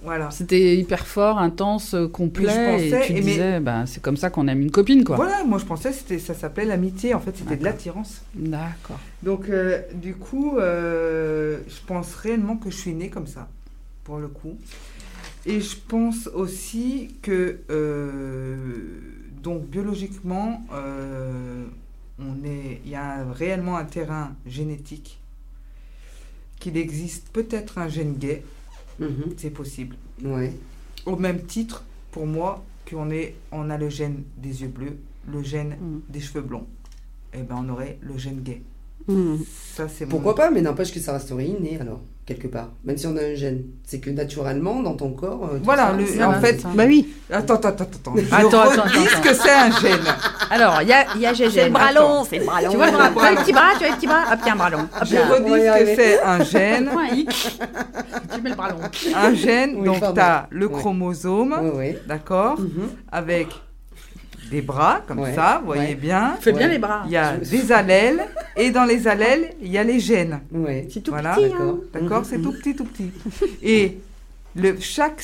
Voilà. 0.03 0.29
C'était 0.29 0.77
hyper 0.77 1.07
fort, 1.07 1.39
intense, 1.39 1.95
euh, 1.95 2.07
complet. 2.07 2.43
Je 2.43 2.89
pensais- 2.91 3.03
et 3.03 3.07
tu 3.07 3.11
et 3.13 3.15
mais- 3.15 3.21
disais, 3.21 3.59
bah, 3.59 3.85
c'est 3.87 3.99
comme 3.99 4.15
ça 4.17 4.29
qu'on 4.29 4.47
aime 4.47 4.61
une 4.61 4.69
copine, 4.69 5.03
quoi. 5.03 5.15
Voilà, 5.15 5.43
moi 5.43 5.57
je 5.57 5.65
pensais 5.65 5.91
que 6.07 6.19
ça 6.19 6.35
s'appelait 6.35 6.65
l'amitié. 6.65 7.15
En 7.15 7.19
fait, 7.19 7.35
c'était 7.35 7.55
de 7.57 7.63
l'attirance. 7.63 8.21
D'accord. 8.35 8.99
Donc, 9.23 9.49
euh, 9.49 9.81
du 9.95 10.13
coup, 10.13 10.59
euh, 10.59 11.57
je 11.67 11.83
pense 11.87 12.13
réellement 12.13 12.57
que 12.57 12.69
je 12.69 12.77
suis 12.77 12.93
née 12.93 13.09
comme 13.09 13.25
ça, 13.25 13.47
pour 14.03 14.19
le 14.19 14.27
coup. 14.27 14.55
Et 15.45 15.61
je 15.61 15.75
pense 15.87 16.27
aussi 16.27 17.15
que, 17.21 17.59
euh, 17.69 18.57
donc, 19.43 19.67
biologiquement, 19.67 20.65
euh, 20.73 21.65
on 22.19 22.43
est, 22.43 22.81
il 22.83 22.89
y 22.91 22.95
a 22.95 23.23
réellement 23.31 23.77
un 23.77 23.85
terrain 23.85 24.35
génétique, 24.47 25.19
qu'il 26.59 26.77
existe 26.77 27.27
peut-être 27.31 27.77
un 27.77 27.89
gène 27.89 28.15
gay, 28.15 28.43
Mhm. 28.99 29.33
c'est 29.37 29.49
possible. 29.51 29.95
Ouais. 30.23 30.51
Au 31.05 31.15
même 31.17 31.43
titre, 31.43 31.83
pour 32.11 32.25
moi, 32.25 32.63
qu'on 32.89 33.11
est, 33.11 33.35
on 33.51 33.69
a 33.69 33.77
le 33.77 33.89
gène 33.89 34.23
des 34.37 34.61
yeux 34.61 34.67
bleus, 34.69 34.97
le 35.31 35.43
gène 35.43 35.75
Mhm. 35.79 36.01
des 36.09 36.21
cheveux 36.21 36.41
blonds. 36.41 36.65
Et 37.33 37.43
ben, 37.43 37.57
on 37.63 37.69
aurait 37.69 37.97
le 38.01 38.17
gène 38.17 38.41
gay. 38.41 38.61
Mm. 39.07 39.35
Ça, 39.75 39.87
c'est 39.89 40.05
mon- 40.05 40.11
Pourquoi 40.11 40.33
pas, 40.35 40.49
mais 40.49 40.61
n'empêche 40.61 40.91
que 40.93 40.99
ça 40.99 41.13
resterait 41.13 41.45
inné 41.47 41.77
alors, 41.79 42.01
quelque 42.25 42.47
part. 42.47 42.69
Même 42.83 42.97
si 42.97 43.05
on 43.07 43.15
a 43.17 43.21
un 43.21 43.35
gène. 43.35 43.63
C'est 43.85 43.99
que 43.99 44.09
naturellement, 44.09 44.81
dans 44.81 44.95
ton 44.95 45.11
corps. 45.11 45.49
euh, 45.53 45.59
Voilà, 45.63 45.91
ça, 46.07 46.17
le- 46.17 46.25
en 46.25 46.41
fait. 46.41 46.63
Bah 46.73 46.83
oui. 46.87 47.13
Attends, 47.31 47.55
attends, 47.55 47.69
attends, 47.69 47.83
attends. 47.85 48.13
Je 48.17 48.33
Attends, 48.33 48.47
attends, 48.61 48.81
redis 48.83 48.97
attends, 48.97 49.23
ce 49.23 49.29
que 49.29 49.33
c'est 49.35 49.51
un 49.51 49.71
gène. 49.79 50.01
Alors, 50.49 50.81
il 50.81 50.87
y 50.87 50.93
a, 50.93 51.05
il 51.15 51.21
y 51.21 51.25
a 51.27 51.35
C'est 51.35 51.65
le 51.65 51.71
bras 51.71 51.91
long, 51.91 52.23
c'est 52.27 52.39
le 52.39 52.45
bras 52.45 52.61
long. 52.63 52.71
Tu 52.71 52.77
vois 52.77 52.87
le 52.87 52.91
bras, 52.93 53.07
tu 53.09 53.13
vois 53.19 53.31
le 53.31 53.37
petit 53.37 53.51
bras, 53.53 53.69
tu 53.73 53.79
vois 53.79 53.89
le 53.89 53.95
petit 53.95 54.07
bras. 54.07 54.23
Hop, 54.33 54.39
il 54.41 54.47
y 54.47 54.49
a 54.49 54.53
un 54.53 54.55
bras 54.55 54.69
long. 54.71 54.79
Hop, 54.79 55.03
Je 55.05 55.15
redis 55.17 55.61
ce 55.61 55.79
que 55.79 55.95
c'est 56.01 56.21
un 56.23 56.43
gène. 56.43 56.89
Tu 58.33 58.41
mets 58.41 58.49
le 58.49 58.55
bras 58.55 58.69
long. 58.69 58.79
Un 59.15 59.33
gène, 59.35 59.75
Oui, 59.77 59.85
donc 59.85 59.99
tu 60.13 60.19
as 60.19 60.47
le 60.49 60.67
chromosome, 60.69 61.55
d'accord, 62.07 62.59
Mhm. 62.59 62.89
avec 63.11 63.47
des 64.49 64.61
bras, 64.61 65.03
comme 65.07 65.19
Ouais, 65.19 65.33
ça, 65.33 65.59
vous 65.59 65.67
voyez 65.67 65.89
ouais. 65.89 65.95
bien. 65.95 66.35
Fais 66.39 66.53
bien 66.53 66.67
les 66.67 66.77
bras. 66.79 67.03
Il 67.05 67.11
y 67.11 67.17
a 67.17 67.41
Je 67.43 67.49
des 67.49 67.71
allèles, 67.71 68.25
et 68.55 68.71
dans 68.71 68.85
les 68.85 69.07
allèles, 69.07 69.53
il 69.61 69.71
y 69.71 69.77
a 69.77 69.83
les 69.83 69.99
gènes. 69.99 70.39
Ouais. 70.51 70.87
C'est 70.91 71.01
tout 71.01 71.11
Voilà. 71.11 71.35
petit. 71.35 71.45
hein. 71.45 71.49
D'accord. 71.51 71.79
D'accord 71.93 72.19
Mhm. 72.19 72.25
C'est 72.25 72.41
tout 72.41 72.51
petit, 72.51 72.75
tout 72.75 72.85
petit. 72.85 73.11
Et 73.63 73.97
le, 74.55 74.77
chaque, 74.79 75.21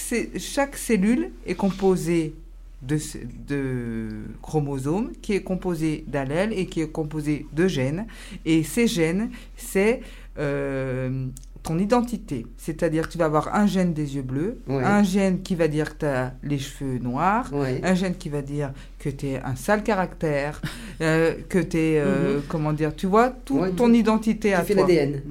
cellule 0.77 1.29
est 1.45 1.55
composée 1.55 2.33
de 2.81 4.09
chromosomes, 4.41 5.11
qui 5.21 5.33
est 5.33 5.43
composé 5.43 6.03
d'allèles 6.07 6.51
et 6.53 6.65
qui 6.65 6.81
est 6.81 6.87
composé 6.91 7.45
de 7.53 7.67
gènes. 7.67 8.05
Et 8.45 8.63
ces 8.63 8.87
gènes, 8.87 9.29
c'est 9.55 10.01
euh, 10.39 11.27
ton 11.63 11.77
identité. 11.77 12.45
C'est-à-dire 12.57 13.07
que 13.07 13.11
tu 13.13 13.17
vas 13.19 13.25
avoir 13.25 13.53
un 13.55 13.67
gène 13.67 13.93
des 13.93 14.15
yeux 14.15 14.21
bleus, 14.23 14.59
Ouais. 14.67 14.83
un 14.83 15.03
gène 15.03 15.41
qui 15.43 15.55
va 15.55 15.67
dire 15.67 15.93
que 15.93 15.99
tu 15.99 16.05
as 16.05 16.33
les 16.43 16.57
cheveux 16.59 16.97
noirs, 16.97 17.49
Ouais. 17.53 17.79
un 17.83 17.93
gène 17.93 18.15
qui 18.15 18.29
va 18.29 18.41
dire 18.41 18.71
que 18.99 19.09
tu 19.09 19.27
es 19.27 19.41
un 19.43 19.55
sale 19.55 19.83
caractère, 19.83 20.61
euh, 21.01 21.33
que 21.49 21.59
tu 21.59 21.77
es, 21.77 22.03
comment 22.47 22.73
dire, 22.73 22.95
tu 22.95 23.05
vois, 23.07 23.29
toute 23.45 23.57
Mhm. 23.57 23.61
Ouais, 23.63 23.71
ton 23.71 23.93
identité 23.93 24.53
à 24.53 24.61
Qui 24.61 24.67
fait 24.69 24.73
toi. 24.75 24.87
l'ADN. 24.87 25.21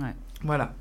Voilà. 0.45 0.73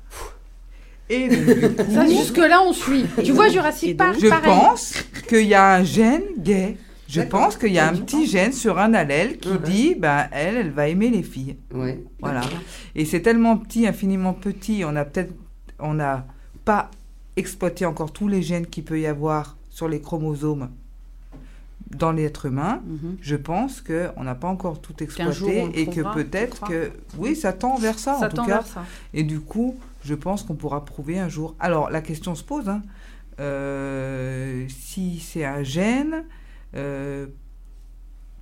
Et 1.08 1.28
donc, 1.28 1.86
Ça, 1.92 2.06
jusque-là, 2.06 2.62
on 2.62 2.72
suit. 2.72 3.04
Tu 3.24 3.32
vois, 3.32 3.48
Jurassic 3.48 3.96
Park, 3.96 4.16
je 4.22 4.28
pareil. 4.28 4.44
pense 4.52 4.94
qu'il 5.28 5.46
y 5.46 5.54
a 5.54 5.74
un 5.74 5.82
gène 5.82 6.22
gay. 6.38 6.76
Je 7.10 7.20
pense 7.22 7.56
qu'il 7.56 7.72
y 7.72 7.78
a 7.78 7.88
un 7.88 7.94
petit 7.94 8.26
gène 8.26 8.52
sur 8.52 8.78
un 8.78 8.94
allèle 8.94 9.38
qui 9.38 9.58
dit, 9.64 9.94
ben, 9.96 10.28
elle, 10.30 10.56
elle 10.56 10.70
va 10.70 10.88
aimer 10.88 11.10
les 11.10 11.22
filles. 11.22 11.56
Ouais. 11.74 12.02
Voilà. 12.20 12.42
Et 12.94 13.04
c'est 13.04 13.20
tellement 13.20 13.56
petit, 13.56 13.86
infiniment 13.86 14.32
petit, 14.32 14.82
on 14.86 14.94
a 14.96 15.04
peut-être, 15.04 15.34
on 15.78 15.94
n'a 15.94 16.26
pas 16.64 16.90
exploité 17.36 17.84
encore 17.86 18.12
tous 18.12 18.28
les 18.28 18.42
gènes 18.42 18.66
qu'il 18.66 18.84
peut 18.84 19.00
y 19.00 19.06
avoir 19.06 19.56
sur 19.70 19.88
les 19.88 20.00
chromosomes 20.00 20.70
dans 21.90 22.12
l'être 22.12 22.46
humain. 22.46 22.82
Mhm. 22.86 23.16
Je 23.20 23.36
pense 23.36 23.80
qu'on 23.80 24.22
n'a 24.22 24.34
pas 24.34 24.48
encore 24.48 24.80
tout 24.80 25.02
exploité 25.02 25.68
et 25.74 25.86
que 25.86 25.90
trouvera, 25.92 26.14
peut-être 26.14 26.60
que, 26.68 26.92
oui, 27.18 27.34
ça 27.34 27.52
tend 27.52 27.76
vers 27.76 27.98
ça, 27.98 28.18
Ça 28.18 28.26
en 28.26 28.28
tout 28.28 28.36
cas. 28.44 28.46
vers 28.46 28.66
ça. 28.66 28.84
Et 29.12 29.24
du 29.24 29.40
coup, 29.40 29.76
je 30.04 30.14
pense 30.14 30.42
qu'on 30.42 30.54
pourra 30.54 30.84
prouver 30.84 31.18
un 31.18 31.28
jour. 31.28 31.54
Alors, 31.58 31.90
la 31.90 32.00
question 32.00 32.34
se 32.34 32.44
pose, 32.44 32.68
hein, 32.68 32.82
euh, 33.40 34.64
si 34.68 35.18
c'est 35.18 35.44
un 35.44 35.62
gène, 35.62 36.24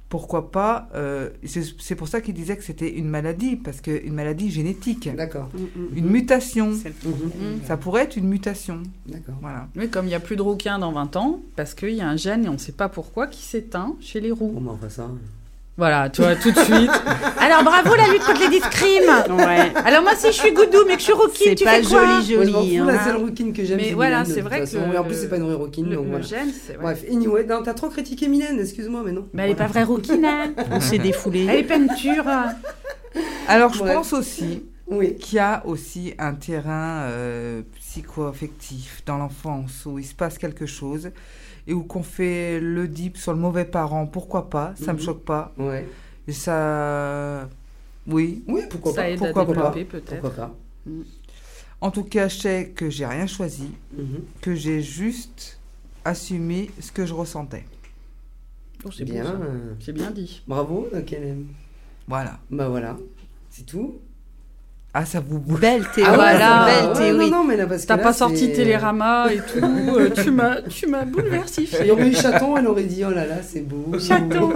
pourquoi 0.09 0.51
pas 0.51 0.89
euh, 0.95 1.31
C'est 1.45 1.95
pour 1.95 2.09
ça 2.09 2.21
qu'il 2.21 2.35
disait 2.35 2.57
que 2.57 2.65
c'était 2.65 2.91
une 2.91 3.09
maladie, 3.09 3.57
parce 3.57 3.81
qu'une 3.81 4.15
maladie 4.15 4.51
génétique, 4.51 5.15
D'accord. 5.15 5.51
Mm, 5.53 5.59
mm. 5.81 5.97
une 5.97 6.07
mutation. 6.07 6.71
Mhm. 6.71 6.83
Mhm. 7.05 7.61
Ça 7.67 7.77
pourrait 7.77 8.05
être 8.05 8.17
une 8.17 8.29
mutation. 8.29 8.83
D'accord. 9.07 9.35
Voilà. 9.41 9.69
Oui, 9.77 9.89
comme 9.91 10.07
il 10.07 10.11
n'y 10.11 10.15
a 10.15 10.21
plus 10.21 10.37
de 10.37 10.43
rouquins 10.43 10.79
dans 10.79 10.93
20 10.93 11.17
ans, 11.17 11.41
parce 11.57 11.75
qu'il 11.75 11.91
y 11.91 12.01
a 12.01 12.09
un 12.09 12.17
gène 12.17 12.47
et 12.47 12.49
on 12.49 12.55
ne 12.55 12.59
sait 12.59 12.73
pas 12.73 12.89
pourquoi 12.89 13.27
qui 13.27 13.43
s'éteint 13.43 13.97
chez 14.01 14.21
les 14.21 14.31
roux. 14.31 14.53
Comment 14.55 14.73
on 14.73 14.77
fait 14.77 14.91
ça? 14.91 15.11
Voilà, 15.79 16.11
tu 16.11 16.21
vois, 16.23 16.35
tout 16.35 16.51
de 16.51 16.59
suite. 16.59 16.91
Alors 17.41 17.63
bravo 17.63 17.95
la 17.95 18.09
lutte 18.13 18.25
contre 18.25 18.41
les 18.41 18.49
discrimes 18.49 19.37
Ouais. 19.39 19.73
Alors 19.85 20.03
moi 20.03 20.13
si 20.17 20.27
je 20.27 20.33
suis 20.33 20.53
goudou 20.53 20.79
mais 20.89 20.95
que 20.95 20.99
je 20.99 21.05
suis 21.05 21.13
rouquine, 21.13 21.47
C'est 21.51 21.55
tu 21.55 21.65
pas 21.65 21.81
fais 21.81 21.83
quoi 21.83 22.01
joli, 22.21 22.37
Moi, 22.37 22.45
je 22.47 22.51
m'en 22.51 22.61
joli. 22.63 22.77
fous, 22.79 22.83
hein. 22.83 22.87
la 22.93 23.05
seule 23.05 23.17
rouquine 23.17 23.53
que 23.53 23.65
j'aime, 23.65 23.77
Mais 23.77 23.85
c'est 23.91 23.95
voilà, 23.95 24.25
c'est 24.25 24.41
vrai 24.41 24.61
que 24.61 24.67
façon. 24.67 24.89
le- 24.89 24.95
Et 24.95 24.99
en 24.99 25.05
plus, 25.05 25.15
c'est 25.15 25.29
pas 25.29 25.37
une 25.37 25.45
vraie 25.45 25.55
rouquine, 25.55 25.89
Le, 25.89 25.95
donc 25.97 26.05
le 26.07 26.11
voilà. 26.11 26.25
c'est... 26.27 26.73
ouais. 26.73 26.83
Bref, 26.83 27.05
anyway, 27.11 27.45
non, 27.45 27.63
t'as 27.63 27.75
trop 27.75 27.89
critiqué 27.89 28.27
Mylène, 28.27 28.59
excuse-moi, 28.61 29.03
mais 29.07 29.13
non. 29.13 29.29
Mais 29.33 29.45
elle 29.45 29.51
n'est 29.51 29.55
pas 29.55 29.69
vraie 29.69 29.85
rouquine, 29.85 30.25
hein 30.25 30.53
On 30.73 30.81
s'est 30.81 30.99
défoulé. 30.99 31.47
Elle 31.49 31.61
est 31.61 31.63
peinture. 31.63 32.25
Alors, 33.47 33.73
je 33.73 33.83
Ouais. 33.85 33.95
pense 33.95 34.13
aussi 34.13 34.65
Oui. 34.89 35.15
qu'il 35.17 35.37
y 35.37 35.39
a 35.39 35.63
aussi 35.65 36.13
un 36.19 36.35
terrain 36.35 37.03
euh, 37.05 37.63
psycho-affectif 37.79 39.03
dans 39.07 39.19
l'enfance 39.19 39.85
où 39.87 39.99
il 39.99 40.05
se 40.05 40.15
passe 40.15 40.39
quelque 40.39 40.67
chose 40.67 41.11
et 41.69 41.75
où 41.75 41.85
qu'on 41.85 42.03
fait 42.03 42.59
le 42.61 42.89
dip 42.89 43.17
sur 43.19 43.33
le 43.33 43.39
mauvais 43.39 43.67
parent. 43.67 44.07
Pourquoi 44.07 44.49
pas 44.51 44.73
Ça 44.77 44.93
me 44.95 44.99
Mhm. 44.99 45.05
choque 45.05 45.23
pas. 45.25 45.53
Ouais. 45.59 45.87
Et 46.27 46.33
ça... 46.33 47.49
Oui. 48.07 48.43
Oui, 48.49 48.63
pourquoi 48.71 48.93
Ça 48.93 49.03
pas 49.03 49.11
aide 49.11 49.19
pourquoi 49.19 49.43
à 49.43 49.45
pas 49.45 49.53
développer 49.53 49.85
peut-être. 49.85 50.21
Pourquoi 50.23 50.31
pas 50.47 50.57
En 51.83 51.91
tout 51.91 52.05
cas, 52.05 52.29
je 52.29 52.39
sais 52.39 52.73
que 52.75 52.89
j'ai 52.89 53.05
rien 53.07 53.27
choisi, 53.27 53.71
Mhm. 53.97 54.21
que 54.41 54.55
j'ai 54.55 54.81
juste 54.83 55.61
assumé 56.05 56.71
ce 56.81 56.91
que 56.91 57.05
je 57.05 57.13
ressentais. 57.13 57.65
Oh, 58.85 58.91
c'est 58.91 59.05
Bien. 59.05 59.27
euh, 59.27 59.75
C'est 59.81 59.93
bien 59.93 60.11
dit. 60.11 60.43
Bravo, 60.49 60.89
donc 60.93 61.13
elle 61.13 61.25
aime. 61.25 61.47
Voilà. 62.07 62.39
Bah 62.51 62.69
voilà, 62.71 62.97
c'est 63.51 63.67
tout. 63.67 63.99
Ah, 65.01 65.05
ça 65.05 65.21
vous 65.21 65.39
bouge. 65.39 65.61
Belle 65.61 65.83
Ah, 65.87 65.95
théorie. 65.95 66.15
voilà. 66.15 66.65
Belle 66.67 66.89
Ouais, 66.89 66.93
théorie. 67.11 67.31
Non, 67.31 67.37
non, 67.39 67.45
mais 67.45 67.57
là, 67.57 67.67
parce 67.67 67.83
que 67.83 67.87
T'as 67.89 67.97
là, 67.97 68.03
pas 68.03 68.13
sorti 68.13 68.47
c'est- 68.47 68.53
Télérama 68.53 69.33
et 69.33 69.37
tout. 69.39 69.65
euh, 69.65 70.11
tu 70.25 70.31
m'as, 70.33 70.63
tu 70.63 70.87
m'as 70.89 71.05
bouleversifié. 71.05 71.79
Il 71.83 71.87
y 71.87 71.91
aurait 71.93 72.09
eu 72.09 72.15
chaton, 72.15 72.57
elle 72.57 72.67
aurait 72.67 72.85
dit 72.85 73.05
oh 73.07 73.11
là 73.11 73.27
là, 73.27 73.43
c'est 73.43 73.61
beau. 73.61 73.97
Chaton. 73.99 74.49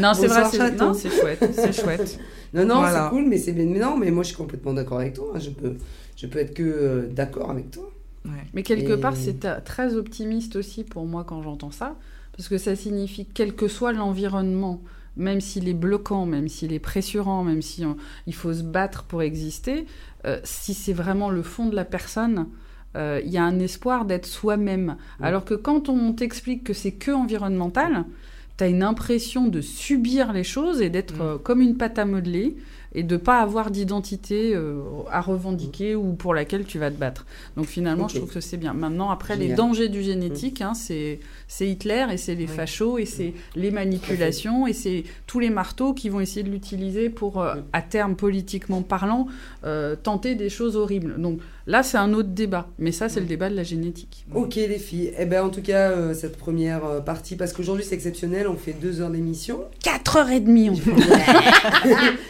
Non, 0.00 0.14
c'est 0.14 0.26
vrai, 0.28 0.42
Bonsoir, 0.42 0.50
c'est, 0.50 0.56
chaton. 0.58 0.84
non, 0.86 0.94
c'est 0.94 1.10
chouette, 1.10 1.50
c'est 1.54 1.72
chouette. 1.72 2.18
Non, 2.54 2.66
non, 2.66 2.74
Voilà. 2.80 3.04
c'est 3.04 3.10
cool, 3.16 3.24
mais 3.28 3.38
c'est 3.38 3.52
bien. 3.52 3.64
Mais 3.64 3.78
non, 3.78 3.96
mais 3.96 4.10
moi 4.10 4.22
je 4.22 4.28
suis 4.28 4.36
complètement 4.36 4.74
d'accord 4.74 4.98
avec 5.00 5.14
toi. 5.14 5.32
hein. 5.34 5.38
Je 5.38 5.48
peux, 5.48 5.72
je 6.16 6.26
peux 6.26 6.38
être 6.38 6.52
que 6.52 6.62
euh, 6.62 7.06
d'accord 7.10 7.50
avec 7.50 7.70
toi. 7.70 7.90
Ouais. 8.26 8.30
Mais 8.52 8.62
quelque 8.62 8.92
Et- 8.92 9.00
part, 9.00 9.16
c'est 9.16 9.46
euh, 9.46 9.56
très 9.64 9.94
optimiste 9.94 10.54
aussi 10.56 10.84
pour 10.84 11.06
moi 11.06 11.24
quand 11.26 11.42
j'entends 11.42 11.70
ça, 11.70 11.94
parce 12.36 12.48
que 12.50 12.58
ça 12.58 12.76
signifie 12.76 13.24
que 13.24 13.30
quel 13.32 13.54
que 13.54 13.68
soit 13.68 13.92
l'environnement, 13.94 14.82
même 15.16 15.40
s'il 15.40 15.68
est 15.68 15.74
bloquant, 15.74 16.26
même 16.26 16.48
s'il 16.48 16.72
est 16.72 16.78
pressurant, 16.78 17.44
même 17.44 17.62
si 17.62 17.84
on- 17.84 17.96
il 18.26 18.34
faut 18.34 18.52
se 18.52 18.62
battre 18.62 19.04
pour 19.04 19.22
exister, 19.22 19.86
euh, 20.24 20.38
si 20.44 20.74
c'est 20.74 20.92
vraiment 20.92 21.30
le 21.30 21.42
fond 21.42 21.66
de 21.68 21.74
la 21.76 21.84
personne, 21.84 22.46
euh, 22.96 23.20
il 23.24 23.30
y 23.30 23.38
a 23.38 23.44
un 23.44 23.58
espoir 23.58 24.04
d'être 24.04 24.26
soi-même. 24.26 24.96
Alors 25.20 25.44
que 25.44 25.54
quand 25.54 25.88
on 25.88 26.12
t'explique 26.12 26.64
que 26.64 26.72
c'est 26.74 26.92
que 26.92 27.10
environnemental, 27.10 28.04
tu 28.58 28.64
as 28.64 28.68
une 28.68 28.82
impression 28.82 29.48
de 29.48 29.60
subir 29.60 30.32
les 30.32 30.44
choses 30.44 30.82
et 30.82 30.90
d'être 30.90 31.16
Mm. 31.18 31.22
euh, 31.22 31.38
comme 31.38 31.60
une 31.62 31.76
pâte 31.76 31.98
à 31.98 32.04
modeler, 32.04 32.56
et 32.94 33.02
de 33.02 33.16
pas 33.16 33.40
avoir 33.40 33.70
d'identité 33.70 34.54
euh, 34.54 34.82
à 35.10 35.20
revendiquer 35.20 35.94
ou 35.94 36.12
pour 36.12 36.34
laquelle 36.34 36.64
tu 36.64 36.78
vas 36.78 36.90
te 36.90 36.96
battre. 36.96 37.24
Donc 37.56 37.66
finalement, 37.66 38.08
je 38.08 38.16
trouve 38.16 38.32
que 38.32 38.40
c'est 38.40 38.56
bien. 38.56 38.74
Maintenant, 38.74 39.10
après, 39.10 39.36
les 39.36 39.54
dangers 39.54 39.88
du 39.88 40.02
génétique, 40.02 40.60
hein, 40.60 40.74
c'est 40.74 41.20
Hitler 41.60 42.06
et 42.10 42.16
c'est 42.16 42.34
les 42.34 42.46
fachos 42.46 42.98
et 42.98 43.06
c'est 43.06 43.34
les 43.56 43.70
manipulations 43.70 44.66
et 44.66 44.72
c'est 44.72 45.04
tous 45.26 45.38
les 45.38 45.50
marteaux 45.50 45.94
qui 45.94 46.08
vont 46.08 46.20
essayer 46.20 46.42
de 46.42 46.50
l'utiliser 46.50 47.08
pour, 47.08 47.40
euh, 47.40 47.52
Mm. 47.52 47.62
à 47.72 47.82
terme 47.82 48.16
politiquement 48.16 48.82
parlant, 48.82 49.26
euh, 49.64 49.96
tenter 49.96 50.34
des 50.34 50.48
choses 50.48 50.76
horribles. 50.76 51.20
Donc 51.20 51.38
là, 51.66 51.82
c'est 51.82 51.98
un 51.98 52.12
autre 52.12 52.30
débat. 52.30 52.66
Mais 52.78 52.92
ça, 52.92 53.08
c'est 53.08 53.20
le 53.20 53.26
débat 53.26 53.48
de 53.50 53.56
la 53.56 53.62
génétique. 53.62 54.26
Ok 54.34 54.54
les 54.54 54.78
filles, 54.78 55.12
eh 55.18 55.24
ben 55.26 55.42
en 55.44 55.48
tout 55.50 55.60
cas 55.62 55.90
euh, 55.90 56.14
cette 56.14 56.36
première 56.36 56.84
euh, 56.84 57.00
partie, 57.00 57.36
parce 57.36 57.52
qu'aujourd'hui 57.52 57.84
c'est 57.86 57.94
exceptionnel, 57.94 58.46
on 58.48 58.56
fait 58.56 58.72
deux 58.72 59.00
heures 59.00 59.10
d'émission. 59.10 59.60
4h30, 59.84 60.70
on 60.70 60.76
fait. 60.76 60.90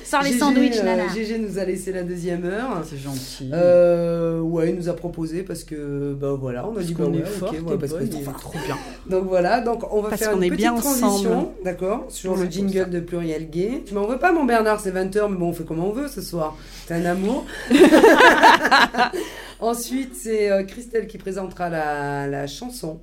Sans 0.05 0.21
les 0.23 0.27
Gégé, 0.29 0.39
sandwichs, 0.39 0.77
euh, 0.79 0.83
nana. 0.85 1.09
Gégé 1.15 1.39
nous 1.39 1.59
a 1.59 1.65
laissé 1.65 1.93
la 1.93 2.03
deuxième 2.03 2.45
heure. 2.45 2.83
C'est 2.89 2.99
gentil. 2.99 3.51
Euh, 3.53 4.41
ouais, 4.41 4.71
il 4.71 4.77
nous 4.77 4.89
a 4.89 4.95
proposé 4.95 5.43
parce 5.43 5.65
que 5.65 6.15
bah 6.19 6.35
voilà, 6.39 6.67
on 6.67 6.73
a 6.73 6.75
Parce 6.75 6.87
dit 6.87 6.95
bah 6.95 7.05
qu'on 7.05 7.13
ouais, 7.13 7.21
est 7.21 7.25
fort, 7.25 7.53
ouais, 7.53 7.79
parce 7.79 7.93
que 7.93 8.05
c'est 8.07 8.23
trop 8.23 8.33
trop 8.33 8.59
bien. 8.67 8.77
Donc 9.09 9.25
voilà, 9.29 9.61
donc 9.61 9.83
on 9.93 10.01
va 10.01 10.09
Parce 10.11 10.23
faire 10.23 10.31
qu'on 10.33 10.39
une 10.39 10.45
est 10.45 10.49
petite 10.49 10.61
bien 10.63 10.75
transition, 10.75 11.09
ensemble. 11.09 11.49
d'accord, 11.65 12.07
sur 12.09 12.37
le 12.37 12.47
jingle 12.51 12.91
de 12.91 13.01
Pluriel 13.01 13.49
Gay. 13.51 13.83
Tu 13.87 13.95
m'en 13.95 14.07
veux 14.07 14.19
pas 14.19 14.33
mon 14.33 14.45
Bernard, 14.45 14.81
c'est 14.81 14.93
20h, 14.93 15.29
mais 15.31 15.37
bon, 15.37 15.49
on 15.49 15.53
fait 15.53 15.65
comme 15.65 15.83
on 15.83 15.93
veut 15.93 16.09
ce 16.09 16.21
soir. 16.23 16.57
T'es 16.87 16.95
un 16.95 17.05
amour. 17.05 17.45
Ensuite, 19.61 20.15
c'est 20.15 20.51
euh, 20.51 20.65
Christelle 20.65 21.07
qui 21.07 21.19
présentera 21.19 21.69
la, 21.69 22.27
la 22.27 22.47
chanson. 22.47 23.01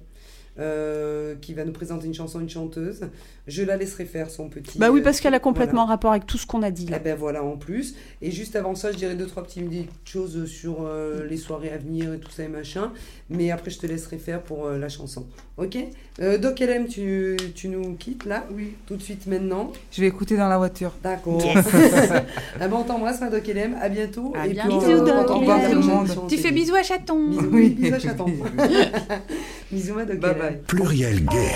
Euh, 0.60 1.36
qui 1.42 1.54
va 1.54 1.64
nous 1.66 1.72
présenter 1.72 2.06
une 2.08 2.14
chanson, 2.14 2.40
une 2.40 2.50
chanteuse. 2.50 3.02
Je 3.48 3.64
la 3.64 3.78
laisserai 3.78 4.06
faire 4.06 4.30
son 4.30 4.50
petit. 4.50 4.78
Bah 4.78 4.92
oui, 4.92 5.00
euh, 5.00 5.04
parce 5.04 5.20
qu'elle 5.20 5.30
a 5.34 5.40
voilà. 5.40 5.40
complètement 5.40 5.86
rapport 5.86 6.12
avec 6.12 6.26
tout 6.28 6.38
ce 6.38 6.46
qu'on 6.46 6.62
a 6.62 6.72
dit 6.72 6.86
Eh 6.88 6.92
là. 6.92 7.00
ben 7.00 7.16
voilà, 7.16 7.44
en 7.44 7.58
plus. 7.58 7.96
Et 8.22 8.32
juste 8.32 8.56
avant 8.56 8.76
ça, 8.76 8.92
je 8.92 8.98
dirais 8.98 9.16
deux, 9.16 9.26
trois 9.26 9.44
petites 9.44 9.70
choses 10.06 10.46
sur 10.46 10.86
euh, 10.86 11.26
les 11.28 11.38
soirées 11.38 11.72
à 11.72 11.78
venir 11.78 12.14
et 12.14 12.20
tout 12.20 12.32
ça 12.32 12.44
et 12.44 12.48
machin. 12.48 12.92
Mais 13.30 13.52
après, 13.52 13.72
je 13.72 13.80
te 13.80 13.88
laisserai 13.88 14.18
faire 14.18 14.42
pour 14.42 14.66
euh, 14.66 14.78
la 14.78 14.90
chanson. 14.90 15.26
Ok? 15.58 15.78
Euh, 16.22 16.38
Doc 16.38 16.60
LM, 16.60 16.88
tu, 16.88 17.38
tu 17.56 17.68
nous 17.70 17.96
quittes 17.96 18.26
là? 18.26 18.46
Oui. 18.52 18.76
Tout 18.88 18.96
de 18.96 19.02
suite 19.02 19.28
maintenant? 19.28 19.72
Je 19.92 20.02
vais 20.02 20.08
écouter 20.08 20.36
dans 20.36 20.48
la 20.48 20.58
voiture. 20.58 20.94
D'accord. 21.04 21.42
ah 22.60 22.68
bon, 22.68 22.78
on 22.78 22.84
t'embrasse, 22.84 23.22
ma 23.22 23.30
Doc 23.30 23.48
LM. 23.48 23.76
À 23.80 23.90
bientôt. 23.90 24.34
À 24.36 24.48
et 24.48 24.52
bientôt. 24.52 24.80
puis, 24.80 24.88
Bisous, 24.88 25.06
Doc 25.06 25.30
on 25.30 26.28
Tu 26.28 26.38
fais 26.38 26.52
bisous 26.52 26.76
à 26.76 26.84
chaton. 26.84 27.30
Bisous, 27.30 27.50
Oui. 27.52 27.70
bisous 27.70 27.96
à 27.96 28.00
chaton. 28.00 28.26
bisous, 29.72 29.94
ma 29.94 30.06
Doc 30.06 30.18
Bye 30.18 30.34
LM. 30.34 30.49
Pluriel 30.68 31.26
Gay. 31.26 31.52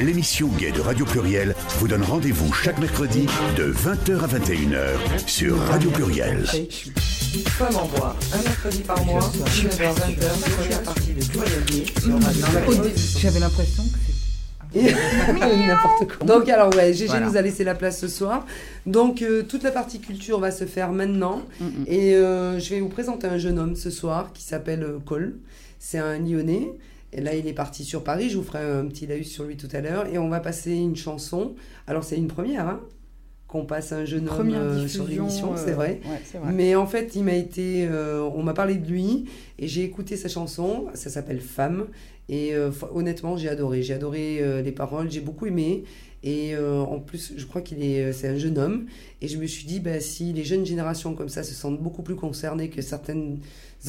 L'émission 0.00 0.48
Gay 0.58 0.72
de 0.72 0.80
Radio 0.80 1.04
Pluriel 1.04 1.54
vous 1.78 1.88
donne 1.88 2.02
rendez-vous 2.02 2.52
chaque 2.52 2.78
mercredi 2.78 3.26
de 3.56 3.72
20h 3.72 4.20
à 4.20 4.26
21h 4.26 5.26
sur 5.26 5.58
Radio 5.58 5.90
Pluriel. 5.90 6.44
Femme 6.44 7.76
en 7.76 7.86
bois, 7.86 8.16
un 8.32 8.42
mercredi 8.42 8.80
par 8.82 9.04
mois, 9.04 9.20
19h, 9.20 9.94
20h, 9.94 10.56
première 10.56 10.82
partie 10.82 11.12
de 11.12 11.24
Pluriel 11.24 11.64
Gay 11.66 11.84
sur 12.00 12.14
Radio. 12.22 12.84
J'avais 13.18 13.40
l'impression 13.40 13.82
que 13.84 14.06
N'importe 14.74 16.18
quoi. 16.18 16.26
Donc 16.26 16.48
alors 16.48 16.74
ouais, 16.74 16.92
Gégé 16.92 17.06
Voilà. 17.06 17.26
nous 17.26 17.36
a 17.36 17.42
laissé 17.42 17.64
la 17.64 17.74
place 17.74 17.98
ce 18.00 18.08
soir. 18.08 18.44
Donc 18.84 19.22
euh, 19.22 19.42
toute 19.42 19.62
la 19.62 19.70
partie 19.70 20.00
culture 20.00 20.38
va 20.38 20.50
se 20.50 20.64
faire 20.64 20.92
maintenant. 20.92 21.42
Mm, 21.60 21.64
mm. 21.64 21.84
Et 21.86 22.14
euh, 22.14 22.58
je 22.58 22.74
vais 22.74 22.80
vous 22.80 22.88
présenter 22.88 23.26
un 23.26 23.38
jeune 23.38 23.58
homme 23.58 23.76
ce 23.76 23.90
soir 23.90 24.32
qui 24.34 24.42
s'appelle 24.42 24.82
euh, 24.82 24.98
Cole. 25.04 25.36
C'est 25.78 25.98
un 25.98 26.18
Lyonnais. 26.18 26.68
Et 27.16 27.22
là, 27.22 27.34
il 27.34 27.48
est 27.48 27.54
parti 27.54 27.84
sur 27.84 28.04
Paris. 28.04 28.28
Je 28.28 28.36
vous 28.36 28.44
ferai 28.44 28.60
un 28.60 28.86
petit 28.86 29.06
laïus 29.06 29.30
sur 29.30 29.44
lui 29.44 29.56
tout 29.56 29.68
à 29.72 29.80
l'heure. 29.80 30.06
Et 30.06 30.18
on 30.18 30.28
va 30.28 30.38
passer 30.38 30.74
une 30.74 30.96
chanson. 30.96 31.54
Alors 31.86 32.04
c'est 32.04 32.16
une 32.16 32.28
première, 32.28 32.68
hein, 32.68 32.80
qu'on 33.48 33.64
passe 33.64 33.92
un 33.92 34.04
jeune 34.04 34.28
homme 34.28 34.36
Première 34.36 34.60
euh, 34.60 34.86
sur 34.86 35.06
l'émission, 35.06 35.54
euh, 35.54 35.56
c'est 35.56 35.72
vrai. 35.72 36.00
Ouais, 36.04 36.20
c'est 36.24 36.38
vrai. 36.38 36.52
Mais 36.52 36.74
en 36.74 36.86
fait, 36.86 37.14
il 37.14 37.24
m'a 37.24 37.34
été, 37.34 37.86
euh, 37.88 38.22
on 38.22 38.42
m'a 38.42 38.54
parlé 38.54 38.74
de 38.74 38.86
lui 38.86 39.26
et 39.58 39.66
j'ai 39.66 39.82
écouté 39.82 40.16
sa 40.16 40.28
chanson. 40.28 40.86
Ça 40.94 41.10
s'appelle 41.10 41.40
Femme 41.40 41.86
et 42.28 42.54
euh, 42.54 42.70
honnêtement, 42.92 43.36
j'ai 43.36 43.48
adoré. 43.48 43.82
J'ai 43.82 43.94
adoré 43.94 44.62
les 44.62 44.72
paroles, 44.72 45.10
j'ai 45.10 45.20
beaucoup 45.20 45.46
aimé. 45.46 45.84
Et 46.22 46.56
en 46.56 46.98
plus, 46.98 47.34
je 47.36 47.46
crois 47.46 47.60
qu'il 47.60 47.84
est, 47.84 48.12
c'est 48.12 48.26
un 48.26 48.36
jeune 48.36 48.58
homme. 48.58 48.86
Et 49.22 49.28
je 49.28 49.38
me 49.38 49.46
suis 49.46 49.64
dit, 49.64 49.78
bah, 49.78 50.00
si 50.00 50.32
les 50.32 50.42
jeunes 50.42 50.66
générations 50.66 51.14
comme 51.14 51.28
ça 51.28 51.44
se 51.44 51.54
sentent 51.54 51.80
beaucoup 51.80 52.02
plus 52.02 52.16
concernées 52.16 52.68
que 52.68 52.82
certaines 52.82 53.38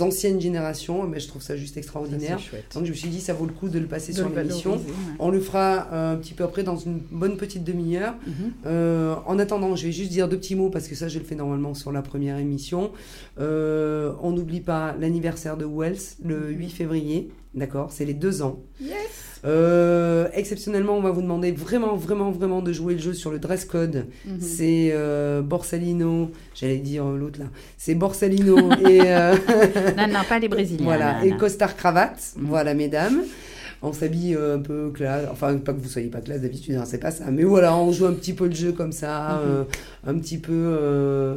anciennes 0.02 0.40
générations, 0.42 1.04
ben, 1.06 1.20
je 1.20 1.28
trouve 1.28 1.42
ça 1.42 1.56
juste 1.56 1.78
extraordinaire. 1.78 2.40
Donc 2.74 2.86
je 2.86 2.90
me 2.92 2.96
suis 2.96 3.10
dit, 3.10 3.22
ça 3.22 3.34
vaut 3.34 3.46
le 3.46 3.54
coup 3.54 3.70
de 3.70 3.80
le 3.80 3.88
passer 3.88 4.12
De 4.12 4.18
sur 4.18 4.30
l'émission. 4.30 4.74
ouais. 4.74 4.80
On 5.20 5.30
le 5.30 5.40
fera 5.40 5.88
euh, 5.92 6.14
un 6.14 6.18
petit 6.18 6.34
peu 6.34 6.44
après 6.44 6.64
dans 6.64 6.78
une 6.78 7.00
bonne 7.12 7.38
petite 7.38 7.64
demi-heure. 7.64 8.16
Mhm. 8.26 8.34
Euh, 8.66 9.16
en 9.26 9.40
attendant, 9.40 9.76
je 9.76 9.86
vais 9.86 9.92
juste 9.92 10.12
dire 10.12 10.28
deux 10.28 10.38
petits 10.38 10.56
mots 10.56 10.70
parce 10.70 10.88
que 10.88 10.96
ça, 10.96 11.08
je 11.08 11.20
le 11.20 11.26
fais 11.26 11.36
normalement 11.36 11.74
sur 11.74 11.92
la 11.92 12.02
première 12.02 12.38
émission. 12.38 12.92
Euh, 13.40 14.14
on 14.22 14.32
n'oublie 14.32 14.62
pas 14.62 14.96
l'anniversaire 15.00 15.58
de 15.58 15.66
Wells 15.66 15.98
le 16.24 16.50
8 16.50 16.70
février. 16.70 17.32
D'accord 17.58 17.92
C'est 17.92 18.06
les 18.06 18.14
deux 18.14 18.42
ans. 18.42 18.60
Euh, 19.46 20.28
exceptionnellement, 20.34 20.98
on 20.98 21.02
va 21.02 21.12
vous 21.12 21.22
demander 21.22 21.52
vraiment, 21.52 21.96
vraiment, 21.96 22.32
vraiment 22.32 22.62
de 22.62 22.72
jouer 22.74 22.94
le 22.94 23.00
jeu 23.00 23.14
sur 23.14 23.32
le 23.32 23.40
dress 23.40 23.66
code. 23.66 24.06
Mhm. 24.26 24.38
C'est 24.40 24.90
euh, 24.94 25.42
Borsalino, 25.42 26.32
j'allais 26.56 26.78
dire 26.80 27.06
euh, 27.06 27.18
l'autre 27.18 27.40
là. 27.40 27.46
C'est 27.78 27.94
Borsalino 27.96 28.58
et, 28.88 29.02
euh, 29.04 29.36
Non, 29.98 30.08
non, 30.08 30.20
pas 30.28 30.40
les 30.40 30.48
Brésiliens. 30.48 30.84
voilà, 30.86 31.20
non, 31.20 31.24
et 31.26 31.32
non. 31.32 31.38
costard 31.38 31.76
cravate. 31.76 32.20
Mhm. 32.38 32.46
Voilà, 32.48 32.74
mesdames. 32.74 33.22
On 33.84 33.94
s'habille 33.94 34.34
un 34.36 34.58
peu 34.58 34.90
classe, 34.90 35.28
enfin 35.32 35.56
pas 35.58 35.72
que 35.72 35.80
vous 35.80 35.88
soyez 35.88 36.08
pas 36.08 36.20
classe 36.20 36.42
d'habitude, 36.42 36.74
hein, 36.76 36.84
c'est 36.88 36.98
pas 36.98 37.12
ça, 37.12 37.26
mais 37.30 37.44
voilà, 37.44 37.78
on 37.78 37.92
joue 37.92 38.08
un 38.08 38.14
petit 38.14 38.34
peu 38.34 38.48
le 38.48 38.56
jeu 38.56 38.72
comme 38.72 38.92
ça, 38.92 39.40
Mhm. 39.46 39.66
un 40.16 40.20
petit 40.20 40.40
peu, 40.40 41.36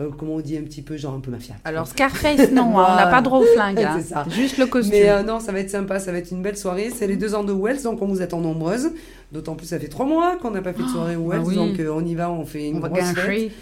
euh, 0.00 0.08
comment 0.16 0.34
on 0.34 0.40
dit, 0.40 0.56
un 0.56 0.62
petit 0.62 0.82
peu 0.82 0.96
genre 0.96 1.14
un 1.14 1.20
peu 1.20 1.30
mafia. 1.30 1.54
Alors, 1.64 1.86
Scarface, 1.86 2.50
non, 2.52 2.78
hein, 2.78 2.86
on 2.90 2.96
n'a 2.96 3.06
pas 3.08 3.20
droit 3.20 3.38
au 3.38 3.44
flingue. 3.44 3.80
hein. 3.84 3.96
C'est 3.98 4.14
ça. 4.14 4.24
Juste 4.30 4.56
le 4.56 4.66
costume. 4.66 4.94
Mais 4.94 5.10
euh, 5.10 5.22
non, 5.22 5.40
ça 5.40 5.52
va 5.52 5.60
être 5.60 5.70
sympa, 5.70 5.98
ça 5.98 6.10
va 6.12 6.18
être 6.18 6.30
une 6.30 6.42
belle 6.42 6.56
soirée. 6.56 6.90
C'est 6.94 7.06
les 7.06 7.16
deux 7.16 7.34
ans 7.34 7.44
de 7.44 7.52
Wells, 7.52 7.82
donc 7.82 8.00
on 8.00 8.06
vous 8.06 8.22
attend 8.22 8.40
nombreuses. 8.40 8.92
D'autant 9.30 9.54
plus, 9.54 9.66
ça 9.66 9.78
fait 9.78 9.88
trois 9.88 10.06
mois 10.06 10.36
qu'on 10.36 10.50
n'a 10.50 10.62
pas 10.62 10.72
fait 10.72 10.82
de 10.82 10.88
soirée 10.88 11.16
au 11.16 11.28
Wells, 11.28 11.42
bah 11.42 11.46
oui. 11.48 11.54
donc 11.54 11.78
euh, 11.78 11.92
on 11.92 12.04
y 12.04 12.14
va, 12.14 12.30
on 12.30 12.44
fait 12.44 12.68
une 12.68 12.76
on 12.76 12.80
grosse 12.80 13.12
fête. 13.12 13.52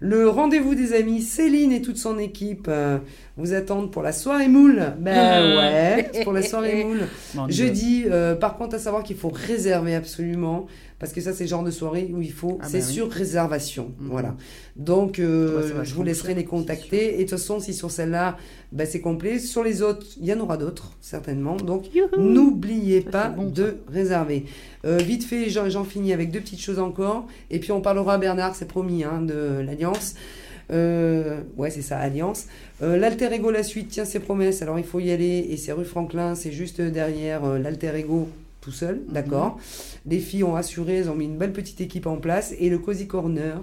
Le 0.00 0.28
rendez-vous 0.28 0.76
des 0.76 0.92
amis, 0.92 1.22
Céline 1.22 1.72
et 1.72 1.82
toute 1.82 1.96
son 1.96 2.18
équipe 2.20 2.66
euh, 2.68 2.98
vous 3.36 3.52
attendent 3.52 3.90
pour 3.90 4.02
la 4.02 4.12
soirée 4.12 4.46
moule. 4.46 4.92
Ben 5.00 5.08
Mmh. 5.12 5.56
ouais, 5.58 6.10
c'est 6.14 6.22
pour 6.24 6.32
la 6.32 6.42
soirée 6.42 6.84
moule. 6.84 7.00
Mon. 7.34 7.48
Jeudi, 7.48 8.04
euh, 8.06 8.36
par 8.36 8.56
contre, 8.56 8.76
à 8.76 8.78
savoir 8.78 9.02
qu'il 9.02 9.16
faut 9.16 9.32
réserver 9.34 9.96
absolument, 9.96 10.66
parce 11.00 11.12
que 11.12 11.20
ça, 11.20 11.32
c'est 11.32 11.44
le 11.44 11.50
genre 11.50 11.64
de 11.64 11.72
soirée 11.72 12.10
où 12.14 12.22
il 12.22 12.30
faut, 12.32 12.58
Ah 12.62 12.66
c'est 12.68 12.78
oui. 12.78 12.92
sur 12.94 13.10
réservation. 13.10 13.92
Mhm. 13.98 14.08
Voilà. 14.08 14.36
Donc, 14.76 15.18
euh, 15.18 15.78
Ouais, 15.78 15.84
je 15.84 15.94
vous 15.94 16.04
laisserai 16.04 16.34
les 16.34 16.44
contacter. 16.44 17.14
Et 17.14 17.24
de 17.24 17.28
toute 17.28 17.30
façon, 17.38 17.58
si 17.58 17.74
sur 17.74 17.90
celle-là, 17.90 18.36
bah, 18.70 18.84
c'est 18.86 19.00
complet, 19.00 19.38
sur 19.38 19.64
les 19.64 19.80
autres, 19.82 20.06
il 20.20 20.26
y 20.26 20.32
en 20.32 20.40
aura 20.40 20.56
d'autres, 20.56 20.92
certainement. 21.00 21.56
Donc, 21.56 21.84
n'oubliez 22.18 23.00
pas 23.00 23.28
bon, 23.28 23.44
de 23.48 23.78
réserver. 23.88 24.44
Euh, 24.84 24.98
vite 24.98 25.24
fait, 25.24 25.48
j'en 25.48 25.84
finis 25.84 26.12
avec 26.12 26.30
deux 26.30 26.40
petites 26.40 26.60
choses 26.60 26.78
encore. 26.78 27.26
Et 27.50 27.60
puis, 27.60 27.72
on 27.72 27.80
parlera, 27.80 28.18
Bernard, 28.18 28.54
c'est 28.54 28.68
promis, 28.68 29.04
hein, 29.04 29.22
de 29.22 29.60
l'Alliance. 29.64 30.14
Euh, 30.70 31.40
ouais, 31.56 31.70
c'est 31.70 31.80
ça, 31.82 31.98
Alliance. 31.98 32.46
Euh, 32.82 32.98
L'Alter 32.98 33.32
Ego, 33.32 33.50
la 33.50 33.62
suite, 33.62 33.88
tient 33.88 34.04
ses 34.04 34.18
promesses. 34.20 34.60
Alors, 34.60 34.78
il 34.78 34.84
faut 34.84 35.00
y 35.00 35.10
aller. 35.10 35.46
Et 35.48 35.56
c'est 35.56 35.72
rue 35.72 35.86
Franklin, 35.86 36.34
c'est 36.34 36.52
juste 36.52 36.80
derrière 36.82 37.44
euh, 37.44 37.58
l'Alter 37.58 37.92
Ego 37.96 38.28
tout 38.60 38.70
seul, 38.72 38.96
Mhm. 39.06 39.12
d'accord 39.14 39.58
Les 40.04 40.18
filles 40.18 40.44
ont 40.44 40.56
assuré, 40.56 40.96
elles 40.96 41.08
ont 41.10 41.14
mis 41.14 41.24
une 41.24 41.38
belle 41.38 41.52
petite 41.54 41.80
équipe 41.80 42.06
en 42.06 42.16
place. 42.16 42.52
Et 42.58 42.68
le 42.68 42.78
Cozy 42.78 43.06
Corner, 43.06 43.62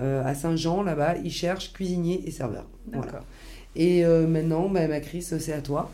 à 0.00 0.34
Saint-Jean, 0.34 0.82
là-bas, 0.82 1.16
ils 1.24 1.30
cherchent 1.30 1.72
cuisinier 1.72 2.22
et 2.26 2.30
serveur. 2.30 2.66
Voilà. 2.92 3.22
Et 3.76 4.04
euh, 4.04 4.26
maintenant, 4.26 4.68
bah, 4.68 4.86
ma 4.88 5.00
Chris, 5.00 5.22
c'est 5.22 5.52
à 5.52 5.60
toi. 5.60 5.90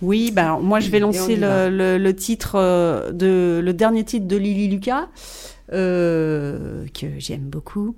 Oui, 0.00 0.30
ben 0.32 0.44
alors, 0.44 0.60
moi 0.62 0.78
je 0.78 0.90
vais 0.90 1.00
lancer 1.00 1.34
le, 1.34 1.68
le- 1.70 1.98
le 1.98 2.14
titre 2.14 2.52
euh, 2.54 3.10
de 3.10 3.60
le 3.64 3.72
dernier 3.72 4.04
titre 4.04 4.26
de 4.28 4.36
Lily 4.36 4.68
Lucas. 4.68 5.08
euh, 5.72 6.86
que 6.98 7.06
j'aime 7.18 7.42
beaucoup, 7.42 7.94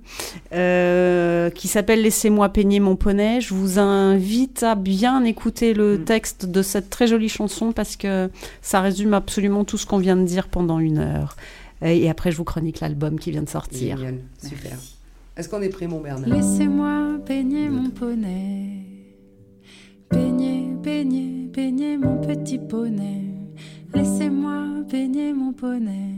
euh, 0.51 1.49
qui 1.51 1.67
s'appelle 1.69 2.01
Laissez-moi 2.01 2.49
peigner 2.49 2.79
mon 2.81 2.95
poney. 2.97 3.39
Je 3.39 3.53
vous 3.53 3.79
invite 3.79 4.63
à 4.63 4.75
bien 4.75 5.23
écouter 5.23 5.73
le 5.73 5.97
Mm. 5.99 6.03
texte 6.03 6.45
de 6.47 6.61
cette 6.63 6.89
très 6.89 7.07
jolie 7.07 7.29
chanson 7.29 7.71
parce 7.71 7.95
que 7.95 8.29
ça 8.61 8.81
résume 8.81 9.13
absolument 9.13 9.63
tout 9.63 9.77
ce 9.77 9.85
qu'on 9.85 9.99
vient 9.99 10.17
de 10.17 10.25
dire 10.25 10.47
pendant 10.49 10.79
une 10.79 10.97
heure. 10.97 11.37
Et 11.83 12.09
après, 12.09 12.31
je 12.31 12.37
vous 12.37 12.43
chronique 12.43 12.79
l'album 12.81 13.17
qui 13.19 13.31
vient 13.31 13.41
de 13.43 13.49
sortir. 13.49 13.97
Génial, 13.97 14.15
super. 14.43 14.77
Est-ce 15.37 15.47
qu'on 15.47 15.61
est 15.61 15.69
prêt, 15.69 15.87
mon 15.87 16.01
Bernard? 16.01 16.29
Laissez-moi 16.29 17.19
peigner 17.25 17.69
mon 17.69 17.89
poney. 17.89 18.79
Peigner, 20.11 20.75
peigner, 20.83 21.49
peigner 21.53 21.97
mon 21.97 22.17
petit 22.17 22.59
poney. 22.59 23.33
Laissez-moi 23.93 24.83
peigner 24.89 25.33
mon 25.33 25.53
poney. 25.53 26.13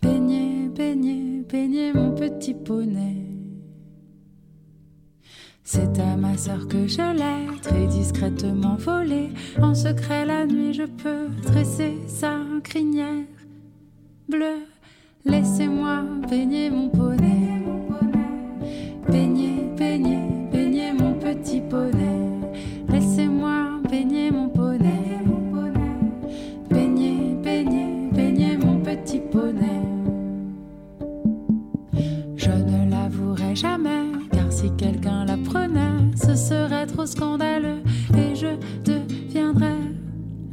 Peigner, 0.00 0.70
peigner, 0.74 1.42
peigner 1.48 1.92
mon 1.92 2.12
petit 2.14 2.54
poney. 2.54 3.26
C'est 5.62 6.00
à 6.00 6.16
ma 6.16 6.36
sœur 6.36 6.66
que 6.66 6.88
je 6.88 7.14
l'ai 7.14 7.60
très 7.60 7.86
discrètement 7.86 8.74
volé. 8.76 9.28
En 9.62 9.74
secret 9.74 10.26
la 10.26 10.44
nuit, 10.44 10.72
je 10.72 10.82
peux 10.82 11.28
dresser 11.42 11.98
sa 12.08 12.40
crinière 12.64 13.24
bleue. 14.28 14.66
Laissez-moi 15.24 16.02
peigner 16.28 16.70
mon 16.70 16.88
poney. 16.88 17.62
Baignez, 19.08 19.70
baignez, 19.76 20.39
scandaleux 37.10 37.82
et 38.16 38.34
je 38.34 38.56
deviendrais 38.84 39.82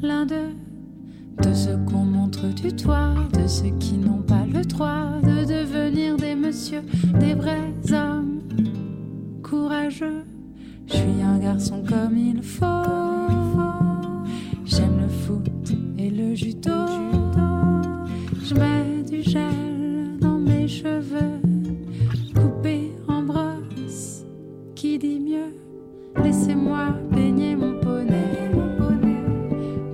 l'un 0.02 0.26
d'eux. 0.26 0.56
De 1.44 1.54
ceux 1.54 1.78
qu'on 1.86 2.04
montre 2.04 2.48
du 2.48 2.76
toit, 2.76 3.14
de 3.34 3.48
ceux 3.48 3.70
qui 3.80 3.98
n'ont 3.98 4.24
pas 4.24 4.46
le 4.52 4.64
droit 4.66 5.20
de 5.22 5.46
devenir 5.46 6.18
des 6.18 6.34
messieurs, 6.34 6.84
des 7.20 7.36
vrais 7.36 7.72
hommes 7.92 8.40
courageux. 9.44 10.24
Je 10.88 10.94
suis 10.94 11.22
un 11.22 11.38
garçon 11.38 11.84
comme 11.88 12.18
il 12.18 12.42
faut. 12.42 12.66
J'aime 14.66 15.00
le 15.02 15.08
foot 15.08 15.72
et 16.00 16.10
le 16.10 16.34
judo. 16.34 16.72
Je 18.44 18.56
mets 18.56 19.04
du 19.08 19.22
gel 19.22 20.18
dans 20.20 20.40
mes 20.40 20.68
cheveux, 20.68 21.40
coupés 22.34 22.94
en 23.08 23.22
brosse. 23.22 24.26
Qui 24.76 24.98
dit 24.98 25.20
mieux? 25.20 25.67
Laissez-moi 26.28 26.88
baigner 27.10 27.56
mon 27.56 27.80
poney. 27.80 28.52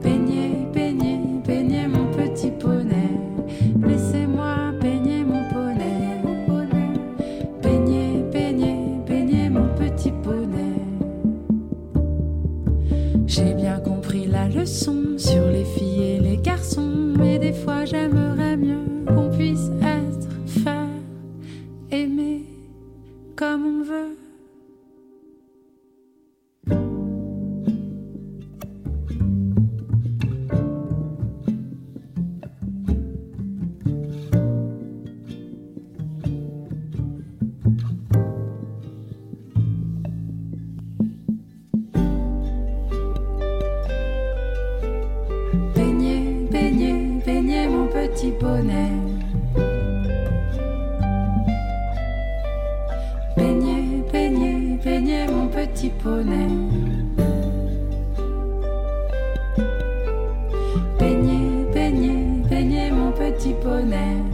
Baignez, 0.01 0.67
baignez, 0.73 1.19
baignez 1.45 1.87
mon 1.87 2.07
petit 2.11 2.49
poney. 2.49 3.19
Laissez-moi 3.87 4.71
baigner 4.81 5.23
mon 5.23 5.43
poney. 5.53 6.23
Baignez, 7.61 8.23
baignez, 8.33 8.77
baignez 9.07 9.47
mon 9.47 9.67
petit 9.75 10.11
poney. 10.23 10.81
J'ai 13.27 13.53
bien 13.53 13.79
compris 13.79 14.25
la 14.25 14.49
leçon 14.49 15.19
sur 15.19 15.45
les 15.51 15.65
filles 15.65 16.15
et 16.15 16.19
les 16.19 16.37
garçons, 16.37 17.13
mais 17.15 17.37
des 17.37 17.53
fois 17.53 17.85
j'aimerais 17.85 18.57
mieux 18.57 19.05
qu'on 19.05 19.29
puisse 19.29 19.69
être 19.83 20.27
faire 20.47 20.89
aimer 21.91 22.45
comme 23.35 23.65
on 23.67 23.83
veut. 23.83 24.22
Petit 48.23 48.31
baignez, 54.11 54.79
baignez 54.83 55.27
mon 55.27 55.47
petit 55.47 55.89
poney. 55.89 56.47
Baignez, 60.99 61.65
baignez, 61.73 62.47
baignez 62.49 62.91
mon 62.91 63.11
petit 63.11 63.53
poney. 63.61 64.32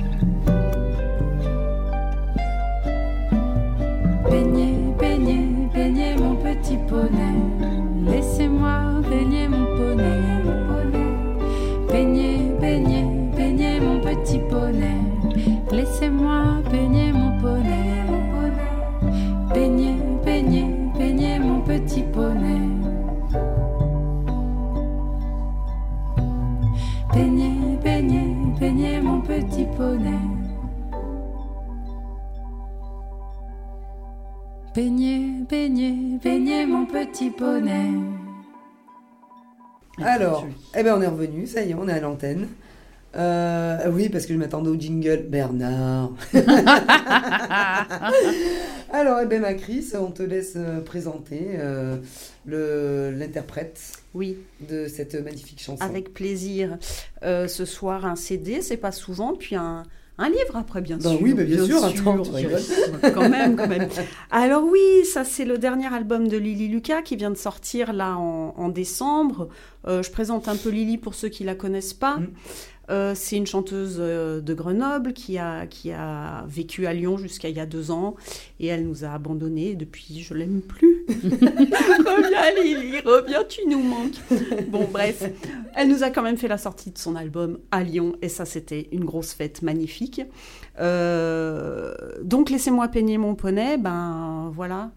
Laissez-moi 16.10 16.62
baigner 16.72 17.12
mon 17.12 17.40
poney. 17.40 18.04
Baignez, 19.54 19.96
baignez, 20.26 20.66
baignez 20.98 21.40
mon 21.40 21.62
petit 21.62 22.02
poney. 22.02 22.62
Baignez, 27.14 27.78
baignez, 27.84 28.36
baignez 28.60 29.02
mon 29.02 29.22
petit 29.22 29.66
poney. 29.78 30.20
Baignez, 34.74 35.46
baignez, 35.48 36.20
baignez 36.24 36.66
mon 36.66 36.86
petit 36.88 37.30
poney. 37.30 37.92
Alors, 40.02 40.48
eh 40.76 40.82
ben 40.82 40.96
on 40.98 41.02
est 41.02 41.08
revenu, 41.08 41.46
ça 41.46 41.64
y 41.64 41.72
est, 41.72 41.76
on 41.76 41.88
est 41.88 41.94
à 41.94 42.00
l'antenne. 42.00 42.48
Euh, 43.16 43.78
oui, 43.92 44.10
parce 44.10 44.26
que 44.28 44.34
je 44.34 44.38
m'attendais 44.38 44.70
au 44.70 44.80
jingle. 44.80 45.26
Bernard. 45.30 46.12
Alors, 48.92 49.20
eh 49.22 49.26
ben, 49.26 49.42
ma 49.42 49.54
Chris, 49.54 49.88
on 50.00 50.12
te 50.12 50.24
laisse 50.24 50.54
euh, 50.56 50.80
présenter 50.82 51.42
euh, 51.60 51.98
le- 52.46 53.12
l'interprète 53.16 53.80
Oui. 54.14 54.38
de 54.68 54.88
cette 54.88 55.16
magnifique 55.24 55.62
chanson. 55.62 55.84
Avec 55.84 56.14
plaisir. 56.14 56.78
Euh, 57.24 57.48
ce 57.48 57.66
soir, 57.66 58.06
un 58.06 58.16
CD, 58.16 58.62
c'est 58.62 58.78
pas 58.78 58.92
souvent, 58.92 59.34
puis 59.36 59.56
un, 59.56 59.84
un 60.18 60.30
livre 60.30 60.56
après, 60.56 60.82
bien 60.82 60.98
Bah 60.98 61.12
sûr. 61.12 61.20
oui, 61.22 61.34
bah 61.34 61.44
bien 61.44 61.64
sûr, 61.66 61.84
attends, 61.84 62.20
tu 62.20 62.32
rigoles. 62.32 62.60
quand 63.14 63.30
même, 63.30 63.56
quand 63.56 63.68
même. 63.68 63.88
Alors 64.32 64.64
oui, 64.66 65.06
ça 65.06 65.24
c'est 65.24 65.46
le 65.46 65.58
dernier 65.60 65.94
album 65.94 66.28
de 66.28 66.38
Lily 66.38 66.68
Lucas 66.68 67.02
qui 67.04 67.16
vient 67.16 67.32
de 67.32 67.38
sortir 67.38 67.94
là 67.94 68.18
en, 68.18 68.54
en 68.58 68.70
décembre. 68.70 69.50
Euh, 69.88 70.02
je 70.04 70.12
présente 70.12 70.48
un 70.48 70.56
peu 70.56 70.70
Lily 70.70 70.98
pour 70.98 71.14
ceux 71.14 71.30
qui 71.30 71.44
la 71.44 71.56
connaissent 71.56 71.94
pas. 71.94 72.18
Mm. 72.18 72.28
Euh, 72.90 73.14
c'est 73.16 73.38
une 73.38 73.46
chanteuse 73.46 73.98
euh, 74.00 74.42
de 74.42 74.54
Grenoble 74.54 75.14
qui 75.14 75.38
a, 75.38 75.68
qui 75.68 75.92
a 75.92 76.44
vécu 76.48 76.88
à 76.88 76.94
Lyon 76.94 77.18
jusqu'à 77.18 77.48
il 77.50 77.56
y 77.56 77.60
a 77.60 77.68
deux 77.68 77.92
ans 77.92 78.16
et 78.60 78.68
elle 78.68 78.88
nous 78.88 79.06
a 79.06 79.10
abandonnés. 79.10 79.76
Depuis, 79.76 80.22
je 80.22 80.34
l'aime 80.34 80.62
plus. 80.62 81.06
reviens 81.08 82.64
Lily, 82.64 83.00
reviens, 83.06 83.44
tu 83.48 83.68
nous 83.68 83.84
manques. 83.84 84.20
Bon, 84.70 84.88
bref, 84.92 85.24
elle 85.76 85.90
nous 85.90 86.04
a 86.04 86.10
quand 86.10 86.24
même 86.24 86.38
fait 86.38 86.48
la 86.48 86.58
sortie 86.58 86.92
de 86.92 86.98
son 86.98 87.16
album 87.16 87.60
à 87.72 87.84
Lyon 87.84 88.16
et 88.22 88.30
ça, 88.30 88.46
c'était 88.46 88.90
une 88.92 89.06
grosse 89.06 89.34
fête 89.34 89.62
magnifique. 89.62 90.22
Euh, 90.80 91.94
donc, 92.24 92.50
laissez-moi 92.50 92.88
peigner 92.88 93.18
mon 93.18 93.36
poney, 93.36 93.78
ben 93.78 94.52
voilà, 94.54 94.92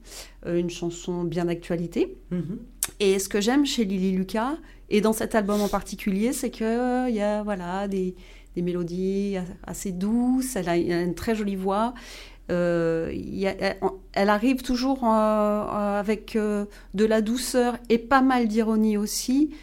une 0.47 0.70
chanson 0.70 1.24
bien 1.24 1.45
d'actualité. 1.45 2.16
Mhm. 2.30 2.59
Et 3.01 3.18
ce 3.18 3.28
que 3.28 3.40
j'aime 3.40 3.66
chez 3.66 3.84
Lily 3.84 4.12
Lucas, 4.12 4.57
et 4.93 5.01
dans 5.01 5.12
cet 5.12 5.34
album 5.34 5.61
en 5.61 5.68
particulier, 5.68 6.32
c'est 6.32 6.51
qu'il 6.51 6.66
y 7.11 7.20
a 7.20 7.43
voilà, 7.43 7.88
des, 7.88 8.14
des 8.55 8.62
mélodies 8.62 9.36
assez 9.64 9.90
douces, 9.90 10.55
elle 10.55 10.68
a 10.68 10.76
une 10.76 11.14
très 11.14 11.34
jolie 11.34 11.57
voix. 11.57 11.95
Euh, 12.51 13.11
elle, 14.12 14.28
arrive 14.28 14.62
toujours 14.62 15.05
euh, 15.05 15.99
avec 15.99 16.36
euh, 16.36 16.66
de 16.93 17.07
la 17.07 17.22
douceur 17.22 17.78
et 17.88 17.99
pas 17.99 18.20
mal 18.20 18.49
d'ironie 18.49 18.99
aussi 18.99 19.55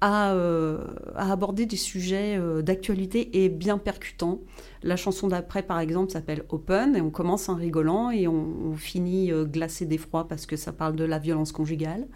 à, 0.00 0.32
euh, 0.32 0.78
à 1.14 1.32
aborder 1.32 1.66
des 1.66 1.76
sujets 1.76 2.36
euh, 2.38 2.62
d'actualité 2.62 3.44
et 3.44 3.48
bien 3.48 3.78
percutants. 3.78 4.40
La 4.82 4.96
chanson 4.96 5.28
d'après, 5.28 5.62
par 5.62 5.80
exemple, 5.80 6.12
s'appelle 6.12 6.44
Open 6.50 6.96
et 6.96 7.00
on 7.00 7.10
commence 7.10 7.48
en 7.48 7.54
rigolant 7.54 8.10
et 8.10 8.28
on, 8.28 8.74
finit 8.76 9.32
euh, 9.32 9.44
glacé 9.44 9.86
d'effroi 9.86 10.28
parce 10.28 10.44
que 10.44 10.56
ça 10.56 10.72
parle 10.72 10.96
de 10.96 11.04
la 11.04 11.18
violence 11.18 11.52
conjugale. 11.52 12.06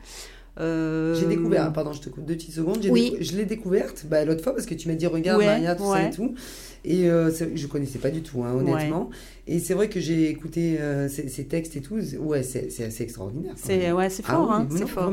Euh, 0.60 1.14
J'ai 1.14 1.26
découvert, 1.26 1.64
ah, 1.66 1.70
pardon, 1.70 1.92
je 1.92 2.00
te 2.00 2.08
coupe 2.08 2.24
deux 2.26 2.34
petites 2.34 2.52
secondes. 2.54 2.78
Oui. 2.90 3.16
je 3.20 3.36
l'ai 3.36 3.46
découverte 3.46 4.04
bah, 4.08 4.24
l'autre 4.24 4.42
fois 4.42 4.54
parce 4.54 4.66
que 4.66 4.74
tu 4.74 4.88
m'as 4.88 4.94
dit 4.94 5.06
regarde 5.06 5.38
Ouais, 5.40 5.46
Maria, 5.46 5.74
tout 5.74 5.84
ça 5.84 5.90
ouais. 5.92 6.08
et 6.08 6.10
tout. 6.10 6.34
Et 6.82 7.10
euh, 7.10 7.30
je 7.54 7.66
connaissais 7.66 7.98
pas 7.98 8.08
du 8.10 8.22
tout, 8.22 8.42
hein, 8.42 8.54
honnêtement. 8.54 9.10
Et 9.46 9.58
c'est 9.58 9.74
vrai 9.74 9.88
que 9.88 10.00
j'ai 10.00 10.30
écouté 10.30 10.80
euh, 10.80 11.08
ces, 11.08 11.28
ces 11.28 11.44
textes 11.44 11.76
et 11.76 11.82
tout. 11.82 11.98
Ouais, 12.18 12.42
c'est 12.42 12.68
assez 12.82 13.02
extraordinaire. 13.02 13.52
C'est 13.56 13.92
ouais, 13.92 14.08
c'est 14.08 14.22
Ah 14.26 14.32
fort, 14.32 14.48
oui, 14.48 14.54
hein, 14.54 14.68
c'est 14.70 14.88
fort. 14.88 15.12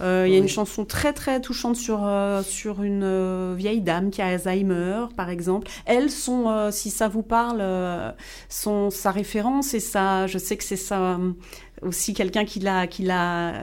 Il 0.00 0.32
y 0.32 0.34
a 0.34 0.38
une 0.38 0.48
chanson 0.48 0.84
très 0.84 1.12
très 1.12 1.40
touchante 1.40 1.76
sur, 1.76 2.00
euh, 2.04 2.42
sur 2.42 2.82
une 2.82 3.02
euh, 3.04 3.54
vieille 3.56 3.82
dame 3.82 4.10
qui 4.10 4.20
a 4.20 4.26
Alzheimer, 4.26 5.06
par 5.16 5.30
exemple. 5.30 5.68
Elle, 5.86 6.10
son, 6.10 6.48
euh, 6.48 6.70
si 6.72 6.90
ça 6.90 7.06
vous 7.06 7.22
parle, 7.22 7.58
euh, 7.60 8.10
son, 8.48 8.90
sa 8.90 9.10
référence 9.12 9.74
et 9.74 9.80
ça, 9.80 10.26
je 10.26 10.38
sais 10.38 10.56
que 10.56 10.64
c'est 10.64 10.76
ça 10.76 11.18
aussi 11.82 12.14
quelqu'un 12.14 12.44
qui 12.44 12.60
l'a 12.60 12.86
qui 12.86 13.02
l'a 13.04 13.62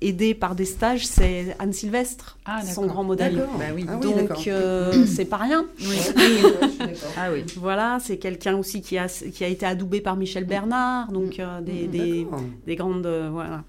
aidé 0.00 0.34
par 0.34 0.54
des 0.54 0.64
stages, 0.64 1.06
c'est 1.06 1.56
Anne 1.58 1.72
Sylvestre, 1.72 2.38
Ah, 2.44 2.62
son 2.64 2.86
grand 2.86 3.04
modèle. 3.04 3.36
Bah 3.58 3.64
oui. 3.74 3.84
Ah 3.88 3.98
oui. 4.02 4.14
Donc 4.14 4.46
euh, 4.48 5.04
c'est 5.06 5.24
pas 5.24 5.38
rien. 5.38 5.66
Oui. 5.80 5.96
Ah 7.16 7.30
oui. 7.32 7.44
Voilà, 7.56 7.98
c'est 8.00 8.16
quelqu'un 8.18 8.56
aussi 8.56 8.80
qui 8.80 8.96
a, 8.98 9.08
qui 9.08 9.44
a 9.44 9.48
été 9.48 9.66
adoubé 9.66 10.00
par 10.00 10.16
Michel 10.16 10.44
Bernard, 10.44 11.10
donc 11.12 11.38
euh, 11.40 11.60
des, 11.60 11.86
des, 11.86 12.22
D'accord. 12.24 12.40
des 12.66 12.76
grandes 12.76 13.06
euh, 13.06 13.28
voilà 13.32 13.64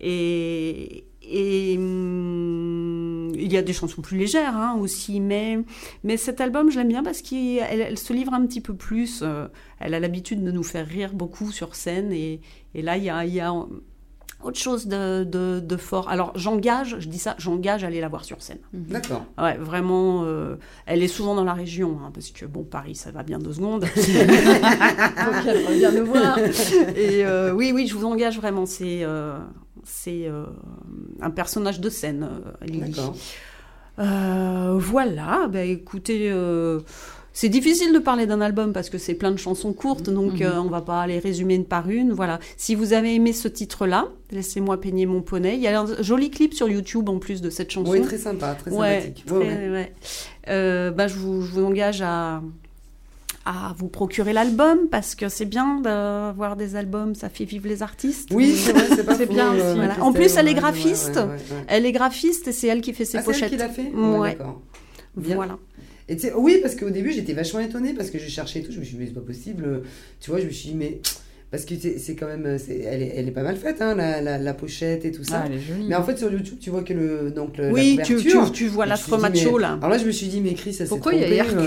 et 0.00 1.04
et 1.26 1.76
hum, 1.78 3.32
il 3.34 3.50
y 3.52 3.56
a 3.56 3.62
des 3.62 3.72
chansons 3.72 4.02
plus 4.02 4.18
légères 4.18 4.56
hein, 4.56 4.76
aussi, 4.78 5.20
mais, 5.20 5.58
mais 6.02 6.16
cet 6.18 6.40
album, 6.40 6.70
je 6.70 6.78
l'aime 6.78 6.88
bien 6.88 7.02
parce 7.02 7.22
qu'elle 7.22 7.80
elle 7.80 7.98
se 7.98 8.12
livre 8.12 8.34
un 8.34 8.44
petit 8.46 8.60
peu 8.60 8.74
plus. 8.74 9.20
euh, 9.22 9.46
elle 9.80 9.94
a 9.94 10.00
l'habitude 10.00 10.44
de 10.44 10.50
nous 10.50 10.62
faire 10.62 10.86
rire 10.86 11.12
beaucoup 11.14 11.50
sur 11.50 11.74
scène, 11.74 12.12
et, 12.12 12.40
et 12.74 12.82
là, 12.82 12.96
il 12.98 13.04
y 13.04 13.10
a, 13.10 13.24
il 13.24 13.32
y 13.34 13.40
a 13.40 13.54
autre 14.44 14.58
chose 14.58 14.86
de, 14.86 15.24
de, 15.24 15.60
de 15.60 15.76
fort. 15.76 16.08
Alors, 16.08 16.32
j'engage, 16.36 16.96
je 16.98 17.08
dis 17.08 17.18
ça, 17.18 17.34
j'engage 17.38 17.84
à 17.84 17.88
aller 17.88 18.00
la 18.00 18.08
voir 18.08 18.24
sur 18.24 18.40
scène. 18.42 18.58
D'accord. 18.72 19.24
Ouais, 19.38 19.56
vraiment, 19.56 20.22
euh, 20.24 20.56
elle 20.86 21.02
est 21.02 21.08
souvent 21.08 21.34
dans 21.34 21.44
la 21.44 21.54
région, 21.54 21.98
hein, 22.04 22.10
parce 22.12 22.30
que 22.30 22.46
bon, 22.46 22.62
Paris, 22.62 22.94
ça 22.94 23.10
va 23.10 23.22
bien 23.22 23.38
deux 23.38 23.54
secondes. 23.54 23.82
Donc, 23.96 25.46
elle 25.46 25.94
nous 25.98 26.06
voir. 26.06 26.38
Et 26.38 27.24
euh, 27.24 27.52
oui, 27.52 27.72
oui, 27.74 27.86
je 27.86 27.94
vous 27.94 28.04
engage 28.04 28.36
vraiment. 28.38 28.66
C'est 28.66 29.00
euh, 29.02 29.38
c'est 29.84 30.26
euh, 30.26 30.44
un 31.20 31.30
personnage 31.30 31.80
de 31.80 31.90
scène, 31.90 32.28
euh, 32.30 32.66
Lily. 32.66 32.90
D'accord. 32.90 33.14
Euh, 33.98 34.76
voilà, 34.76 35.46
bah 35.48 35.62
écoutez, 35.62 36.28
euh, 36.30 36.80
c'est 37.36 37.48
difficile 37.48 37.92
de 37.92 37.98
parler 37.98 38.26
d'un 38.26 38.40
album 38.40 38.72
parce 38.72 38.88
que 38.88 38.96
c'est 38.96 39.14
plein 39.14 39.32
de 39.32 39.36
chansons 39.36 39.72
courtes, 39.72 40.08
donc 40.08 40.40
euh, 40.40 40.56
on 40.58 40.68
va 40.70 40.80
pas 40.80 41.04
les 41.06 41.18
résumer 41.18 41.56
une 41.56 41.64
par 41.64 41.90
une. 41.90 42.12
Voilà. 42.12 42.38
Si 42.56 42.74
vous 42.76 42.92
avez 42.92 43.12
aimé 43.14 43.32
ce 43.32 43.48
titre-là, 43.48 44.06
laissez-moi 44.30 44.80
peigner 44.80 45.04
mon 45.04 45.20
poney. 45.20 45.56
Il 45.56 45.60
y 45.60 45.66
a 45.66 45.80
un 45.80 46.02
joli 46.02 46.30
clip 46.30 46.54
sur 46.54 46.68
YouTube 46.68 47.08
en 47.08 47.18
plus 47.18 47.42
de 47.42 47.50
cette 47.50 47.70
chanson. 47.72 47.90
Oui, 47.90 48.02
très 48.02 48.18
sympa, 48.18 48.54
très 48.54 48.70
Ouais, 48.70 49.00
sympathique. 49.00 49.26
très- 49.26 49.36
Ouais, 49.36 49.44
ouais. 49.48 49.70
ouais. 49.70 49.92
Euh, 50.48 50.90
bah, 50.92 51.08
je, 51.08 51.16
vous, 51.16 51.42
je 51.42 51.50
vous 51.50 51.64
engage 51.64 52.02
à, 52.02 52.40
à 53.46 53.74
vous 53.76 53.88
procurer 53.88 54.32
l'album 54.32 54.88
parce 54.90 55.14
que 55.16 55.28
c'est 55.28 55.44
bien 55.44 55.80
d'avoir 55.80 56.54
des 56.56 56.76
albums, 56.76 57.14
ça 57.16 57.28
fait 57.28 57.44
vivre 57.44 57.66
les 57.68 57.82
artistes. 57.82 58.28
Oui, 58.32 58.54
c'est 58.54 58.72
vrai, 58.72 58.86
c'est 58.94 59.04
pas 59.04 59.16
C'est 59.16 59.26
faux, 59.26 59.32
bien 59.34 59.52
euh, 59.54 59.74
Voilà. 59.74 60.02
En 60.04 60.12
plus, 60.12 60.36
elle 60.36 60.46
est 60.48 60.54
graphiste. 60.54 61.16
ouais, 61.16 61.22
ouais, 61.22 61.28
ouais. 61.30 61.64
Elle 61.66 61.84
est 61.84 61.92
graphiste 61.92 62.46
et 62.48 62.52
c'est 62.52 62.68
elle 62.68 62.80
qui 62.80 62.92
fait 62.94 63.04
ses 63.04 63.18
Ah, 63.18 63.22
c'est 63.22 63.30
elle 63.30 63.34
pochettes. 63.34 63.50
qui 63.50 63.56
l'a 63.56 63.68
fait? 63.68 63.90
Ouais. 63.92 64.36
D'accord. 64.36 64.60
Voilà. 65.16 65.58
Oui, 66.36 66.58
parce 66.62 66.74
qu'au 66.74 66.90
début, 66.90 67.12
j'étais 67.12 67.32
vachement 67.32 67.60
étonnée 67.60 67.94
parce 67.94 68.10
que 68.10 68.18
je 68.18 68.28
cherchais 68.28 68.60
tout. 68.60 68.72
Je 68.72 68.78
me 68.78 68.84
suis 68.84 68.94
dit, 68.94 69.00
mais 69.00 69.06
c'est 69.06 69.14
pas 69.14 69.20
possible. 69.20 69.82
Tu 70.20 70.30
vois, 70.30 70.40
je 70.40 70.46
me 70.46 70.50
suis 70.50 70.70
dit, 70.70 70.74
mais. 70.74 71.00
Parce 71.54 71.66
que 71.66 71.74
c'est 71.98 72.16
quand 72.16 72.26
même. 72.26 72.46
euh, 72.46 72.58
Elle 72.68 73.00
est, 73.02 73.12
elle 73.16 73.28
est 73.28 73.30
pas 73.30 73.44
mal 73.44 73.54
faite, 73.54 73.80
hein, 73.80 73.94
la, 73.94 74.20
la, 74.20 74.38
la 74.38 74.54
pochette 74.54 75.04
et 75.04 75.12
tout 75.12 75.22
ça. 75.22 75.42
Ah, 75.42 75.46
elle 75.46 75.54
est 75.56 75.60
jolie. 75.60 75.86
Mais 75.88 75.94
en 75.94 76.02
fait, 76.02 76.18
sur 76.18 76.32
YouTube, 76.32 76.58
tu 76.60 76.70
vois 76.70 76.82
que 76.82 76.92
le. 76.92 77.30
Donc, 77.30 77.56
le, 77.58 77.70
Oui, 77.70 77.94
la 77.96 78.02
tu, 78.02 78.16
couverture, 78.16 78.46
tu, 78.50 78.64
tu 78.64 78.66
vois 78.66 78.86
et 78.86 78.88
la 78.88 78.96
je 78.96 79.02
me 79.02 79.06
suis 79.06 79.16
dit, 79.16 79.22
macho 79.44 79.56
mais- 79.56 79.62
là. 79.62 79.72
Alors 79.74 79.90
là, 79.90 79.98
je 79.98 80.04
me 80.04 80.10
suis 80.10 80.26
dit, 80.26 80.40
mais 80.40 80.54
Chris, 80.54 80.72
ça 80.72 80.84
s'est 80.84 80.88
Pourquoi 80.88 81.12
il 81.14 81.20
y 81.20 81.24
a 81.24 81.28
Hercule 81.32 81.58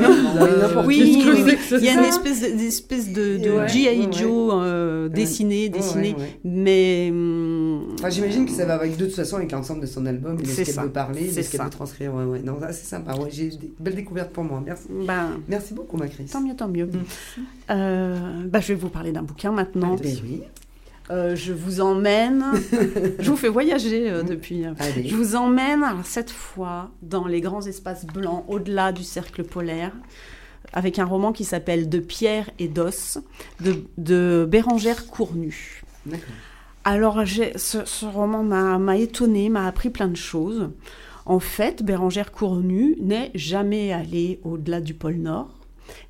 euh, 0.41 0.83
oui, 0.85 1.23
Il 1.71 1.85
y 1.85 1.87
a 1.87 1.93
une 1.93 2.03
espèce 2.03 2.41
de, 2.41 2.57
d'espèce 2.57 3.13
de, 3.13 3.37
de 3.37 3.49
Ouais, 3.49 3.67
G.I. 3.69 4.01
ouais, 4.07 4.11
Joe 4.11 4.51
euh, 4.55 5.07
dessiné, 5.07 5.63
Ouais, 5.63 5.69
dessiné. 5.69 6.15
Mais. 6.43 7.07
hum, 7.09 7.93
Enfin, 7.99 8.09
j'imagine 8.09 8.45
que 8.45 8.51
ça 8.51 8.65
va 8.65 8.73
avec 8.75 8.97
de 8.97 9.05
toute 9.05 9.15
façon 9.15 9.37
avec 9.37 9.51
l'ensemble 9.53 9.79
de 9.81 9.85
son 9.87 10.05
album 10.05 10.35
de 10.35 10.45
C'est 10.45 10.65
ce 10.65 10.71
qu'elle 10.75 10.83
veut 10.83 10.91
parler, 10.91 11.21
de 11.27 11.31
c'est 11.31 11.43
ce 11.43 11.51
qu'elle 11.51 11.61
veut 11.61 11.69
transcrire. 11.69 12.13
Ouais, 12.13 12.25
ouais. 12.25 12.39
Non, 12.43 12.57
c'est 12.71 12.85
sympa. 12.85 13.13
J'ai 13.31 13.47
des 13.47 13.71
belles 13.79 13.95
découvertes 13.95 14.31
pour 14.31 14.43
moi. 14.43 14.61
Merci. 14.65 14.83
ben, 15.07 15.39
Merci 15.47 15.73
beaucoup, 15.73 15.95
ma 15.97 16.07
Chris. 16.07 16.25
tant 16.31 16.41
mieux, 16.41 16.55
tant 16.55 16.67
mieux. 16.67 16.85
Mm. 16.87 17.41
Euh, 17.69 18.15
bah, 18.47 18.59
je 18.59 18.67
vais 18.69 18.75
vous 18.75 18.89
parler 18.89 19.11
d'un 19.11 19.23
bouquin 19.23 19.51
maintenant. 19.51 19.76
Ben 19.81 19.95
oui. 20.23 20.43
Euh, 21.09 21.35
je 21.35 21.53
vous 21.53 21.79
emmène. 21.79 22.43
je 23.19 23.29
vous 23.29 23.37
fais 23.37 23.47
voyager 23.47 24.09
euh, 24.11 24.23
depuis. 24.23 24.65
euh, 24.65 24.73
Allez. 24.79 25.07
Je 25.07 25.15
vous 25.15 25.35
emmène, 25.37 25.83
alors 25.83 26.05
cette 26.05 26.31
fois, 26.31 26.91
dans 27.01 27.27
les 27.27 27.39
grands 27.39 27.61
espaces 27.65 28.05
blancs, 28.05 28.43
au-delà 28.49 28.91
du 28.91 29.03
cercle 29.03 29.43
polaire, 29.45 29.93
avec 30.73 30.99
un 30.99 31.05
roman 31.05 31.31
qui 31.31 31.45
s'appelle 31.45 31.87
De 31.87 31.99
pierre 31.99 32.49
et 32.59 32.67
d'os, 32.67 33.19
de, 33.61 33.85
de 33.97 34.45
Bérangère 34.49 35.07
Cournu. 35.07 35.83
Alors, 36.83 37.21
ce, 37.55 37.85
ce 37.85 38.05
roman 38.05 38.43
m'a 38.43 38.77
m'a 38.77 38.97
étonnée, 38.97 39.47
m'a 39.49 39.65
appris 39.65 39.89
plein 39.89 40.07
de 40.09 40.15
choses. 40.17 40.69
En 41.25 41.39
fait, 41.39 41.83
Bérangère 41.83 42.31
Cournu 42.31 42.95
n'est 43.01 43.31
jamais 43.33 43.91
allée 43.93 44.39
au-delà 44.43 44.79
du 44.81 44.93
pôle 44.93 45.15
Nord, 45.15 45.56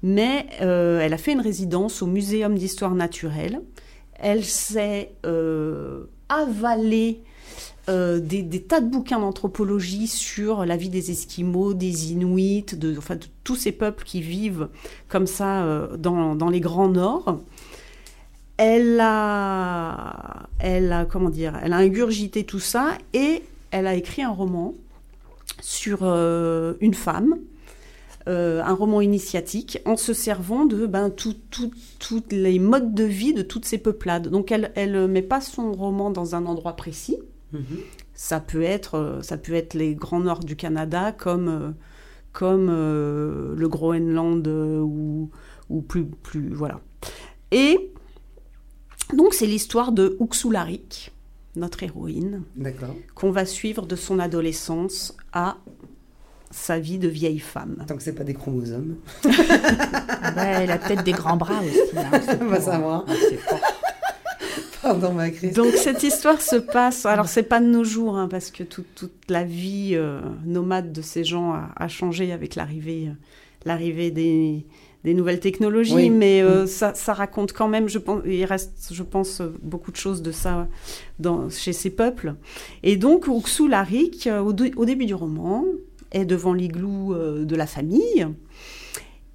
mais 0.03 0.47
euh, 0.61 0.99
elle 0.99 1.13
a 1.13 1.17
fait 1.17 1.33
une 1.33 1.41
résidence 1.41 2.01
au 2.01 2.07
Muséum 2.07 2.55
d'histoire 2.55 2.95
naturelle. 2.95 3.61
Elle 4.19 4.43
s'est 4.43 5.11
euh, 5.25 6.05
avalée 6.29 7.21
euh, 7.89 8.19
des, 8.19 8.61
tas 8.61 8.81
de 8.81 8.89
bouquins 8.89 9.19
d'anthropologie 9.19 10.07
sur 10.07 10.65
la 10.65 10.77
vie 10.77 10.89
des 10.89 11.11
Esquimaux, 11.11 11.73
des 11.73 12.11
Inuits, 12.11 12.65
de, 12.73 12.97
enfin, 12.97 13.17
tous 13.43 13.55
ces 13.55 13.71
peuples 13.71 14.03
qui 14.03 14.21
vivent 14.21 14.69
comme 15.07 15.27
ça 15.27 15.87
dans, 15.97 16.49
les 16.49 16.59
grands 16.59 16.89
Nord. 16.89 17.39
Elle 18.57 18.99
a, 18.99 20.47
elle 20.59 20.91
a, 20.91 21.05
comment 21.05 21.29
dire, 21.29 21.53
elle 21.61 21.73
a 21.73 21.77
ingurgité 21.77 22.43
tout 22.43 22.59
ça 22.59 22.97
et 23.13 23.43
elle 23.69 23.85
a 23.85 23.93
écrit 23.93 24.23
un 24.23 24.31
roman 24.31 24.73
sur 25.61 26.03
une 26.03 26.93
femme, 26.95 27.35
euh, 28.27 28.61
un 28.63 28.73
roman 28.73 29.01
initiatique, 29.01 29.79
en 29.85 29.95
se 29.97 30.13
servant 30.13 30.65
de 30.65 30.85
ben, 30.85 31.09
tout- 31.09 31.35
tout- 31.49 31.71
toutes 31.99 32.31
les 32.33 32.59
modes 32.59 32.93
de 32.93 33.03
vie 33.03 33.33
de 33.33 33.41
toutes 33.41 33.65
ces 33.65 33.77
peuplades. 33.77 34.27
Donc 34.27 34.51
elle 34.51 34.91
ne 34.91 35.07
met 35.07 35.21
pas 35.21 35.41
son 35.41 35.71
roman 35.71 36.11
dans 36.11 36.35
un 36.35 36.45
endroit 36.45 36.75
précis. 36.75 37.17
Mhm. 37.53 37.61
Ça 38.13 38.39
peut 38.39 38.63
être, 38.63 38.95
euh, 38.95 39.21
ça 39.21 39.37
peut 39.37 39.53
être 39.53 39.73
les 39.73 39.95
grands 39.95 40.19
nord 40.19 40.39
du 40.39 40.55
Canada 40.55 41.11
comme, 41.11 41.47
euh, 41.47 41.69
comme 42.33 42.67
euh, 42.69 43.53
le 43.55 43.67
Groenland 43.69 44.45
euh, 44.47 44.79
ou, 44.81 45.29
ou 45.69 45.81
plus, 45.81 46.05
plus. 46.05 46.49
Voilà. 46.53 46.81
Et 47.51 47.91
donc 49.13 49.33
c'est 49.33 49.45
l'histoire 49.45 49.91
de 49.93 50.17
Uxularik, 50.19 51.13
notre 51.55 51.81
héroïne, 51.83 52.43
qu'on 53.15 53.31
va 53.31 53.45
suivre 53.45 53.85
de 53.85 53.95
son 53.95 54.19
adolescence 54.19 55.15
à 55.31 55.57
sa 56.57 56.79
vie 56.79 56.97
de 56.97 57.07
vieille 57.07 57.39
femme. 57.39 57.77
Tant 57.87 57.95
que 57.95 58.03
c'est 58.03 58.13
pas 58.13 58.23
des 58.23 58.33
chromosomes. 58.33 58.95
Ouais, 60.37 60.63
elle 60.63 60.71
a 60.71 60.77
peut-être 60.77 61.03
des 61.03 61.13
grands 61.13 61.37
bras 61.37 61.59
aussi. 61.61 61.97
hein, 61.97 62.19
On 62.41 62.45
va 62.45 62.61
savoir. 62.61 63.05
pour- 63.05 63.15
Pardon, 64.81 65.13
ma 65.13 65.29
Chris. 65.31 65.51
Donc 65.51 65.73
cette 65.73 66.03
histoire 66.03 66.39
se 66.41 66.55
passe, 66.57 67.05
alors 67.05 67.27
c'est 67.27 67.43
pas 67.43 67.59
de 67.59 67.65
nos 67.65 67.83
jours, 67.83 68.17
hein, 68.17 68.27
parce 68.29 68.51
que 68.51 68.63
tout- 68.63 68.85
toute 68.95 69.11
la 69.29 69.43
vie 69.43 69.91
euh, 69.93 70.21
nomade 70.45 70.91
de 70.93 71.01
ces 71.01 71.23
gens 71.23 71.53
a, 71.53 71.69
a 71.75 71.87
changé 71.87 72.31
avec 72.31 72.55
l'arrivée, 72.55 73.07
euh, 73.07 73.13
l'arrivée 73.65 74.11
des, 74.11 74.65
des 75.03 75.13
nouvelles 75.13 75.39
technologies, 75.39 75.95
Oui. 75.95 76.09
mais 76.09 76.41
euh, 76.41 76.67
ça, 76.67 76.93
ça 76.93 77.13
raconte 77.13 77.53
quand 77.53 77.67
même, 77.67 77.89
je 77.89 77.97
pense, 77.97 78.21
il 78.25 78.45
reste, 78.45 78.89
je 78.91 79.03
pense, 79.03 79.41
beaucoup 79.63 79.91
de 79.91 79.97
choses 79.97 80.21
de 80.21 80.31
ça 80.31 80.67
dans, 81.19 81.49
chez 81.49 81.73
ces 81.73 81.89
peuples. 81.89 82.35
Et 82.83 82.95
donc 82.97 83.27
Uxularik, 83.27 84.29
au, 84.31 84.49
au 84.75 84.85
début 84.85 85.05
du 85.05 85.15
roman, 85.15 85.65
est 86.11 86.25
devant 86.25 86.53
l'igloo 86.53 87.13
euh, 87.13 87.45
de 87.45 87.55
la 87.55 87.67
famille, 87.67 88.27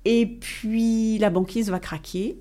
et 0.05 0.27
puis 0.27 1.19
la 1.19 1.31
banquise 1.31 1.71
va 1.71 1.79
craquer. 1.79 2.39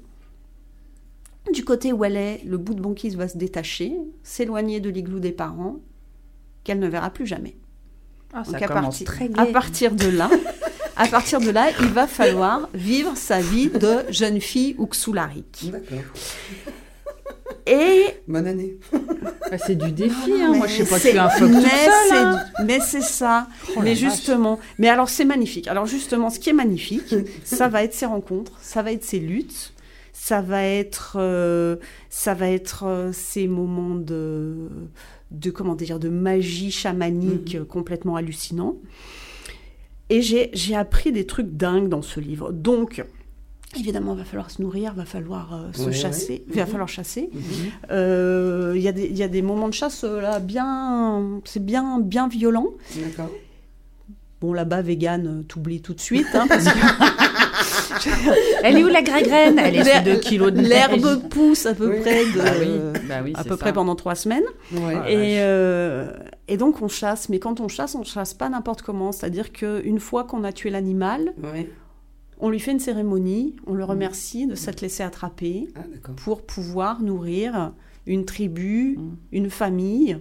Du 1.54 1.64
côté 1.66 1.92
où 1.92 2.04
elle 2.06 2.16
est, 2.18 2.42
le 2.46 2.58
bout 2.58 2.74
de 2.76 2.82
banquise 2.82 3.18
va 3.18 3.28
se 3.28 3.38
détacher, 3.38 3.94
s'éloigner 4.24 4.80
de 4.80 4.90
l'igloo 4.90 5.20
des 5.20 5.32
parents, 5.32 5.78
qu'elle 6.64 6.80
ne 6.80 6.88
verra 6.88 7.10
plus 7.10 7.26
jamais. 7.26 7.58
Ah, 8.34 8.44
ça 8.44 8.52
Donc 8.54 8.62
à, 8.62 8.68
partir- 8.68 9.08
très 9.08 9.28
gai. 9.28 9.34
à 9.40 9.46
partir 9.48 9.94
de 9.94 10.08
là, 10.08 10.30
à 10.96 11.08
partir 11.08 11.42
de 11.42 11.50
là, 11.50 11.70
il 11.82 11.88
va 11.88 12.08
falloir 12.08 12.70
vivre 12.74 13.18
sa 13.18 13.42
vie 13.42 13.70
de 13.70 14.06
jeune 14.12 14.40
fille 14.40 14.76
Uxularik. 14.80 15.70
D'accord. 15.72 15.98
Et 17.68 18.06
Bonne 18.28 18.48
année. 18.48 18.78
Bah, 18.92 19.58
c'est 19.58 19.76
du 19.76 19.92
défi, 19.92 20.32
hein. 20.42 20.54
moi 20.56 20.66
je 20.68 20.78
sais 20.78 20.86
pas 20.86 20.98
c'est- 21.00 21.12
tuer 21.12 21.20
un 21.20 21.30
phoque 21.30 21.52
mais 21.52 21.62
c'est- 22.10 22.16
hein. 22.16 22.40
Mais 22.66 22.80
c'est 22.80 23.02
ça. 23.02 23.48
Oh 23.76 23.82
mais 23.82 23.92
vache. 23.94 24.00
justement, 24.00 24.60
mais 24.80 24.88
alors 24.90 25.10
c'est 25.10 25.26
magnifique. 25.26 25.68
Alors 25.68 25.86
justement, 25.86 26.30
ce 26.30 26.40
qui 26.40 26.50
est 26.50 26.54
magnifique, 26.54 27.14
ça 27.44 27.68
va 27.68 27.84
être 27.84 27.94
ces 27.94 28.06
rencontres, 28.06 28.54
ça 28.62 28.82
va 28.82 28.92
être 28.92 29.04
ces 29.04 29.20
luttes, 29.20 29.74
ça 30.14 30.42
va 30.42 30.64
être, 30.64 31.18
euh, 31.20 31.76
ça 32.10 32.34
va 32.34 32.50
être 32.50 32.86
euh, 32.88 33.12
ces 33.14 33.48
moments 33.48 33.96
de, 33.96 34.70
de 35.32 35.52
comment 35.52 35.76
dire, 35.76 36.00
de 36.00 36.10
magie 36.10 36.72
chamanique 36.72 37.56
euh, 37.56 37.66
complètement 37.66 38.16
hallucinants. 38.16 38.78
Et 40.10 40.22
j'ai 40.22 40.50
j'ai 40.54 40.76
appris 40.76 41.12
des 41.12 41.26
trucs 41.26 41.52
dingues 41.56 41.90
dans 41.90 42.02
ce 42.02 42.20
livre. 42.20 42.52
Donc 42.52 43.04
Évidemment, 43.80 44.16
va 44.16 44.26
falloir 44.26 44.52
se 44.52 44.62
nourrir, 44.62 44.94
va 44.94 45.06
falloir 45.06 45.54
euh, 45.54 45.72
se 45.74 45.84
Ouais, 45.86 45.92
chasser, 45.94 46.44
ouais. 46.50 46.56
va 46.56 46.66
Mhm. 46.66 46.68
falloir 46.72 46.90
chasser. 46.90 47.30
Mhm. 47.34 47.42
Euh, 47.92 48.74
Il 48.76 48.82
y, 48.82 48.88
a 48.88 48.92
des- 48.92 49.06
il 49.08 49.18
y 49.18 49.24
a 49.24 49.28
des 49.28 49.42
moments 49.42 49.70
de 49.70 49.74
chasse 49.74 50.04
euh, 50.04 50.20
là 50.22 50.40
bien, 50.40 51.40
c'est 51.46 51.64
bien, 51.64 52.00
bien 52.00 52.28
violent. 52.28 52.68
D'accord. 52.98 53.30
Bon, 54.42 54.54
là-bas, 54.54 54.82
vegan, 54.82 55.28
euh, 55.28 55.44
t'oublies 55.44 55.82
tout 55.82 55.94
de 55.94 56.00
suite, 56.02 56.28
hein, 56.34 56.48
parce 56.50 56.66
que 56.66 56.70
Elle 58.64 58.78
est 58.78 58.84
où 58.84 58.88
la 58.88 59.02
graine 59.02 59.60
Elle 59.60 59.76
est 59.76 59.84
sous 59.84 60.04
2 60.04 60.16
kilos 60.16 60.52
de 60.52 60.58
neige. 60.62 60.68
l'herbe 60.70 61.28
pousse 61.30 61.66
à 61.66 61.74
peu 61.74 61.90
Oui. 61.92 62.00
près, 62.02 62.26
de, 62.26 62.38
Bah 62.40 62.52
oui, 62.60 63.00
bah 63.08 63.16
oui, 63.24 63.32
à 63.36 63.44
c'est 63.44 63.50
peu 63.50 63.56
ça. 63.56 63.60
près 63.62 63.74
pendant 63.74 63.96
trois 63.96 64.16
semaines. 64.16 64.44
Ouais. 64.74 64.96
Ah, 64.96 65.10
Et, 65.12 65.36
euh, 65.42 66.12
et 66.48 66.58
donc 66.58 66.82
on 66.82 66.88
chasse, 66.88 67.30
mais 67.30 67.40
quand 67.40 67.60
on 67.60 67.68
chasse, 67.68 67.96
on 67.96 68.04
chasse 68.04 68.34
pas 68.34 68.50
n'importe 68.50 68.82
comment. 68.82 69.12
C'est-à-dire 69.12 69.52
qu'une 69.52 70.00
fois 70.00 70.24
qu'on 70.24 70.44
a 70.44 70.52
tué 70.52 70.70
l'animal, 70.72 71.34
Ouais. 71.44 71.70
On 72.42 72.50
lui 72.50 72.60
fait 72.60 72.72
une 72.72 72.80
cérémonie, 72.80 73.56
on 73.68 73.74
le 73.74 73.84
remercie 73.84 74.48
de 74.48 74.56
s'être 74.56 74.82
laissé 74.82 75.04
attraper 75.04 75.68
Ah, 75.76 75.82
pour 76.18 76.42
pouvoir 76.42 77.02
nourrir 77.02 77.72
une 78.08 78.26
tribu, 78.26 78.98
Mm. 78.98 79.12
une 79.32 79.50
famille. 79.50 80.18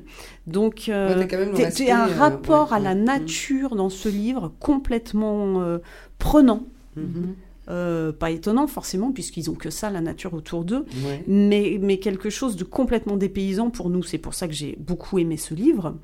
Donc, 0.47 0.89
euh, 0.89 1.25
Ouais, 1.27 1.91
un 1.91 2.09
euh, 2.09 2.15
rapport 2.19 2.71
ouais, 2.71 2.77
à 2.77 2.81
la 2.81 2.95
nature 2.95 3.75
dans 3.75 3.89
ce 3.89 4.09
livre 4.09 4.53
complètement 4.61 5.63
euh, 5.63 5.79
prenant. 6.19 6.65
Mhm. 6.97 7.35
Euh, 7.69 8.11
pas 8.11 8.31
étonnant 8.33 8.67
forcément, 8.67 9.13
puisqu'ils 9.13 9.49
ont 9.49 9.55
que 9.55 9.71
ça, 9.71 9.91
la 9.91 10.01
nature 10.01 10.35
autour 10.35 10.65
d'eux, 10.65 10.85
mais, 11.29 11.79
mais 11.81 11.99
quelque 11.99 12.29
chose 12.29 12.57
de 12.57 12.65
complètement 12.65 13.17
dépaysant 13.17 13.71
pour 13.71 13.91
nous. 13.91 14.03
C'est 14.03 14.19
pour 14.19 14.35
ça 14.35 14.49
que 14.49 14.55
j'ai 14.55 14.77
beaucoup 14.81 15.19
aimé 15.21 15.37
ce 15.37 15.55
livre. 15.55 15.95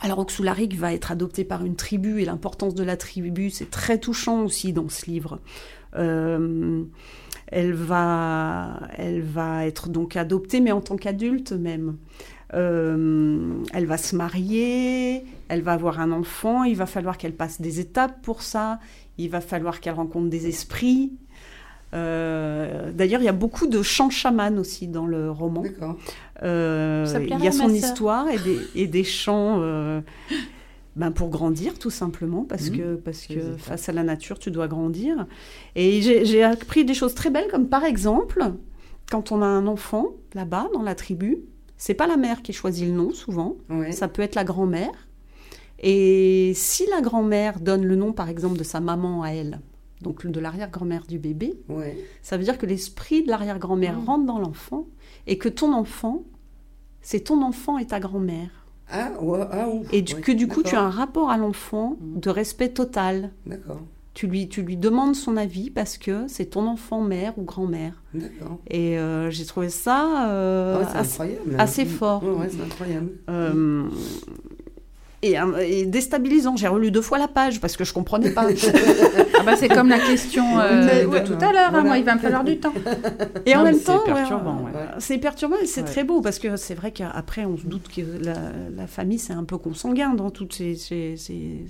Alors 0.00 0.20
Oxularik 0.20 0.76
va 0.76 0.92
être 0.94 1.10
adopté 1.10 1.44
par 1.44 1.64
une 1.64 1.74
tribu 1.74 2.20
et 2.20 2.24
l'importance 2.24 2.74
de 2.74 2.84
la 2.84 2.96
tribu, 2.96 3.50
c'est 3.50 3.70
très 3.70 3.98
touchant 3.98 4.44
aussi 4.44 4.72
dans 4.72 4.88
ce 4.88 5.06
livre. 5.06 5.40
Euh, 5.96 6.84
elle, 7.48 7.72
va, 7.72 8.80
elle 8.96 9.22
va 9.22 9.66
être 9.66 9.88
donc 9.88 10.16
adoptée, 10.16 10.60
mais 10.60 10.72
en 10.72 10.80
tant 10.80 10.96
qu'adulte 10.96 11.52
même. 11.52 11.96
Euh, 12.54 13.62
elle 13.74 13.86
va 13.86 13.98
se 13.98 14.16
marier, 14.16 15.24
elle 15.48 15.62
va 15.62 15.72
avoir 15.72 16.00
un 16.00 16.12
enfant, 16.12 16.64
il 16.64 16.76
va 16.76 16.86
falloir 16.86 17.18
qu'elle 17.18 17.34
passe 17.34 17.60
des 17.60 17.80
étapes 17.80 18.22
pour 18.22 18.42
ça, 18.42 18.78
il 19.18 19.28
va 19.28 19.40
falloir 19.40 19.80
qu'elle 19.80 19.94
rencontre 19.94 20.30
des 20.30 20.46
esprits. 20.46 21.12
Euh, 21.94 22.92
D'ailleurs, 22.92 23.20
il 23.20 23.24
y 23.24 23.28
a 23.28 23.32
beaucoup 23.32 23.66
de 23.66 23.82
chants 23.82 24.10
chamans 24.10 24.56
aussi 24.58 24.88
dans 24.88 25.06
le 25.06 25.30
roman. 25.30 25.62
D'accord. 25.62 25.96
Euh, 26.42 27.06
il 27.28 27.42
y 27.42 27.48
a 27.48 27.52
son 27.52 27.70
histoire 27.70 28.28
et 28.28 28.38
des, 28.38 28.58
et 28.74 28.86
des 28.86 29.04
chants 29.04 29.58
euh, 29.60 30.00
ben 30.96 31.10
pour 31.12 31.28
grandir, 31.30 31.78
tout 31.78 31.90
simplement, 31.90 32.44
parce 32.44 32.70
Mhm. 32.70 32.76
que, 32.76 32.94
parce 32.96 33.26
que 33.26 33.56
face 33.56 33.88
à 33.88 33.92
la 33.92 34.02
nature, 34.02 34.38
tu 34.38 34.50
dois 34.50 34.68
grandir. 34.68 35.26
Et 35.76 36.02
j'ai 36.02 36.24
j'ai 36.24 36.42
appris 36.42 36.84
des 36.84 36.94
choses 36.94 37.14
très 37.14 37.30
belles, 37.30 37.48
comme 37.50 37.68
par 37.68 37.84
exemple, 37.84 38.44
quand 39.10 39.32
on 39.32 39.40
a 39.42 39.46
un 39.46 39.66
enfant 39.66 40.08
là-bas, 40.34 40.68
dans 40.74 40.82
la 40.82 40.94
tribu, 40.94 41.38
c'est 41.76 41.94
pas 41.94 42.06
la 42.06 42.16
mère 42.16 42.42
qui 42.42 42.52
choisit 42.52 42.86
le 42.86 42.92
nom 42.94 43.12
souvent, 43.12 43.56
Ouais. 43.70 43.92
ça 43.92 44.08
peut 44.08 44.22
être 44.22 44.34
la 44.34 44.44
grand-mère. 44.44 44.90
Et 45.80 46.52
si 46.56 46.84
la 46.90 47.00
grand-mère 47.00 47.60
donne 47.60 47.84
le 47.84 47.94
nom, 47.94 48.12
par 48.12 48.28
exemple, 48.28 48.58
de 48.58 48.64
sa 48.64 48.80
maman 48.80 49.22
à 49.22 49.30
elle, 49.30 49.60
donc 50.02 50.26
de 50.26 50.40
l'arrière-grand-mère 50.40 51.06
du 51.06 51.18
bébé, 51.18 51.58
Ouais. 51.68 51.96
ça 52.22 52.36
veut 52.36 52.44
dire 52.44 52.58
que 52.58 52.66
l'esprit 52.66 53.22
de 53.22 53.28
l'arrière-grand-mère 53.28 53.98
Mm. 53.98 54.04
rentre 54.04 54.24
dans 54.26 54.38
l'enfant 54.38 54.86
et 55.26 55.38
que 55.38 55.48
ton 55.48 55.72
enfant, 55.72 56.22
c'est 57.02 57.20
ton 57.20 57.42
enfant 57.42 57.78
et 57.78 57.86
ta 57.86 58.00
grand-mère. 58.00 58.50
Ah, 58.90 59.10
ouais, 59.20 59.40
ah, 59.50 59.68
ouf. 59.68 59.86
Et 59.92 60.00
du- 60.02 60.14
Ouais, 60.14 60.20
que 60.20 60.32
du 60.32 60.48
coup, 60.48 60.62
tu 60.62 60.74
as 60.74 60.82
un 60.82 60.90
rapport 60.90 61.30
à 61.30 61.36
l'enfant 61.36 61.96
Mm. 62.00 62.20
de 62.20 62.30
respect 62.30 62.70
total. 62.70 63.30
D'accord. 63.46 63.80
Tu 64.14 64.26
lui, 64.26 64.48
tu 64.48 64.62
lui 64.62 64.76
demandes 64.76 65.14
son 65.14 65.36
avis 65.36 65.70
parce 65.70 65.96
que 65.96 66.26
c'est 66.26 66.46
ton 66.46 66.66
enfant, 66.66 67.00
mère 67.02 67.38
ou 67.38 67.42
grand-mère. 67.42 68.02
D'accord. 68.14 68.58
Et 68.68 68.98
euh, 68.98 69.30
j'ai 69.30 69.44
trouvé 69.44 69.68
ça 69.68 70.28
euh, 70.28 70.76
Ah 70.76 70.80
ouais, 70.80 70.96
assez, 70.98 71.12
incroyable. 71.22 71.54
assez 71.58 71.84
fort. 71.84 72.24
Ouais, 72.24 72.30
ouais, 72.30 72.48
c'est 72.50 72.60
incroyable. 72.62 73.10
euh, 73.30 73.88
et, 75.22 75.36
et 75.62 75.86
déstabilisant. 75.86 76.56
J'ai 76.56 76.68
relu 76.68 76.90
deux 76.90 77.02
fois 77.02 77.18
la 77.18 77.28
page 77.28 77.60
parce 77.60 77.76
que 77.76 77.84
je 77.84 77.92
comprenais 77.92 78.30
pas. 78.30 78.46
Ah 79.40 79.44
bah, 79.44 79.54
c'est 79.56 79.68
comme 79.68 79.88
la 79.88 80.00
question 80.00 80.58
euh, 80.58 80.84
Mais 80.84 81.02
de 81.02 81.06
ouais, 81.06 81.22
tout 81.22 81.34
à 81.40 81.52
l'heure. 81.52 81.72
hein. 81.72 81.84
Moi, 81.84 81.98
il 81.98 82.04
va 82.04 82.16
me 82.16 82.18
falloir 82.20 82.42
du 82.42 82.58
temps. 82.58 82.72
Et 83.46 83.54
en 83.54 83.58
Non, 83.58 83.64
même 83.66 83.74
c'est 83.76 83.84
temps, 83.84 83.98
ouais, 84.06 84.12
perturbant, 84.14 84.62
ouais. 84.64 84.72
euh, 84.74 84.86
c'est 84.98 85.18
perturbant 85.18 85.54
et 85.62 85.66
c'est 85.66 85.84
très 85.84 86.02
beau 86.02 86.20
parce 86.20 86.40
que 86.40 86.56
c'est 86.56 86.74
vrai 86.74 86.90
qu'après, 86.90 87.44
on 87.44 87.56
se 87.56 87.64
doute 87.64 87.86
que 87.94 88.00
la, 88.24 88.34
la 88.76 88.86
famille, 88.88 89.20
c'est 89.20 89.32
un 89.34 89.44
peu 89.44 89.56
consanguin 89.56 90.14
dans 90.14 90.30
toutes 90.30 90.54
ces, 90.54 90.74
ces, 90.74 91.14
ces- 91.16 91.64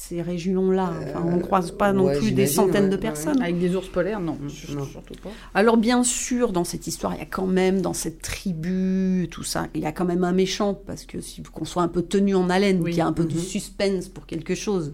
ces 0.00 0.22
régions-là. 0.22 0.92
Enfin, 1.02 1.22
on 1.26 1.32
ne 1.32 1.36
Euh, 1.38 1.40
croise 1.40 1.72
pas 1.72 1.92
non 1.92 2.04
ouais, 2.04 2.16
plus 2.18 2.30
des 2.30 2.46
centaines 2.46 2.84
ouais, 2.84 2.90
de 2.90 2.94
ouais, 2.94 3.00
personnes. 3.00 3.42
Avec 3.42 3.58
des 3.58 3.74
ours 3.74 3.88
polaires, 3.88 4.20
non, 4.20 4.38
Non. 4.40 4.48
surtout 4.48 5.14
pas. 5.22 5.30
Alors, 5.54 5.76
bien 5.76 6.04
sûr, 6.04 6.52
dans 6.52 6.62
cette 6.62 6.86
histoire, 6.86 7.14
il 7.14 7.18
y 7.18 7.22
a 7.22 7.26
quand 7.26 7.46
même, 7.48 7.80
dans 7.80 7.94
cette 7.94 8.22
tribu, 8.22 9.26
tout 9.28 9.42
ça, 9.42 9.66
il 9.74 9.80
y 9.80 9.86
a 9.86 9.92
quand 9.92 10.04
même 10.04 10.22
un 10.22 10.30
méchant 10.32 10.72
parce 10.86 11.04
que 11.04 11.20
si, 11.20 11.42
qu'on 11.42 11.64
soit 11.64 11.82
un 11.82 11.88
peu 11.88 12.02
tenu 12.02 12.36
en 12.36 12.48
haleine, 12.48 12.80
Oui. 12.80 12.90
qu'il 12.90 12.98
y 12.98 13.00
a 13.02 13.06
un 13.08 13.12
peu 13.12 13.24
de 13.24 13.34
Mhm. 13.34 13.40
suspense 13.40 14.06
pour 14.08 14.24
quelque 14.26 14.54
chose. 14.54 14.92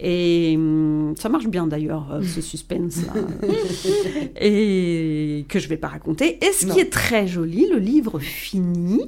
Et 0.00 0.54
hum, 0.56 1.14
ça 1.18 1.28
marche 1.28 1.46
bien 1.48 1.66
d'ailleurs, 1.66 2.10
euh, 2.12 2.22
ce 2.22 2.40
suspense-là. 2.40 3.12
et 4.40 5.44
que 5.48 5.58
je 5.58 5.68
vais 5.68 5.76
pas 5.76 5.88
raconter. 5.88 6.38
Et 6.44 6.52
ce 6.52 6.66
Non. 6.66 6.74
qui 6.74 6.80
est 6.80 6.90
très 6.90 7.26
joli, 7.26 7.66
le 7.70 7.78
livre 7.78 8.18
finit 8.18 9.02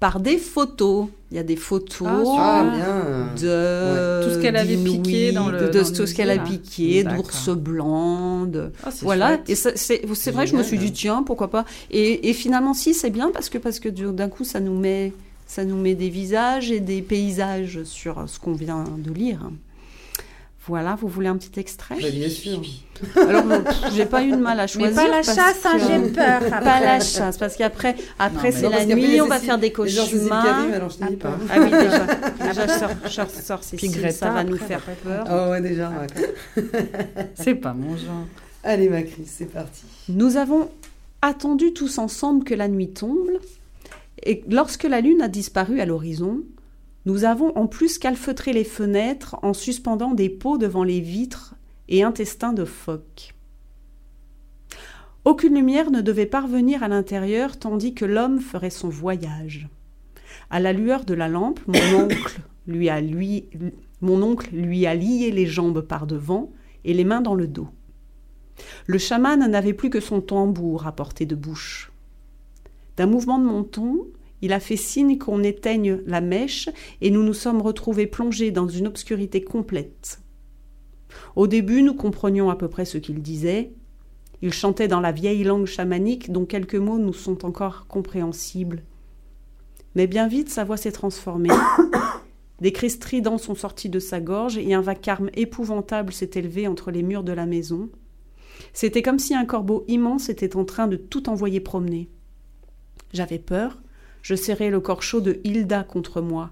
par 0.00 0.20
des 0.20 0.36
photos. 0.38 1.06
Il 1.32 1.36
y 1.36 1.40
a 1.40 1.42
des 1.42 1.56
photos 1.56 2.06
Ah, 2.06 2.64
Ah, 2.64 3.34
de 3.34 4.24
Tout 4.24 4.34
ce 4.34 4.38
qu'elle 4.40 4.56
avait 4.56 4.76
piqué 4.76 5.32
dans 5.32 5.48
le- 5.48 5.58
de, 5.68 5.78
dans 5.78 5.92
tout 5.92 6.06
ce 6.06 6.14
qu'elle 6.14 6.30
a 6.30 6.38
piqué, 6.38 7.02
d'ours 7.02 7.48
blancs, 7.50 8.50
de 8.50 8.70
Ah, 8.84 8.90
c'est 8.92 9.04
voilà. 9.04 9.28
chouette. 9.44 9.50
Et 9.50 9.54
c'est 10.14 10.30
vrai, 10.30 10.44
que 10.44 10.50
je 10.52 10.56
me 10.56 10.62
suis 10.62 10.78
dit 10.78 10.92
tiens 10.92 11.22
pourquoi 11.24 11.50
pas. 11.50 11.64
Et, 11.90 12.28
et 12.28 12.32
finalement 12.32 12.74
si 12.74 12.94
c'est 12.94 13.10
bien 13.10 13.30
parce 13.32 13.48
que 13.48 13.58
parce 13.58 13.80
que 13.80 13.88
du- 13.88 14.12
d'un 14.12 14.28
coup 14.28 14.44
ça 14.44 14.60
nous 14.60 14.78
met 14.78 15.12
ça 15.48 15.64
nous 15.64 15.76
met 15.76 15.94
des 15.94 16.08
visages 16.10 16.70
et 16.72 16.80
des 16.80 17.02
paysages 17.02 17.82
sur 17.84 18.24
ce 18.28 18.38
qu'on 18.38 18.52
vient 18.52 18.84
de 18.98 19.12
lire. 19.12 19.48
Voilà, 20.68 20.96
vous 21.00 21.06
voulez 21.06 21.28
un 21.28 21.36
petit 21.36 21.60
extrait 21.60 21.96
Bah, 22.02 22.10
bien 22.10 22.28
sûr. 22.28 22.60
Alors 23.14 23.44
j'ai 23.94 24.06
pas 24.06 24.22
eu 24.24 24.30
de 24.32 24.36
mal 24.36 24.58
à 24.58 24.66
choisir. 24.66 24.94
pas 24.96 25.06
la 25.08 25.22
chasse, 25.22 25.64
hein, 25.64 25.78
que- 25.78 25.86
j'ai 25.86 26.12
peur. 26.12 26.40
Pas 26.50 26.80
la 26.80 26.98
chasse 26.98 27.36
parce 27.38 27.54
qu'après 27.56 27.94
après 28.18 28.50
mais- 28.50 28.56
c'est 28.56 28.68
la 28.68 28.84
nuit, 28.86 29.20
on 29.20 29.26
va 29.26 29.38
faire 29.38 29.58
des 29.58 29.70
cauchemars. 29.70 30.44
Alors 30.72 30.90
je 30.90 31.06
dis 31.06 31.16
pas. 31.16 31.38
Ah 31.50 31.58
oui, 31.60 31.70
déjà, 31.70 32.06
déjà 32.48 32.68
sort, 32.68 32.90
sort, 33.08 33.30
sort 33.30 33.60
Puis 33.60 33.78
Cécile, 33.78 33.92
Greta, 34.00 34.12
ça 34.12 34.30
va 34.30 34.44
nous 34.44 34.56
faire 34.56 34.80
peur. 35.04 35.24
Ah 35.28 35.50
ouais, 35.50 35.60
déjà. 35.60 35.90
ouais. 35.90 36.64
C'est 37.34 37.54
pas 37.54 37.74
mon 37.74 37.96
genre. 37.96 38.26
Allez, 38.64 38.88
ma 38.88 39.02
Chris, 39.02 39.26
c'est 39.26 39.52
parti. 39.52 39.82
Nous 40.08 40.36
avons 40.36 40.68
attendu 41.22 41.72
tous 41.72 41.98
ensemble 41.98 42.42
que 42.44 42.54
la 42.54 42.66
nuit 42.66 42.88
tombe, 42.90 43.30
et 44.24 44.42
lorsque 44.50 44.84
la 44.84 45.00
lune 45.00 45.22
a 45.22 45.28
disparu 45.28 45.80
à 45.80 45.86
l'horizon, 45.86 46.40
nous 47.06 47.24
avons 47.24 47.56
en 47.56 47.68
plus 47.68 47.98
calfeutré 47.98 48.52
les 48.52 48.64
fenêtres 48.64 49.36
en 49.42 49.54
suspendant 49.54 50.12
des 50.12 50.28
pots 50.28 50.58
devant 50.58 50.82
les 50.82 51.00
vitres 51.00 51.54
et 51.88 52.02
intestins 52.02 52.52
de 52.52 52.64
phoques. 52.64 53.34
Aucune 55.24 55.54
lumière 55.54 55.90
ne 55.90 56.00
devait 56.02 56.26
parvenir 56.26 56.82
à 56.82 56.88
l'intérieur 56.88 57.58
tandis 57.58 57.94
que 57.94 58.04
l'homme 58.04 58.40
ferait 58.40 58.70
son 58.70 58.88
voyage. 58.88 59.68
À 60.50 60.60
la 60.60 60.72
lueur 60.72 61.04
de 61.04 61.14
la 61.14 61.28
lampe, 61.28 61.60
mon 61.66 61.94
oncle 62.04 62.40
lui 62.66 62.88
a, 62.88 63.00
mon 64.00 64.22
oncle 64.22 64.50
lui 64.52 64.86
a 64.86 64.94
lié 64.94 65.30
les 65.30 65.46
jambes 65.46 65.80
par 65.80 66.06
devant 66.06 66.50
et 66.84 66.92
les 66.92 67.04
mains 67.04 67.20
dans 67.20 67.34
le 67.34 67.46
dos. 67.46 67.68
Le 68.86 68.98
chaman 68.98 69.48
n'avait 69.48 69.74
plus 69.74 69.90
que 69.90 70.00
son 70.00 70.20
tambour 70.20 70.86
à 70.86 70.92
portée 70.92 71.26
de 71.26 71.34
bouche. 71.36 71.92
D'un 72.96 73.06
mouvement 73.06 73.38
de 73.38 73.44
menton, 73.44 74.06
il 74.42 74.52
a 74.52 74.60
fait 74.60 74.76
signe 74.76 75.18
qu'on 75.18 75.42
éteigne 75.42 76.00
la 76.06 76.20
mèche 76.20 76.68
et 77.00 77.10
nous 77.10 77.22
nous 77.22 77.34
sommes 77.34 77.62
retrouvés 77.62 78.06
plongés 78.06 78.50
dans 78.50 78.68
une 78.68 78.86
obscurité 78.86 79.42
complète. 79.42 80.20
Au 81.34 81.46
début, 81.46 81.82
nous 81.82 81.94
comprenions 81.94 82.50
à 82.50 82.56
peu 82.56 82.68
près 82.68 82.84
ce 82.84 82.98
qu'il 82.98 83.22
disait. 83.22 83.72
Il 84.42 84.52
chantait 84.52 84.88
dans 84.88 85.00
la 85.00 85.12
vieille 85.12 85.44
langue 85.44 85.66
chamanique 85.66 86.30
dont 86.30 86.44
quelques 86.44 86.74
mots 86.74 86.98
nous 86.98 87.14
sont 87.14 87.44
encore 87.46 87.86
compréhensibles. 87.86 88.82
Mais 89.94 90.06
bien 90.06 90.28
vite, 90.28 90.50
sa 90.50 90.64
voix 90.64 90.76
s'est 90.76 90.92
transformée. 90.92 91.48
Des 92.60 92.72
cris 92.72 92.90
stridents 92.90 93.38
sont 93.38 93.54
sortis 93.54 93.88
de 93.88 93.98
sa 93.98 94.20
gorge 94.20 94.58
et 94.58 94.74
un 94.74 94.80
vacarme 94.80 95.30
épouvantable 95.34 96.12
s'est 96.12 96.30
élevé 96.34 96.68
entre 96.68 96.90
les 96.90 97.02
murs 97.02 97.24
de 97.24 97.32
la 97.32 97.46
maison. 97.46 97.88
C'était 98.72 99.02
comme 99.02 99.18
si 99.18 99.34
un 99.34 99.44
corbeau 99.44 99.84
immense 99.88 100.28
était 100.28 100.56
en 100.56 100.64
train 100.64 100.86
de 100.86 100.96
tout 100.96 101.28
envoyer 101.28 101.60
promener. 101.60 102.08
J'avais 103.12 103.38
peur, 103.38 103.78
je 104.26 104.34
serrais 104.34 104.70
le 104.70 104.80
corps 104.80 105.04
chaud 105.04 105.20
de 105.20 105.38
Hilda 105.44 105.84
contre 105.84 106.20
moi. 106.20 106.50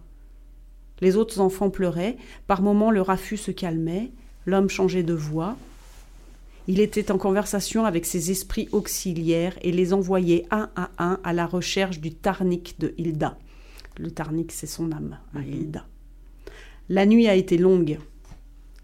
Les 1.01 1.17
autres 1.17 1.41
enfants 1.41 1.71
pleuraient, 1.71 2.17
par 2.47 2.63
moments 2.63 2.93
le 2.93 3.03
raffut 3.03 3.37
se 3.37 3.51
calmait, 3.51 4.13
l'homme 4.47 4.71
changeait 4.71 5.03
de 5.03 5.13
voix. 5.13 5.57
Il 6.69 6.79
était 6.79 7.11
en 7.11 7.19
conversation 7.19 7.85
avec 7.85 8.07
ses 8.07 8.31
esprits 8.31 8.69
auxiliaires 8.71 9.59
et 9.63 9.73
les 9.73 9.93
envoyait 9.93 10.47
un 10.53 10.71
à 10.77 10.91
un 10.99 11.19
à 11.25 11.33
la 11.33 11.47
recherche 11.47 11.99
du 11.99 12.15
tarnik 12.15 12.77
de 12.79 12.95
Hilda. 12.97 13.37
Le 13.99 14.13
tarnik, 14.13 14.53
c'est 14.53 14.69
son 14.69 14.93
âme, 14.93 15.19
à 15.35 15.41
Hilda. 15.41 15.85
La 16.89 17.07
nuit 17.07 17.27
a 17.27 17.35
été 17.35 17.59
longue. 17.59 17.99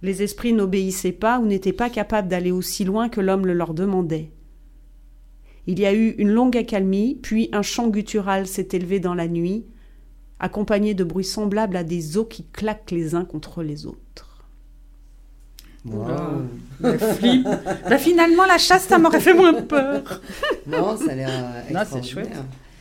Les 0.03 0.25
esprits 0.25 0.53
n'obéissaient 0.53 1.13
pas 1.13 1.39
ou 1.39 1.47
n'étaient 1.47 1.73
pas 1.73 1.91
capables 1.91 2.27
d'aller 2.27 2.51
aussi 2.51 2.85
loin 2.85 3.09
que 3.09 3.21
l'homme 3.21 3.47
le 3.47 3.55
leur 3.55 3.73
demandait. 3.73 4.33
Il 5.67 5.79
y 5.79 5.87
a 5.87 5.93
eu 5.95 6.11
une 6.19 6.31
longue 6.31 6.57
accalmie, 6.57 7.19
puis 7.21 7.49
un 7.53 7.63
chant 7.63 7.89
guttural 7.89 8.47
s'est 8.47 8.69
élevé 8.73 8.99
dans 9.01 9.15
la 9.15 9.29
nuit, 9.29 9.65
accompagné 10.39 10.95
de 10.95 11.05
bruits 11.05 11.25
semblables 11.25 11.77
à 11.77 11.85
des 11.85 12.17
os 12.17 12.27
qui 12.29 12.45
claquent 12.45 12.91
les 12.91 13.15
uns 13.15 13.25
contre 13.25 13.63
les 13.63 13.87
autres. 13.87 14.45
Oula. 15.85 16.33
Le 16.81 16.99
flip. 16.99 17.45
Bah, 17.89 17.99
finalement, 17.99 18.47
la 18.47 18.59
chasse, 18.59 18.85
ça 18.87 18.99
m'aurait 18.99 19.21
fait 19.21 19.35
moins 19.35 19.55
peur. 19.63 20.21
Non, 20.67 20.97
ça 20.97 21.13
a 21.13 21.15
l'air 21.15 21.29
euh, 21.31 21.73
Non, 21.75 21.81
c'est 21.91 22.03
chouette. 22.03 22.31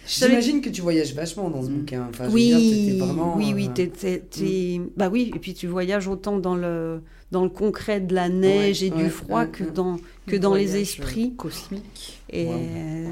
J'imagine 0.08 0.62
que 0.62 0.70
tu 0.70 0.82
voyages 0.82 1.14
vachement 1.14 1.50
dans 1.50 1.62
ce 1.62 1.70
bouquin. 1.70 2.08
Enfin, 2.10 2.26
je 2.26 2.30
veux 2.30 2.36
oui, 2.36 2.48
dire, 2.48 2.58
t'étais 2.58 3.06
vraiment, 3.06 3.38
oui, 3.38 3.54
oui, 3.56 3.70
euh, 3.78 3.86
t'es- 4.32 4.82
bah 4.98 5.08
oui, 5.12 5.32
et 5.36 5.40
puis 5.40 5.54
tu 5.54 5.68
voyages 5.68 6.08
autant 6.08 6.40
dans 6.40 6.56
le 6.56 7.02
dans 7.32 7.44
le 7.44 7.50
concret 7.50 8.00
de 8.00 8.16
la 8.16 8.28
neige 8.28 8.82
Ouais, 8.82 8.88
et 8.88 8.90
du 8.90 9.10
froid 9.10 9.42
ouais, 9.42 9.50
que 9.50 9.64
ouais. 9.66 9.72
dans 9.72 9.98
que 10.30 10.36
dans 10.38 10.54
les 10.54 10.78
esprits. 10.78 11.32
euh, 11.34 11.38
Cosmique. 11.38 12.22
Et 12.30 12.46
Wow. 12.46 13.12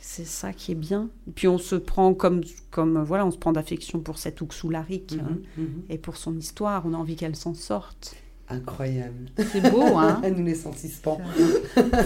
c'est 0.00 0.26
ça 0.26 0.52
qui 0.52 0.72
est 0.72 0.76
bien. 0.76 1.08
Et 1.28 1.30
puis 1.32 1.48
on 1.48 1.58
se 1.58 1.76
prend 1.76 2.14
comme, 2.14 2.42
comme 2.70 3.02
voilà, 3.02 3.26
on 3.26 3.30
se 3.30 3.38
prend 3.38 3.52
d'affection 3.52 4.00
pour 4.00 4.18
cette 4.18 4.40
Uxularic 4.40 5.16
hein, 5.20 5.36
Mhm, 5.56 5.64
mhm. 5.64 5.82
et 5.88 5.98
pour 5.98 6.16
son 6.16 6.36
histoire. 6.36 6.82
On 6.86 6.94
a 6.94 6.96
envie 6.96 7.16
qu'elle 7.16 7.36
s'en 7.36 7.54
sorte. 7.54 8.14
Incroyable. 8.52 9.30
C'est 9.52 9.70
beau, 9.70 9.96
hein 9.96 10.20
Elle 10.24 10.34
nous 10.34 10.44
laisse 10.44 10.66
en 10.66 10.72
suspens. 10.72 11.20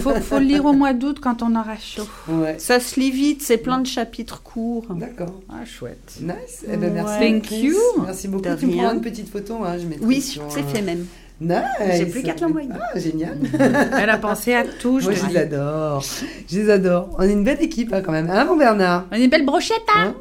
faut, 0.01 0.13
faut 0.13 0.37
le 0.37 0.45
lire 0.45 0.63
au 0.65 0.73
mois 0.73 0.93
d'août 0.93 1.17
quand 1.19 1.41
on 1.41 1.55
aura 1.55 1.75
chaud. 1.75 2.07
Ouais. 2.29 2.59
Ça 2.59 2.79
se 2.79 2.99
lit 2.99 3.09
vite, 3.09 3.41
c'est 3.41 3.57
plein 3.57 3.79
de 3.79 3.87
chapitres 3.87 4.43
courts. 4.43 4.85
D'accord. 4.93 5.41
Ah, 5.49 5.65
chouette. 5.65 6.19
Nice. 6.21 6.63
Eh 6.71 6.77
ben, 6.77 6.93
merci. 6.93 7.17
Ouais. 7.19 7.31
Thank 7.41 7.51
you. 7.51 7.75
Merci 8.03 8.27
beaucoup. 8.27 8.43
De 8.47 8.55
Tu 8.57 8.65
rien. 8.67 8.83
prends 8.83 8.93
une 8.93 9.01
petite 9.01 9.27
photo. 9.27 9.55
Hein, 9.63 9.79
je 9.79 9.87
Oui, 10.05 10.21
c'est 10.21 10.39
euh, 10.39 10.49
fait 10.49 10.83
même. 10.83 11.07
Nice. 11.41 11.59
J'ai 11.97 12.05
plus 12.05 12.23
qu'à 12.23 12.33
te 12.33 12.43
l'envoyer. 12.43 12.69
Ah, 12.73 12.97
génial. 12.97 13.37
Elle 13.99 14.09
a 14.09 14.17
pensé 14.17 14.53
à 14.53 14.63
tout. 14.63 14.99
je 14.99 15.05
Moi, 15.05 15.13
je 15.13 15.25
les 15.27 15.37
adore. 15.37 16.03
Je 16.49 16.59
les 16.59 16.69
adore. 16.69 17.09
On 17.17 17.23
est 17.23 17.33
une 17.33 17.43
belle 17.43 17.61
équipe, 17.61 17.93
hein, 17.93 18.01
quand 18.01 18.13
même. 18.13 18.29
Hein, 18.29 18.45
mon 18.45 18.55
Bernard? 18.55 19.05
On 19.11 19.15
a 19.15 19.19
une 19.19 19.29
belle 19.29 19.45
brochette, 19.45 19.83
hein, 19.95 20.15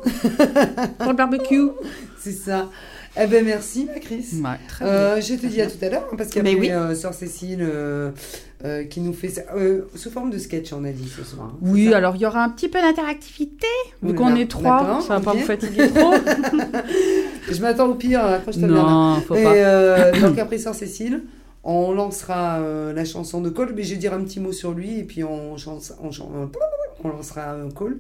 Pour 0.99 1.11
le 1.11 1.17
barbecue. 1.17 1.69
C'est 2.19 2.33
ça. 2.33 2.69
Eh 3.17 3.27
ben, 3.29 3.45
merci, 3.45 3.85
ma 3.87 4.01
Chris. 4.01 4.27
Ouais, 4.43 4.59
très 4.67 4.85
Euh, 4.85 5.21
je 5.21 5.35
te 5.35 5.47
dis 5.47 5.61
à 5.61 5.67
tout 5.69 5.77
à 5.83 5.89
l'heure, 5.89 6.09
hein, 6.13 6.17
parce 6.17 6.31
qu'il 6.31 6.45
y 6.45 6.53
a 6.53 6.59
oui. 6.59 6.71
euh, 6.71 6.95
Sœur 6.97 7.15
Cécile 7.15 7.61
euh, 7.63 8.11
euh, 8.65 8.83
qui 8.85 9.01
nous 9.01 9.13
fait 9.13 9.29
ça. 9.29 9.43
sous 9.95 10.11
forme 10.11 10.31
de 10.31 10.39
sketch, 10.39 10.73
on 10.73 10.85
a 10.85 10.91
dit 10.91 11.09
ce 11.09 11.23
soir. 11.23 11.51
hein, 11.53 11.57
c'est 11.63 11.71
Oui, 11.71 11.95
alors 11.95 12.17
il 12.17 12.23
y 12.23 12.27
aura 12.27 12.43
un 12.43 12.49
petit 12.49 12.69
peu 12.69 12.81
d'interactivité, 12.81 13.69
vu 14.03 14.15
qu'on 14.15 14.35
est 14.35 14.51
trois, 14.51 15.01
ça 15.01 15.19
va 15.19 15.21
pas 15.21 15.33
vous 15.35 15.45
fatiguer 15.45 15.89
trop. 15.95 16.13
Je 17.51 17.61
m'attends 17.61 17.87
au 17.89 17.95
pire, 17.95 18.25
accroche-toi 18.25 18.67
bien. 18.67 18.77
non, 18.83 19.21
faut 19.21 19.37
Et 19.37 19.45
pas. 19.45 20.11
donc 20.21 20.39
après 20.39 20.59
Sœur 20.59 20.75
Cécile, 20.75 21.23
on 21.63 21.93
lancera 21.93 22.59
la 22.93 23.05
chanson 23.05 23.41
de 23.41 23.49
Cole, 23.49 23.75
mais 23.77 23.85
je 23.85 23.91
vais 23.93 24.01
dire 24.01 24.13
un 24.13 24.25
petit 24.25 24.41
mot 24.41 24.51
sur 24.53 24.73
lui, 24.73 24.99
et 24.99 25.05
puis 25.05 25.23
on, 25.23 25.57
chance, 25.57 25.93
on, 26.03 26.11
on 27.05 27.09
lancera 27.09 27.53
un 27.53 27.71
Cole. 27.71 27.99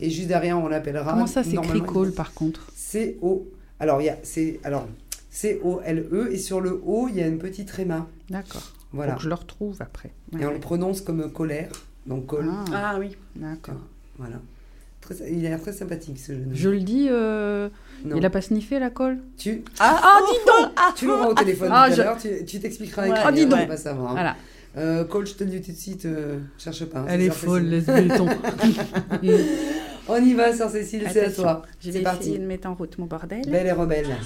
Et 0.00 0.10
juste 0.10 0.28
derrière, 0.28 0.58
on 0.58 0.66
l'appellera. 0.68 1.12
Comment 1.12 1.26
ça 1.26 1.42
s'écrit 1.42 1.54
normalement, 1.56 1.84
Cole 1.86 2.12
par 2.12 2.34
contre? 2.34 2.66
C-O. 2.74 3.46
Alors, 3.80 4.00
il 4.00 4.06
y 4.06 4.08
a. 4.08 4.16
c'est- 4.22 4.58
Alors, 4.64 4.86
C-O-L-E, 5.30 6.28
et 6.32 6.38
sur 6.38 6.60
le 6.60 6.80
O, 6.86 7.08
il 7.08 7.16
y 7.16 7.22
a 7.22 7.26
une 7.26 7.38
petite 7.38 7.68
tréma. 7.68 8.06
D'accord. 8.30 8.72
Voilà. 8.92 9.14
Que 9.14 9.22
je 9.22 9.28
le 9.28 9.34
retrouve 9.34 9.76
après. 9.80 10.10
Et 10.38 10.46
on 10.46 10.52
le 10.52 10.58
prononce 10.60 11.00
comme 11.02 11.30
colère, 11.30 11.68
donc 12.06 12.26
Cole. 12.26 12.48
Ah, 12.72 12.92
Ah 12.94 12.96
oui. 12.98 13.16
d'accord. 13.34 13.74
Voilà. 14.18 14.36
Très- 15.02 15.30
il 15.30 15.44
a 15.46 15.50
l'air 15.50 15.60
très 15.60 15.72
sympathique 15.72 16.18
ce 16.18 16.32
jeune 16.32 16.44
homme. 16.46 16.50
Je 16.54 16.68
le 16.70 16.80
dis, 16.80 17.06
euh, 17.10 17.68
Non. 18.04 18.16
il 18.16 18.24
a 18.24 18.30
pas 18.30 18.40
sniffé 18.40 18.78
la 18.78 18.88
colle? 18.90 19.18
Tu, 19.36 19.62
Ah, 19.78 20.00
ah, 20.02 20.18
dis 20.26 20.38
donc 20.46 20.72
ah, 20.76 20.92
tu 20.96 21.06
l'auras 21.06 21.28
au 21.28 21.34
téléphone 21.34 21.68
ah, 21.70 21.84
tout 21.86 21.92
à 21.92 21.96
je- 21.96 22.02
l'heure, 22.02 22.16
tu, 22.18 22.44
tu 22.46 22.58
t'expliqueras 22.60 23.02
avec 23.02 23.14
Ouais, 23.14 23.20
lui, 23.20 23.26
oh, 23.28 23.32
dis 23.32 23.44
donc. 23.46 23.58
on 23.58 23.62
va 23.62 23.66
pas 23.66 23.76
savoir. 23.76 24.10
hein. 24.10 24.14
Voilà. 24.14 24.36
Euh, 24.78 25.04
Cole, 25.04 25.26
je 25.26 25.34
te 25.34 25.44
le 25.44 25.50
dis 25.50 25.60
tout 25.60 25.72
de 25.72 25.76
suite, 25.76 26.06
euh, 26.06 26.38
cherche 26.58 26.84
pas. 26.86 27.00
hein, 27.00 27.06
Elle 27.08 27.20
est 27.22 27.30
folle, 27.30 27.62
laisse 27.64 27.84
béton. 27.86 28.26
On 30.08 30.22
y 30.22 30.34
va, 30.34 30.52
Sœur 30.54 30.70
Cécile, 30.70 31.04
c'est 31.12 31.24
à 31.24 31.30
toi. 31.32 31.62
Je 31.80 31.90
vais 31.90 32.00
parti. 32.00 32.20
essayer 32.20 32.38
de 32.38 32.46
mettre 32.46 32.68
en 32.68 32.74
route 32.74 32.96
mon 32.98 33.06
bordel. 33.06 33.42
Belle 33.50 33.66
et 33.66 33.72
rebelle. 33.72 34.16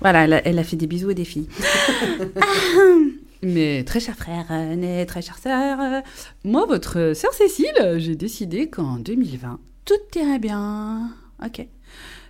Voilà, 0.00 0.24
elle 0.24 0.32
a, 0.32 0.44
elle 0.44 0.58
a 0.58 0.64
fait 0.64 0.74
des 0.74 0.88
bisous 0.88 1.10
et 1.10 1.14
des 1.14 1.24
filles. 1.24 1.48
Mais 3.44 3.84
très 3.84 4.00
cher 4.00 4.16
frère, 4.16 4.46
euh, 4.50 4.74
né, 4.74 5.06
très 5.06 5.22
chère 5.22 5.38
sœur, 5.38 5.80
euh, 5.80 6.00
moi, 6.42 6.66
votre 6.66 7.12
sœur 7.14 7.32
Cécile, 7.32 7.96
j'ai 7.98 8.16
décidé 8.16 8.68
qu'en 8.68 8.96
2020, 8.96 9.60
tout 9.84 9.94
irait 10.18 10.40
bien. 10.40 11.10
Ok. 11.44 11.64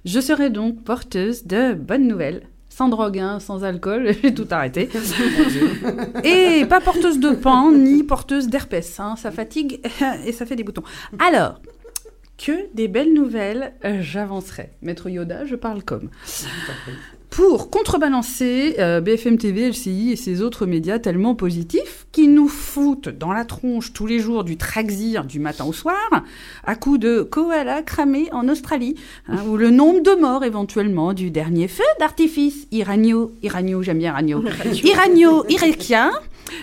Je 0.05 0.21
serai 0.21 0.51
donc 0.51 0.85
porteuse 0.85 1.47
de 1.47 1.73
bonnes 1.73 2.09
nouvelles. 2.09 2.43
Sans 2.74 2.89
drogue, 2.89 3.19
hein, 3.19 3.39
sans 3.39 3.65
alcool, 3.65 4.15
j'ai 4.23 4.32
tout 4.32 4.47
arrêté. 4.51 4.89
et 6.24 6.65
pas 6.65 6.81
porteuse 6.81 7.20
de 7.20 7.32
pain, 7.32 7.70
ni 7.70 8.03
porteuse 8.03 8.49
d'herpès. 8.49 8.99
hein, 8.99 9.15
ça 9.16 9.31
fatigue 9.31 9.82
et 10.24 10.32
ça 10.32 10.47
fait 10.47 10.57
des 10.57 10.65
boutons. 10.65 10.82
Alors, 11.19 11.61
que 12.39 12.74
des 12.74 12.89
belles 12.89 13.12
nouvelles, 13.12 13.74
euh, 13.85 13.99
j'avancerai. 14.01 14.70
Maître 14.81 15.11
Yoda, 15.11 15.44
je 15.44 15.55
parle 15.55 15.82
comme. 15.82 16.09
Pour 17.33 17.71
contrebalancer 17.71 18.77
euh, 18.79 19.01
BFM 19.01 19.39
TV, 19.39 19.71
LCI 19.71 20.13
et 20.13 20.17
ces 20.17 20.43
autres 20.43 20.67
médias 20.67 20.99
tellement 20.99 21.35
positifs 21.35 22.07
qui 22.13 22.29
nous 22.29 22.47
foutent 22.47 23.09
dans 23.09 23.33
la 23.33 23.47
tronche 23.47 23.95
tous 23.95 24.07
les 24.07 24.19
jours 24.19 24.45
du 24.45 24.59
Traxir 24.59 25.25
du 25.25 25.41
matin 25.41 25.65
au 25.65 25.73
soir, 25.73 25.97
à 26.63 26.75
coup 26.75 26.99
de 26.99 27.23
koala 27.23 27.81
cramé 27.81 28.29
en 28.33 28.51
Australie, 28.51 28.97
hein, 29.29 29.39
ou 29.49 29.57
le 29.57 29.71
nombre 29.71 30.03
de 30.03 30.11
morts 30.21 30.45
éventuellement 30.45 31.15
du 31.15 31.31
dernier 31.31 31.69
feu 31.69 31.83
d'artifice. 31.99 32.69
Iranio, 32.71 33.33
iranio, 33.43 33.83
j'aime 33.83 33.99
bien 33.99 34.11
iranio, 34.11 34.45
iranio, 34.85 35.47
irakien, 35.49 36.13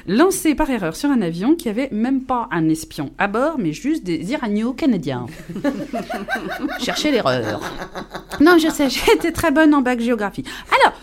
lancé 0.08 0.56
par 0.56 0.70
erreur 0.70 0.96
sur 0.96 1.10
un 1.10 1.22
avion 1.22 1.56
qui 1.56 1.70
avait 1.70 1.90
même 1.92 2.22
pas 2.24 2.48
un 2.52 2.68
espion 2.70 3.12
à 3.18 3.28
bord, 3.28 3.56
mais 3.58 3.74
juste 3.74 4.04
des 4.04 4.32
iranios 4.32 4.74
canadiens. 4.74 5.26
Cherchez 6.80 7.12
l'erreur. 7.12 7.62
Non, 8.42 8.58
je 8.58 8.70
sais, 8.70 8.88
été 9.14 9.32
très 9.32 9.52
bonne 9.52 9.74
en 9.74 9.82
bac 9.82 10.00
géographie. 10.00 10.44
Alors, 10.82 10.94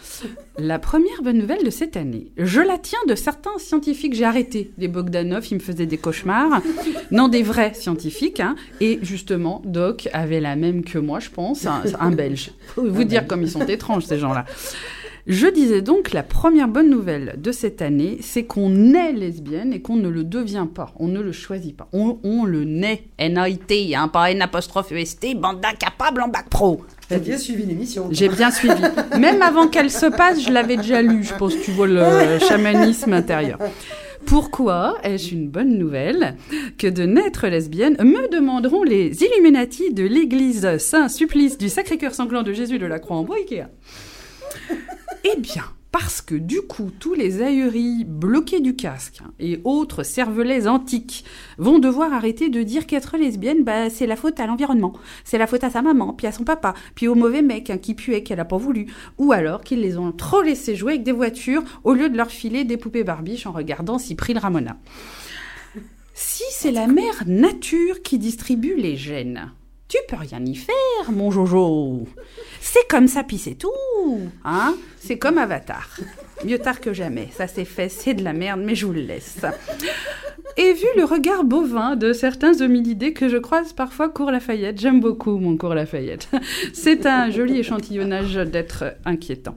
la 0.59 0.79
première 0.79 1.23
bonne 1.23 1.37
nouvelle 1.39 1.63
de 1.65 1.71
cette 1.71 1.97
année, 1.97 2.29
je 2.39 2.61
la 2.61 2.79
tiens 2.79 2.99
de 3.07 3.15
certains 3.15 3.59
scientifiques. 3.59 4.15
J'ai 4.15 4.25
arrêté 4.25 4.71
les 4.79 4.89
Bogdanov, 4.89 5.47
ils 5.51 5.55
me 5.57 5.61
faisaient 5.61 5.85
des 5.87 5.99
cauchemars. 5.99 6.63
Non, 7.11 7.29
des 7.29 7.43
vrais 7.43 7.75
scientifiques. 7.75 8.41
hein. 8.41 8.57
Et 8.81 8.99
justement, 9.03 9.61
Doc 9.67 10.09
avait 10.15 10.41
la 10.41 10.57
même 10.57 10.83
que 10.85 10.99
moi, 10.99 11.21
je 11.21 11.29
pense, 11.31 11.67
un, 11.67 11.83
un 12.01 12.11
Belge. 12.11 12.53
Faut 12.75 12.89
vous 12.89 13.05
dire 13.05 13.27
comme 13.27 13.43
ils 13.43 13.51
sont 13.51 13.67
étranges, 13.67 14.05
ces 14.05 14.19
gens-là. 14.19 14.47
Je 15.27 15.49
disais 15.49 15.83
donc, 15.83 16.13
la 16.13 16.23
première 16.23 16.69
bonne 16.69 16.89
nouvelle 16.89 17.35
de 17.39 17.51
cette 17.51 17.83
année, 17.83 18.19
c'est 18.21 18.45
qu'on 18.45 18.95
est 18.95 19.13
lesbienne 19.13 19.73
et 19.73 19.83
qu'on 19.83 19.97
ne 19.97 20.09
le 20.09 20.23
devient 20.23 20.69
pas. 20.73 20.93
On 21.01 21.09
ne 21.09 21.21
le 21.21 21.33
choisit 21.33 21.77
pas. 21.77 21.89
On, 21.93 22.19
on 22.23 22.45
le 22.45 22.63
naît. 22.63 23.03
N-A-I-T, 23.19 23.97
hein, 23.97 24.07
pas 24.07 24.31
N-apostrophe 24.31 24.93
E-S-T, 24.93 25.35
bande 25.35 25.61
d'incapables 25.61 26.21
en 26.23 26.29
bac 26.29 26.49
pro. 26.49 26.81
T'as 27.09 27.19
bien 27.19 27.39
suivi 27.39 27.67
l'émission. 27.67 28.07
J'ai 28.13 28.29
bien 28.29 28.53
suivi. 28.53 28.81
Même 29.19 29.43
avant 29.43 29.67
qu'elle 29.67 29.91
se 29.91 30.07
passe, 30.07 30.45
je 30.45 30.53
l'avais 30.53 30.77
déjà 30.77 31.03
lu. 31.03 31.25
Je 31.25 31.35
pense 31.35 31.57
que 31.57 31.65
tu 31.65 31.73
vois 31.73 31.89
le 31.89 32.39
chamanisme 32.49 33.13
intérieur. 33.13 33.59
Pourquoi 34.27 34.99
est-ce 35.03 35.33
une 35.33 35.49
bonne 35.49 35.77
nouvelle 35.77 36.37
que 36.79 36.87
de 36.87 37.03
naître 37.03 37.49
lesbienne 37.49 37.97
me 37.99 38.29
demanderont 38.31 38.85
les 38.85 39.11
Illuminati 39.25 39.93
de 39.93 40.05
l'église 40.05 40.79
Saint-Supplice 40.79 41.59
du 41.59 41.69
Sacré-Cœur 41.69 42.15
sanglant 42.15 42.45
de 42.45 42.53
Jésus 42.53 42.79
de 42.79 42.87
la 42.87 43.01
Croix 43.01 43.17
en 43.17 43.25
bois 43.25 43.39
Ikea? 43.39 43.67
Eh 45.29 45.41
bien, 45.41 45.65
parce 45.91 46.23
que 46.23 46.37
du 46.37 46.63
coup, 46.63 46.91
tous 47.01 47.15
les 47.15 47.43
ahuris 47.43 48.05
bloqués 48.05 48.61
du 48.61 48.77
casque 48.77 49.21
hein, 49.25 49.33
et 49.41 49.61
autres 49.65 50.05
cervelets 50.05 50.69
antiques 50.69 51.25
vont 51.59 51.81
devoir 51.81 52.13
arrêter 52.13 52.49
de 52.49 52.63
dire 52.63 52.87
qu'être 52.87 53.17
lesbienne, 53.17 53.65
bah, 53.65 53.91
c'est 53.91 54.07
la 54.07 54.15
faute 54.15 54.39
à 54.39 54.47
l'environnement, 54.47 54.93
c'est 55.25 55.39
la 55.39 55.49
faute 55.49 55.65
à 55.65 55.71
sa 55.71 55.83
maman, 55.83 56.13
puis 56.13 56.29
à 56.29 56.33
son 56.33 56.45
papa, 56.45 56.75
puis 56.95 57.09
au 57.09 57.17
mauvais 57.17 57.43
mec 57.43 57.71
hein, 57.71 57.79
qui 57.79 57.95
puait, 57.95 58.23
qu'elle 58.23 58.39
a 58.39 58.45
pas 58.45 58.57
voulu, 58.57 58.87
ou 59.19 59.33
alors 59.33 59.63
qu'ils 59.63 59.81
les 59.81 59.97
ont 59.97 60.13
trop 60.13 60.43
laissés 60.43 60.77
jouer 60.77 60.93
avec 60.93 61.03
des 61.03 61.13
voitures 61.13 61.65
au 61.83 61.95
lieu 61.95 62.09
de 62.09 62.17
leur 62.17 62.31
filer 62.31 62.63
des 62.63 62.77
poupées 62.77 63.05
barbiches 63.05 63.47
en 63.47 63.53
regardant 63.53 63.99
Cyprien 63.99 64.39
Ramona. 64.39 64.77
Si 66.15 66.45
c'est 66.51 66.73
la 66.73 66.87
mère 66.87 67.25
nature 67.27 68.03
qui 68.03 68.19
distribue 68.19 68.77
les 68.77 68.97
gènes, 68.97 69.51
tu 69.89 69.99
peux 70.09 70.17
rien 70.17 70.45
y 70.45 70.55
faire, 70.55 71.13
mon 71.13 71.31
Jojo. 71.31 72.07
C'est 72.61 72.89
comme 72.89 73.09
ça, 73.09 73.23
puis 73.23 73.39
c'est 73.39 73.55
tout. 73.55 73.71
Hein 74.45 74.77
c'est 75.07 75.19
comme 75.19 75.39
Avatar. 75.39 75.89
Mieux 76.45 76.59
tard 76.59 76.81
que 76.81 76.93
jamais. 76.93 77.29
Ça 77.33 77.47
c'est 77.47 77.65
fait, 77.65 77.89
c'est 77.89 78.15
de 78.15 78.25
la 78.25 78.33
merde, 78.33 78.61
mais 78.65 78.75
je 78.75 78.87
vous 78.87 78.93
le 78.93 79.03
laisse. 79.03 79.39
Et 80.57 80.73
vu 80.73 80.87
le 80.97 81.05
regard 81.05 81.45
bovin 81.45 81.97
de 81.97 82.13
certains 82.13 82.61
homilidés 82.61 83.13
que 83.13 83.29
je 83.29 83.37
croise 83.37 83.73
parfois 83.73 84.09
cours 84.09 84.31
Lafayette, 84.31 84.81
j'aime 84.81 85.01
beaucoup 85.01 85.39
mon 85.39 85.57
cours 85.57 85.75
Lafayette. 85.75 86.29
C'est 86.73 87.07
un 87.07 87.31
joli 87.31 87.59
échantillonnage 87.59 88.35
d'être 88.35 88.97
inquiétant. 89.05 89.55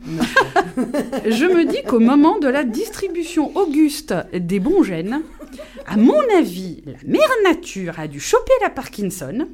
Je 1.26 1.46
me 1.46 1.66
dis 1.66 1.82
qu'au 1.84 2.00
moment 2.00 2.38
de 2.38 2.48
la 2.48 2.64
distribution 2.64 3.56
auguste 3.58 4.14
des 4.34 4.60
bons 4.60 4.84
gènes, 4.84 5.22
à 5.88 5.98
mon 5.98 6.22
avis, 6.38 6.84
la 6.86 6.94
mère 7.06 7.30
nature 7.44 8.00
a 8.00 8.08
dû 8.08 8.20
choper 8.20 8.54
la 8.62 8.70
Parkinson 8.70 9.48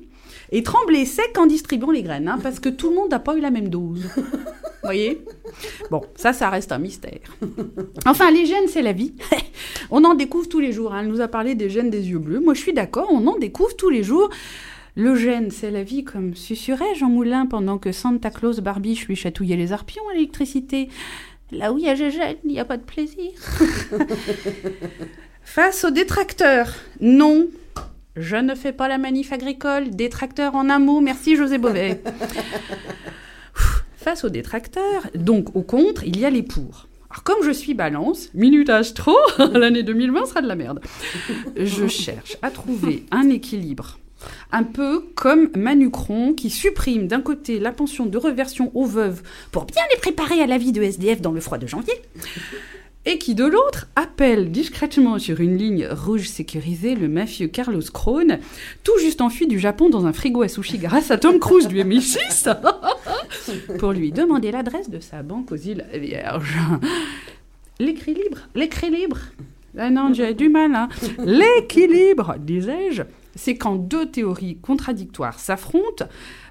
et 0.51 0.63
trembler 0.63 1.05
sec 1.05 1.38
en 1.38 1.45
distribuant 1.45 1.91
les 1.91 2.03
graines, 2.03 2.27
hein, 2.27 2.39
parce 2.41 2.59
que 2.59 2.69
tout 2.69 2.89
le 2.89 2.95
monde 2.95 3.09
n'a 3.09 3.19
pas 3.19 3.35
eu 3.35 3.41
la 3.41 3.51
même 3.51 3.69
dose. 3.69 4.07
Vous 4.15 4.23
voyez? 4.84 5.23
Bon, 5.91 6.01
ça, 6.15 6.34
ça 6.34 6.49
reste 6.49 6.72
un 6.72 6.77
mystère. 6.80 7.19
Enfin, 8.05 8.31
les 8.31 8.45
gènes, 8.45 8.67
c'est 8.67 8.81
la 8.81 8.93
vie. 8.93 9.13
on 9.91 10.03
en 10.03 10.13
découvre 10.13 10.47
tous 10.47 10.59
les 10.59 10.72
jours. 10.72 10.93
hein. 10.93 11.01
Elle 11.01 11.07
nous 11.07 11.22
a 11.22 11.27
parlé 11.27 11.55
des 11.55 11.69
gènes 11.69 11.89
des 11.89 12.09
yeux 12.09 12.19
bleus. 12.19 12.39
Moi, 12.39 12.53
je 12.53 12.61
suis 12.61 12.73
d'accord, 12.73 13.07
on 13.11 13.26
en 13.27 13.38
découvre 13.38 13.76
tous 13.76 13.89
les 13.89 14.03
jours. 14.03 14.30
Le 14.97 15.15
gène, 15.15 15.51
c'est 15.51 15.72
la 15.72 15.84
vie, 15.84 16.03
comme 16.05 16.35
susurrait 16.35 16.95
Jean 16.95 17.09
Moulin 17.09 17.45
pendant 17.47 17.77
que 17.77 17.91
Santa 17.91 18.30
Claus 18.30 18.59
Barbiche 18.59 19.07
lui 19.07 19.15
chatouillait 19.17 19.57
les 19.57 19.73
arpions 19.73 20.03
à 20.09 20.13
l'électricité. 20.13 20.88
Là 21.51 21.73
où 21.73 21.77
il 21.77 21.84
y 21.84 21.89
a 21.89 21.95
gène, 21.95 22.38
il 22.43 22.51
n'y 22.51 22.59
a 22.59 22.65
pas 22.65 22.77
de 22.77 22.84
plaisir. 22.84 23.31
Face 25.43 25.84
aux 25.84 25.91
détracteurs, 25.91 26.73
non, 27.01 27.47
Je 28.15 28.37
ne 28.37 28.55
fais 28.55 28.71
pas 28.71 28.87
la 28.87 28.97
manif 28.97 29.33
agricole. 29.33 29.89
Détracteur 29.89 30.55
en 30.55 30.69
un 30.69 30.79
mot. 30.79 31.01
Merci 31.01 31.35
José 31.35 31.57
Bové. 31.57 31.99
Face 33.97 34.23
aux 34.23 34.29
détracteurs, 34.29 35.07
donc 35.15 35.55
au 35.55 35.63
contre, 35.63 36.03
il 36.05 36.19
y 36.19 36.25
a 36.25 36.29
les 36.29 36.43
pour. 36.43 36.87
Alors 37.09 37.23
comme 37.23 37.43
je 37.43 37.51
suis 37.51 37.73
balance, 37.73 38.29
minute 38.33 38.69
astro, 38.69 39.15
l'année 39.53 39.83
2020 39.83 40.27
sera 40.27 40.41
de 40.41 40.47
la 40.47 40.55
merde. 40.55 40.79
Je 41.57 41.87
cherche 41.87 42.37
à 42.41 42.51
trouver 42.51 43.03
un 43.11 43.29
équilibre. 43.29 43.99
Un 44.51 44.63
peu 44.63 45.01
comme 45.15 45.49
Manucron 45.55 46.33
qui 46.33 46.49
supprime 46.49 47.07
d'un 47.07 47.21
côté 47.21 47.59
la 47.59 47.71
pension 47.71 48.05
de 48.05 48.17
reversion 48.17 48.71
aux 48.75 48.85
veuves 48.85 49.23
pour 49.51 49.65
bien 49.65 49.81
les 49.93 49.99
préparer 49.99 50.41
à 50.41 50.47
la 50.47 50.57
vie 50.57 50.71
de 50.71 50.81
SDF 50.81 51.19
dans 51.19 51.31
le 51.31 51.41
froid 51.41 51.57
de 51.57 51.67
janvier, 51.67 51.95
et 53.06 53.18
qui 53.18 53.36
de 53.36 53.45
l'autre 53.45 53.88
appelle 53.95 54.52
discrètement 54.52 55.19
sur 55.19 55.40
une 55.40 55.57
ligne 55.57 55.88
rouge 55.88 56.27
sécurisée 56.27 56.95
le 56.95 57.07
mafieux 57.07 57.48
Carlos 57.48 57.82
Krohn, 57.94 58.40
tout 58.84 58.98
juste 58.99 59.22
enfui 59.22 59.48
du 59.48 59.60
Japon 59.60 59.90
dans 59.90 60.06
un 60.06 60.14
frigo 60.14 60.41
à 60.41 60.48
sushi 60.48 60.77
grâce 60.77 61.11
à 61.11 61.18
Tom 61.18 61.40
Cruise 61.40 61.68
du 61.68 61.77
MI6, 61.77 62.57
pour 63.80 63.91
lui 63.91 64.11
demander 64.11 64.52
l'adresse 64.52 64.90
de 64.90 64.99
sa 64.99 65.22
banque 65.22 65.52
aux 65.52 65.56
îles 65.56 65.86
Vierges. 65.94 66.57
L'écrit 67.80 68.14
libre, 68.14 68.40
l'écrit 68.56 68.90
libre. 68.90 69.18
Ah 69.77 69.90
non, 69.90 70.14
j'ai 70.14 70.34
du 70.34 70.49
mal. 70.49 70.73
Hein. 70.73 70.88
L'équilibre, 71.19 72.36
disais-je, 72.40 73.03
c'est 73.36 73.56
quand 73.56 73.76
deux 73.76 74.06
théories 74.07 74.57
contradictoires 74.62 75.40
s'affrontent, 75.40 76.06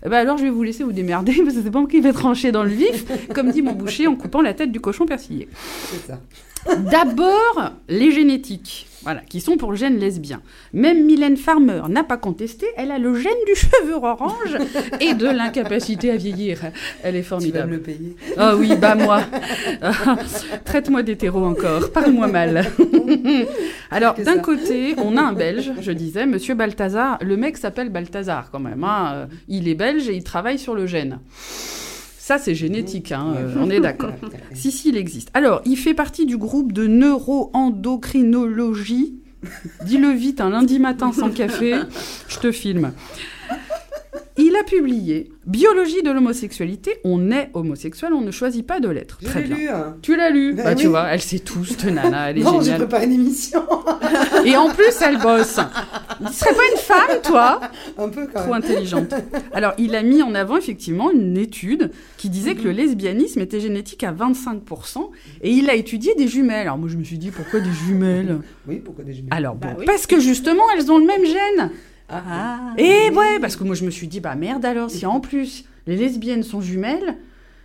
eh 0.05 0.09
ben 0.09 0.19
alors 0.19 0.39
je 0.39 0.45
vais 0.45 0.51
vous 0.51 0.63
laisser 0.63 0.85
vous 0.85 0.93
démerder 0.93 1.35
parce 1.45 1.57
que 1.57 1.63
c'est 1.63 1.71
pas 1.71 1.81
moi 1.81 1.89
qui 1.89 2.01
vais 2.01 2.13
trancher 2.13 2.53
dans 2.53 2.63
le 2.63 2.71
vif, 2.71 3.05
comme 3.35 3.51
dit 3.51 3.63
mon 3.63 3.73
boucher 3.73 4.07
en 4.07 4.17
coupant 4.17 4.43
la 4.43 4.55
tête 4.55 4.71
du 4.71 4.81
cochon 4.81 5.07
persillé. 5.07 5.49
C'est 5.91 6.07
ça. 6.07 6.21
D'abord, 6.77 7.73
les 7.89 8.11
génétiques, 8.11 8.87
voilà, 9.05 9.21
qui 9.21 9.41
sont 9.41 9.57
pour 9.57 9.71
le 9.71 9.77
gène 9.77 9.97
lesbien. 9.99 10.41
Même 10.73 11.05
Mylène 11.05 11.37
Farmer 11.37 11.83
n'a 11.89 12.03
pas 12.05 12.17
contesté, 12.17 12.67
elle 12.77 12.91
a 12.91 12.99
le 12.99 13.15
gène 13.15 13.33
du 13.47 13.55
cheveu 13.59 13.95
orange 13.95 14.57
et 15.01 15.15
de 15.15 15.27
l'incapacité 15.27 16.11
à 16.11 16.17
vieillir. 16.17 16.59
Elle 17.03 17.17
est 17.17 17.23
Tu 17.23 17.29
vas 17.29 17.37
me 17.37 17.41
formidable. 17.41 17.71
le 17.73 17.81
payer. 17.81 18.17
Ah 18.37 18.57
oui, 18.57 18.73
bah 18.77 18.95
moi. 18.97 19.21
Traite-moi 20.65 21.03
d'hétéro 21.03 21.45
encore. 21.45 21.91
Parle-moi 21.93 22.27
mal. 22.29 22.65
Alors, 23.91 24.15
d'un 24.15 24.39
côté, 24.39 24.95
on 24.99 25.17
a 25.17 25.23
un 25.23 25.33
Belge, 25.33 25.73
je 25.81 25.93
disais, 25.93 26.27
Monsieur 26.27 26.55
Balthazar. 26.55 27.19
Le 27.23 27.37
mec 27.37 27.57
s'appelle 27.57 27.91
Balthazar 27.91 28.49
quand 28.51 28.61
même. 28.61 28.83
hein. 28.85 29.29
Il 29.49 29.69
est 29.69 29.75
belge 29.75 30.09
et 30.09 30.15
il 30.15 30.25
travaille 30.25 30.59
sur 30.59 30.75
le 30.75 30.87
gène. 30.87 31.19
Ça, 32.27 32.39
c'est 32.39 32.55
génétique, 32.55 33.13
hein, 33.13 33.35
euh, 33.37 33.53
on 33.61 33.69
est 33.69 33.81
d'accord. 33.81 34.15
Si, 34.55 34.73
si, 34.73 34.89
il 34.89 34.97
existe. 34.97 35.29
Alors, 35.35 35.61
il 35.67 35.77
fait 35.77 35.93
partie 35.93 36.25
du 36.25 36.39
groupe 36.39 36.73
de 36.73 36.87
neuroendocrinologie. 36.87 39.13
Dis-le 39.85 40.09
vite, 40.09 40.41
un 40.41 40.49
lundi 40.49 40.79
matin 40.79 41.13
sans 41.13 41.29
café, 41.29 41.75
je 42.29 42.39
te 42.39 42.51
filme. 42.51 42.93
Il 44.37 44.55
a 44.57 44.63
publié 44.65 45.31
Biologie 45.47 46.03
de 46.03 46.11
l'homosexualité. 46.11 46.97
On 47.05 47.31
est 47.31 47.51
homosexuel, 47.55 48.13
on 48.15 48.21
ne 48.21 48.31
choisit 48.31 48.67
pas 48.67 48.81
de 48.81 48.89
l'être. 48.89 49.19
Je 49.21 49.27
Très 49.27 49.43
bien. 49.43 49.57
lu. 49.57 49.69
hein. 49.69 49.97
Tu 50.03 50.17
l'as 50.17 50.31
lu 50.31 50.55
Ben 50.55 50.65
Bah, 50.65 50.75
tu 50.75 50.87
vois, 50.87 51.09
elle 51.09 51.21
sait 51.21 51.39
tout, 51.41 51.65
cette 51.65 51.85
nana, 51.85 52.31
elle 52.31 52.39
est 52.39 52.43
Non, 52.43 52.61
géniale. 52.61 52.79
préparé 52.79 53.05
une 53.07 53.13
émission. 53.13 53.63
Et 54.45 54.57
en 54.57 54.69
plus, 54.71 54.93
elle 55.03 55.19
bosse. 55.19 55.59
Tu 56.27 56.33
serais 56.33 56.55
pas 56.55 56.63
une 56.73 56.79
femme, 56.79 57.21
toi 57.23 57.61
Un 57.99 58.09
peu 58.09 58.27
quand 58.33 58.41
Trop 58.41 58.53
même. 58.55 58.63
intelligente. 58.63 59.15
Alors, 59.53 59.73
il 59.79 59.95
a 59.95 60.03
mis 60.03 60.23
en 60.23 60.35
avant 60.35 60.57
effectivement 60.57 61.11
une 61.11 61.37
étude 61.37 61.91
qui 62.17 62.31
disait 62.31 62.55
que 62.55 62.63
le 62.63 62.71
lesbianisme 62.73 63.41
était 63.41 63.61
génétique 63.61 64.05
à 64.05 64.13
25%, 64.13 65.11
et 65.43 65.51
il 65.51 65.69
a 65.69 65.75
étudié 65.75 66.15
des 66.15 66.29
jumelles. 66.29 66.63
Alors 66.67 66.79
moi, 66.79 66.89
je 66.89 66.97
me 66.97 67.05
suis 67.05 67.19
dit, 67.19 67.31
pourquoi 67.31 67.61
des 67.61 67.73
jumelles? 67.87 68.39
Oui, 68.67 68.77
pourquoi 68.77 69.05
des 69.05 69.13
jumelles? 69.13 69.33
Alors 69.33 69.55
bon, 69.57 69.69
Bah 69.69 69.75
oui. 69.81 69.85
parce 69.87 70.07
que 70.07 70.19
justement, 70.21 70.63
elles 70.77 70.91
ont 70.91 70.99
le 70.99 71.07
même 71.07 71.25
gène. 71.25 71.71
Ah. 72.09 72.75
Et 72.77 73.11
ouais, 73.11 73.39
parce 73.41 73.57
que 73.57 73.65
moi, 73.65 73.75
je 73.75 73.85
me 73.85 73.91
suis 73.91 74.07
dit, 74.09 74.21
bah 74.21 74.35
merde 74.35 74.65
alors, 74.65 74.91
si 74.91 75.07
en 75.07 75.21
plus 75.21 75.65
les 75.87 75.97
lesbiennes 75.97 76.43
sont 76.43 76.61
jumelles, 76.61 77.17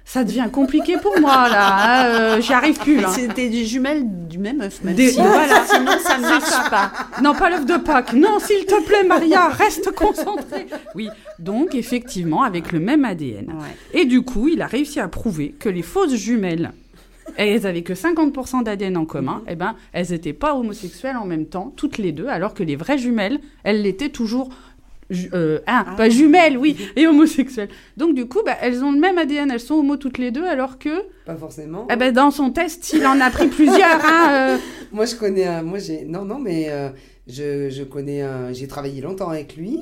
ça 0.05 0.23
devient 0.23 0.47
compliqué 0.51 0.97
pour 0.97 1.19
moi 1.19 1.47
là. 1.49 1.75
hein, 1.77 2.05
euh, 2.07 2.41
J'y 2.41 2.53
arrive 2.53 2.79
plus. 2.79 2.99
Hein. 3.03 3.09
C'était 3.13 3.47
des 3.49 3.63
jumelles 3.65 4.03
du 4.27 4.39
même 4.39 4.61
œuf, 4.61 4.81
même 4.83 4.95
Des- 4.95 5.11
si- 5.11 5.21
voilà. 5.21 5.63
sinon 5.67 5.91
ça 6.01 6.17
ne 6.17 6.23
marche 6.23 6.69
pas. 6.71 6.91
Non, 7.21 7.35
pas 7.35 7.49
l'œuf 7.51 7.65
de 7.65 7.77
Pâques. 7.77 8.13
Non, 8.13 8.39
s'il 8.39 8.65
te 8.65 8.81
plaît, 8.85 9.03
Maria, 9.03 9.49
reste 9.49 9.91
concentrée. 9.91 10.65
Oui, 10.95 11.09
donc 11.37 11.75
effectivement, 11.75 12.41
avec 12.41 12.71
le 12.71 12.79
même 12.79 13.05
ADN. 13.05 13.47
Ouais. 13.49 13.99
Et 14.01 14.05
du 14.05 14.21
coup, 14.23 14.47
il 14.47 14.61
a 14.63 14.67
réussi 14.67 14.99
à 14.99 15.07
prouver 15.07 15.53
que 15.59 15.69
les 15.69 15.83
fausses 15.83 16.15
jumelles, 16.15 16.71
elles 17.37 17.65
avaient 17.67 17.81
que 17.83 17.93
50% 17.93 18.63
d'ADN 18.63 18.97
en 18.97 19.05
commun, 19.05 19.43
et 19.47 19.55
ben, 19.55 19.75
elles 19.93 20.07
n'étaient 20.11 20.33
pas 20.33 20.55
homosexuelles 20.55 21.17
en 21.17 21.25
même 21.25 21.45
temps, 21.45 21.73
toutes 21.75 21.97
les 21.97 22.11
deux, 22.11 22.27
alors 22.27 22.53
que 22.53 22.63
les 22.63 22.75
vraies 22.75 22.97
jumelles, 22.97 23.39
elles 23.63 23.81
l'étaient 23.81 24.09
toujours. 24.09 24.49
ju- 25.09 25.29
euh, 25.33 25.57
ah, 25.65 25.85
Ah. 25.87 25.95
pas 25.95 26.07
jumelles, 26.07 26.55
oui, 26.55 26.77
et 26.95 27.07
homosexuelles. 27.07 27.69
Donc 27.97 28.13
du 28.13 28.27
coup, 28.27 28.41
bah, 28.45 28.55
elles 28.61 28.83
ont 28.83 28.91
le 28.91 28.99
même 28.99 29.17
ADN, 29.17 29.49
elles 29.49 29.59
sont 29.59 29.73
homo 29.75 29.97
toutes 29.97 30.19
les 30.19 30.29
deux, 30.29 30.45
alors 30.45 30.77
que, 30.77 30.89
Pas 31.25 31.35
forcément. 31.35 31.87
eh 31.91 31.95
ben, 31.95 32.13
dans 32.13 32.29
son 32.29 32.51
test, 32.51 32.93
il 32.93 33.03
en 33.07 33.19
a 33.19 33.31
pris 33.31 33.47
plusieurs. 33.47 34.05
Hein, 34.05 34.27
euh. 34.29 34.57
Moi, 34.91 35.05
je 35.05 35.15
connais 35.15 35.45
un. 35.47 35.63
Moi, 35.63 35.79
j'ai. 35.79 36.05
Non, 36.05 36.25
non, 36.25 36.37
mais 36.37 36.67
euh, 36.69 36.89
je, 37.27 37.69
je 37.71 37.83
connais 37.83 38.21
un. 38.21 38.53
J'ai 38.53 38.67
travaillé 38.67 39.01
longtemps 39.01 39.29
avec 39.29 39.55
lui. 39.55 39.79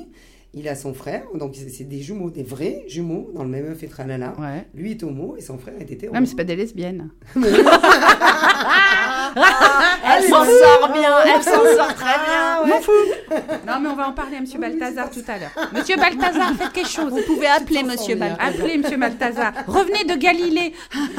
Il 0.54 0.66
a 0.66 0.74
son 0.74 0.94
frère, 0.94 1.24
donc 1.34 1.54
c'est 1.56 1.84
des 1.84 2.00
jumeaux, 2.00 2.30
des 2.30 2.42
vrais 2.42 2.84
jumeaux, 2.88 3.30
dans 3.34 3.42
le 3.42 3.50
même 3.50 3.66
œuf 3.66 3.82
et 3.82 3.86
tralala. 3.86 4.34
Ouais. 4.38 4.66
Lui 4.74 4.92
est 4.92 5.02
homo 5.02 5.36
et 5.36 5.42
son 5.42 5.58
frère 5.58 5.74
est 5.78 5.90
hétéro. 5.90 6.14
Non, 6.14 6.20
mais 6.20 6.26
c'est 6.26 6.36
pas 6.36 6.44
des 6.44 6.56
lesbiennes. 6.56 7.10
Elle 9.36 10.22
s'en 10.24 10.44
sort 10.44 10.90
bien, 10.92 11.18
elle 11.24 11.42
s'en 11.42 11.50
sort 11.50 11.94
très 11.94 12.18
bien. 12.26 12.66
M'en 12.66 12.80
fous. 12.80 12.92
Non, 13.66 13.80
mais 13.80 13.88
on 13.88 13.96
va 13.96 14.08
en 14.08 14.12
parler 14.12 14.36
à 14.36 14.40
Monsieur 14.40 14.58
Balthazar 14.58 15.10
tout 15.10 15.22
à 15.28 15.38
l'heure. 15.38 15.70
Monsieur 15.72 15.96
Balthazar, 15.96 16.52
faites 16.54 16.72
quelque 16.72 16.88
chose. 16.88 17.12
Vous 17.12 17.22
pouvez 17.26 17.46
appeler 17.46 17.82
Monsieur 17.82 18.14
bien. 18.14 18.28
Balthazar. 18.28 18.54
Appelez 18.54 18.78
Monsieur 18.78 18.96
Balthazar. 18.96 19.52
Revenez 19.66 20.04
de 20.04 20.14
Galilée. 20.14 20.72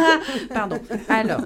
Pardon. 0.54 0.80
Alors, 1.08 1.42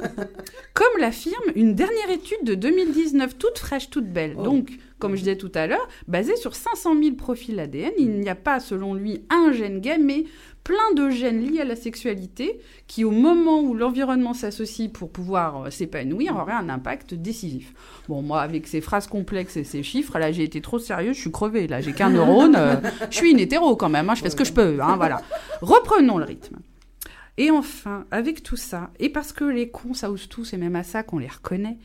comme 0.73 0.99
l'affirme 0.99 1.51
une 1.55 1.75
dernière 1.75 2.09
étude 2.09 2.43
de 2.43 2.55
2019, 2.55 3.37
toute 3.37 3.59
fraîche, 3.59 3.89
toute 3.89 4.07
belle. 4.07 4.35
Oh. 4.37 4.43
Donc, 4.43 4.71
comme 4.99 5.15
je 5.15 5.19
disais 5.19 5.35
tout 5.35 5.51
à 5.53 5.67
l'heure, 5.67 5.87
basée 6.07 6.35
sur 6.35 6.55
500 6.55 6.95
000 7.01 7.15
profils 7.15 7.59
ADN, 7.59 7.91
il 7.97 8.19
n'y 8.19 8.29
a 8.29 8.35
pas, 8.35 8.59
selon 8.59 8.93
lui, 8.93 9.23
un 9.29 9.51
gène 9.51 9.81
gay, 9.81 9.97
mais 9.99 10.23
plein 10.63 10.93
de 10.95 11.09
gènes 11.09 11.41
liés 11.41 11.59
à 11.61 11.65
la 11.65 11.75
sexualité 11.75 12.59
qui, 12.87 13.03
au 13.03 13.11
moment 13.11 13.59
où 13.61 13.73
l'environnement 13.73 14.33
s'associe 14.33 14.89
pour 14.91 15.09
pouvoir 15.11 15.63
euh, 15.63 15.69
s'épanouir, 15.69 16.37
auraient 16.37 16.53
un 16.53 16.69
impact 16.69 17.13
décisif. 17.13 17.73
Bon, 18.07 18.21
moi, 18.21 18.41
avec 18.41 18.67
ces 18.67 18.79
phrases 18.79 19.07
complexes 19.07 19.57
et 19.57 19.63
ces 19.65 19.83
chiffres, 19.83 20.17
là, 20.19 20.31
j'ai 20.31 20.43
été 20.43 20.61
trop 20.61 20.79
sérieuse, 20.79 21.15
je 21.17 21.21
suis 21.21 21.31
crevée. 21.31 21.67
Là, 21.67 21.81
j'ai 21.81 21.91
qu'un 21.93 22.09
neurone. 22.11 22.55
euh, 22.55 22.75
je 23.09 23.17
suis 23.17 23.31
une 23.31 23.39
hétéro 23.39 23.75
quand 23.75 23.89
même, 23.89 24.09
hein, 24.09 24.15
je 24.15 24.21
fais 24.21 24.29
ce 24.29 24.35
que 24.37 24.45
je 24.45 24.53
peux. 24.53 24.77
Hein, 24.81 24.95
voilà. 24.95 25.21
Reprenons 25.61 26.17
le 26.17 26.25
rythme. 26.25 26.57
Et 27.37 27.49
enfin, 27.51 28.05
avec 28.11 28.43
tout 28.43 28.55
ça, 28.57 28.91
et 28.99 29.09
parce 29.09 29.33
que 29.33 29.43
les 29.43 29.69
cons, 29.69 29.93
ça 29.95 30.11
ose 30.11 30.29
tous, 30.29 30.53
et 30.53 30.57
même 30.57 30.75
à 30.75 30.83
ça 30.83 31.01
qu'on 31.03 31.17
les 31.17 31.27
reconnaît, 31.27 31.77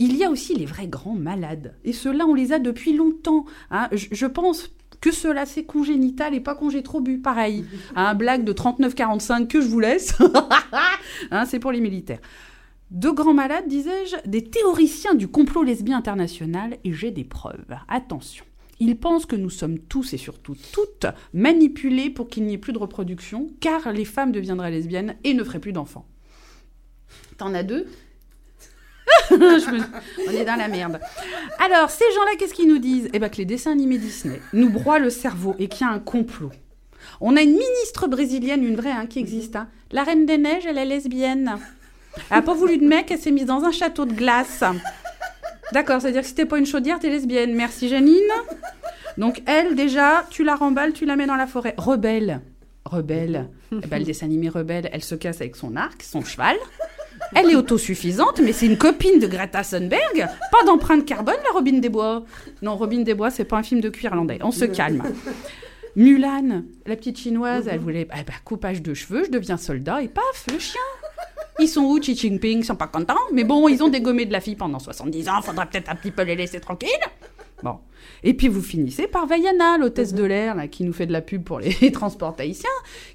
il 0.00 0.16
y 0.16 0.24
a 0.24 0.30
aussi 0.30 0.54
les 0.54 0.66
vrais 0.66 0.88
grands 0.88 1.14
malades. 1.14 1.76
Et 1.84 1.92
ceux-là, 1.92 2.24
on 2.26 2.34
les 2.34 2.52
a 2.52 2.58
depuis 2.58 2.94
longtemps. 2.94 3.44
hein. 3.70 3.88
Je, 3.92 4.06
je 4.10 4.26
pense 4.26 4.70
que 5.00 5.12
cela, 5.12 5.46
c'est 5.46 5.64
congénital 5.64 6.34
et 6.34 6.40
pas 6.40 6.54
congé 6.54 6.82
trop 6.82 7.00
bu. 7.00 7.18
Pareil. 7.18 7.64
Un 7.96 8.14
blague 8.14 8.44
de 8.44 8.52
39-45 8.52 9.46
que 9.46 9.60
je 9.60 9.68
vous 9.68 9.80
laisse. 9.80 10.16
Hein, 11.30 11.44
c'est 11.44 11.58
pour 11.58 11.72
les 11.72 11.80
militaires. 11.80 12.20
De 12.90 13.10
grands 13.10 13.34
malades, 13.34 13.68
disais-je, 13.68 14.28
des 14.28 14.44
théoriciens 14.44 15.14
du 15.14 15.28
complot 15.28 15.62
lesbien 15.62 15.98
international, 15.98 16.78
et 16.82 16.92
j'ai 16.92 17.10
des 17.10 17.24
preuves. 17.24 17.76
Attention. 17.88 18.44
Ils 18.78 18.96
pensent 18.96 19.26
que 19.26 19.36
nous 19.36 19.50
sommes 19.50 19.78
tous 19.78 20.14
et 20.14 20.16
surtout 20.16 20.56
toutes 20.72 21.06
manipulés 21.34 22.08
pour 22.08 22.28
qu'il 22.28 22.44
n'y 22.44 22.54
ait 22.54 22.58
plus 22.58 22.72
de 22.72 22.78
reproduction, 22.78 23.50
car 23.60 23.92
les 23.92 24.06
femmes 24.06 24.32
deviendraient 24.32 24.70
lesbiennes 24.70 25.16
et 25.22 25.34
ne 25.34 25.44
feraient 25.44 25.60
plus 25.60 25.72
d'enfants. 25.72 26.06
T'en 27.36 27.52
as 27.52 27.62
deux? 27.62 27.86
On 29.30 30.30
est 30.32 30.44
dans 30.44 30.56
la 30.56 30.68
merde. 30.68 31.00
Alors, 31.64 31.90
ces 31.90 32.04
gens-là, 32.14 32.32
qu'est-ce 32.38 32.54
qu'ils 32.54 32.68
nous 32.68 32.78
disent? 32.78 33.08
Eh 33.12 33.18
bien, 33.18 33.28
que 33.28 33.36
les 33.36 33.44
dessins 33.44 33.72
animés 33.72 33.98
Disney 33.98 34.40
nous 34.52 34.70
broient 34.70 34.98
le 34.98 35.10
cerveau 35.10 35.54
et 35.58 35.68
qu'il 35.68 35.86
y 35.86 35.90
a 35.90 35.92
un 35.92 35.98
complot. 35.98 36.50
On 37.20 37.36
a 37.36 37.42
une 37.42 37.52
ministre 37.52 38.08
brésilienne, 38.08 38.64
une 38.64 38.76
vraie, 38.76 38.90
hein, 38.92 39.06
qui 39.06 39.18
existe. 39.18 39.56
hein. 39.56 39.68
La 39.92 40.04
Reine 40.04 40.26
des 40.26 40.38
Neiges, 40.38 40.66
elle 40.66 40.78
est 40.78 40.84
lesbienne. 40.84 41.56
Elle 42.30 42.36
n'a 42.38 42.42
pas 42.42 42.54
voulu 42.54 42.78
de 42.78 42.86
mec, 42.86 43.10
elle 43.10 43.18
s'est 43.18 43.30
mise 43.30 43.46
dans 43.46 43.64
un 43.64 43.72
château 43.72 44.04
de 44.04 44.12
glace. 44.12 44.64
D'accord, 45.72 46.00
c'est-à-dire 46.00 46.22
que 46.22 46.26
si 46.26 46.34
t'es 46.34 46.46
pas 46.46 46.58
une 46.58 46.66
chaudière, 46.66 46.98
t'es 46.98 47.08
lesbienne. 47.08 47.54
Merci 47.54 47.88
Janine. 47.88 48.18
Donc 49.18 49.42
elle, 49.46 49.74
déjà, 49.76 50.24
tu 50.30 50.42
la 50.44 50.56
remballes, 50.56 50.92
tu 50.92 51.04
la 51.04 51.16
mets 51.16 51.26
dans 51.26 51.36
la 51.36 51.46
forêt. 51.46 51.74
Rebelle. 51.76 52.40
Rebelle. 52.84 53.48
Eh 53.72 53.86
ben, 53.86 53.98
le 53.98 54.04
dessin 54.04 54.26
animé 54.26 54.48
Rebelle, 54.48 54.88
elle 54.92 55.04
se 55.04 55.14
casse 55.14 55.40
avec 55.40 55.54
son 55.56 55.76
arc, 55.76 56.02
son 56.02 56.22
cheval. 56.24 56.56
Elle 57.34 57.50
est 57.50 57.54
autosuffisante, 57.54 58.40
mais 58.42 58.52
c'est 58.52 58.66
une 58.66 58.78
copine 58.78 59.18
de 59.20 59.26
Greta 59.26 59.62
Thunberg. 59.62 60.28
Pas 60.50 60.64
d'empreinte 60.66 61.04
carbone, 61.04 61.36
la 61.44 61.52
Robin 61.52 61.78
des 61.78 61.88
Bois. 61.88 62.24
Non, 62.62 62.76
Robin 62.76 63.00
des 63.00 63.14
Bois, 63.14 63.30
c'est 63.30 63.44
pas 63.44 63.58
un 63.58 63.62
film 63.62 63.80
de 63.80 63.88
cuir 63.88 64.10
irlandais. 64.10 64.38
On 64.42 64.50
se 64.50 64.64
calme. 64.64 65.02
Mulan, 65.96 66.62
la 66.86 66.96
petite 66.96 67.18
chinoise, 67.18 67.68
elle 67.68 67.80
voulait 67.80 68.06
eh 68.12 68.22
ben, 68.22 68.34
coupage 68.44 68.80
de 68.80 68.94
cheveux, 68.94 69.24
je 69.24 69.30
deviens 69.30 69.56
soldat 69.56 70.02
et 70.02 70.08
paf, 70.08 70.46
le 70.52 70.58
chien. 70.58 70.80
Ils 71.58 71.68
sont 71.68 71.82
où, 71.82 71.98
Xi 71.98 72.16
Jinping? 72.16 72.60
Ils 72.60 72.64
sont 72.64 72.76
pas 72.76 72.86
contents, 72.86 73.18
mais 73.32 73.44
bon, 73.44 73.68
ils 73.68 73.82
ont 73.82 73.88
dégommé 73.88 74.24
de 74.24 74.32
la 74.32 74.40
fille 74.40 74.56
pendant 74.56 74.78
70 74.78 75.28
ans, 75.28 75.42
faudra 75.42 75.66
peut-être 75.66 75.90
un 75.90 75.96
petit 75.96 76.10
peu 76.10 76.22
les 76.22 76.36
laisser 76.36 76.60
tranquilles. 76.60 76.88
Bon. 77.62 77.76
Et 78.24 78.34
puis 78.34 78.48
vous 78.48 78.62
finissez 78.62 79.06
par 79.06 79.26
Vaiana, 79.26 79.78
l'hôtesse 79.78 80.14
de 80.14 80.24
l'air, 80.24 80.54
là, 80.54 80.68
qui 80.68 80.84
nous 80.84 80.92
fait 80.92 81.06
de 81.06 81.12
la 81.12 81.20
pub 81.20 81.44
pour 81.44 81.60
les 81.60 81.92
transports 81.92 82.34
tahitiens. 82.34 82.68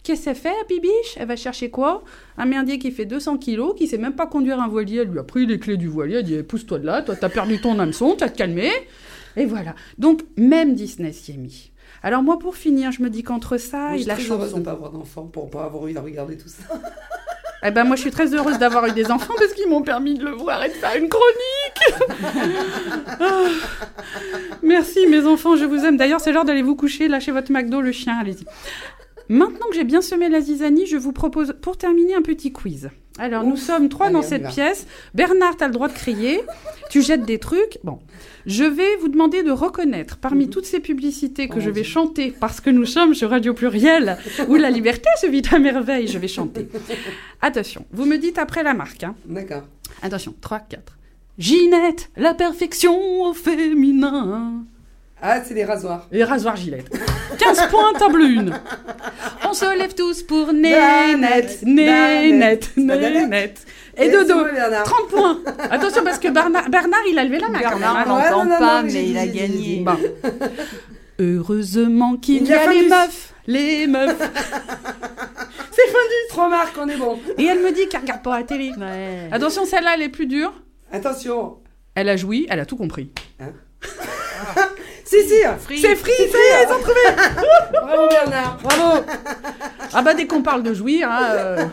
Qu'est-ce 0.03 0.25
qu'elle 0.25 0.35
fait, 0.35 0.55
Bibiche? 0.69 1.17
Elle 1.17 1.27
va 1.27 1.35
chercher 1.35 1.69
quoi? 1.69 2.03
Un 2.37 2.45
merdier 2.45 2.77
qui 2.79 2.91
fait 2.91 3.05
200 3.05 3.37
kilos, 3.37 3.75
qui 3.75 3.87
sait 3.87 3.97
même 3.97 4.15
pas 4.15 4.27
conduire 4.27 4.59
un 4.59 4.67
voilier. 4.67 4.99
Elle 4.99 5.09
lui 5.09 5.19
a 5.19 5.23
pris 5.23 5.45
les 5.45 5.59
clés 5.59 5.77
du 5.77 5.87
voilier, 5.87 6.17
elle 6.17 6.23
dit 6.23 6.35
eh, 6.35 6.43
pousse-toi 6.43 6.79
de 6.79 6.85
là, 6.85 7.01
toi 7.01 7.15
t'as 7.15 7.29
perdu 7.29 7.59
ton 7.59 7.77
hameçon, 7.79 8.15
t'as 8.17 8.29
te 8.29 8.37
calmé. 8.37 8.69
Et 9.37 9.45
voilà. 9.45 9.75
Donc 9.97 10.21
même 10.37 10.75
Disney 10.75 11.11
s'y 11.11 11.31
est 11.31 11.37
mis. 11.37 11.71
Alors 12.03 12.21
moi, 12.21 12.37
pour 12.37 12.55
finir, 12.55 12.91
je 12.91 13.01
me 13.01 13.09
dis 13.09 13.23
qu'entre 13.23 13.57
ça 13.57 13.89
Moi, 13.89 13.89
je 13.91 13.95
et 13.95 13.99
suis 13.99 14.07
la 14.07 14.15
très 14.15 14.29
heureuse 14.29 14.39
de 14.39 14.45
chanson... 14.49 14.59
ne 14.59 14.65
pas 14.65 14.71
avoir 14.71 14.91
d'enfant 14.91 15.23
pour 15.23 15.49
pas 15.49 15.63
avoir 15.63 15.87
eu 15.87 15.97
à 15.97 16.01
regarder 16.01 16.37
tout 16.37 16.49
ça. 16.49 16.63
Eh 17.67 17.71
ben 17.71 17.83
moi, 17.83 17.95
je 17.95 18.01
suis 18.01 18.11
très 18.11 18.31
heureuse 18.33 18.59
d'avoir 18.59 18.85
eu 18.85 18.91
des 18.91 19.09
enfants 19.09 19.33
parce 19.37 19.53
qu'ils 19.53 19.67
m'ont 19.67 19.81
permis 19.81 20.13
de 20.13 20.23
le 20.23 20.31
voir 20.31 20.63
et 20.63 20.69
de 20.69 20.73
faire 20.73 20.95
une 20.97 21.09
chronique. 21.09 21.64
Merci 24.63 25.07
mes 25.07 25.25
enfants, 25.25 25.55
je 25.55 25.65
vous 25.65 25.85
aime. 25.85 25.97
D'ailleurs, 25.97 26.21
c'est 26.21 26.31
l'heure 26.31 26.45
d'aller 26.45 26.61
vous 26.61 26.75
coucher, 26.75 27.07
lâchez 27.07 27.31
votre 27.31 27.51
McDo, 27.51 27.81
le 27.81 27.91
chien, 27.91 28.17
allez-y. 28.19 28.45
Maintenant 29.27 29.65
que 29.69 29.75
j'ai 29.75 29.83
bien 29.83 30.01
semé 30.01 30.29
la 30.29 30.39
zizanie, 30.39 30.85
je 30.85 30.97
vous 30.97 31.11
propose 31.11 31.55
pour 31.61 31.77
terminer 31.77 32.13
un 32.15 32.21
petit 32.21 32.51
quiz. 32.51 32.89
Alors, 33.17 33.43
nous 33.43 33.55
sommes 33.55 33.89
trois 33.89 34.07
Allez, 34.07 34.13
dans 34.13 34.21
cette 34.21 34.47
pièce. 34.49 34.85
Bernard, 35.15 35.55
t'as 35.57 35.67
le 35.67 35.73
droit 35.73 35.87
de 35.87 35.93
crier. 35.93 36.41
Tu 36.91 37.01
jettes 37.01 37.23
des 37.25 37.39
trucs. 37.39 37.79
Bon, 37.83 37.99
je 38.45 38.65
vais 38.65 38.97
vous 38.97 39.07
demander 39.07 39.41
de 39.41 39.51
reconnaître 39.51 40.17
parmi 40.17 40.49
toutes 40.49 40.65
ces 40.65 40.79
publicités 40.79 41.47
que 41.47 41.55
Oh 41.57 41.61
je 41.61 41.69
vais 41.71 41.83
chanter 41.85 42.35
parce 42.39 42.59
que 42.61 42.69
nous 42.69 42.85
sommes 42.85 43.13
sur 43.15 43.29
Radio 43.31 43.53
Pluriel 43.53 44.17
où 44.49 44.55
la 44.55 44.69
liberté 44.69 45.09
se 45.19 45.27
vit 45.27 45.41
à 45.51 45.59
merveille. 45.59 46.07
Je 46.07 46.19
vais 46.19 46.27
chanter. 46.27 46.67
Attention, 47.41 47.85
vous 47.91 48.05
me 48.05 48.17
dites 48.17 48.37
après 48.37 48.63
la 48.63 48.73
marque. 48.73 49.03
hein. 49.03 49.15
D'accord. 49.25 49.63
Attention, 50.03 50.35
3, 50.41 50.59
4. 50.69 50.97
Ginette, 51.37 52.09
la 52.15 52.33
perfection 52.33 53.21
au 53.23 53.33
féminin. 53.33 54.63
Ah, 55.21 55.41
c'est 55.43 55.53
les 55.53 55.65
rasoirs. 55.65 56.07
Et 56.11 56.23
rasoir 56.23 56.55
Gillette. 56.55 56.89
15 57.37 57.67
points, 57.69 57.93
table 57.97 58.21
1. 58.21 59.49
On 59.49 59.53
se 59.53 59.77
lève 59.77 59.93
tous 59.95 60.23
pour 60.23 60.53
Nénette, 60.53 61.61
Nénette. 61.63 62.71
Nénette. 62.77 63.65
Et 63.97 64.09
Dodo, 64.09 64.45
Bernard. 64.45 64.83
30 64.83 65.07
points. 65.09 65.39
Attention, 65.71 66.03
parce 66.03 66.19
que 66.19 66.29
Bernard, 66.29 66.69
Bernard 66.69 67.01
il 67.09 67.17
a 67.19 67.23
levé 67.23 67.39
la 67.39 67.49
main. 67.49 67.59
Bernard, 67.59 67.97
hein. 67.97 68.31
non, 68.31 68.45
non, 68.45 68.59
pas, 68.59 68.83
mais 68.83 68.89
dit, 68.89 69.09
il 69.09 69.17
a 69.17 69.25
gagné. 69.25 69.47
j'ai 69.47 69.47
dit. 69.47 69.79
Bon. 69.81 69.97
Heureusement 71.19 72.17
qu'il 72.17 72.43
Il 72.43 72.47
y 72.47 72.53
a 72.53 72.69
a 72.69 72.73
les 72.73 72.87
meufs. 72.87 73.33
Les 73.47 73.87
meufs. 73.87 74.17
C'est 75.71 75.87
Findus. 75.87 76.27
Trois 76.29 76.49
marques, 76.49 76.75
on 76.79 76.87
est 76.89 76.97
bon. 76.97 77.19
Et 77.37 77.45
elle 77.45 77.59
me 77.59 77.71
dit 77.71 77.87
qu'elle 77.87 78.01
regarde 78.01 78.21
pas 78.21 78.37
la 78.39 78.43
télé. 78.43 78.71
Ouais. 78.77 79.29
Attention, 79.31 79.65
celle-là, 79.65 79.91
elle 79.95 80.03
est 80.03 80.09
plus 80.09 80.27
dure. 80.27 80.53
Attention. 80.91 81.57
Elle 81.95 82.09
a 82.09 82.17
joui, 82.17 82.45
elle 82.49 82.59
a 82.59 82.65
tout 82.65 82.77
compris. 82.77 83.11
Si, 85.07 85.17
si. 85.21 85.35
C'est 85.79 85.95
free, 85.95 86.11
ça 86.17 86.37
y 86.37 86.63
est, 86.63 86.65
ils 86.67 86.73
ont 86.73 86.79
trouvé. 86.79 86.99
Bravo 87.71 88.07
Bernard. 88.09 88.57
Bravo. 88.63 89.05
Ah 89.93 90.01
bah 90.01 90.15
dès 90.15 90.25
qu'on 90.25 90.41
parle 90.41 90.63
de 90.63 90.73
jouir, 90.73 91.07
hein, 91.09 91.21
euh, 91.31 91.65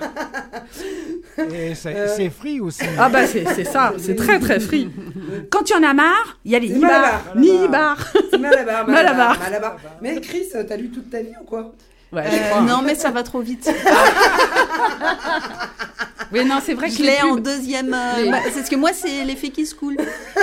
Et 1.51 1.75
c'est 1.75 1.97
Euh. 1.97 2.09
c'est 2.15 2.29
free 2.29 2.61
aussi. 2.61 2.85
ah 2.99 3.09
bah 3.09 3.27
c'est 3.27 3.47
c'est 3.55 3.65
ça, 3.65 3.95
c'est 3.99 4.17
très 4.17 4.39
très 4.39 4.61
free. 4.61 4.91
Quand 5.51 5.69
y 5.69 5.75
en 5.75 5.83
a 5.83 5.95
marre, 5.95 6.39
il 6.45 6.53
y 6.53 6.57
a 6.57 6.59
les 6.59 6.69
C'est 6.69 6.75
nibards, 6.75 7.23
Malabar. 7.35 7.97
C'est 8.31 8.39
Malabar, 8.39 8.87
Malabar. 8.87 9.77
Mais 10.03 10.21
Chris, 10.21 10.49
t'as 10.69 10.77
lu 10.77 10.91
toute 10.91 11.09
ta 11.11 11.23
vie 11.23 11.33
ou 11.41 11.45
quoi? 11.45 11.73
Ouais, 12.13 12.25
Euh, 12.27 12.61
non, 12.61 12.83
mais 12.85 12.95
ça 12.95 13.11
va 13.11 13.23
trop 13.23 13.41
vite. 13.41 13.73
Oui, 16.33 16.45
non, 16.45 16.59
c'est 16.65 16.75
vrai 16.75 16.89
que 16.89 16.95
Je 16.95 17.03
l'ai 17.03 17.21
en 17.23 17.37
deuxième. 17.37 17.93
euh, 17.95 18.23
Les- 18.25 18.31
bah, 18.31 18.39
c'est 18.45 18.53
parce 18.53 18.69
que 18.69 18.77
moi, 18.77 18.91
c'est 18.93 19.25
l'effet 19.25 19.51
qui 19.51 19.67
se 19.67 19.75
coule. 19.75 19.97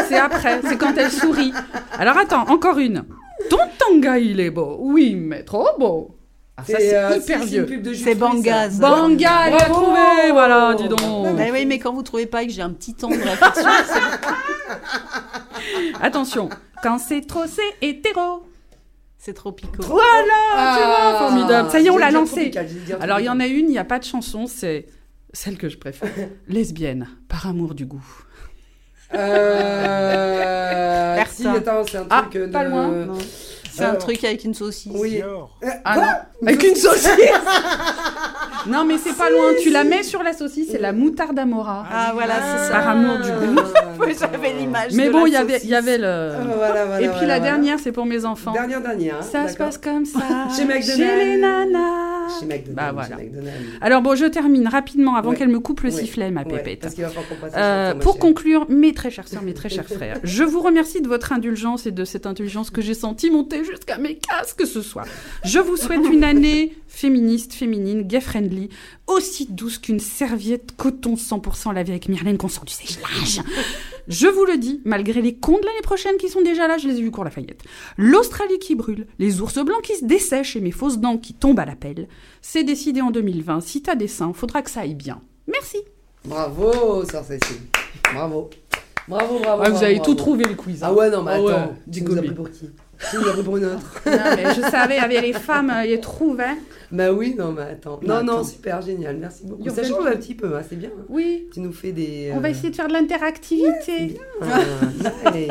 c'est 0.07 0.18
après, 0.18 0.61
c'est 0.68 0.78
quand 0.78 0.94
elle 0.98 1.11
sourit. 1.11 1.53
Alors 1.98 2.18
attends, 2.18 2.44
encore 2.49 2.78
une. 2.78 3.03
Ton 3.49 3.57
tanga, 3.78 4.18
il 4.20 4.40
est 4.40 4.49
beau. 4.52 4.78
Oui, 4.80 5.16
mais 5.16 5.44
trop 5.44 5.68
beau. 5.80 6.16
Ah, 6.57 6.64
ça 6.68 6.78
c'est 6.78 6.94
euh, 6.95 7.16
hyper 7.18 7.44
vieux. 7.45 7.66
C'est 7.95 8.16
Bangaz. 8.16 8.80
ça. 8.80 8.90
Banga, 8.90 9.32
elle 9.48 9.53
a 9.53 9.60
trouvé, 9.61 10.32
voilà, 10.32 10.74
dis 10.76 10.90
donc. 10.90 10.99
Bah 11.38 11.44
oui, 11.53 11.66
mais 11.66 11.80
quand 11.80 11.94
vous 11.94 12.03
trouvez 12.03 12.26
pas 12.26 12.44
que 12.45 12.52
j'ai 12.52 12.61
un 12.61 12.72
petit 12.72 12.94
temps 12.94 13.07
de 13.07 13.14
réflexion, 13.16 13.70
c'est- 13.88 14.02
Attention, 16.02 16.49
quand 16.84 16.98
c'est 16.99 17.22
trop, 17.22 17.44
c'est 17.48 17.88
hétéro. 17.88 18.44
c'est 19.18 19.34
trop 19.34 19.52
picot. 19.52 19.84
Voilà, 19.84 20.03
tu 20.53 20.84
vois, 20.84 20.98
Ah. 20.98 21.16
formidable. 21.20 21.70
Ça 21.72 21.80
y 21.80 21.88
est, 21.88 21.90
on 21.90 21.98
l'a 21.98 22.11
lancé. 22.11 22.52
Alors, 23.02 23.20
il 23.20 23.26
y 23.26 23.30
en 23.30 23.40
a 23.40 23.48
une, 23.48 23.66
il 23.68 23.72
n'y 23.72 23.78
a 23.80 23.84
pas 23.86 23.99
de 23.99 24.06
chanson, 24.06 24.45
c'est 24.48 24.86
celle 25.34 25.57
que 25.57 25.69
je 25.69 25.77
préfère. 25.77 26.10
Lesbienne, 26.47 27.07
par 27.27 27.47
amour 27.47 27.76
du 27.76 27.85
goût. 27.85 28.06
Euh... 29.14 31.18
Si, 31.30 31.47
attends, 31.47 31.84
c'est 31.89 31.97
un 31.97 32.07
Ah, 32.10 32.22
truc 32.23 32.35
euh, 32.35 32.51
pas 32.51 32.65
de... 32.65 32.69
loin. 32.69 32.88
Non. 33.06 33.18
C'est 33.80 33.85
un 33.85 33.95
truc 33.95 34.23
avec 34.23 34.43
une 34.43 34.53
saucisse. 34.53 34.91
Oui. 34.95 35.22
Euh, 35.22 35.68
Ah 35.85 35.97
non, 35.97 36.47
avec 36.47 36.64
une 36.64 36.76
saucisse 36.76 37.10
Non, 38.68 38.84
mais 38.85 38.97
c'est 38.97 39.15
pas 39.18 39.30
loin. 39.30 39.53
Tu 39.61 39.69
la 39.69 39.84
mets 39.84 40.03
sur 40.03 40.22
la 40.22 40.34
saucisse, 40.34 40.69
c'est 40.72 40.80
la 40.80 40.91
moutarde 40.91 41.38
Amora. 41.39 41.85
Ah 41.91 42.11
voilà, 42.14 42.34
c'est 42.35 42.68
ça. 42.68 42.80
Par 42.80 42.89
amour 42.89 43.18
du 43.18 43.31
goût. 43.31 43.61
J'avais 44.19 44.53
l'image. 44.53 44.91
Mais 44.93 45.10
bon, 45.10 45.26
il 45.26 45.34
y 45.34 45.35
avait, 45.35 45.53
saucisse. 45.53 45.64
il 45.65 45.69
y 45.72 45.76
avait 45.76 45.97
le. 45.97 46.06
Ah, 46.07 46.43
voilà, 46.56 46.85
voilà, 46.85 47.01
Et 47.01 47.07
puis 47.07 47.18
voilà, 47.19 47.27
la 47.27 47.39
dernière, 47.39 47.80
c'est 47.80 47.91
pour 47.91 48.06
mes 48.06 48.26
enfants. 48.26 48.51
Dernière, 48.53 48.81
dernière. 48.81 49.15
hein, 49.19 49.22
Ça 49.23 49.47
se 49.47 49.56
passe 49.57 49.77
comme 49.77 50.06
ça. 50.06 50.19
Chez 50.56 50.65
McDonald's. 50.65 50.95
Chez 50.97 51.15
les 51.26 51.38
nanas. 51.38 52.39
Chez 52.39 52.45
McDonald's. 52.45 52.69
Bah 52.76 52.91
voilà. 52.93 53.18
chez 53.18 53.23
McDonald's. 53.23 53.57
Alors 53.81 54.01
bon, 54.01 54.15
je 54.15 54.26
termine 54.26 54.68
rapidement 54.68 55.15
avant 55.15 55.30
Ouais. 55.31 55.35
qu'elle 55.35 55.47
me 55.49 55.60
coupe 55.60 55.81
le 55.81 55.89
Ouais. 55.91 55.95
sifflet, 55.95 56.30
ma 56.31 56.41
Ouais, 56.43 56.57
pépette. 56.57 56.81
parce 56.81 56.95
va 56.95 57.07
Euh, 57.57 57.93
pour 57.95 58.14
chère. 58.14 58.22
conclure, 58.22 58.65
mes 58.69 58.93
très 58.93 59.10
chères 59.10 59.27
sœurs, 59.27 59.41
mes 59.41 59.53
très 59.53 59.69
chers 59.69 59.88
frères, 59.88 60.19
je 60.23 60.43
vous 60.43 60.61
remercie 60.61 61.01
de 61.01 61.07
votre 61.07 61.31
indulgence 61.34 61.85
et 61.88 61.91
de 61.91 62.06
cette 62.06 62.26
indulgence 62.26 62.69
que 62.72 62.81
j'ai 62.81 62.93
senti 62.93 63.31
monter 63.31 63.64
jusqu'à 63.70 63.98
mes 63.98 64.18
casques 64.18 64.66
ce 64.66 64.82
soir. 64.82 65.06
Je 65.44 65.60
vous 65.60 65.78
souhaite 65.78 66.06
une 66.12 66.24
année 66.24 66.76
féministe, 66.88 67.54
féminine, 67.54 68.02
gay-friendly, 68.04 68.70
aussi 69.08 69.46
douce 69.50 69.78
qu'une 69.78 70.00
serviette 70.00 70.76
coton 70.76 71.16
100% 71.16 71.74
lavée 71.74 71.91
avec 71.91 72.10
Myrlène 72.10 72.38
qu'on 72.38 72.48
sort 72.50 72.66
du 72.66 72.74
sèche-linge. 72.74 73.41
Je 74.08 74.28
vous 74.28 74.46
le 74.46 74.58
dis, 74.58 74.82
malgré 74.86 75.22
les 75.22 75.36
cons 75.36 75.60
de 75.60 75.66
l'année 75.66 75.82
prochaine 75.84 76.18
qui 76.18 76.30
sont 76.30 76.41
déjà 76.41 76.68
là, 76.68 76.78
je 76.78 76.88
les 76.88 76.98
ai 76.98 77.02
vus 77.02 77.12
cours 77.12 77.24
Lafayette. 77.24 77.62
L'Australie 77.98 78.58
qui 78.60 78.76
brûle, 78.76 79.06
les 79.20 79.41
ours 79.41 79.56
blancs 79.64 79.82
qui 79.84 79.96
se 79.96 80.06
dessèchent 80.06 80.56
et 80.56 80.62
mes 80.62 80.72
fausses 80.72 80.98
dents 80.98 81.18
qui 81.18 81.34
tombent 81.34 81.60
à 81.60 81.66
la 81.66 81.76
pelle. 81.76 82.08
C'est 82.41 82.64
décidé 82.64 83.02
en 83.02 83.12
2020. 83.12 83.62
Si 83.62 83.82
t'as 83.84 83.96
des 83.96 84.08
seins, 84.08 84.34
faudra 84.34 84.62
que 84.64 84.72
ça 84.72 84.82
aille 84.82 84.96
bien. 84.96 85.22
Merci. 85.48 85.78
Bravo, 86.26 87.06
sœur 87.06 87.24
Cécile. 87.24 87.58
Bravo. 88.14 88.50
Bravo, 89.08 89.40
bravo. 89.40 89.62
Ouais, 89.62 89.68
vous 89.70 89.72
bravo, 89.74 89.86
avez 89.86 89.96
bravo. 89.96 90.12
tout 90.12 90.16
trouvé 90.18 90.44
le 90.46 90.56
quiz. 90.56 90.84
hein. 90.84 90.88
Ah 90.90 90.94
ouais, 90.94 91.10
non, 91.10 91.24
mais 91.24 91.32
Ah 91.32 91.36
attends. 91.36 91.46
ouais, 91.46 91.74
tu 91.86 92.02
du 92.02 92.02
nous 92.04 92.12
as 92.12 92.16
gobi. 92.16 92.28
pris 92.28 92.36
pour 92.36 92.52
qui? 92.52 92.70
Non, 94.06 94.36
mais 94.36 94.54
je 94.56 94.62
savais, 94.70 94.98
avec 94.98 95.22
les 95.22 95.34
femmes, 95.34 95.70
euh, 95.70 95.86
ils 95.86 96.00
trouvent, 96.00 96.42
hein. 96.42 96.58
Bah 96.92 97.12
oui, 97.14 97.36
non, 97.38 97.52
mais 97.52 97.62
attends. 97.62 98.00
Non, 98.04 98.24
Non, 98.24 98.34
attends. 98.34 98.44
super, 98.44 98.82
génial. 98.82 99.18
Merci 99.18 99.46
beaucoup. 99.46 99.64
You're 99.64 99.76
Ça 99.76 99.84
change 99.84 100.06
un 100.08 100.16
petit 100.16 100.36
peu, 100.36 100.56
hein, 100.56 100.62
c'est 100.68 100.76
bien. 100.76 100.90
hein. 100.90 101.06
Oui, 101.08 101.48
Tu 101.54 101.60
nous 101.60 101.72
fais 101.72 101.92
des. 101.92 102.32
on 102.34 102.40
va 102.40 102.48
euh, 102.48 102.52
essayer 102.52 102.72
de 102.72 102.76
faire 102.76 102.88
de 102.88 102.94
l'interactivité. 102.94 104.20
ah, 104.42 105.32
nice. 105.34 105.50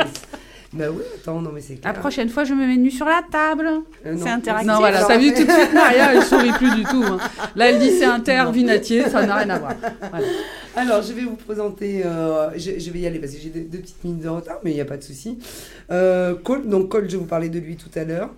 Bah 0.75 0.85
oui, 0.91 1.03
attends, 1.17 1.41
non, 1.41 1.51
mais 1.53 1.63
c'est 1.63 1.83
La 1.83 1.95
prochaine 1.95 2.29
fois, 2.29 2.45
je 2.45 2.53
me 2.53 2.67
mets 2.67 2.77
nu 2.77 2.91
sur 2.91 3.07
la 3.07 3.23
table. 3.31 3.67
Euh. 4.05 4.17
C'est 4.23 4.29
interactif. 4.29 4.69
Non, 4.69 4.77
voilà, 4.79 5.03
t'as 5.03 5.17
vu 5.17 5.33
tout 5.33 5.45
de 5.45 5.51
suite, 5.51 5.73
Maria, 5.75 6.15
elle 6.15 6.23
sourit 6.23 6.53
plus 6.53 6.75
du 6.75 6.83
tout. 6.85 7.03
hein. 7.05 7.19
Là, 7.57 7.71
elle 7.71 7.79
dit 7.79 7.91
c'est 7.99 8.05
inter, 8.05 8.45
vinatier, 8.53 9.09
ça 9.09 9.25
n'a 9.25 9.37
rien 9.37 9.49
à 9.51 9.59
voir. 9.59 9.75
Voilà. 10.11 10.27
Alors, 10.77 11.03
je 11.03 11.15
vais 11.15 11.23
vous 11.23 11.37
présenter. 11.37 12.03
euh, 12.05 12.51
je, 12.59 12.79
je 12.79 12.91
vais 12.91 12.99
y 12.99 13.07
aller 13.07 13.19
parce 13.19 13.33
que 13.33 13.39
j'ai 13.41 13.49
deux, 13.49 13.61
deux 13.63 13.79
petites 13.79 14.05
minutes 14.05 14.23
de 14.23 14.29
retard, 14.29 14.59
mais 14.63 14.71
il 14.73 14.75
n'y 14.75 14.81
a 14.83 14.85
pas 14.85 14.99
de 14.99 15.03
souci. 15.03 15.39
Euh, 15.91 16.35
Cole, 16.35 16.69
donc 16.69 16.91
Cole, 16.91 17.09
je 17.09 17.17
vous 17.17 17.25
parlais 17.25 17.49
de 17.49 17.59
lui 17.59 17.77
tout 17.77 17.91
à 17.99 18.05
l'heure. 18.05 18.31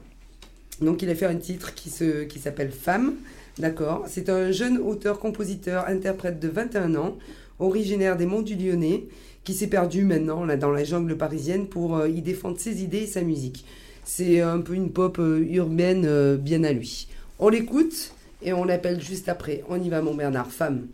Donc, 0.80 1.02
il 1.02 1.10
a 1.10 1.16
fait 1.16 1.26
un 1.26 1.34
titre 1.36 1.74
qui 1.74 1.90
se, 1.90 2.22
qui 2.22 2.38
s'appelle 2.38 2.70
Femme. 2.70 3.14
D'accord. 3.58 4.04
C'est 4.06 4.28
un 4.28 4.52
jeune 4.52 4.78
auteur-compositeur, 4.78 5.86
interprète 5.88 6.38
de 6.38 6.46
21 6.48 6.94
ans, 6.94 7.16
originaire 7.58 8.16
des 8.16 8.24
Monts 8.24 8.42
du 8.42 8.54
Lyonnais, 8.54 9.04
qui 9.44 9.54
s'est 9.54 9.68
perdu 9.68 10.04
maintenant 10.04 10.44
là, 10.44 10.56
dans 10.56 10.70
la 10.70 10.84
jungle 10.84 11.16
parisienne 11.16 11.66
pour 11.66 11.96
euh, 11.96 12.08
y 12.08 12.22
défendre 12.22 12.58
ses 12.58 12.82
idées 12.82 13.02
et 13.02 13.06
sa 13.06 13.22
musique. 13.22 13.64
C'est 14.04 14.40
un 14.40 14.60
peu 14.60 14.74
une 14.74 14.92
pop 14.92 15.18
euh, 15.18 15.44
urbaine 15.50 16.04
euh, 16.06 16.36
bien 16.36 16.64
à 16.64 16.72
lui. 16.72 17.08
On 17.38 17.48
l'écoute 17.48 18.12
et 18.42 18.52
on 18.52 18.64
l'appelle 18.64 19.00
juste 19.00 19.28
après. 19.28 19.64
On 19.68 19.80
y 19.80 19.88
va, 19.88 20.02
mon 20.02 20.14
Bernard. 20.14 20.50
Femme. 20.50 20.88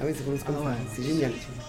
Ah 0.00 0.04
oui, 0.06 0.12
ça 0.14 0.22
commence 0.24 0.42
comme 0.44 0.56
ça. 0.56 0.76
C'est 0.94 1.02
génial. 1.02 1.32
tu 1.32 1.46
vois. 1.54 1.64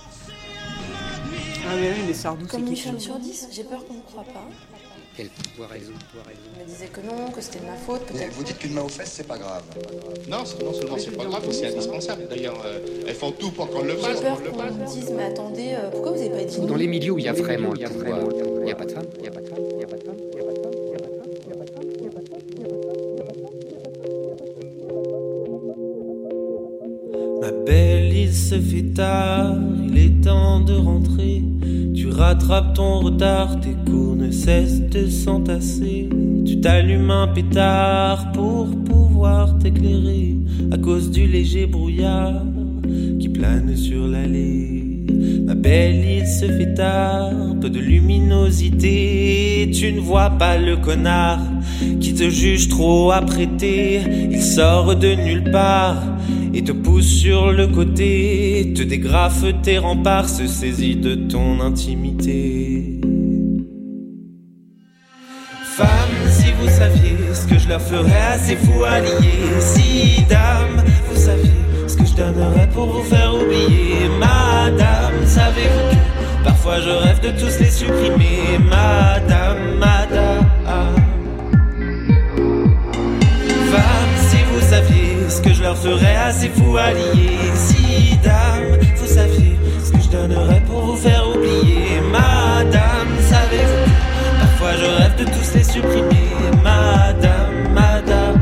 Ah 1.67 1.73
oui, 1.75 1.87
oui, 1.91 2.03
mais 2.07 2.13
Sardou, 2.13 2.45
c'est 2.45 2.51
Comme 2.57 2.67
une 2.67 2.75
femme 2.75 2.99
sur 2.99 3.19
dix, 3.19 3.47
j'ai 3.51 3.63
peur 3.63 3.85
qu'on 3.85 3.95
ne 3.95 4.01
croit 4.01 4.23
pas 4.23 4.47
qu'elle 5.19 5.65
raison, 5.65 5.91
raison. 6.25 6.39
Elle 6.57 6.65
me 6.65 6.69
disait 6.69 6.87
que 6.87 7.01
non, 7.01 7.31
que 7.31 7.41
c'était 7.41 7.59
de 7.59 7.65
ma 7.65 7.75
faute. 7.75 8.01
Vous 8.31 8.43
dites 8.43 8.57
qu'une 8.57 8.73
main 8.73 8.81
aux 8.81 8.89
fesses, 8.89 9.13
c'est 9.15 9.27
pas 9.27 9.37
grave. 9.37 9.63
Non, 10.27 10.37
non 10.39 10.45
seulement 10.73 10.97
c'est 10.97 11.11
pas 11.15 11.25
grave, 11.25 11.43
c'est 11.51 11.67
indispensable. 11.67 12.27
D'ailleurs, 12.29 12.61
euh, 12.65 12.79
elles 13.07 13.15
font 13.15 13.31
tout 13.31 13.51
pour 13.51 13.69
qu'on 13.69 13.83
le 13.83 13.95
fasse. 13.95 14.17
J'ai 14.17 14.23
peur 14.23 14.41
qu'on 14.41 14.63
me 14.63 14.87
dise, 14.87 15.11
mais 15.15 15.23
attendez, 15.23 15.71
euh, 15.73 15.89
pourquoi 15.91 16.11
vous 16.11 16.17
n'avez 16.19 16.29
pas 16.29 16.43
dit 16.43 16.61
Dans 16.61 16.75
les 16.75 16.87
milieux 16.87 17.11
où 17.11 17.19
il 17.19 17.25
y 17.25 17.27
a 17.27 17.33
vraiment 17.33 17.73
il 17.75 17.81
y 17.81 17.85
a 17.85 17.89
vraiment, 17.89 18.29
il 18.59 18.63
n'y 18.63 18.71
a 18.71 18.75
pas 18.75 18.85
de 18.85 18.91
femme, 18.91 19.05
il 19.17 19.21
n'y 19.21 19.27
a 19.27 19.31
pas 19.31 19.41
de 19.41 19.49
femme, 19.49 19.59
il 19.71 19.77
n'y 19.77 19.83
a 19.83 19.87
pas 19.87 19.97
de 19.97 20.03
femme. 20.03 20.15
Ma 27.41 27.51
belle, 27.51 28.13
il 28.13 28.33
se 28.33 28.59
fait 28.59 28.93
tard, 28.93 29.55
il 29.87 29.97
est 29.97 30.23
temps 30.23 30.59
de 30.59 30.75
rentrer. 30.75 31.43
Rattrapes 32.19 32.73
ton 32.73 32.99
retard, 32.99 33.61
tes 33.61 33.77
cours 33.89 34.13
ne 34.17 34.29
cessent 34.29 34.81
de 34.89 35.07
s'entasser. 35.07 36.09
Tu 36.45 36.59
t'allumes 36.59 37.11
un 37.11 37.29
pétard 37.29 38.33
pour 38.33 38.67
pouvoir 38.83 39.57
t'éclairer 39.57 40.35
à 40.69 40.77
cause 40.77 41.11
du 41.11 41.27
léger 41.27 41.65
brouillard 41.65 42.43
qui 43.21 43.29
plane 43.29 43.73
sur 43.77 44.05
l'allée. 44.05 45.05
Ma 45.45 45.55
belle, 45.55 46.03
il 46.05 46.27
se 46.27 46.45
fait 46.45 46.73
tard, 46.73 47.31
peu 47.61 47.69
de 47.69 47.79
luminosité. 47.79 49.71
Tu 49.73 49.93
ne 49.93 50.01
vois 50.01 50.31
pas 50.31 50.57
le 50.57 50.75
connard 50.75 51.39
qui 52.01 52.13
te 52.13 52.29
juge 52.29 52.67
trop 52.67 53.11
apprêté. 53.11 54.01
Il 54.29 54.41
sort 54.41 54.93
de 54.93 55.15
nulle 55.15 55.49
part 55.51 56.03
et 56.53 56.63
te 56.63 56.71
pousse 56.71 57.07
sur 57.07 57.51
le 57.51 57.67
côté. 57.67 58.73
Te 58.75 58.83
dégrafe 58.83 59.45
tes 59.61 59.77
remparts, 59.77 60.29
se 60.29 60.47
saisit 60.47 60.95
de 60.95 61.15
ton 61.15 61.59
intimité. 61.61 62.99
Femme, 65.63 65.87
si 66.29 66.51
vous 66.59 66.67
saviez 66.67 67.17
ce 67.33 67.47
que 67.47 67.57
je 67.57 67.69
leur 67.69 67.81
ferais 67.81 68.25
à 68.33 68.37
ces 68.37 68.55
fous. 68.55 68.83
Si, 69.59 70.23
dame, 70.29 70.83
vous 71.09 71.19
saviez 71.19 71.51
ce 71.87 71.97
que 71.97 72.05
je 72.05 72.15
donnerais 72.15 72.69
pour 72.73 72.87
vous 72.87 73.03
faire 73.03 73.33
oublier. 73.33 74.09
Madame, 74.19 75.25
savez-vous 75.25 75.95
que 75.95 76.43
parfois 76.43 76.79
je 76.81 76.89
rêve 76.89 77.21
de 77.21 77.39
tous 77.39 77.59
les 77.59 77.71
supprimer? 77.71 78.57
Madame, 78.69 79.77
madame. 79.79 80.48
Que 85.41 85.53
je 85.53 85.61
leur 85.61 85.77
ferais 85.77 86.15
à 86.15 86.31
ces 86.31 86.49
fous 86.49 86.77
alliés. 86.77 87.51
Si, 87.55 88.17
dame, 88.23 88.77
vous 88.95 89.07
saviez 89.07 89.57
ce 89.83 89.91
que 89.91 89.99
je 90.01 90.09
donnerais 90.09 90.61
pour 90.67 90.81
vous 90.81 90.95
faire 90.95 91.23
oublier. 91.29 92.01
Madame, 92.11 93.09
savez-vous 93.21 93.91
parfois 94.39 94.71
je 94.79 94.85
rêve 94.85 95.15
de 95.17 95.25
tous 95.25 95.55
les 95.55 95.63
supprimer. 95.63 96.29
Madame, 96.63 97.73
madame. 97.73 98.41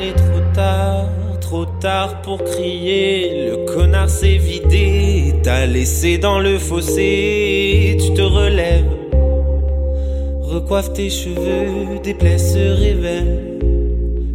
Il 0.00 0.08
est 0.08 0.12
trop 0.14 0.40
tard, 0.54 1.06
trop 1.40 1.66
tard 1.80 2.22
pour 2.22 2.42
crier. 2.44 3.50
Le 3.50 3.56
connard 3.72 4.08
s'est 4.10 4.36
vidé, 4.36 5.34
t'as 5.42 5.66
laissé 5.66 6.18
dans 6.18 6.40
le 6.40 6.58
fossé. 6.58 7.96
Tu 8.00 8.14
te 8.14 8.22
relèves, 8.22 8.86
recoiffe 10.48 10.92
tes 10.94 11.10
cheveux, 11.10 11.98
des 12.02 12.14
plaies 12.14 12.38
se 12.38 12.58
révèlent. 12.58 13.58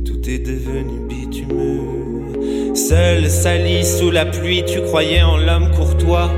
Tout 0.06 0.30
est 0.30 0.40
devenu 0.40 1.08
bitumeux. 1.10 2.76
Seul 2.76 3.30
sali 3.30 3.84
sous 3.84 4.12
la 4.12 4.26
pluie, 4.26 4.64
tu 4.66 4.82
croyais 4.82 5.24
en 5.24 5.38
l'homme 5.38 5.72
courtois. 5.72 6.30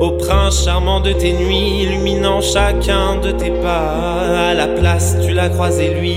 Au 0.00 0.12
prince 0.12 0.64
charmant 0.64 1.00
de 1.00 1.12
tes 1.12 1.32
nuits, 1.32 1.82
illuminant 1.82 2.40
chacun 2.40 3.16
de 3.22 3.30
tes 3.30 3.50
pas. 3.50 4.50
À 4.50 4.54
la 4.54 4.66
place, 4.66 5.16
tu 5.24 5.32
l'as 5.32 5.50
croisé 5.50 5.94
lui, 6.00 6.16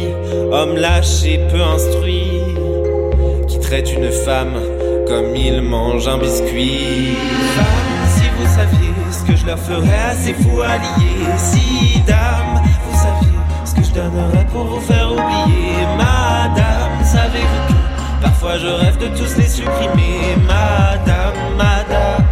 homme 0.51 0.75
lâche 0.75 1.23
et 1.25 1.39
peu 1.51 1.61
instruit, 1.61 2.41
qui 3.47 3.59
traite 3.59 3.93
une 3.93 4.11
femme 4.11 4.59
comme 5.07 5.35
il 5.35 5.61
mange 5.61 6.07
un 6.07 6.17
biscuit. 6.17 7.15
Si 8.07 8.23
vous 8.37 8.47
saviez 8.47 8.89
ce 9.11 9.31
que 9.31 9.35
je 9.35 9.45
leur 9.45 9.59
ferais 9.59 10.03
à 10.11 10.15
ces 10.15 10.33
fous 10.33 10.61
alliés. 10.61 11.37
Si, 11.37 12.01
donnerais 13.99 14.45
pour 14.51 14.65
vous 14.65 14.79
faire 14.79 15.11
oublier. 15.11 15.75
Madame, 15.97 17.03
savez-vous 17.03 17.63
que 17.67 18.23
parfois 18.23 18.57
je 18.57 18.67
rêve 18.67 18.97
de 18.97 19.07
tous 19.17 19.35
les 19.37 19.47
supprimer. 19.47 20.35
Madame, 20.47 21.39
madame. 21.57 22.23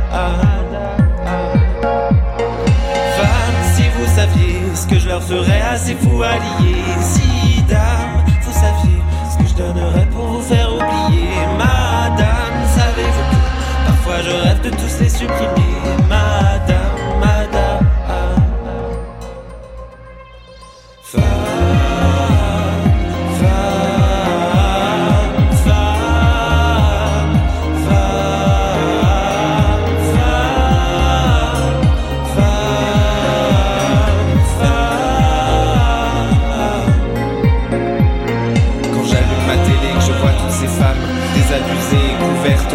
Femme, 3.17 3.59
si 3.75 3.83
vous 3.95 4.07
saviez 4.15 4.61
ce 4.75 4.87
que 4.87 4.99
je 4.99 5.07
leur 5.07 5.23
ferais 5.23 5.61
à 5.73 5.77
ces 5.77 5.95
fous 5.95 6.23
alliés. 6.23 6.83
Si, 7.01 7.61
dame, 7.63 8.23
vous 8.43 8.53
saviez 8.53 9.01
ce 9.31 9.37
que 9.37 9.49
je 9.49 9.55
donnerais 9.55 10.07
pour 10.11 10.25
vous 10.25 10.41
faire 10.41 10.69
oublier. 10.73 11.29
Madame, 11.57 12.57
savez-vous 12.77 13.27
que 13.31 13.87
parfois 13.87 14.21
je 14.25 14.31
rêve 14.47 14.61
de 14.61 14.69
tous 14.69 14.99
les 15.01 15.09
supprimer. 15.09 16.06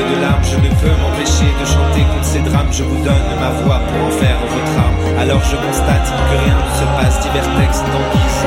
De 0.02 0.20
larmes, 0.20 0.44
je 0.44 0.56
ne 0.56 0.70
peux 0.80 0.94
m'empêcher 1.00 1.48
de 1.60 1.64
chanter 1.66 2.02
contre 2.02 2.24
ces 2.24 2.40
drames. 2.40 2.72
Je 2.72 2.82
vous 2.82 3.02
donne 3.04 3.28
ma 3.40 3.50
voix 3.62 3.80
pour 3.86 4.06
en 4.06 4.10
faire 4.10 4.38
votre 4.40 4.74
arme. 4.78 4.98
Alors 5.18 5.42
je 5.44 5.56
constate 5.56 6.06
que 6.06 6.34
rien 6.44 6.56
ne 6.56 6.70
se 6.78 6.86
passe. 6.96 7.20
Divers 7.22 7.50
textes 7.58 7.84
en 7.86 8.02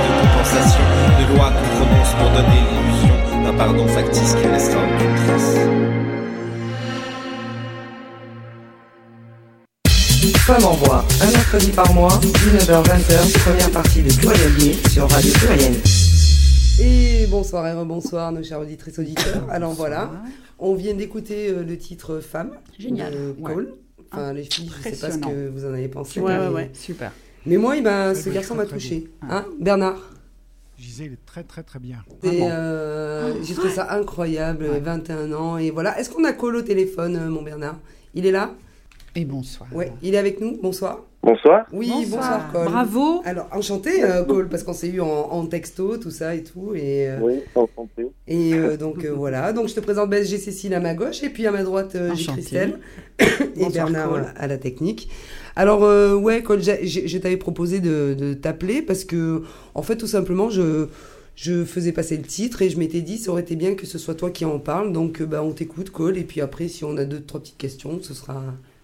de 0.05 0.11
compensation, 0.21 0.85
de 1.19 1.25
lois 1.35 1.51
qu'on 1.51 1.69
prononce 1.77 2.11
pour 2.19 2.29
donner 2.31 2.61
l'illusion 2.67 3.15
d'un 3.43 3.53
pardon 3.57 3.87
factice 3.87 4.35
qui 4.35 4.47
laissera 4.47 4.81
aucune 4.81 5.15
trace. 5.25 5.55
Femme 10.45 10.65
en 10.65 10.73
voix, 10.73 11.03
un 11.21 11.31
mercredi 11.31 11.71
par 11.71 11.91
mois, 11.93 12.19
19h-20h, 12.21 13.39
première 13.43 13.71
partie 13.71 14.03
de 14.03 14.13
Pluriel 14.13 14.75
sur 14.91 15.09
Radio 15.09 15.31
Pluriel. 15.33 16.04
Et 16.79 17.25
bonsoir 17.27 17.65
et 17.67 17.73
rebonsoir 17.73 18.31
nos 18.31 18.43
chers 18.43 18.59
auditrices 18.59 18.99
auditeurs. 18.99 19.47
Alors 19.49 19.73
voilà, 19.73 20.11
on 20.59 20.75
vient 20.75 20.93
d'écouter 20.93 21.49
euh, 21.49 21.63
le 21.63 21.77
titre 21.77 22.19
Femme 22.19 22.51
Génial, 22.77 23.13
de 23.13 23.35
ouais. 23.39 23.53
Cole. 23.53 23.73
Enfin 24.11 24.33
les 24.33 24.43
filles, 24.43 24.69
je 24.83 24.89
sais 24.89 24.95
pas 25.07 25.11
ce 25.11 25.17
que 25.17 25.47
vous 25.49 25.65
en 25.65 25.73
avez 25.73 25.87
pensé. 25.87 26.19
Ouais, 26.19 26.37
mais- 26.37 26.47
ouais, 26.47 26.53
ouais. 26.53 26.69
Super. 26.73 27.11
Mais 27.45 27.57
moi, 27.57 27.77
eh 27.77 27.81
ben, 27.81 28.09
Ouais, 28.09 28.15
ce 28.15 28.29
garçon 28.29 28.55
m'a 28.55 28.65
touché. 28.65 29.07
Hein, 29.29 29.45
Bernard 29.59 29.99
Je 30.77 30.83
disais, 30.85 31.05
il 31.05 31.13
est 31.13 31.25
très 31.25 31.43
très 31.43 31.63
très 31.63 31.79
bien. 31.79 32.03
Euh, 32.25 33.33
J'ai 33.43 33.53
trouvé 33.53 33.69
ça 33.73 33.93
incroyable, 33.93 34.65
21 34.81 35.31
ans. 35.33 35.57
Et 35.57 35.69
voilà. 35.71 35.97
Est-ce 35.99 36.09
qu'on 36.09 36.23
a 36.23 36.33
Cole 36.33 36.55
au 36.57 36.61
téléphone, 36.61 37.15
euh, 37.15 37.29
mon 37.29 37.41
Bernard? 37.43 37.79
Il 38.15 38.25
est 38.25 38.31
là? 38.31 38.53
Et 39.15 39.23
bonsoir. 39.25 39.69
Ouais, 39.73 39.93
il 40.01 40.13
est 40.13 40.17
avec 40.17 40.41
nous. 40.41 40.57
Bonsoir. 40.61 41.03
Bonsoir. 41.25 41.65
Oui, 41.73 41.89
Bonsoir. 41.89 42.05
bonsoir, 42.21 42.51
Cole. 42.51 42.65
Bravo. 42.65 43.21
Alors, 43.25 43.47
enchanté, 43.51 44.03
euh, 44.03 44.23
Cole, 44.23 44.47
parce 44.47 44.61
qu'on 44.61 44.73
s'est 44.73 44.89
eu 44.89 45.01
en, 45.01 45.07
en 45.07 45.45
texto, 45.47 45.97
tout 45.97 46.11
ça 46.11 46.35
et 46.35 46.43
tout. 46.43 46.73
Et, 46.75 47.09
euh, 47.09 47.17
Oui, 47.19 47.39
enchanté. 47.55 48.05
et 48.27 48.53
euh, 48.53 48.77
donc 48.77 49.03
euh, 49.03 49.09
voilà. 49.11 49.51
Donc 49.51 49.67
je 49.67 49.73
te 49.73 49.79
présente 49.79 50.07
ben, 50.09 50.23
j'ai 50.23 50.37
Cécile 50.37 50.75
à 50.75 50.79
ma 50.79 50.93
gauche 50.93 51.23
et 51.23 51.29
puis 51.29 51.47
à 51.47 51.51
ma 51.51 51.63
droite 51.63 51.95
euh, 51.95 52.13
j'ai. 52.13 52.27
Christelle 52.31 52.79
et 53.19 53.25
Bonsoir, 53.55 53.71
Bernard 53.89 54.09
Cole. 54.09 54.25
à 54.37 54.45
la 54.47 54.57
technique. 54.59 55.09
Alors 55.55 55.83
euh, 55.83 56.13
ouais, 56.15 56.43
Cole, 56.43 56.61
j'ai- 56.61 56.85
j'ai- 56.85 57.07
je 57.07 57.17
t'avais 57.17 57.37
proposé 57.37 57.79
de, 57.79 58.13
de 58.13 58.33
t'appeler 58.35 58.83
parce 58.83 59.03
que 59.03 59.41
en 59.73 59.81
fait 59.81 59.95
tout 59.97 60.07
simplement 60.07 60.49
je 60.51 60.87
je 61.35 61.65
faisais 61.65 61.91
passer 61.91 62.17
le 62.17 62.23
titre 62.23 62.61
et 62.61 62.69
je 62.69 62.77
m'étais 62.77 63.01
dit 63.01 63.17
ça 63.17 63.31
aurait 63.31 63.41
été 63.41 63.55
bien 63.55 63.73
que 63.73 63.85
ce 63.87 63.97
soit 63.97 64.13
toi 64.13 64.29
qui 64.29 64.45
en 64.45 64.59
parle. 64.59 64.93
Donc 64.93 65.23
bah, 65.23 65.41
on 65.43 65.53
t'écoute 65.53 65.89
Cole 65.89 66.17
et 66.19 66.23
puis 66.23 66.41
après 66.41 66.67
si 66.67 66.83
on 66.85 66.95
a 66.97 67.03
deux 67.05 67.19
trois 67.21 67.39
petites 67.41 67.57
questions 67.57 67.99
ce 68.03 68.13
sera 68.13 68.43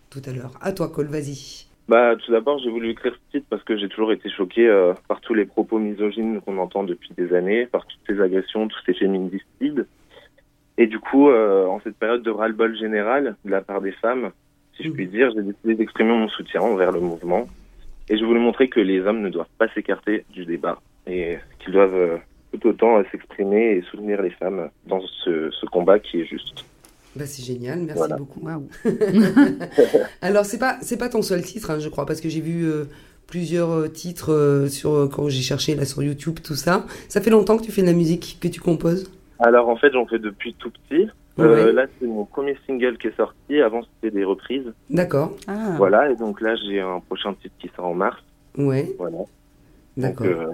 tout 0.09 0.21
à 0.25 0.31
l'heure. 0.31 0.53
À 0.59 0.71
toi 0.71 0.89
Cole, 0.89 1.05
vas-y. 1.07 1.67
Bah, 1.91 2.15
tout 2.15 2.31
d'abord, 2.31 2.57
j'ai 2.59 2.69
voulu 2.69 2.89
écrire 2.89 3.13
ce 3.13 3.37
titre 3.37 3.47
parce 3.49 3.61
que 3.65 3.75
j'ai 3.75 3.89
toujours 3.89 4.13
été 4.13 4.29
choqué 4.29 4.65
euh, 4.65 4.93
par 5.09 5.19
tous 5.19 5.33
les 5.33 5.43
propos 5.43 5.77
misogynes 5.77 6.39
qu'on 6.39 6.57
entend 6.57 6.85
depuis 6.85 7.09
des 7.17 7.33
années, 7.33 7.65
par 7.65 7.85
toutes 7.85 7.99
ces 8.07 8.21
agressions, 8.21 8.69
tous 8.69 8.79
ces 8.85 8.93
féminicides. 8.93 9.85
Et 10.77 10.87
du 10.87 10.99
coup, 10.99 11.27
euh, 11.27 11.65
en 11.65 11.81
cette 11.81 11.97
période 11.97 12.23
de 12.23 12.29
ras-le-bol 12.29 12.77
général 12.77 13.35
de 13.43 13.51
la 13.51 13.59
part 13.59 13.81
des 13.81 13.91
femmes, 13.91 14.31
si 14.77 14.83
je 14.83 14.89
puis 14.89 15.05
dire, 15.05 15.33
j'ai 15.35 15.41
décidé 15.41 15.75
d'exprimer 15.75 16.13
mon 16.13 16.29
soutien 16.29 16.61
envers 16.61 16.93
le 16.93 17.01
mouvement. 17.01 17.45
Et 18.07 18.15
je 18.17 18.23
voulais 18.23 18.39
montrer 18.39 18.69
que 18.69 18.79
les 18.79 19.01
hommes 19.01 19.19
ne 19.19 19.29
doivent 19.29 19.51
pas 19.57 19.67
s'écarter 19.73 20.23
du 20.29 20.45
débat 20.45 20.79
et 21.07 21.39
qu'ils 21.59 21.73
doivent 21.73 21.93
euh, 21.93 22.17
tout 22.53 22.69
autant 22.69 23.03
s'exprimer 23.11 23.71
et 23.73 23.81
soutenir 23.81 24.21
les 24.21 24.31
femmes 24.31 24.69
dans 24.87 25.01
ce, 25.25 25.51
ce 25.51 25.65
combat 25.65 25.99
qui 25.99 26.21
est 26.21 26.25
juste. 26.25 26.63
Bah, 27.15 27.25
c'est 27.25 27.43
génial, 27.43 27.79
merci 27.79 27.97
Voilà. 27.97 28.15
beaucoup. 28.17 28.39
Waouh. 28.45 28.67
Alors 30.21 30.45
c'est 30.45 30.57
pas 30.57 30.77
c'est 30.81 30.97
pas 30.97 31.09
ton 31.09 31.21
seul 31.21 31.41
titre, 31.41 31.71
hein, 31.71 31.79
je 31.79 31.89
crois, 31.89 32.05
parce 32.05 32.21
que 32.21 32.29
j'ai 32.29 32.41
vu 32.41 32.63
euh, 32.65 32.85
plusieurs 33.27 33.71
euh, 33.71 33.87
titres 33.87 34.31
euh, 34.33 34.67
sur 34.67 35.09
quand 35.13 35.27
j'ai 35.29 35.41
cherché 35.41 35.75
là 35.75 35.85
sur 35.85 36.01
YouTube 36.03 36.39
tout 36.43 36.55
ça. 36.55 36.85
Ça 37.09 37.21
fait 37.21 37.29
longtemps 37.29 37.57
que 37.57 37.63
tu 37.63 37.71
fais 37.71 37.81
de 37.81 37.87
la 37.87 37.93
musique, 37.93 38.37
que 38.41 38.47
tu 38.47 38.61
composes? 38.61 39.11
Alors 39.39 39.69
en 39.69 39.75
fait, 39.75 39.91
j'en 39.93 40.05
fais 40.05 40.19
depuis 40.19 40.53
tout 40.55 40.71
petit. 40.71 41.03
Euh, 41.03 41.11
Ouais. 41.37 41.71
Là, 41.71 41.85
c'est 41.99 42.05
mon 42.07 42.25
premier 42.25 42.57
single 42.67 42.97
qui 42.97 43.07
est 43.07 43.15
sorti. 43.15 43.61
Avant, 43.61 43.81
c'était 43.83 44.13
des 44.15 44.25
reprises. 44.25 44.71
D'accord. 44.89 45.35
Ah. 45.47 45.75
Voilà, 45.77 46.11
et 46.11 46.15
donc 46.17 46.41
là, 46.41 46.55
j'ai 46.55 46.81
un 46.81 46.99
prochain 46.99 47.33
titre 47.41 47.55
qui 47.57 47.69
sort 47.75 47.85
en 47.85 47.93
mars. 47.93 48.21
Ouais. 48.57 48.93
Voilà. 48.99 49.17
Donc, 49.17 49.27
D'accord. 49.97 50.27
euh, 50.27 50.47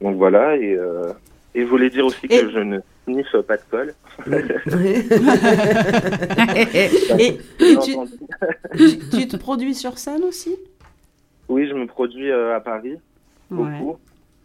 donc 0.00 0.16
voilà, 0.16 0.56
et, 0.56 0.74
euh, 0.74 1.12
et 1.54 1.62
je 1.62 1.66
voulais 1.66 1.90
dire 1.90 2.06
aussi 2.06 2.26
Et- 2.26 2.40
que 2.40 2.50
je 2.50 2.58
ne 2.58 2.78
sniff 3.04 3.26
euh, 3.34 3.42
pas 3.42 3.56
de 3.56 3.62
colle. 3.70 3.94
Et 7.18 7.38
tu, 9.10 9.28
te 9.28 9.36
produis 9.36 9.74
sur 9.74 9.98
scène 9.98 10.22
aussi? 10.24 10.56
Oui, 11.48 11.66
je 11.68 11.74
me 11.74 11.86
produis 11.86 12.30
euh, 12.30 12.54
à 12.56 12.60
Paris, 12.60 12.96
beaucoup. 13.50 13.90
Ouais. 13.90 13.96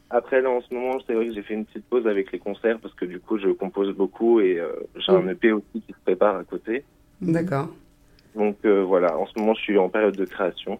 Après, 0.09 0.41
là, 0.41 0.49
en 0.49 0.61
ce 0.61 0.73
moment, 0.73 0.97
c'est 1.05 1.13
vrai 1.13 1.27
que 1.27 1.33
j'ai 1.33 1.41
fait 1.41 1.55
une 1.55 1.65
petite 1.65 1.85
pause 1.87 2.07
avec 2.07 2.31
les 2.31 2.39
concerts 2.39 2.79
parce 2.79 2.93
que 2.93 3.05
du 3.05 3.19
coup, 3.19 3.37
je 3.37 3.49
compose 3.49 3.91
beaucoup 3.95 4.39
et 4.39 4.59
euh, 4.59 4.71
j'ai 4.95 5.11
un 5.11 5.21
Mm. 5.21 5.29
EP 5.29 5.51
aussi 5.51 5.65
qui 5.73 5.91
se 5.93 5.97
prépare 6.05 6.37
à 6.37 6.43
côté. 6.43 6.83
D'accord. 7.21 7.69
Donc 8.35 8.57
euh, 8.65 8.83
voilà, 8.83 9.17
en 9.17 9.25
ce 9.27 9.37
moment, 9.37 9.53
je 9.55 9.61
suis 9.61 9.77
en 9.77 9.89
période 9.89 10.15
de 10.15 10.25
création 10.25 10.79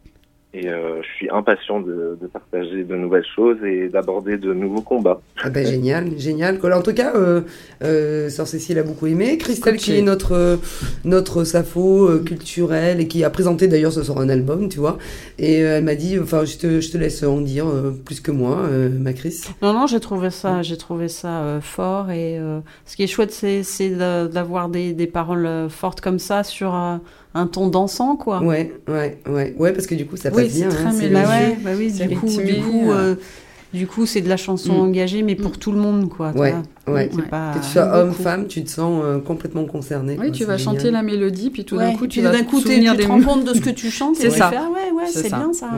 et 0.56 0.70
euh, 0.70 1.02
je 1.02 1.08
suis 1.18 1.30
impatient 1.30 1.82
de, 1.82 2.18
de 2.22 2.28
partager 2.28 2.84
de 2.84 2.96
nouvelles 2.96 3.26
choses 3.36 3.58
et 3.64 3.90
d'aborder 3.90 4.38
de 4.38 4.54
nouveaux 4.54 4.82
combats. 4.82 5.20
Ah 5.44 5.50
ben, 5.50 5.66
génial, 5.66 6.18
génial. 6.18 6.60
En 6.64 6.82
tout 6.82 6.94
cas, 6.94 7.14
euh, 7.16 7.42
euh, 7.84 8.30
Sœur 8.30 8.48
Cécile 8.48 8.80
a 8.80 8.84
beaucoup 8.84 9.08
aimé. 9.08 9.38
Christelle, 9.38 9.76
qui 9.76 9.98
est 9.98 10.02
notre, 10.02 10.32
euh, 10.32 10.56
notre 11.04 11.44
sapho 11.44 12.08
euh, 12.08 12.24
culturelle 12.24 13.02
et 13.02 13.08
qui 13.08 13.24
a 13.26 13.30
présenté 13.30 13.68
d'ailleurs 13.68 13.92
ce 13.92 14.04
soir 14.04 14.20
un 14.20 14.30
album, 14.30 14.70
tu 14.70 14.80
vois. 14.80 14.98
Et 15.40 15.62
euh, 15.62 15.78
elle 15.78 15.84
m'a 15.84 15.96
dit, 15.96 16.18
enfin, 16.20 16.46
je 16.46 16.58
te, 16.58 16.80
je 16.80 16.90
te 16.90 16.98
laisse 16.98 17.22
en 17.24 17.42
dire 17.42 17.68
euh, 17.68 17.92
plus 18.06 18.22
que 18.22 18.32
moi, 18.32 18.60
euh, 18.72 18.90
ma 18.90 19.12
Chris. 19.14 19.42
Non, 19.62 19.74
non, 19.74 19.88
j'ai 19.88 20.00
trouvé 20.00 20.30
ça, 20.30 20.62
j'ai 20.62 20.78
trouvé 20.78 21.10
ça 21.10 21.42
euh, 21.42 21.62
fort 21.62 22.12
et 22.12 22.40
euh, 22.40 22.62
ce 22.86 22.96
qui 22.96 23.04
est 23.04 23.08
chouette, 23.08 23.32
c'est, 23.32 23.90
d'avoir 23.90 24.70
des, 24.70 24.94
des 24.94 25.08
paroles 25.08 25.70
fortes 25.70 26.00
comme 26.02 26.20
ça 26.20 26.44
sur 26.44 26.74
euh, 26.74 26.98
un 27.36 27.46
ton 27.48 27.68
dansant, 27.68 28.16
quoi. 28.16 28.42
Ouais, 28.42 28.74
ouais, 28.88 29.20
ouais, 29.30 29.54
ouais, 29.60 29.74
parce 29.74 29.86
que 29.86 29.94
du 29.94 30.06
coup, 30.08 30.16
ça 30.18 30.30
Oui, 30.34 30.44
passe 30.46 30.54
c'est 30.54 30.60
bien. 30.62 30.70
très 30.70 30.86
hein, 30.86 30.94
mélodieux. 30.94 31.10
le- 31.10 31.14
Bah 31.14 31.30
ouais, 31.30 31.58
bah 31.64 31.70
oui, 31.78 31.94
C'est 31.96 32.08
du 32.08 32.16
coup, 32.18 32.28
du 32.28 32.56
coup, 32.62 32.92
euh. 32.92 33.16
du 33.74 33.88
coup, 33.88 34.06
c'est 34.06 34.22
de 34.22 34.30
la 34.30 34.38
chanson 34.38 34.74
Mm. 34.74 34.80
engagée, 34.88 35.22
mais 35.22 35.36
pour 35.36 35.58
tout 35.60 35.74
le 35.74 35.78
monde, 35.78 36.08
quoi. 36.10 36.32
tu 36.34 36.40
Ouais, 36.40 36.56
vois. 36.86 36.94
ouais. 36.96 37.10
C'est 37.14 37.28
pas- 37.28 37.52
Que 37.54 37.60
tu 37.60 37.72
sois 37.72 37.84
homme, 37.94 38.10
beaucoup. 38.10 38.24
femme, 38.24 38.48
tu 38.48 38.64
te 38.64 38.70
sens 38.70 39.02
euh, 39.04 39.20
complètement 39.20 39.66
concerné. 39.66 40.14
Oui, 40.14 40.28
quoi, 40.28 40.30
tu 40.32 40.46
vas 40.46 40.56
génial. 40.58 40.76
chanter 40.78 40.92
la 40.92 41.04
mélodie, 41.04 41.50
puis 41.50 41.66
tout 41.66 41.76
Ouais, 41.76 41.92
d'un 41.92 41.98
coup, 41.98 42.08
tu 42.08 42.20
puis 42.20 42.22
vas 42.22 42.32
d'un 42.32 42.44
coup, 42.44 42.60
te 42.62 42.68
t'es- 42.68 42.74
souvenir 42.76 42.92
tu 42.94 42.98
des 43.00 43.04
te 43.04 43.10
rends 43.10 43.22
compte 43.22 43.44
de 43.44 43.54
ce 43.54 43.60
que 43.60 43.70
tu 43.70 43.92
chantes 43.92 44.18
et 44.18 44.30
C'est 44.30 44.38
ça. 44.38 44.50
fais, 44.50 44.56
ah 44.58 44.70
ouais, 44.72 44.92
ouais, 44.96 45.10
c'est 45.12 45.28
bien 45.28 45.52
ça. 45.54 45.70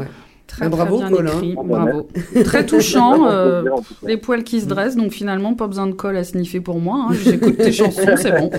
Très, 0.48 0.70
Bah, 0.70 0.78
très 0.78 0.86
bravo, 0.86 0.98
bien 1.00 1.10
Colin. 1.12 1.32
écrit, 1.34 1.56
Ah, 1.58 1.62
bravo. 1.66 2.08
merci. 2.16 2.44
Très 2.44 2.66
touchant, 2.66 3.28
euh, 3.30 3.64
les 4.06 4.16
poils 4.18 4.44
qui 4.44 4.62
se 4.62 4.66
dressent, 4.66 4.96
donc 4.96 5.12
finalement, 5.12 5.54
pas 5.54 5.68
besoin 5.68 5.88
de 5.88 5.92
colle 5.92 6.16
à 6.18 6.24
sniffer 6.24 6.62
pour 6.62 6.80
moi. 6.80 7.08
hein. 7.10 7.14
J'écoute 7.24 7.58
tes 7.58 7.72
chansons, 7.74 8.16
c'est 8.16 8.32
bon. 8.32 8.50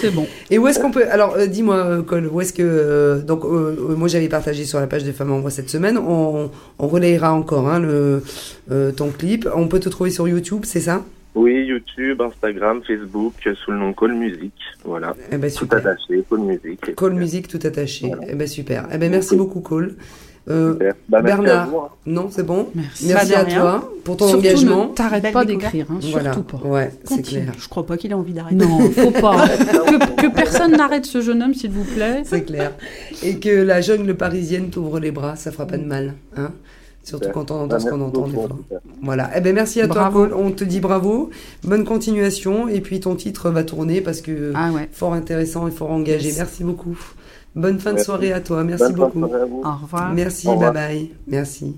c'est 0.00 0.10
bon. 0.14 0.26
Et 0.50 0.58
où 0.58 0.66
est-ce 0.66 0.80
qu'on 0.80 0.90
peut 0.90 1.04
Alors, 1.10 1.34
euh, 1.36 1.46
dis-moi, 1.46 1.76
euh, 1.76 2.02
Cole, 2.02 2.26
où 2.32 2.40
est-ce 2.40 2.52
que 2.54 2.62
euh, 2.62 3.20
donc 3.20 3.44
moi 3.44 4.08
j'avais 4.08 4.28
partagé 4.28 4.64
sur 4.64 4.80
la 4.80 4.86
page 4.86 5.04
de 5.04 5.12
Femmes 5.12 5.32
en 5.32 5.40
Voix 5.40 5.50
cette 5.50 5.68
semaine. 5.70 5.98
On, 5.98 6.50
on 6.78 6.88
relayera 6.88 7.32
encore 7.34 7.68
hein, 7.68 7.78
le 7.80 8.22
euh, 8.70 8.90
ton 8.90 9.10
clip. 9.10 9.46
On 9.54 9.68
peut 9.68 9.78
te 9.80 9.88
trouver 9.90 10.10
sur 10.10 10.26
YouTube, 10.26 10.60
c'est 10.64 10.80
ça? 10.80 11.02
Oui, 11.34 11.64
YouTube, 11.64 12.20
Instagram, 12.20 12.80
Facebook, 12.86 13.34
euh, 13.46 13.54
sous 13.54 13.70
le 13.70 13.78
nom 13.78 13.92
Call 13.92 14.14
Music. 14.14 14.52
Voilà. 14.84 15.14
Eh 15.30 15.36
ben, 15.36 15.50
Tout 15.50 15.68
attaché, 15.70 16.24
Call 16.28 16.40
Music. 16.40 16.94
Cole 16.96 17.14
Music 17.14 17.46
tout 17.48 17.60
attaché. 17.64 18.08
Voilà. 18.08 18.24
Eh 18.28 18.34
ben 18.34 18.46
super. 18.48 18.88
Eh 18.92 18.98
ben 18.98 19.10
merci 19.10 19.36
beaucoup 19.36 19.60
Cole. 19.60 19.94
Euh. 20.48 20.74
Bah, 21.08 21.20
Bernard, 21.22 21.68
vous, 21.68 21.76
hein. 21.78 21.88
non, 22.06 22.28
c'est 22.30 22.42
bon. 22.44 22.68
Merci. 22.74 23.06
Merci 23.08 23.34
à 23.34 23.44
toi 23.44 23.92
pour 24.02 24.16
ton 24.16 24.26
Surtout, 24.26 24.40
engagement. 24.46 24.88
ne 24.88 24.94
t'arrête 24.94 25.22
Belle 25.22 25.32
pas 25.32 25.44
d'écrire, 25.44 25.86
hein, 25.90 25.98
Voilà. 26.10 26.32
surtout 26.32 26.56
pas. 26.58 26.66
Ouais, 26.66 26.90
c'est 27.04 27.22
clair. 27.22 27.52
Je 27.58 27.68
crois 27.68 27.86
pas 27.86 27.96
qu'il 27.96 28.12
a 28.12 28.16
envie 28.18 28.32
d'arrêter. 28.32 28.56
Non, 28.56 28.80
faut 28.90 29.10
pas. 29.20 29.46
que, 29.46 30.22
que 30.22 30.34
personne 30.34 30.72
n'arrête 30.72 31.04
ce 31.06 31.20
jeune 31.20 31.42
homme, 31.42 31.54
s'il 31.54 31.70
vous 31.70 31.84
plaît. 31.84 32.22
C'est 32.24 32.42
clair. 32.42 32.72
Et 33.22 33.38
que 33.38 33.50
la 33.50 33.82
jungle 33.82 34.14
parisienne 34.16 34.70
t'ouvre 34.70 34.98
les 34.98 35.10
bras, 35.12 35.36
ça 35.36 35.52
fera 35.52 35.66
pas 35.66 35.76
de 35.78 35.84
mal. 35.84 36.14
Hein 36.36 36.50
Surtout 37.02 37.24
Super. 37.26 37.32
quand 37.34 37.50
on 37.50 37.54
entend 37.62 37.66
Bah, 37.68 37.80
ce 37.80 37.88
qu'on 37.88 38.00
entend 38.02 38.26
des 38.26 38.32
beaucoup. 38.34 38.60
Voilà. 39.02 39.30
Eh 39.34 39.40
ben 39.40 39.54
merci 39.54 39.80
à 39.80 39.86
Bravo. 39.86 40.26
toi, 40.26 40.28
Cole. 40.36 40.44
On 40.46 40.50
te 40.52 40.64
dit 40.64 40.80
bravo. 40.80 41.30
Bonne 41.64 41.84
continuation. 41.84 42.68
Et 42.68 42.80
puis 42.80 43.00
ton 43.00 43.14
titre 43.16 43.50
va 43.50 43.64
tourner 43.64 44.00
parce 44.00 44.20
que 44.20 44.52
Ah 44.54 44.70
ouais. 44.70 44.88
fort 44.92 45.14
intéressant 45.14 45.66
et 45.66 45.70
fort 45.70 45.90
engagé. 45.90 46.28
Yes. 46.28 46.36
Merci 46.38 46.62
beaucoup. 46.64 46.98
Bonne 47.56 47.80
fin 47.80 47.94
de 47.94 47.98
soirée 48.00 48.32
à 48.32 48.40
toi. 48.40 48.62
Merci 48.64 48.92
Bonne 48.92 49.10
beaucoup. 49.12 49.24
Au 49.24 49.74
revoir. 49.82 50.12
Merci. 50.12 50.46
Au 50.46 50.50
Bye 50.56 50.68
revoir. 50.68 50.72
bye. 50.74 51.10
Merci. 51.26 51.76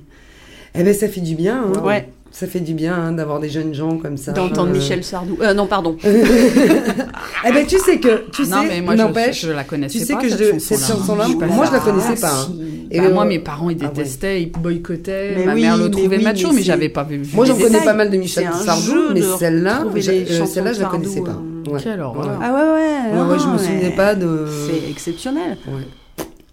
Eh 0.74 0.82
ben 0.82 0.92
ça 0.94 1.08
fait 1.08 1.20
du 1.20 1.34
bien. 1.34 1.64
Hein. 1.72 1.82
Ouais. 1.84 2.08
Ça 2.32 2.46
fait 2.46 2.60
du 2.60 2.72
bien 2.72 2.94
hein, 2.94 3.12
d'avoir 3.12 3.40
des 3.40 3.50
jeunes 3.50 3.74
gens 3.74 3.98
comme 3.98 4.16
ça. 4.16 4.32
D'entendre 4.32 4.70
Euh, 4.70 4.72
Michel 4.72 5.04
Sardou. 5.04 5.36
Euh, 5.42 5.52
non, 5.54 5.66
pardon. 5.66 5.96
Eh 7.44 7.52
ben 7.52 7.66
tu 7.66 7.78
sais 7.78 7.98
que 7.98 8.24
tu 8.30 8.42
non, 8.42 8.62
sais, 8.62 8.68
mais 8.68 8.80
moi, 8.80 8.94
je, 8.96 9.02
n'empêche. 9.02 9.42
je 9.42 9.50
la 9.50 9.64
connaissais 9.64 9.98
tu 9.98 10.04
sais 10.04 10.14
pas, 10.14 10.20
que 10.22 10.28
cette 10.28 10.38
je- 10.38 10.44
chanson-là. 10.52 10.78
cette 10.78 10.96
chanson-là, 10.96 11.28
moi, 11.48 11.66
je 11.66 11.72
la 11.72 11.78
connaissais 11.80 12.20
pas, 12.20 12.32
hein. 12.32 12.46
si. 12.46 12.86
Et 12.90 13.00
Bah, 13.00 13.06
euh, 13.06 13.12
moi, 13.14 13.24
mes 13.24 13.38
parents, 13.40 13.68
ils 13.68 13.76
ah 13.80 13.84
ouais. 13.86 13.90
détestaient, 13.92 14.42
ils 14.42 14.50
boycottaient. 14.52 15.34
Mais 15.36 15.44
Ma 15.46 15.54
oui, 15.54 15.62
mère 15.62 15.76
le 15.76 15.90
trouvait 15.90 16.18
oui, 16.18 16.24
macho, 16.24 16.48
mais 16.48 16.54
mais, 16.56 16.62
j'avais 16.62 16.88
pas 16.88 17.02
vu. 17.04 17.22
Moi, 17.34 17.44
j'en 17.46 17.56
connais 17.58 17.84
pas 17.84 17.92
mal 17.94 18.10
de 18.10 18.16
Michel 18.16 18.48
Sardou, 18.64 19.12
mais 19.12 19.20
celle-là, 19.38 19.84
je- 19.94 20.10
euh, 20.10 20.46
celle-là, 20.46 20.72
je 20.72 20.80
la 20.80 20.86
connaissais 20.88 21.20
pas. 21.20 21.30
euh. 21.30 21.78
Quelle 21.82 22.00
horreur. 22.00 22.38
Ah 22.42 22.52
ouais, 22.52 22.60
ouais. 22.60 23.32
Ouais, 23.32 23.38
je 23.38 23.46
me 23.48 23.58
souvenais 23.58 23.94
pas 23.96 24.14
de. 24.14 24.46
C'est 24.68 24.90
exceptionnel. 24.90 25.56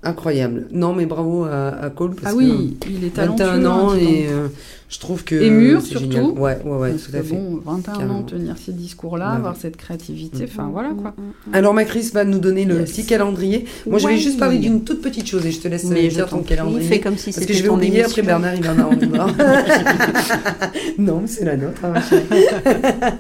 Incroyable. 0.02 0.68
Non, 0.72 0.94
mais 0.94 1.06
bravo 1.06 1.44
à, 1.44 1.70
à 1.70 1.90
Cole 1.90 2.16
parce 2.16 2.34
Ah 2.34 2.38
oui, 2.38 2.78
il 2.90 3.04
est 3.04 3.10
que 3.10 3.16
talentueux. 3.18 3.46
21 3.46 3.66
ans 3.66 3.90
hein, 3.92 3.98
dis 3.98 4.06
et 4.06 4.28
euh, 4.30 4.48
je 4.88 4.98
trouve 4.98 5.26
que 5.26 5.36
Et 5.36 5.50
mûr, 5.50 5.82
c'est 5.82 5.90
surtout. 5.90 6.06
génial. 6.10 6.26
Ouais, 6.40 6.58
ouais, 6.64 6.72
ouais, 6.78 6.90
Parce 6.92 7.04
tout 7.04 7.12
que 7.12 7.18
à 7.18 7.22
fait. 7.22 7.36
Bon, 7.36 7.60
21 7.66 7.92
Carrément. 7.94 8.20
ans, 8.20 8.24
tenir 8.24 8.56
ces 8.58 8.72
discours-là, 8.72 9.32
Ouais, 9.32 9.36
avoir 9.36 9.54
ouais. 9.56 9.60
cette 9.62 9.76
créativité, 9.76 10.44
Mm. 10.44 10.48
enfin 10.50 10.70
voilà 10.72 10.92
quoi. 10.92 11.14
Alors, 11.52 11.74
ma 11.74 11.84
Chris 11.84 12.12
va 12.14 12.24
nous 12.24 12.40
donner 12.40 12.64
le 12.64 12.80
Yes. 12.80 12.92
petit 12.92 13.06
calendrier. 13.06 13.66
Moi, 13.88 14.00
je 14.00 14.08
vais 14.08 14.18
juste 14.18 14.40
parler 14.40 14.60
d'une 14.60 14.86
toute 14.86 15.02
petite 15.02 15.28
chose 15.28 15.46
et 15.46 15.52
je 15.52 15.60
te 15.60 15.68
laisse 15.68 15.84
Mais 15.84 16.06
euh, 16.06 16.10
dire 16.10 16.30
ton 16.30 16.44
calendrier. 16.44 16.88
fais 16.88 17.00
comme 17.02 17.18
si 17.18 17.26
Parce 17.32 17.36
que 17.36 17.42
c'était 17.42 17.54
je 17.56 17.64
vais 17.64 17.70
oublier, 17.70 18.02
après 18.06 18.22
Bernard, 18.22 18.56
il 18.56 18.64
va 18.64 18.72
en 18.72 18.80
avoir. 18.80 19.36
non, 20.98 21.20
mais 21.24 21.28
c'est 21.28 21.44
la 21.44 21.58
nôtre. 21.58 21.84
hein. 21.84 21.94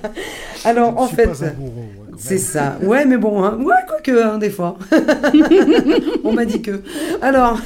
Alors, 0.63 0.93
Je 0.93 0.97
en 1.03 1.07
fait. 1.07 1.29
C'est 2.19 2.37
ça. 2.37 2.77
Ouais, 2.83 3.05
mais 3.05 3.17
bon, 3.17 3.43
hein. 3.43 3.57
ouais, 3.61 3.75
quoique, 3.87 4.21
hein, 4.21 4.37
des 4.37 4.49
fois. 4.49 4.77
on 6.23 6.33
m'a 6.33 6.45
dit 6.45 6.61
que. 6.61 6.81
Alors, 7.21 7.59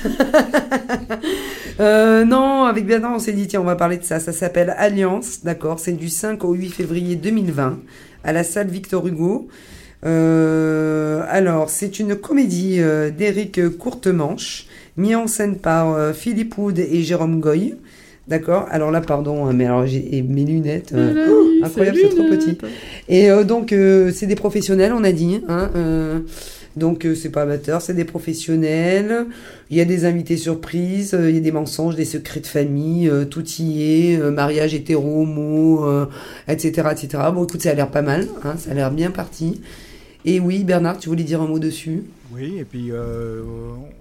euh, 1.79 2.23
non, 2.23 2.63
avec 2.63 2.85
Bernard, 2.85 3.13
on 3.15 3.19
s'est 3.19 3.33
dit, 3.33 3.47
tiens, 3.47 3.61
on 3.61 3.65
va 3.65 3.75
parler 3.75 3.97
de 3.97 4.03
ça. 4.03 4.19
Ça 4.19 4.31
s'appelle 4.31 4.73
Alliance, 4.77 5.43
d'accord 5.43 5.79
C'est 5.79 5.93
du 5.93 6.07
5 6.07 6.45
au 6.45 6.53
8 6.53 6.69
février 6.69 7.15
2020 7.15 7.79
à 8.23 8.31
la 8.31 8.43
salle 8.43 8.67
Victor 8.67 9.05
Hugo. 9.07 9.47
Euh, 10.05 11.23
alors, 11.27 11.69
c'est 11.69 11.99
une 11.99 12.15
comédie 12.15 12.77
euh, 12.79 13.09
d'Éric 13.09 13.77
Courtemanche, 13.77 14.67
mise 14.97 15.15
en 15.15 15.27
scène 15.27 15.57
par 15.57 16.13
Philippe 16.13 16.57
Wood 16.57 16.77
et 16.77 17.01
Jérôme 17.01 17.39
Goy. 17.39 17.75
D'accord 18.27 18.67
Alors 18.71 18.89
là, 18.89 19.01
pardon, 19.01 19.45
hein, 19.45 19.53
mais 19.53 19.65
alors 19.65 19.85
j'ai 19.85 20.15
et 20.17 20.21
mes 20.21 20.45
lunettes. 20.45 20.93
euh, 20.93 21.27
oh, 21.29 21.65
incroyable, 21.65 21.97
c'est 22.01 22.09
trop 22.09 22.23
petit. 22.29 22.57
Et 23.09 23.29
euh, 23.29 23.43
donc, 23.43 23.73
euh, 23.73 24.11
c'est 24.13 24.27
des 24.27 24.35
professionnels, 24.35 24.93
on 24.93 25.03
a 25.03 25.11
dit. 25.11 25.41
Hein, 25.49 25.69
euh, 25.75 26.19
donc, 26.77 27.05
euh, 27.05 27.15
c'est 27.15 27.29
pas 27.29 27.41
amateur, 27.41 27.81
c'est 27.81 27.93
des 27.93 28.05
professionnels. 28.05 29.25
Il 29.69 29.77
y 29.77 29.81
a 29.81 29.85
des 29.85 30.05
invités 30.05 30.37
surprises, 30.37 31.13
euh, 31.13 31.29
il 31.29 31.35
y 31.35 31.37
a 31.37 31.41
des 31.41 31.51
mensonges, 31.51 31.95
des 31.95 32.05
secrets 32.05 32.39
de 32.39 32.47
famille, 32.47 33.09
euh, 33.09 33.25
tout 33.25 33.45
y 33.59 33.83
est, 34.13 34.19
euh, 34.21 34.31
mariage 34.31 34.73
hétéro, 34.73 35.23
homo, 35.23 35.85
euh, 35.85 36.05
etc., 36.47 36.87
etc. 36.91 37.23
Bon, 37.33 37.43
écoute, 37.43 37.61
ça 37.61 37.71
a 37.71 37.73
l'air 37.73 37.89
pas 37.89 38.01
mal, 38.01 38.27
hein, 38.45 38.55
ça 38.57 38.71
a 38.71 38.73
l'air 38.73 38.89
bien 38.89 39.11
parti. 39.11 39.61
Et 40.25 40.39
oui, 40.39 40.63
Bernard, 40.63 40.97
tu 40.97 41.09
voulais 41.09 41.23
dire 41.23 41.41
un 41.41 41.47
mot 41.47 41.59
dessus? 41.59 42.03
Oui, 42.33 42.55
et 42.57 42.63
puis 42.63 42.87
euh, 42.91 43.41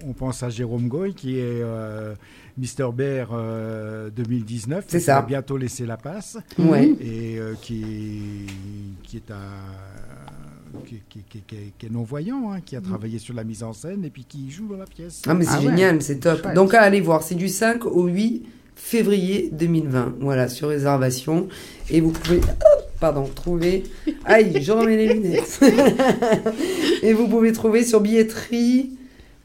on 0.08 0.12
pense 0.12 0.42
à 0.44 0.48
Jérôme 0.48 0.86
Goy 0.88 1.12
qui 1.12 1.38
est 1.38 1.42
euh, 1.42 2.14
Mister 2.58 2.86
Bear 2.92 3.28
euh, 3.32 4.10
2019. 4.14 4.84
C'est 4.88 5.00
qui 5.00 5.06
va 5.06 5.22
bientôt 5.22 5.56
laisser 5.56 5.86
la 5.86 5.96
passe. 5.96 6.36
Ouais. 6.58 6.94
Et 7.00 7.38
qui, 7.60 8.46
qui 9.02 9.16
est 9.16 9.30
un. 9.30 10.78
Qui, 10.86 11.02
qui- 11.08 11.22
qui- 11.28 11.40
qui 11.46 11.54
est- 11.54 11.72
qui 11.78 11.86
est 11.86 11.90
non-voyant, 11.90 12.50
hein, 12.52 12.60
qui 12.64 12.76
a 12.76 12.80
travaillé 12.80 13.18
sur 13.18 13.34
la 13.34 13.44
mise 13.44 13.62
en 13.62 13.74
scène 13.74 14.04
et 14.06 14.10
puis 14.10 14.24
qui 14.24 14.50
joue 14.50 14.66
dans 14.68 14.78
la 14.78 14.86
pièce. 14.86 15.20
Ah, 15.26 15.34
mais 15.34 15.44
c'est 15.44 15.50
Ah 15.54 15.58
ouais. 15.58 15.64
génial, 15.66 16.00
c'est 16.02 16.16
top. 16.18 16.40
Chouette. 16.40 16.54
Donc, 16.54 16.72
à 16.72 16.80
aller 16.80 17.02
voir, 17.02 17.22
c'est 17.22 17.34
du 17.34 17.48
5 17.48 17.84
au 17.84 18.06
8 18.06 18.42
février 18.74 19.50
2020. 19.52 20.14
Voilà, 20.20 20.48
sur 20.48 20.68
réservation. 20.68 21.48
Et 21.90 22.00
vous 22.00 22.10
pouvez, 22.10 22.38
hop, 22.38 22.90
pardon, 22.98 23.28
trouver. 23.34 23.82
Aïe, 24.24 24.62
je 24.62 24.72
remets 24.72 24.96
les 24.96 25.12
lunettes. 25.12 25.60
et 27.02 27.12
vous 27.12 27.28
pouvez 27.28 27.52
trouver 27.52 27.84
sur 27.84 28.00
billetterie. 28.00 28.92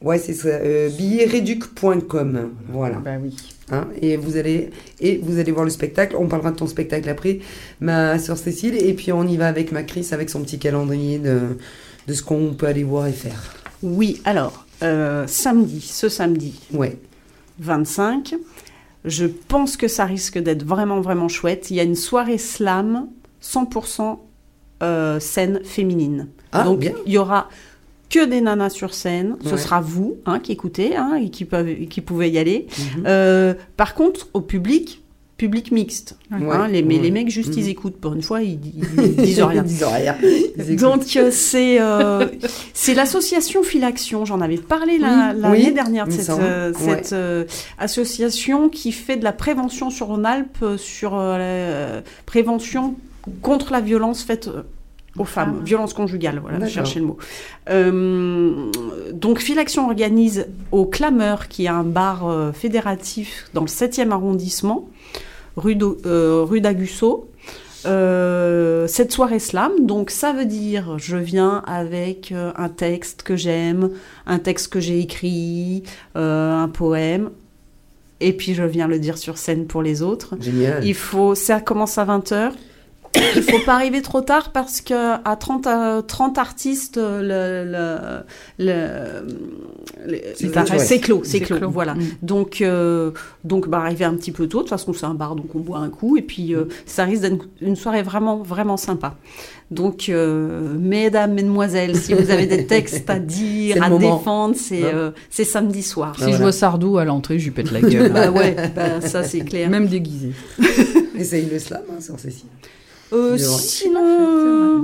Ouais, 0.00 0.18
c'est 0.18 0.34
ça, 0.34 0.48
euh, 0.48 0.88
billetreduc.com. 0.90 2.50
Voilà. 2.68 2.98
Bah 2.98 3.16
oui. 3.20 3.34
Hein, 3.70 3.88
et 4.00 4.16
vous 4.16 4.36
allez 4.36 4.70
et 5.00 5.18
vous 5.22 5.38
allez 5.38 5.52
voir 5.52 5.64
le 5.64 5.70
spectacle. 5.70 6.16
On 6.18 6.26
parlera 6.28 6.52
de 6.52 6.56
ton 6.56 6.66
spectacle 6.66 7.08
après, 7.08 7.40
ma 7.80 8.18
soeur 8.18 8.38
Cécile. 8.38 8.76
Et 8.76 8.94
puis 8.94 9.12
on 9.12 9.26
y 9.26 9.36
va 9.36 9.48
avec 9.48 9.72
ma 9.72 9.82
Chris 9.82 10.08
avec 10.12 10.30
son 10.30 10.42
petit 10.42 10.58
calendrier 10.58 11.18
de, 11.18 11.40
de 12.06 12.12
ce 12.14 12.22
qu'on 12.22 12.54
peut 12.54 12.66
aller 12.66 12.84
voir 12.84 13.06
et 13.08 13.12
faire. 13.12 13.54
Oui, 13.82 14.20
alors, 14.24 14.66
euh, 14.82 15.24
samedi, 15.26 15.80
ce 15.80 16.08
samedi 16.08 16.58
Ouais. 16.72 16.96
25, 17.60 18.34
je 19.04 19.26
pense 19.26 19.76
que 19.76 19.88
ça 19.88 20.04
risque 20.04 20.38
d'être 20.38 20.64
vraiment, 20.64 21.00
vraiment 21.00 21.28
chouette. 21.28 21.70
Il 21.70 21.76
y 21.76 21.80
a 21.80 21.84
une 21.84 21.94
soirée 21.96 22.38
slam 22.38 23.08
100% 23.42 24.18
euh, 24.82 25.20
scène 25.20 25.60
féminine. 25.64 26.28
Ah, 26.52 26.62
Donc, 26.64 26.78
bien. 26.80 26.92
il 27.04 27.12
y 27.12 27.18
aura 27.18 27.48
que 28.10 28.24
des 28.24 28.40
nanas 28.40 28.70
sur 28.70 28.94
scène. 28.94 29.36
Ce 29.44 29.50
Ouais. 29.50 29.56
sera 29.58 29.80
vous 29.80 30.16
hein, 30.26 30.38
qui 30.38 30.52
écoutez 30.52 30.96
hein, 30.96 31.14
et 31.22 31.30
qui, 31.30 31.44
peuvent, 31.44 31.68
qui 31.90 32.00
pouvez 32.00 32.30
y 32.30 32.38
aller. 32.38 32.66
Mhm. 32.96 33.04
Euh, 33.06 33.54
par 33.76 33.94
contre, 33.94 34.28
au 34.34 34.40
public, 34.40 35.02
public 35.36 35.70
mixte. 35.70 36.16
Ouais. 36.32 36.38
hein, 36.50 36.66
les, 36.66 36.82
Ouais. 36.82 36.98
les 36.98 37.10
mecs, 37.12 37.28
juste, 37.30 37.54
ils 37.56 37.64
Mhm. 37.64 37.68
écoutent. 37.70 37.96
Pour 38.00 38.12
une 38.14 38.22
fois, 38.22 38.42
ils, 38.42 38.58
ils 38.74 39.14
disent 39.16 39.40
rien. 39.42 39.62
Ils 39.62 39.68
disent 39.68 39.84
rien. 39.84 40.16
Ils. 40.22 40.76
Donc, 40.76 41.02
euh, 41.16 41.30
c'est 41.30 41.80
euh, 41.80 42.26
c'est 42.74 42.94
l'association 42.94 43.62
Filaction. 43.62 44.24
J'en 44.24 44.40
avais 44.40 44.56
parlé 44.56 44.98
la- 44.98 45.32
Oui. 45.34 45.40
l'année 45.40 45.64
Oui, 45.68 45.72
dernière 45.74 46.06
de 46.08 46.12
cette, 46.12 46.30
euh, 47.12 47.44
association 47.78 48.68
qui 48.68 48.90
fait 48.90 49.16
de 49.16 49.24
la 49.24 49.32
prévention 49.32 49.90
sur 49.90 50.06
Rhône-Alpes, 50.08 50.58
euh, 50.62 50.76
sur 50.76 51.14
la 51.16 52.02
prévention 52.26 52.96
contre 53.42 53.72
la 53.72 53.80
violence 53.80 54.22
faite 54.22 54.48
aux 55.16 55.24
femmes, 55.24 55.62
violence 55.64 55.94
conjugale, 55.94 56.38
voilà, 56.40 56.64
je 56.64 56.70
cherchais 56.70 57.00
le 57.00 57.06
mot. 57.06 57.18
Euh, 57.70 58.70
donc 59.12 59.40
Filaction 59.40 59.86
organise 59.86 60.46
au 60.72 60.84
Clameur, 60.84 61.48
qui 61.48 61.64
est 61.64 61.68
un 61.68 61.82
bar 61.82 62.28
euh, 62.28 62.52
fédératif 62.52 63.48
dans 63.54 63.62
le 63.62 63.66
7e 63.66 64.10
arrondissement, 64.10 64.88
rue 65.56 65.76
euh, 66.06 66.60
d'Agusso, 66.60 67.28
euh, 67.86 68.86
cette 68.86 69.12
soirée 69.12 69.38
slam. 69.38 69.72
Donc 69.80 70.10
ça 70.10 70.32
veut 70.32 70.46
dire, 70.46 70.98
je 70.98 71.16
viens 71.16 71.62
avec 71.66 72.32
un 72.32 72.68
texte 72.68 73.22
que 73.22 73.36
j'aime, 73.36 73.90
un 74.26 74.38
texte 74.38 74.72
que 74.72 74.80
j'ai 74.80 75.00
écrit, 75.00 75.82
un 76.14 76.70
poème. 76.72 77.30
Et 78.20 78.32
puis 78.32 78.54
je 78.54 78.64
viens 78.64 78.88
le 78.88 78.98
dire 78.98 79.16
sur 79.16 79.38
scène 79.38 79.66
pour 79.66 79.80
les 79.80 80.02
autres. 80.02 80.36
Génial. 80.40 80.84
Il 80.84 80.94
faut, 80.94 81.36
ça 81.36 81.60
commence 81.60 81.98
à 81.98 82.04
20h. 82.04 82.50
Il 83.36 83.42
faut 83.42 83.58
pas 83.64 83.74
arriver 83.74 84.02
trop 84.02 84.20
tard 84.20 84.52
parce 84.52 84.80
que 84.80 84.94
à 85.24 85.36
30, 85.36 85.66
à 85.66 86.02
30 86.06 86.38
artistes, 86.38 86.96
le, 86.98 87.64
le, 87.64 87.96
le- 88.58 89.26
le- 90.06 90.18
C'est 90.34 91.00
clos, 91.00 91.16
ouais. 91.18 91.24
c'est 91.24 91.40
clos, 91.40 91.70
voilà. 91.70 91.94
Mm. 91.94 92.02
Donc, 92.22 92.60
euh, 92.60 93.10
donc 93.44 93.68
bah, 93.68 93.78
arriver 93.78 94.04
un 94.04 94.14
petit 94.14 94.30
peu 94.32 94.46
tôt. 94.46 94.58
De 94.58 94.62
toute 94.64 94.70
façon, 94.70 94.92
c'est 94.92 95.06
un 95.06 95.14
bar, 95.14 95.34
donc 95.36 95.54
on 95.54 95.58
boit 95.60 95.78
un 95.78 95.88
coup. 95.90 96.16
Et 96.16 96.22
puis, 96.22 96.54
euh, 96.54 96.64
ça 96.86 97.04
risque 97.04 97.22
d'être 97.22 97.44
une 97.60 97.76
soirée 97.76 98.02
vraiment, 98.02 98.38
vraiment 98.38 98.76
sympa. 98.76 99.16
Donc, 99.70 100.08
euh, 100.08 100.74
mesdames, 100.78 101.34
mesdemoiselles, 101.34 101.96
si 101.96 102.14
vous 102.14 102.30
avez 102.30 102.46
des 102.46 102.66
textes 102.66 103.08
à 103.10 103.18
dire, 103.18 103.82
à 103.82 103.88
moment. 103.88 104.16
défendre, 104.18 104.54
c'est 104.56 104.84
euh, 104.84 105.10
c'est 105.30 105.44
samedi 105.44 105.82
soir. 105.82 106.14
Si 106.16 106.22
Ah, 106.22 106.26
je 106.26 106.30
voilà. 106.30 106.44
vois 106.44 106.52
Sardou 106.52 106.98
à 106.98 107.04
l'entrée, 107.04 107.38
je 107.38 107.44
lui 107.46 107.50
pète 107.52 107.70
la 107.72 107.80
gueule. 107.82 108.12
Bah 108.12 108.30
ouais, 108.30 108.54
bah, 108.74 109.00
ça 109.00 109.22
c'est 109.24 109.40
clair. 109.40 109.68
Même 109.70 109.86
déguisé. 109.88 110.32
Essaye 111.18 111.48
le 111.50 111.58
slam 111.58 111.82
hein, 111.90 112.00
sur 112.00 112.18
Cécile. 112.18 112.46
Euh, 113.12 113.36
sinon, 113.38 114.00
euh, 114.04 114.78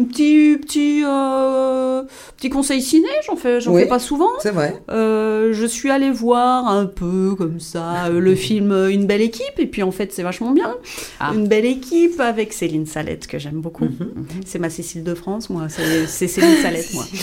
un 0.00 0.04
petit, 0.04 0.56
petit, 0.60 1.02
euh, 1.04 2.02
petit 2.36 2.50
conseil 2.50 2.80
ciné, 2.80 3.08
j'en 3.26 3.34
fais, 3.36 3.60
j'en 3.60 3.72
Oui. 3.72 3.82
fais 3.82 3.88
pas 3.88 3.98
souvent. 3.98 4.30
C'est 4.40 4.52
vrai. 4.52 4.80
Euh, 4.90 5.52
je 5.52 5.66
suis 5.66 5.90
allée 5.90 6.10
voir 6.10 6.68
un 6.68 6.86
peu 6.86 7.34
comme 7.36 7.58
ça 7.60 8.08
le 8.08 8.34
film 8.46 8.72
Une 8.90 9.06
belle 9.06 9.20
équipe, 9.22 9.58
et 9.58 9.66
puis 9.66 9.82
en 9.82 9.90
fait 9.90 10.12
c'est 10.12 10.22
vachement 10.22 10.52
bien. 10.52 10.74
Ah. 11.20 11.32
Une 11.34 11.48
belle 11.48 11.64
équipe 11.66 12.20
avec 12.20 12.52
Céline 12.52 12.86
Salette 12.86 13.26
que 13.26 13.38
j'aime 13.38 13.60
beaucoup. 13.60 13.84
Mhm. 13.86 14.26
C'est 14.46 14.58
ma 14.60 14.70
Cécile 14.70 15.02
de 15.02 15.14
France, 15.14 15.50
moi. 15.50 15.66
C'est 15.68 16.06
c'est 16.06 16.28
Céline 16.28 16.56
Salette, 16.62 16.94
moi. 16.94 17.04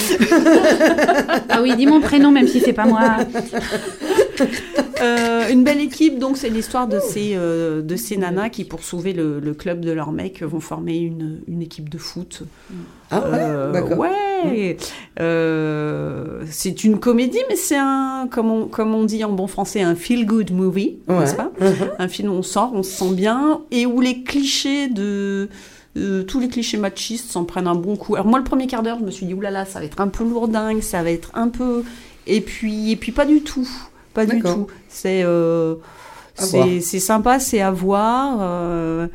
Ah 1.49 1.61
oui, 1.61 1.73
dis 1.77 1.87
mon 1.87 2.01
prénom, 2.01 2.31
même 2.31 2.47
si 2.47 2.59
c'est 2.59 2.73
pas 2.73 2.85
moi. 2.85 3.01
Euh, 5.01 5.49
une 5.49 5.65
belle 5.65 5.81
équipe, 5.81 6.19
donc 6.19 6.37
c'est 6.37 6.49
l'histoire 6.49 6.87
de 6.87 7.01
ces, 7.01 7.33
euh, 7.35 7.81
de 7.81 7.97
ces 7.97 8.15
nanas 8.15 8.47
qui, 8.47 8.63
pour 8.63 8.81
sauver 8.81 9.11
le, 9.11 9.41
le 9.41 9.53
club 9.53 9.81
de 9.81 9.91
leur 9.91 10.13
mec, 10.13 10.41
vont 10.41 10.61
former 10.61 10.95
une, 10.97 11.41
une 11.49 11.61
équipe 11.61 11.89
de 11.89 11.97
foot. 11.97 12.43
Ah 13.11 13.19
ouais, 13.19 13.27
Euh, 13.33 13.71
d'accord. 13.73 13.97
ouais. 13.99 14.77
C'est 16.49 16.83
une 16.85 16.99
comédie, 16.99 17.41
mais 17.49 17.57
c'est 17.57 17.77
un, 17.77 18.27
comme 18.31 18.49
on, 18.49 18.67
comme 18.67 18.95
on 18.95 19.03
dit 19.03 19.23
en 19.25 19.33
bon 19.33 19.47
français, 19.47 19.81
un 19.81 19.95
feel-good 19.95 20.51
movie, 20.51 20.99
Ouais. 21.09 21.19
n'est-ce 21.19 21.35
pas 21.35 21.51
Un 21.99 22.07
film 22.07 22.29
où 22.29 22.33
on 22.35 22.41
sort, 22.43 22.71
on 22.73 22.81
se 22.83 22.91
sent 22.91 23.13
bien, 23.13 23.61
et 23.71 23.85
où 23.85 23.99
les 23.99 24.23
clichés 24.23 24.87
de... 24.87 25.49
euh, 25.97 26.23
tous 26.23 26.39
les 26.39 26.47
clichés 26.47 26.77
machistes 26.77 27.31
s'en 27.31 27.43
prennent 27.43 27.67
un 27.67 27.75
bon 27.75 27.97
coup. 27.97 28.15
Alors 28.15 28.27
moi, 28.27 28.39
le 28.39 28.45
premier 28.45 28.67
quart 28.67 28.81
d'heure, 28.81 28.97
je 28.99 29.05
me 29.05 29.11
suis 29.11 29.25
dit, 29.25 29.33
oulala, 29.33 29.65
ça 29.65 29.79
va 29.79 29.85
être 29.85 29.99
un 29.99 30.07
peu 30.07 30.23
lourdingue, 30.23 30.81
ça 30.81 31.03
va 31.03 31.11
être 31.11 31.31
un 31.33 31.49
peu... 31.49 31.83
Et 32.27 32.41
puis, 32.41 32.91
et 32.91 32.95
puis 32.95 33.11
pas 33.11 33.25
du 33.25 33.41
tout. 33.41 33.67
Pas 34.15 34.25
du 34.25 34.41
tout. 34.41 34.67
C'est... 34.89 35.21
euh, 35.23 35.75
c'est 36.33 36.81
c'est 36.81 36.99
sympa, 36.99 37.39
c'est 37.39 37.61
à 37.61 37.71
voir. 37.71 38.39
euh, 38.41 39.07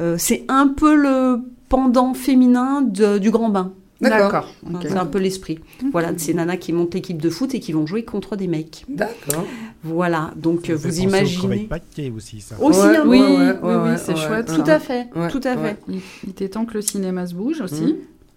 euh, 0.00 0.14
c'est 0.18 0.44
un 0.48 0.68
peu 0.68 0.94
le 0.94 1.38
pendant 1.68 2.14
féminin 2.14 2.80
de- 2.82 3.18
du 3.18 3.30
grand 3.30 3.48
bain. 3.48 3.72
D'accord. 4.00 4.48
Hein. 4.66 4.78
C'est 4.82 4.96
un 4.96 5.06
peu 5.06 5.18
l'esprit. 5.18 5.60
Voilà, 5.92 6.12
de 6.12 6.18
ces 6.20 6.34
nanas 6.34 6.56
qui 6.58 6.72
montent 6.72 6.92
l'équipe 6.94 7.20
de 7.20 7.30
foot 7.30 7.54
et 7.54 7.60
qui 7.60 7.72
vont 7.72 7.86
jouer 7.86 8.04
contre 8.04 8.36
des 8.36 8.48
mecs. 8.48 8.84
D'accord. 8.88 9.44
Voilà, 9.82 10.30
donc 10.36 10.66
Ça 10.66 10.74
vous 10.74 11.00
imaginez. 11.00 11.58
pâtées 11.68 12.12
aussi, 12.14 12.40
ça. 12.40 12.56
Aussi, 12.60 12.80
Ouais, 12.80 12.96
hein, 12.96 13.04
Oui, 13.06 13.20
ouais, 13.20 13.26
oui, 13.28 13.68
ouais, 13.68 13.76
oui, 13.84 13.90
c'est 13.96 14.12
ouais, 14.12 14.18
chouette. 14.20 14.50
ouais. 14.50 14.56
tout 14.56 14.70
à 14.70 14.78
fait, 14.78 15.08
Ouais, 15.16 15.28
tout 15.28 15.40
à 15.44 15.56
fait. 15.56 15.76
Il, 15.88 16.00
il 16.24 16.30
était 16.30 16.48
temps 16.48 16.64
que 16.66 16.74
le 16.74 16.82
cinéma 16.82 17.26
se 17.26 17.34
bouge 17.34 17.60
aussi. 17.62 17.82
Mhm. 17.84 17.94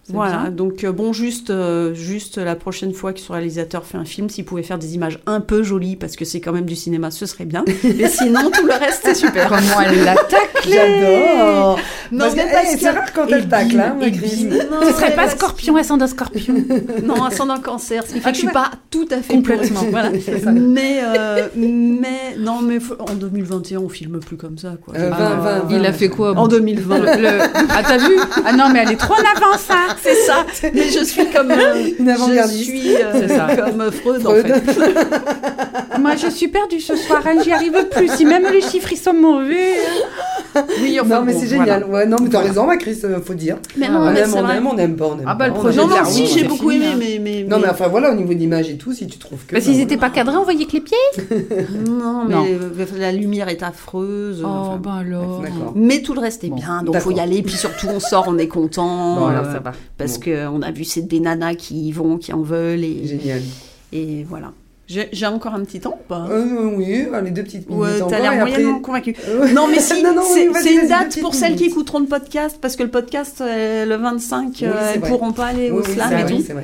Voilà, 0.09 0.37
bien. 0.43 0.51
donc 0.51 0.83
euh, 0.83 0.91
bon, 0.91 1.11
juste, 1.13 1.49
euh, 1.49 1.93
juste 1.93 2.37
la 2.37 2.55
prochaine 2.55 2.93
fois 2.93 3.13
que 3.13 3.19
ce 3.19 3.31
réalisateur 3.31 3.83
fait 3.85 3.97
un 3.97 4.05
film, 4.05 4.29
s'il 4.29 4.45
pouvait 4.45 4.63
faire 4.63 4.77
des 4.77 4.95
images 4.95 5.19
un 5.25 5.41
peu 5.41 5.63
jolies, 5.63 5.95
parce 5.95 6.15
que 6.15 6.23
c'est 6.25 6.39
quand 6.39 6.53
même 6.53 6.65
du 6.65 6.75
cinéma, 6.75 7.11
ce 7.11 7.25
serait 7.25 7.45
bien. 7.45 7.65
Mais 7.83 8.07
sinon, 8.09 8.49
tout 8.51 8.65
le 8.65 8.73
reste, 8.73 9.01
c'est 9.03 9.15
super. 9.15 9.49
Comment 9.49 9.81
elle 9.85 10.03
l'a 10.03 10.15
taclé 10.15 10.73
J'adore. 10.73 11.79
Non, 12.11 12.19
Parce 12.25 12.35
parce 12.35 12.75
c'est 12.79 12.89
rare 12.89 13.11
quand 13.13 13.27
elle 13.29 13.47
tacle, 13.49 13.79
hein, 13.79 13.97
ma. 13.99 14.05
Non, 14.07 14.85
Ce 14.87 14.93
serait 14.93 15.13
pas 15.15 15.29
scorpion, 15.29 15.75
ascendant 15.75 16.07
scorpion. 16.07 16.55
Non, 17.03 17.23
ascendant 17.25 17.59
cancer, 17.59 18.03
ce 18.07 18.13
qui 18.13 18.19
fait 18.19 18.25
Ah, 18.25 18.31
que 18.31 18.35
je 18.37 18.41
suis 18.41 18.49
pas 18.51 18.71
tout 18.89 19.07
à 19.11 19.17
fait 19.17 19.33
Complètement. 19.33 19.81
Voilà. 19.91 20.09
Mais, 20.51 20.99
euh, 21.03 21.47
mais 21.55 22.35
non, 22.37 22.61
mais 22.61 22.79
faut- 22.79 22.95
en 22.99 23.13
2021, 23.13 23.79
on 23.79 23.89
filme 23.89 24.19
plus 24.19 24.37
comme 24.37 24.57
ça, 24.57 24.73
quoi. 24.83 24.93
Euh, 24.95 25.09
Ah, 25.13 25.17
20, 25.17 25.35
20, 25.35 25.59
20. 25.69 25.77
Il 25.77 25.85
a 25.85 25.93
fait 25.93 26.09
quoi 26.09 26.33
En 26.37 26.47
2020. 26.47 26.97
Le- 26.99 27.21
le- 27.21 27.39
Ah, 27.69 27.83
t'as 27.85 27.97
vu? 27.97 28.13
Ah 28.45 28.53
non, 28.53 28.65
mais 28.71 28.79
elle 28.83 28.91
est 28.91 28.97
trop 28.97 29.13
en 29.13 29.17
avance, 29.37 29.65
hein 29.69 29.95
C'est 30.03 30.15
ça. 30.15 30.45
Mais 30.73 30.89
je 30.89 31.03
suis 31.03 31.25
comme 31.29 31.51
euh, 31.51 31.89
Une 31.99 32.13
je 32.15 32.47
suis 32.47 32.95
euh, 32.95 33.27
ça. 33.27 33.47
comme 33.55 33.91
Freud, 33.91 34.25
en 34.25 34.29
Freud. 34.29 34.47
fait. 34.47 35.99
Moi, 35.99 36.15
je 36.15 36.27
suis 36.29 36.47
perdue 36.47 36.79
ce 36.79 36.95
soir, 36.95 37.21
hein, 37.25 37.35
j'y 37.43 37.51
arrive 37.51 37.87
plus. 37.91 38.09
Si 38.09 38.25
même 38.25 38.45
les 38.51 38.61
chiffres, 38.61 38.91
ils 38.91 38.97
sont 38.97 39.13
mauvais. 39.13 39.73
Oui, 40.81 40.99
enfin, 40.99 41.19
non, 41.19 41.25
mais 41.25 41.33
bon, 41.33 41.39
c'est 41.39 41.55
voilà. 41.55 41.79
génial. 41.79 41.89
Ouais, 41.91 42.05
non, 42.05 42.17
mais 42.21 42.29
t'as 42.29 42.39
raison, 42.41 42.65
ma 42.65 42.77
Chris, 42.77 42.99
euh, 43.03 43.19
faut 43.21 43.33
dire. 43.33 43.57
Mais 43.77 43.87
non, 43.89 43.99
on 43.99 44.11
mais 44.11 44.19
aime, 44.21 44.29
c'est 44.31 44.39
on 44.39 44.43
vrai. 44.43 44.57
aime, 44.57 44.67
on 44.67 44.77
aime 44.77 44.95
pas, 44.95 45.05
on 45.05 45.13
aime 45.19 45.25
Ah, 45.27 45.35
bah, 45.35 45.45
pas, 45.45 45.47
le 45.49 45.53
projet 45.53 45.77
Non, 45.77 45.87
non, 45.87 45.95
si, 46.05 46.27
j'ai 46.27 46.43
beaucoup 46.45 46.71
aimé, 46.71 46.87
hein. 46.93 46.95
mais, 46.97 47.19
mais, 47.21 47.43
Non, 47.43 47.59
mais 47.59 47.69
enfin 47.69 47.87
voilà, 47.87 48.11
au 48.11 48.15
niveau 48.15 48.33
de 48.33 48.39
l'image 48.39 48.69
et 48.69 48.77
tout, 48.77 48.91
si 48.93 49.05
tu 49.07 49.17
trouves 49.19 49.45
que. 49.45 49.53
Bah, 49.55 49.61
s'ils 49.61 49.75
bah, 49.77 49.83
étaient 49.83 49.97
pas 49.97 50.09
cadrés, 50.09 50.35
on 50.37 50.43
voyait 50.43 50.65
que 50.65 50.73
les 50.73 50.81
pieds? 50.81 50.97
non, 51.87 52.25
mais 52.27 52.35
Non. 52.35 52.45
euh, 52.45 52.85
la 52.97 53.11
lumière 53.11 53.49
est 53.49 53.61
affreuse. 53.63 54.41
Oh, 54.43 54.47
enfin. 54.47 54.79
bah 54.83 54.95
alors. 54.99 55.41
D'accord. 55.41 55.73
Mais 55.75 56.01
tout 56.01 56.13
le 56.13 56.21
reste 56.21 56.43
est 56.43 56.49
Bon, 56.49 56.55
bien, 56.55 56.81
donc 56.83 56.97
faut 56.99 57.11
y 57.11 57.19
aller. 57.19 57.41
Puis 57.43 57.55
surtout, 57.55 57.87
on 57.93 57.99
sort, 57.99 58.25
on 58.27 58.37
est 58.37 58.47
content. 58.47 59.15
Bon, 59.19 59.25
alors 59.27 59.45
euh, 59.45 59.53
ça 59.53 59.59
va. 59.59 59.71
Parce 59.97 60.15
Bon. 60.17 60.25
que 60.25 60.47
on 60.47 60.61
a 60.61 60.71
vu 60.71 60.83
c'est 60.83 61.01
des 61.07 61.19
nanas 61.19 61.55
qui 61.55 61.87
y 61.87 61.91
vont, 61.91 62.17
qui 62.17 62.33
en 62.33 62.41
veulent. 62.41 62.83
Et, 62.83 63.05
Génial. 63.07 63.41
et 63.93 64.23
voilà. 64.23 64.53
J'ai 64.89 65.25
encore 65.25 65.53
un 65.53 65.65
petit 65.65 65.81
temps 65.81 65.99
ou 66.01 66.07
pas? 66.07 66.27
Euh, 66.29 66.71
oui, 66.73 67.07
allez, 67.13 67.31
deux 67.31 67.43
petites 67.43 67.67
minutes. 67.69 67.83
Ouais, 67.83 67.99
t'as 68.09 68.19
l'air 68.19 68.31
et 68.31 68.39
après- 68.39 68.51
moyennement 68.51 68.79
convaincu. 68.79 69.15
Euh, 69.27 69.51
Non, 69.51 69.67
mais 69.67 69.79
si, 69.81 70.01
Non, 70.03 70.15
non, 70.15 70.21
c'est 70.23 70.47
oui, 70.47 70.79
une 70.81 70.87
date 70.87 71.19
pour 71.19 71.35
celles 71.35 71.57
qui 71.57 71.65
écouteront 71.65 71.99
le 71.99 72.05
podcast, 72.05 72.57
parce 72.61 72.77
que 72.77 72.83
le 72.83 72.89
podcast, 72.89 73.41
euh, 73.41 73.83
le 73.85 73.95
25, 73.97 74.45
Oui, 74.61 74.67
euh, 74.67 74.91
elles 74.93 74.99
vrai. 75.01 75.09
pourront 75.09 75.33
pas 75.33 75.47
aller 75.47 75.71
Oui, 75.71 75.79
au 75.79 75.83
slam 75.83 76.13
et 76.17 76.25
tout. 76.31 76.41
vrai. 76.41 76.63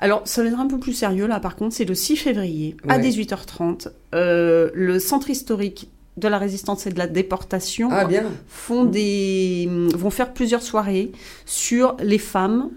Alors, 0.00 0.20
ça 0.26 0.42
va 0.42 0.48
être 0.50 0.60
un 0.60 0.66
peu 0.66 0.76
plus 0.78 0.92
sérieux 0.92 1.26
là, 1.26 1.40
par 1.40 1.56
contre, 1.56 1.74
c'est 1.74 1.86
le 1.86 1.94
6 1.94 2.16
février 2.16 2.76
à 2.86 2.96
Ouais. 2.96 3.02
18h30. 3.02 3.88
euh, 4.14 4.68
le 4.74 4.98
centre 4.98 5.30
historique 5.30 5.88
de 6.16 6.28
la 6.28 6.38
résistance 6.38 6.86
et 6.86 6.90
de 6.90 6.98
la 6.98 7.06
déportation 7.06 7.88
Ah, 7.92 8.04
bien. 8.06 8.24
font 8.48 8.84
des, 8.84 9.68
vont 9.94 10.10
faire 10.10 10.32
plusieurs 10.32 10.62
soirées 10.62 11.12
sur 11.44 11.96
les 12.02 12.18
femmes. 12.18 12.70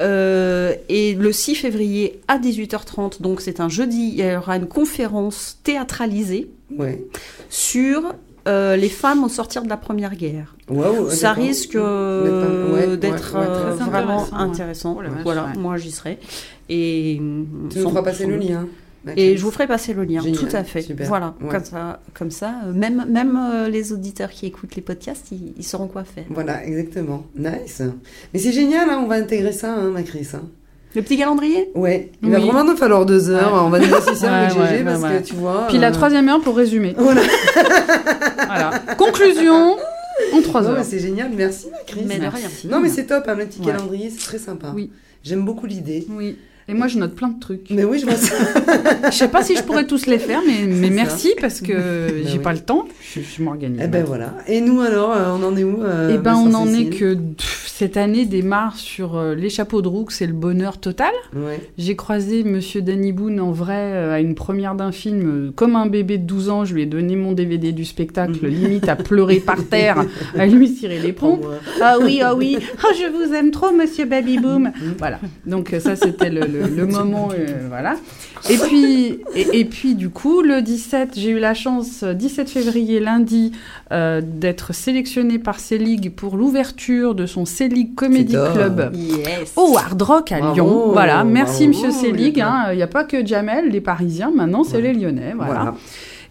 Euh, 0.00 0.74
et 0.88 1.14
le 1.14 1.30
6 1.32 1.54
février 1.54 2.20
à 2.26 2.38
18h30, 2.38 3.20
donc 3.22 3.40
c'est 3.40 3.60
un 3.60 3.68
jeudi, 3.68 4.14
il 4.16 4.24
y 4.24 4.34
aura 4.36 4.56
une 4.56 4.66
conférence 4.66 5.58
théâtralisée 5.62 6.50
Ouais. 6.76 7.04
sur 7.50 8.12
euh, 8.48 8.74
les 8.76 8.88
femmes 8.88 9.22
au 9.22 9.28
sortir 9.28 9.62
de 9.62 9.68
la 9.68 9.76
Première 9.76 10.16
Guerre. 10.16 10.56
Ça 11.10 11.32
risque 11.32 11.76
euh, 11.76 12.72
Ouais, 12.72 12.96
d'être 12.96 13.34
ouais, 13.38 13.46
euh, 13.46 13.74
vraiment 13.74 14.26
intéressant. 14.34 14.96
Oh 14.98 15.02
vache, 15.02 15.22
voilà, 15.22 15.44
ouais. 15.54 15.58
moi 15.60 15.76
j'y 15.76 15.92
serai. 15.92 16.18
Et 16.68 17.20
Tu 17.70 17.78
nous 17.78 17.88
feras 17.90 18.02
passer 18.02 18.26
le 18.26 18.36
lien. 18.38 18.66
Et 19.16 19.36
je 19.36 19.42
vous 19.42 19.50
ferai 19.50 19.66
passer 19.66 19.94
le 19.94 20.04
lien, 20.04 20.20
Génial, 20.20 20.40
tout 20.48 20.54
à 20.56 20.62
fait. 20.64 20.82
super, 20.82 21.06
Voilà, 21.08 21.34
ouais. 21.40 21.48
comme 21.50 21.64
ça, 21.64 22.00
comme 22.14 22.30
ça 22.30 22.54
euh, 22.66 22.72
même, 22.72 23.04
même 23.08 23.36
euh, 23.36 23.68
les 23.68 23.92
auditeurs 23.92 24.30
qui 24.30 24.46
écoutent 24.46 24.76
les 24.76 24.82
podcasts, 24.82 25.32
ils, 25.32 25.54
ils 25.58 25.64
sauront 25.64 25.88
quoi 25.88 26.04
faire. 26.04 26.24
Voilà, 26.30 26.64
exactement. 26.64 27.24
Nice. 27.36 27.82
Mais 28.32 28.38
c'est 28.38 28.52
génial, 28.52 28.88
hein, 28.90 29.00
on 29.02 29.08
va 29.08 29.16
intégrer 29.16 29.52
ça, 29.52 29.74
hein, 29.74 29.90
ma 29.90 30.02
Chris. 30.02 30.28
hein. 30.34 30.42
Le 30.94 31.00
petit 31.02 31.16
calendrier? 31.16 31.70
Ouais, 31.74 32.12
il 32.22 32.30
va 32.30 32.36
Oui. 32.38 32.44
vraiment 32.44 32.64
nous 32.64 32.76
falloir 32.76 33.06
deux 33.06 33.30
heures. 33.30 33.52
Ouais. 33.54 33.60
On 33.62 33.70
va 33.70 33.78
négocier 33.78 34.14
ça 34.14 34.34
avec 34.44 34.56
Ouais, 34.58 34.66
GG 34.66 34.76
ouais, 34.78 34.84
parce 34.84 35.02
que 35.02 35.22
tu 35.26 35.34
vois. 35.34 35.66
Puis 35.68 35.78
la 35.78 35.88
euh, 35.88 35.92
troisième 35.92 36.28
heure 36.28 36.40
pour 36.42 36.54
résumer. 36.56 36.94
Voilà. 36.98 37.22
Voilà. 38.46 38.70
Conclusion 38.98 39.76
en 40.34 40.42
trois 40.42 40.66
heures. 40.68 40.84
c'est 40.84 40.98
génial, 40.98 41.30
merci 41.34 41.68
ma 41.70 41.78
Chris. 41.86 42.02
Mais 42.06 42.18
de 42.18 42.26
rien. 42.26 42.48
Non, 42.70 42.80
mais 42.80 42.88
c'est 42.88 43.06
top, 43.06 43.24
un 43.26 43.36
petit 43.36 43.60
Ouais. 43.60 43.66
calendrier, 43.66 44.10
c'est 44.10 44.24
très 44.24 44.38
sympa. 44.38 44.72
Oui. 44.74 44.90
J'aime 45.24 45.44
beaucoup 45.44 45.66
l'idée. 45.66 46.06
Oui. 46.10 46.36
Et 46.68 46.74
moi, 46.74 46.86
je 46.86 46.98
note 46.98 47.14
plein 47.14 47.28
de 47.28 47.40
trucs. 47.40 47.70
Mais 47.70 47.84
oui, 47.84 47.98
je 47.98 48.06
vois 48.06 48.14
ça. 48.16 48.34
Je 49.10 49.16
sais 49.16 49.28
pas 49.28 49.42
si 49.42 49.56
je 49.56 49.62
pourrais 49.62 49.86
tous 49.86 50.06
les 50.06 50.18
faire, 50.18 50.40
mais, 50.46 50.64
mais 50.66 50.88
ça. 50.88 50.94
merci 50.94 51.34
parce 51.40 51.60
que 51.60 51.72
Ben 51.72 52.26
j'ai 52.26 52.38
oui. 52.38 52.42
pas 52.44 52.52
le 52.52 52.60
temps. 52.60 52.86
Je, 53.00 53.20
je 53.20 53.42
m'organise. 53.42 53.80
Eh 53.82 53.88
ben 53.88 54.04
voilà. 54.04 54.34
Et 54.46 54.60
nous 54.60 54.80
alors, 54.80 55.12
euh, 55.12 55.36
on 55.36 55.42
en 55.42 55.56
est 55.56 55.64
où 55.64 55.82
euh, 55.82 56.12
Eh 56.14 56.18
ben, 56.18 56.34
on 56.36 56.54
en 56.54 56.72
est 56.72 56.86
que 56.86 57.14
cette 57.82 57.96
année 57.96 58.26
démarre 58.26 58.76
sur 58.76 59.16
euh, 59.16 59.34
les 59.34 59.50
chapeaux 59.50 59.82
de 59.82 59.88
que 60.04 60.12
c'est 60.12 60.28
le 60.28 60.32
bonheur 60.32 60.78
total. 60.78 61.10
Ouais. 61.34 61.58
J'ai 61.76 61.96
croisé 61.96 62.44
Monsieur 62.44 62.80
Danny 62.80 63.10
Boone 63.10 63.40
en 63.40 63.50
vrai 63.50 63.74
euh, 63.76 64.12
à 64.14 64.20
une 64.20 64.36
première 64.36 64.76
d'un 64.76 64.92
film, 64.92 65.22
euh, 65.48 65.50
comme 65.50 65.74
un 65.74 65.86
bébé 65.86 66.16
de 66.18 66.24
12 66.24 66.48
ans. 66.48 66.64
Je 66.64 66.74
lui 66.74 66.82
ai 66.82 66.86
donné 66.86 67.16
mon 67.16 67.32
DVD 67.32 67.72
du 67.72 67.84
spectacle, 67.84 68.46
limite 68.46 68.88
à 68.88 68.94
pleurer 68.94 69.40
par 69.40 69.64
terre, 69.64 70.04
à 70.38 70.46
lui 70.46 70.72
tirer 70.72 71.00
les 71.00 71.12
pompes. 71.12 71.44
Ah 71.82 71.96
oui, 72.00 72.20
ah 72.22 72.36
oui, 72.36 72.56
oh, 72.84 72.88
je 72.96 73.08
vous 73.10 73.34
aime 73.34 73.50
trop, 73.50 73.72
Monsieur 73.72 74.04
Baby 74.04 74.38
Boom. 74.38 74.70
Voilà. 74.98 75.18
Donc 75.44 75.72
euh, 75.72 75.80
ça, 75.80 75.96
c'était 75.96 76.30
le, 76.30 76.42
le- 76.42 76.68
le 76.68 76.86
moment, 76.86 77.30
voilà. 77.68 77.96
Et 78.48 78.56
puis, 78.58 79.18
et, 79.34 79.60
et 79.60 79.64
puis 79.64 79.94
du 79.96 80.08
coup, 80.08 80.42
le 80.42 80.62
17, 80.62 81.10
j'ai 81.16 81.30
eu 81.30 81.38
la 81.40 81.54
chance, 81.54 82.04
euh, 82.04 82.14
17 82.14 82.48
février, 82.48 83.00
lundi, 83.00 83.50
d'être 83.90 84.72
sélectionnée 84.74 85.38
par 85.38 85.58
C-League 85.60 86.12
pour 86.16 86.36
l'ouverture 86.38 87.14
de 87.14 87.26
son 87.26 87.44
C-League 87.72 87.94
Comedy. 87.94 88.36
Club 88.52 88.92
Yes. 88.94 89.52
au 89.56 89.76
Hard 89.78 90.00
Rock 90.02 90.32
à 90.32 90.38
Bravo, 90.38 90.54
Lyon. 90.54 90.90
Voilà, 90.92 91.24
merci 91.24 91.66
bravo, 91.68 91.86
Monsieur 91.86 91.90
Selig. 91.90 92.36
Lyon. 92.36 92.46
Il 92.72 92.76
n'y 92.76 92.82
a 92.82 92.86
pas 92.86 93.04
que 93.04 93.24
Jamel, 93.24 93.68
les 93.70 93.80
Parisiens, 93.80 94.30
maintenant 94.34 94.62
c'est 94.64 94.80
les 94.80 94.92
Lyonnais. 94.92 95.32
Voilà. 95.36 95.52
Voilà. 95.54 95.74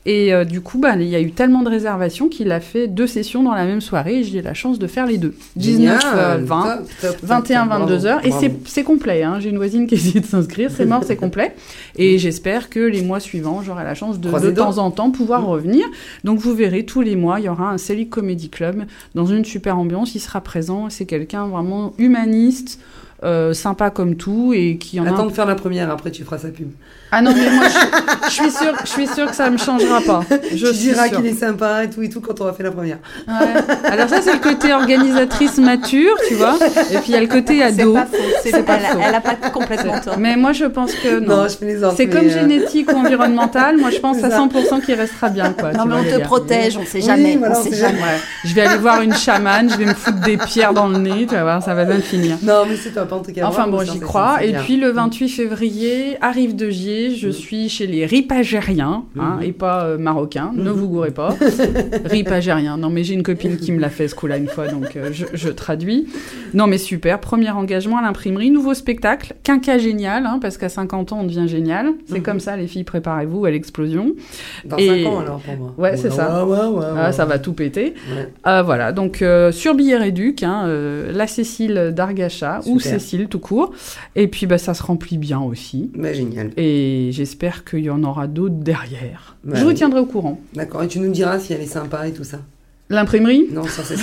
Et 0.08 0.34
euh, 0.34 0.46
du 0.46 0.62
coup, 0.62 0.80
bah, 0.80 0.96
il 0.96 1.04
y 1.08 1.16
a 1.16 1.22
eu 1.22 1.32
tellement 1.32 1.62
de 1.62 1.70
réservations 1.70 2.28
qu'il 2.28 2.52
a 2.52 2.60
fait 2.60 2.88
deux 2.88 3.06
sessions 3.06 3.44
dans 3.44 3.54
la 3.54 3.66
même 3.66 3.82
soirée 3.82 4.20
et 4.20 4.24
j'ai 4.24 4.40
eu 4.40 4.42
la 4.42 4.56
chance 4.56 4.80
de 4.80 4.88
faire 4.88 5.06
les 5.06 5.20
deux. 5.20 5.36
19, 5.58 6.02
Génial, 6.02 6.18
euh, 6.18 6.38
20, 6.44 6.64
top, 6.64 6.88
top, 7.02 7.12
top, 7.12 7.20
21, 7.22 7.60
top, 7.60 7.70
bravo, 7.70 7.86
22 7.86 8.06
heures. 8.08 8.26
Et 8.26 8.30
bravo. 8.30 8.42
c'est- 8.44 8.56
c'est 8.66 8.84
complet. 8.84 9.22
Hein. 9.22 9.40
J'ai 9.40 9.50
une 9.50 9.58
voisine 9.58 9.86
qui 9.86 9.94
a 9.96 9.98
essayé 9.98 10.20
de 10.20 10.26
s'inscrire. 10.26 10.72
C'est 10.76 10.88
mort, 10.88 11.04
c'est 11.06 11.16
complet. 11.18 11.54
Et 11.98 12.18
j'espère 12.18 12.70
que 12.72 12.80
les 12.80 13.04
mois 13.04 13.20
suivants, 13.20 13.62
j'aurai 13.62 13.84
la 13.84 13.94
chance 13.94 14.20
de, 14.20 14.28
Croisez 14.28 14.48
de 14.52 14.56
temps 14.56 14.80
en 14.80 14.90
temps 14.90 15.12
pouvoir 15.12 15.46
revenir. 15.46 15.86
Donc 16.24 16.40
vous 16.40 16.56
verrez, 16.56 16.84
tous 16.84 17.02
les 17.02 17.16
mois, 17.16 17.40
il 17.40 17.46
y 17.46 17.50
aura 17.50 17.70
un 17.70 17.78
Selig 17.78 18.10
Comedy 18.10 18.50
Club 18.50 18.86
dans 19.14 19.28
une 19.28 19.46
super 19.46 19.78
ambiance. 19.78 20.16
Il 20.16 20.20
sera 20.20 20.42
présent. 20.42 20.90
C'est 20.90 21.06
quelqu'un 21.06 21.46
vraiment 21.46 21.94
humaniste. 22.00 22.80
euh, 23.24 23.54
sympa 23.54 23.92
comme 23.92 24.16
tout 24.16 24.52
et 24.52 24.78
qui 24.78 25.00
en 25.00 25.06
a 25.06 25.12
Attends 25.12 25.28
de 25.28 25.32
faire 25.32 25.46
la 25.46 25.54
première, 25.54 25.92
après 25.92 26.10
tu 26.10 26.24
feras 26.24 26.40
sa 26.40 26.48
pub. 26.50 26.70
Ah 27.12 27.22
non, 27.22 27.32
mais 27.36 27.50
moi, 27.52 27.66
je, 27.68 28.26
je 28.28 28.32
suis 28.34 28.52
sûre, 28.52 28.74
je 28.84 28.90
suis 28.90 29.08
sûre 29.08 29.30
que 29.30 29.36
ça 29.36 29.48
ne 29.48 29.52
me 29.54 29.58
changera 29.58 30.00
pas. 30.02 30.22
Je 30.56 30.68
tu 30.68 30.74
diras 30.74 31.10
qu'il 31.10 31.26
est 31.26 31.34
sympa 31.34 31.84
et 31.84 31.90
tout 31.90 32.02
et 32.02 32.10
tout 32.10 32.22
quand 32.22 32.40
on 32.40 32.44
aura 32.46 32.54
fait 32.54 32.64
la 32.64 32.72
première. 32.72 32.98
Ouais. 33.28 33.90
Alors 33.92 34.08
ça, 34.10 34.22
c'est 34.22 34.34
le 34.34 34.40
côté 34.40 34.72
organisatrice 34.74 35.58
mature, 35.58 36.16
tu 36.28 36.36
vois. 36.36 36.58
Et 36.92 36.96
puis 36.98 37.04
il 37.10 37.12
y 37.14 37.16
a 37.18 37.22
le 37.22 37.28
côté 37.28 37.62
ado. 37.64 37.94
C'est 37.96 38.00
pas 38.00 38.06
faux. 38.06 38.24
c'est- 38.44 38.52
C'est 38.52 38.64
pas 38.64 38.74
elle, 38.78 38.86
a- 38.86 38.90
faux. 38.90 39.00
elle 39.04 39.16
a 39.16 39.22
pas 39.22 39.36
complètement 39.52 40.00
tort. 40.00 40.18
Mais 40.18 40.36
moi, 40.36 40.54
je 40.54 40.66
pense 40.66 40.94
que 40.94 41.20
non. 41.20 41.38
Non, 41.38 41.48
je 41.48 41.56
c'est 41.96 42.08
comme 42.08 42.26
euh, 42.26 42.30
génétique 42.30 42.92
ou 42.92 42.96
environnemental. 42.96 43.78
Moi, 43.78 43.90
je 43.90 44.00
pense 44.00 44.24
à 44.24 44.30
ça. 44.30 44.38
100% 44.40 44.82
qu'il 44.82 44.96
restera 44.96 45.30
bien, 45.30 45.54
quoi. 45.54 45.72
Non, 45.74 45.84
tu 45.84 45.90
mais 45.90 45.96
vois, 45.96 46.04
on 46.16 46.20
te 46.20 46.24
protège, 46.24 46.78
on 46.78 46.86
sait 46.86 47.00
Oui, 47.00 47.04
jamais. 47.06 47.36
voilà, 47.38 47.56
on 47.58 47.60
on 47.60 47.64
sait 47.64 47.76
jamais. 47.76 48.00
Ouais. 48.00 48.20
Je 48.46 48.54
vais 48.54 48.62
aller 48.62 48.78
voir 48.78 49.02
une 49.02 49.14
chamane, 49.16 49.70
je 49.70 49.78
vais 49.78 49.86
me 49.86 49.94
foutre 49.94 50.20
des 50.22 50.38
pierres 50.38 50.74
dans 50.74 50.88
le 50.88 50.98
nez, 50.98 51.26
tu 51.28 51.36
vas 51.36 51.44
voir, 51.44 51.64
ça 51.64 51.74
va 51.74 51.86
bien 51.86 52.00
finir. 52.00 52.38
Non, 52.44 52.64
mais 52.68 52.76
c'est 52.76 52.92
top 52.92 53.12
en 53.12 53.20
tout 53.20 53.32
cas. 53.32 53.46
Enfin 53.46 53.68
bon, 53.68 53.82
j'y 53.84 54.00
crois. 54.00 54.44
Et 54.44 54.54
puis 54.54 54.78
le 54.78 54.92
28 54.92 55.30
février, 55.30 56.18
arrive 56.22 56.56
de 56.56 56.70
Gier, 56.70 57.01
je 57.10 57.30
suis 57.30 57.68
chez 57.70 57.88
les 57.88 58.06
ripagériens, 58.06 59.04
hein, 59.20 59.38
Mhm. 59.38 59.44
et 59.44 59.52
pas 59.52 59.86
euh, 59.86 59.98
marocains, 59.98 60.52
ne 60.56 60.70
vous 60.70 60.88
gourrez 60.88 61.12
pas. 61.12 61.36
ripagériens, 62.06 62.78
non 62.78 62.90
mais 62.90 63.04
j'ai 63.04 63.14
une 63.14 63.24
copine 63.24 63.58
qui 63.58 63.72
me 63.72 63.80
l'a 63.80 63.90
fait 63.90 64.08
ce 64.08 64.16
coup-là 64.16 64.38
une 64.38 64.48
fois, 64.48 64.68
donc 64.68 64.96
euh, 64.96 65.10
je, 65.12 65.26
je 65.34 65.50
traduis. 65.50 66.08
Non 66.54 66.68
mais 66.68 66.78
super, 66.78 67.20
premier 67.20 67.50
engagement 67.52 67.98
à 67.98 68.02
l'imprimerie, 68.02 68.52
nouveau 68.52 68.74
spectacle, 68.74 69.34
quinca 69.44 69.78
génial, 69.78 70.26
hein, 70.26 70.40
parce 70.42 70.58
qu'à 70.58 70.70
50 70.70 71.14
ans 71.14 71.20
on 71.22 71.24
devient 71.26 71.48
génial. 71.48 71.92
C'est 72.06 72.18
Mhm. 72.18 72.24
comme 72.24 72.40
ça 72.40 72.58
les 72.58 72.68
filles, 72.68 72.84
préparez-vous 72.84 73.46
à 73.46 73.52
l'explosion. 73.52 74.14
Dans 74.66 74.78
Et- 74.78 75.04
5 75.04 75.10
ans 75.10 75.20
alors 75.20 75.40
pour 75.40 75.58
moi. 75.58 75.74
Ouais, 75.78 75.98
c'est 75.98 76.12
ça. 76.12 76.46
Ouais, 76.46 76.58
ouais, 76.58 76.68
ouais, 76.78 76.86
Ah, 76.98 77.12
ça 77.12 77.26
va 77.26 77.40
tout 77.40 77.54
péter. 77.54 77.94
Ah, 78.44 78.62
voilà, 78.64 78.92
donc 78.92 79.22
euh, 79.22 79.52
sur 79.52 79.76
Billet 79.76 79.98
Réduc, 79.98 80.44
hein, 80.44 80.68
la 81.14 81.28
Cécile 81.28 81.92
d'Argacha, 81.96 82.60
ou. 82.66 82.80
Cécile 82.80 83.28
tout 83.28 83.40
court. 83.40 83.72
Et 84.16 84.28
puis 84.28 84.46
bah, 84.48 84.58
ça 84.58 84.74
se 84.74 84.84
remplit 84.84 85.18
bien 85.18 85.40
aussi. 85.40 85.92
Bah, 85.96 86.14
génial. 86.14 86.50
Et 86.58 86.91
j'espère 87.12 87.64
qu'il 87.66 87.80
y 87.86 87.90
en 87.90 88.04
aura 88.04 88.28
d'autres 88.28 88.56
derrière. 88.56 89.36
Je 89.52 89.64
vous 89.64 89.74
tiendrai 89.74 90.00
au 90.00 90.06
courant. 90.06 90.40
D'accord, 90.54 90.84
et 90.84 90.88
tu 90.88 91.00
nous 91.00 91.12
diras 91.12 91.40
si 91.40 91.54
elle 91.54 91.62
est 91.62 91.66
sympa 91.66 92.08
et 92.08 92.12
tout 92.12 92.24
ça. 92.24 92.38
L'imprimerie? 92.90 93.48
Non, 93.52 93.64
ça 93.66 93.84
c'est 93.86 93.96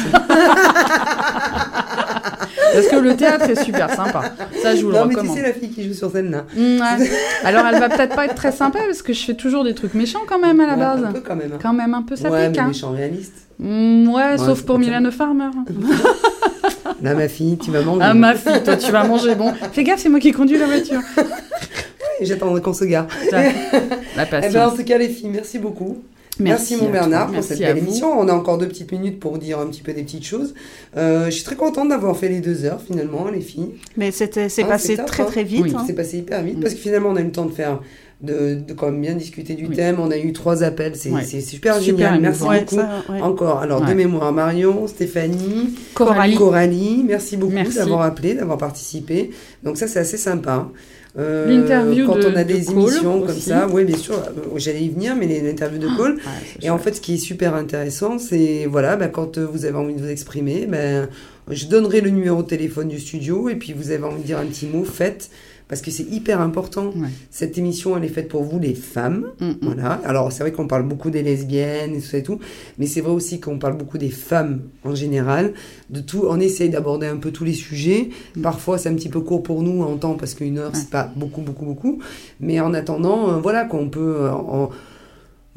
Parce 2.72 2.86
que 2.88 2.96
le 2.96 3.16
théâtre 3.16 3.48
est 3.50 3.64
super 3.64 3.90
sympa. 3.94 4.32
Ça, 4.62 4.74
je 4.76 4.82
vous 4.84 4.92
Non, 4.92 5.02
le 5.02 5.08
mais 5.08 5.14
tu 5.14 5.20
recommande. 5.20 5.36
sais, 5.38 5.42
la 5.42 5.52
fille 5.52 5.70
qui 5.70 5.84
joue 5.86 5.94
sur 5.94 6.10
scène 6.10 6.30
là. 6.30 6.44
Mm, 6.54 6.80
ouais. 6.80 7.10
Alors, 7.44 7.64
elle 7.66 7.80
va 7.80 7.88
peut-être 7.88 8.14
pas 8.14 8.26
être 8.26 8.34
très 8.34 8.52
sympa 8.52 8.78
parce 8.86 9.02
que 9.02 9.12
je 9.12 9.24
fais 9.24 9.34
toujours 9.34 9.64
des 9.64 9.74
trucs 9.74 9.94
méchants 9.94 10.20
quand 10.28 10.38
même 10.38 10.60
à 10.60 10.66
la 10.66 10.74
Ouais, 10.74 10.78
base. 10.78 11.04
Un 11.04 11.12
peu 11.12 11.20
quand 11.20 11.36
même. 11.36 11.52
hein. 11.54 11.58
Quand 11.60 11.72
même 11.72 11.94
un 11.94 12.02
peu 12.02 12.14
ça 12.16 12.30
ouais, 12.30 12.46
pique, 12.48 12.56
mais 12.56 12.62
hein. 12.62 12.68
méchant 12.68 12.90
réaliste. 12.92 13.32
Mm, 13.58 14.08
ouais, 14.08 14.14
Ouais, 14.32 14.38
sauf 14.38 14.62
pour 14.62 14.78
Mylène 14.78 15.10
Farmer. 15.10 15.48
Là, 17.02 17.14
ma 17.14 17.28
fille, 17.28 17.56
tu 17.58 17.70
vas 17.70 17.82
manger. 17.82 18.00
Ah, 18.02 18.14
ma 18.14 18.34
fille, 18.34 18.62
toi, 18.64 18.76
tu 18.76 18.90
vas 18.92 19.04
manger. 19.04 19.34
Bon, 19.34 19.52
fais 19.72 19.84
gaffe, 19.84 20.00
c'est 20.00 20.08
moi 20.08 20.20
qui 20.20 20.32
conduis 20.32 20.58
la 20.58 20.66
voiture. 20.66 21.00
J'attendrai 22.20 22.60
qu'on 22.62 22.72
se 22.72 22.84
gare. 22.84 23.06
La 23.32 24.24
Eh 24.24 24.26
patience. 24.30 24.52
ben, 24.52 24.66
en 24.68 24.76
tout 24.76 24.84
cas, 24.84 24.98
les 24.98 25.08
filles, 25.08 25.30
merci 25.32 25.58
beaucoup. 25.58 25.98
Merci, 26.40 26.76
mon 26.76 26.86
à 26.88 26.92
Bernard 26.92 27.26
pour 27.32 27.42
cette 27.42 27.58
merci 27.58 27.62
belle 27.74 27.78
émission. 27.78 28.16
On 28.16 28.28
a 28.28 28.32
encore 28.32 28.58
deux 28.58 28.68
petites 28.68 28.92
minutes 28.92 29.18
pour 29.18 29.38
dire 29.38 29.58
un 29.58 29.66
petit 29.66 29.82
peu 29.82 29.92
des 29.92 30.04
petites 30.04 30.24
choses. 30.24 30.54
Euh, 30.96 31.26
je 31.26 31.30
suis 31.32 31.42
très 31.42 31.56
contente 31.56 31.88
d'avoir 31.88 32.16
fait 32.16 32.28
les 32.28 32.38
deux 32.40 32.64
heures 32.64 32.80
finalement, 32.80 33.28
les 33.28 33.40
filles. 33.40 33.70
Mais 33.96 34.12
c'est 34.12 34.38
Ah, 34.38 34.64
passé 34.66 34.96
top, 34.96 35.06
très 35.06 35.22
hein. 35.24 35.26
très 35.26 35.42
vite. 35.42 35.62
Oui. 35.64 35.72
hein. 35.76 35.82
C'est 35.84 35.94
passé 35.94 36.18
hyper 36.18 36.42
vite 36.44 36.60
parce 36.60 36.74
que 36.74 36.80
finalement 36.80 37.08
on 37.08 37.16
a 37.16 37.22
eu 37.22 37.24
le 37.24 37.32
temps 37.32 37.46
de 37.46 37.50
faire, 37.50 37.80
de, 38.20 38.54
de 38.54 38.72
quand 38.72 38.86
même 38.92 39.00
bien 39.00 39.14
discuter 39.16 39.54
du 39.54 39.68
thème. 39.70 39.96
On 39.98 40.12
a 40.12 40.16
eu 40.16 40.32
trois 40.32 40.62
appels, 40.62 40.94
c'est 40.94 41.10
Ouais. 41.10 41.24
super, 41.24 41.74
Super 41.74 41.80
génial. 41.80 42.20
Merci. 42.20 42.44
Ouais, 42.44 42.60
beaucoup. 42.60 42.76
ça, 42.76 43.02
ouais. 43.08 43.20
Encore, 43.20 43.58
alors 43.58 43.80
de 43.84 43.92
mémoire, 43.92 44.32
Marion, 44.32 44.86
Stéphanie, 44.86 45.74
Coralie. 45.94 46.36
Coralie, 46.36 47.04
merci 47.04 47.36
beaucoup 47.36 47.52
Merci. 47.54 47.78
d'avoir 47.78 48.02
appelé, 48.02 48.34
d'avoir 48.34 48.58
participé. 48.58 49.30
Donc 49.64 49.76
ça 49.76 49.88
c'est 49.88 49.98
assez 49.98 50.16
sympa. 50.16 50.68
Euh, 51.18 51.48
L'interview 51.48 52.06
quand 52.06 52.16
on 52.24 52.36
a 52.36 52.44
de 52.44 52.52
des 52.52 52.64
Cole 52.64 52.74
émissions 52.78 53.20
comme 53.22 53.30
aussi. 53.30 53.40
ça, 53.40 53.66
oui 53.68 53.84
bien 53.84 53.96
sûr, 53.96 54.14
euh, 54.14 54.42
j'allais 54.56 54.82
y 54.82 54.88
venir, 54.88 55.16
mais 55.16 55.26
l'interview 55.40 55.78
de 55.78 55.88
Cole, 55.96 56.14
Ouais, 56.14 56.20
c'est 56.60 56.64
et 56.66 56.70
en 56.70 56.78
fait, 56.78 56.94
ce 56.94 57.00
qui 57.00 57.14
est 57.14 57.18
super 57.18 57.54
intéressant, 57.54 58.18
c'est 58.18 58.66
voilà, 58.70 58.96
ben, 58.96 59.08
quand 59.08 59.36
euh, 59.38 59.44
vous 59.50 59.64
avez 59.64 59.76
envie 59.76 59.94
de 59.94 60.00
vous 60.00 60.08
exprimer, 60.10 60.66
ben, 60.66 61.08
je 61.50 61.66
donnerai 61.66 62.00
le 62.02 62.10
numéro 62.10 62.42
de 62.42 62.46
téléphone 62.48 62.88
du 62.88 63.00
studio 63.00 63.48
et 63.48 63.56
puis 63.56 63.72
vous 63.72 63.90
avez 63.90 64.04
envie 64.04 64.20
de 64.22 64.26
dire 64.26 64.38
un 64.38 64.46
petit 64.46 64.66
mot, 64.66 64.84
faites. 64.84 65.30
Parce 65.68 65.82
que 65.82 65.90
c'est 65.90 66.04
hyper 66.10 66.40
important. 66.40 66.86
Ouais. 66.96 67.08
Cette 67.30 67.58
émission, 67.58 67.96
elle 67.96 68.04
est 68.04 68.08
faite 68.08 68.28
pour 68.28 68.42
vous, 68.42 68.58
les 68.58 68.74
femmes. 68.74 69.26
Mm, 69.40 69.46
mm. 69.48 69.56
Voilà. 69.62 70.00
Alors, 70.04 70.32
c'est 70.32 70.42
vrai 70.42 70.50
qu'on 70.52 70.66
parle 70.66 70.84
beaucoup 70.88 71.10
des 71.10 71.22
lesbiennes 71.22 71.94
et 71.94 72.00
tout 72.00 72.16
et 72.16 72.22
tout. 72.22 72.38
Mais 72.78 72.86
c'est 72.86 73.02
vrai 73.02 73.12
aussi 73.12 73.38
qu'on 73.38 73.58
parle 73.58 73.76
beaucoup 73.76 73.98
des 73.98 74.08
femmes 74.08 74.62
en 74.84 74.94
général. 74.94 75.52
De 75.90 76.00
tout. 76.00 76.24
On 76.28 76.40
essaye 76.40 76.70
d'aborder 76.70 77.06
un 77.06 77.16
peu 77.18 77.30
tous 77.32 77.44
les 77.44 77.52
sujets. 77.52 78.08
Mm. 78.36 78.40
Parfois, 78.42 78.78
c'est 78.78 78.88
un 78.88 78.94
petit 78.94 79.10
peu 79.10 79.20
court 79.20 79.42
pour 79.42 79.62
nous 79.62 79.82
en 79.82 79.96
temps 79.96 80.14
parce 80.14 80.34
qu'une 80.34 80.56
heure, 80.58 80.70
c'est 80.74 80.90
pas 80.90 81.12
beaucoup, 81.16 81.42
beaucoup, 81.42 81.66
beaucoup. 81.66 81.98
Mais 82.40 82.60
en 82.60 82.72
attendant, 82.72 83.28
euh, 83.30 83.36
voilà, 83.38 83.64
qu'on 83.64 83.88
peut. 83.90 84.16
euh, 84.20 84.30
en- 84.32 84.70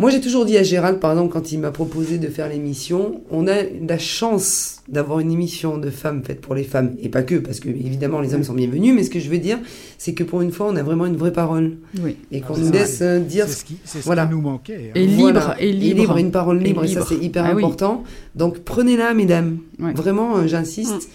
Moi, 0.02 0.10
j'ai 0.10 0.20
toujours 0.20 0.46
dit 0.46 0.58
à 0.58 0.64
Gérald, 0.64 1.00
par 1.00 1.12
exemple, 1.12 1.32
quand 1.32 1.52
il 1.52 1.60
m'a 1.60 1.70
proposé 1.70 2.18
de 2.18 2.28
faire 2.28 2.50
l'émission, 2.50 3.22
on 3.30 3.48
a 3.48 3.62
la 3.88 4.00
chance 4.00 4.78
d'avoir 4.90 5.20
une 5.20 5.32
émission 5.32 5.78
de 5.78 5.92
femmes 5.92 6.24
faite 6.24 6.42
pour 6.42 6.56
les 6.56 6.64
femmes, 6.64 6.96
et 7.04 7.08
pas 7.08 7.22
que, 7.22 7.36
parce 7.36 7.60
que 7.60 7.70
évidemment 7.70 8.20
les 8.20 8.34
hommes 8.34 8.44
sont 8.44 8.56
bienvenus, 8.56 8.96
mais 8.96 9.04
ce 9.04 9.12
que 9.12 9.20
je 9.20 9.30
veux 9.30 9.38
dire, 9.38 9.60
c'est 10.00 10.14
que 10.16 10.24
pour 10.24 10.42
une 10.42 10.52
fois, 10.52 10.66
on 10.72 10.76
a 10.76 10.82
vraiment 10.82 11.06
une 11.06 11.18
vraie 11.18 11.32
parole, 11.32 11.78
Oui. 12.04 12.16
et 12.32 12.42
qu'on 12.42 12.56
Ah, 12.56 12.58
nous 12.58 12.66
c'est 12.66 12.72
laisse 12.80 13.00
euh, 13.04 13.20
dire 13.20 13.46
C'est 13.48 13.54
ce 13.60 13.64
qui, 13.66 13.78
c'est 13.84 14.00
ce 14.00 14.04
voilà. 14.06 14.26
qui 14.26 14.32
nous 14.32 14.42
manquait. 14.42 14.88
hein. 14.90 14.92
Et 14.96 15.06
libre, 15.06 15.22
voilà. 15.34 15.56
et 15.62 15.72
libre. 15.72 16.18
une 16.18 16.32
parole 16.32 16.62
Et 16.62 16.64
libre, 16.64 16.84
et, 16.84 16.88
ça 16.88 16.94
libre. 17.02 17.06
c'est 17.08 17.24
hyper 17.24 17.46
Ah 17.46 17.54
oui. 17.56 17.64
important. 17.64 18.04
Donc 18.36 18.58
prenez-la, 18.60 19.14
mesdames. 19.14 19.60
Ouais. 19.80 19.94
Vraiment, 19.94 20.36
euh, 20.38 20.48
j'insiste, 20.48 21.10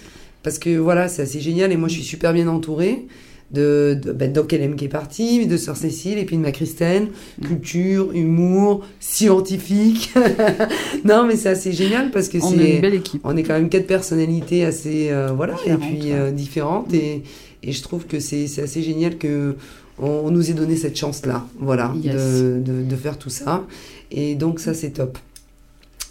parce 0.45 0.61
que 0.61 0.79
voilà, 0.79 1.09
c'est 1.09 1.23
assez 1.23 1.41
génial, 1.41 1.73
et 1.73 1.77
moi 1.77 1.89
je 1.89 1.95
suis 1.95 2.05
super 2.05 2.33
bien 2.33 2.47
entourée 2.47 3.07
de, 3.53 3.99
de 4.03 4.13
ben, 4.13 4.33
qui 4.77 4.85
est 4.85 4.89
parti, 4.89 5.47
de 5.47 5.57
Sœur 5.57 5.77
Cécile, 5.77 6.19
et 6.19 6.25
puis 6.25 6.37
de 6.37 6.43
ma 6.43 6.51
Christine, 6.53 7.09
culture, 7.43 8.11
humour, 8.13 8.85
scientifique. 9.01 10.13
non, 11.05 11.25
mais 11.27 11.37
c'est 11.37 11.51
assez 11.51 11.73
génial 11.73 12.11
parce 12.11 12.29
que 12.29 12.39
On 12.39 12.51
est 12.53 12.55
une 12.55 12.61
c'est 12.75 12.81
belle 12.81 12.95
équipe. 12.95 13.21
on 13.25 13.37
est 13.37 13.43
quand 13.43 13.55
même 13.55 13.69
quatre 13.69 13.87
personnalités 13.87 14.65
assez 14.65 15.09
euh, 15.11 15.31
voilà 15.35 15.55
Différentes, 15.55 15.83
et 15.83 15.87
puis 15.87 16.03
ouais. 16.11 16.19
euh, 16.19 16.31
différentes 16.33 16.95
et, 16.95 17.23
et 17.63 17.73
je 17.73 17.83
trouve 17.83 18.07
que 18.07 18.19
c'est 18.21 18.47
c'est 18.49 18.63
assez 18.63 18.83
génial 18.83 19.17
que 19.17 19.57
on, 19.99 20.31
nous 20.31 20.51
ait 20.51 20.55
donné 20.55 20.77
cette 20.77 20.97
chance 20.97 21.25
là 21.25 21.47
voilà 21.59 21.93
Yes. 22.03 22.15
de, 22.15 22.61
de, 22.65 22.83
de 22.83 22.97
faire 22.97 23.17
tout 23.19 23.31
ça 23.31 23.65
et 24.11 24.35
donc 24.35 24.61
ça 24.61 24.75
c'est 24.75 24.91
top 24.91 25.19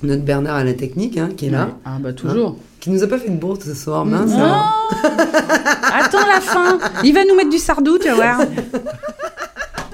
notre 0.03 0.23
Bernard 0.23 0.55
à 0.55 0.63
la 0.63 0.73
technique 0.73 1.17
hein, 1.17 1.29
qui 1.35 1.47
est 1.47 1.49
là 1.49 1.65
Ouais. 1.67 1.71
Ah 1.85 1.97
bah 2.01 2.13
toujours. 2.13 2.57
qui 2.79 2.89
nous 2.89 3.03
a 3.03 3.07
pas 3.07 3.17
fait 3.17 3.29
de 3.29 3.37
bourde 3.37 3.61
ce 3.61 3.73
soir 3.73 4.05
mince 4.05 4.31
Non 4.31 4.39
hein. 4.39 4.63
Attends 5.99 6.25
la 6.27 6.41
fin 6.41 6.77
Il 7.03 7.13
va 7.13 7.23
nous 7.25 7.35
mettre 7.35 7.49
du 7.49 7.59
sardou, 7.59 7.97
tu 7.97 8.07
vas 8.09 8.15
voir. 8.15 8.39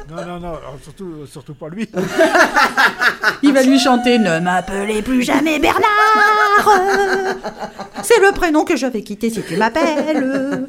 Non, 0.09 0.25
non, 0.27 0.39
non, 0.41 0.47
alors 0.49 0.77
surtout, 0.83 1.25
surtout 1.25 1.53
pas 1.53 1.69
lui. 1.69 1.87
Il 3.43 3.53
va 3.53 3.63
lui 3.63 3.79
chanter 3.79 4.19
Ne 4.19 4.39
m'appelez 4.41 5.01
plus 5.01 5.23
jamais 5.23 5.57
Bernard 5.57 6.67
C'est 8.03 8.19
le 8.19 8.33
prénom 8.33 8.65
que 8.65 8.75
je 8.75 8.87
vais 8.87 9.03
quitter 9.03 9.29
si 9.29 9.41
tu 9.41 9.55
m'appelles. 9.55 10.65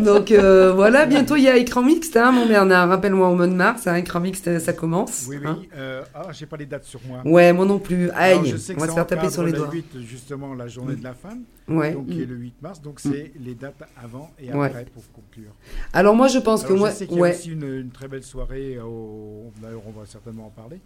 Donc 0.00 0.32
euh, 0.32 0.72
voilà, 0.74 1.06
bientôt 1.06 1.36
il 1.36 1.44
y 1.44 1.48
a 1.48 1.56
écran 1.56 1.82
mixte, 1.82 2.16
hein, 2.16 2.30
mon 2.32 2.44
Bernard. 2.46 2.88
Rappelle-moi 2.88 3.28
au 3.28 3.34
mois 3.36 3.46
de 3.46 3.52
mars, 3.54 3.86
hein, 3.86 3.94
écran 3.94 4.20
mixte, 4.20 4.58
ça 4.58 4.72
commence. 4.74 5.24
Oui, 5.28 5.36
oui. 5.40 5.46
hein. 5.48 5.58
euh, 5.76 6.02
ah, 6.14 6.26
j'ai 6.32 6.46
pas 6.46 6.56
les 6.58 6.66
dates 6.66 6.84
sur 6.84 7.00
moi. 7.08 7.20
Ouais, 7.24 7.52
moi 7.54 7.64
non 7.64 7.78
plus. 7.78 8.10
Aïe, 8.10 8.32
Alors, 8.32 8.44
je 8.44 8.56
sais 8.56 8.74
que 8.74 8.78
on 8.80 8.82
va 8.82 8.88
se 8.88 8.94
faire 8.94 9.06
taper 9.06 9.30
sur 9.30 9.44
les 9.44 9.52
le 9.52 9.58
doigts. 9.58 9.70
8, 9.72 9.86
justement, 10.06 10.54
la 10.54 10.68
journée 10.68 10.96
de 10.96 11.04
la 11.04 11.14
femme. 11.14 11.42
Ouais. 11.68 11.92
Donc, 11.92 12.08
qui 12.08 12.20
est 12.22 12.26
Mm. 12.26 12.30
le 12.30 12.36
8 12.36 12.54
mars. 12.62 12.82
Donc, 12.82 13.00
c'est 13.00 13.32
les 13.40 13.54
dates 13.54 13.82
avant 14.02 14.30
et 14.40 14.52
Ouais. 14.52 14.66
après 14.66 14.84
pour 14.92 15.02
conclure. 15.12 15.50
Alors 15.92 16.14
moi 16.16 16.28
je 16.28 16.38
pense 16.38 16.64
que 16.64 16.72
moi, 16.72 16.90
sais 16.90 17.06
y 17.06 17.14
a 17.14 17.20
ouais. 17.20 17.30
aussi 17.30 17.50
une, 17.52 17.62
une 17.62 17.90
très 17.90 18.08
belle 18.08 18.22
soirée, 18.24 18.78
au, 18.80 19.50
d'ailleurs, 19.62 19.82
on 19.86 19.90
va 19.98 20.04
certainement 20.06 20.46
en 20.46 20.50
parler, 20.50 20.78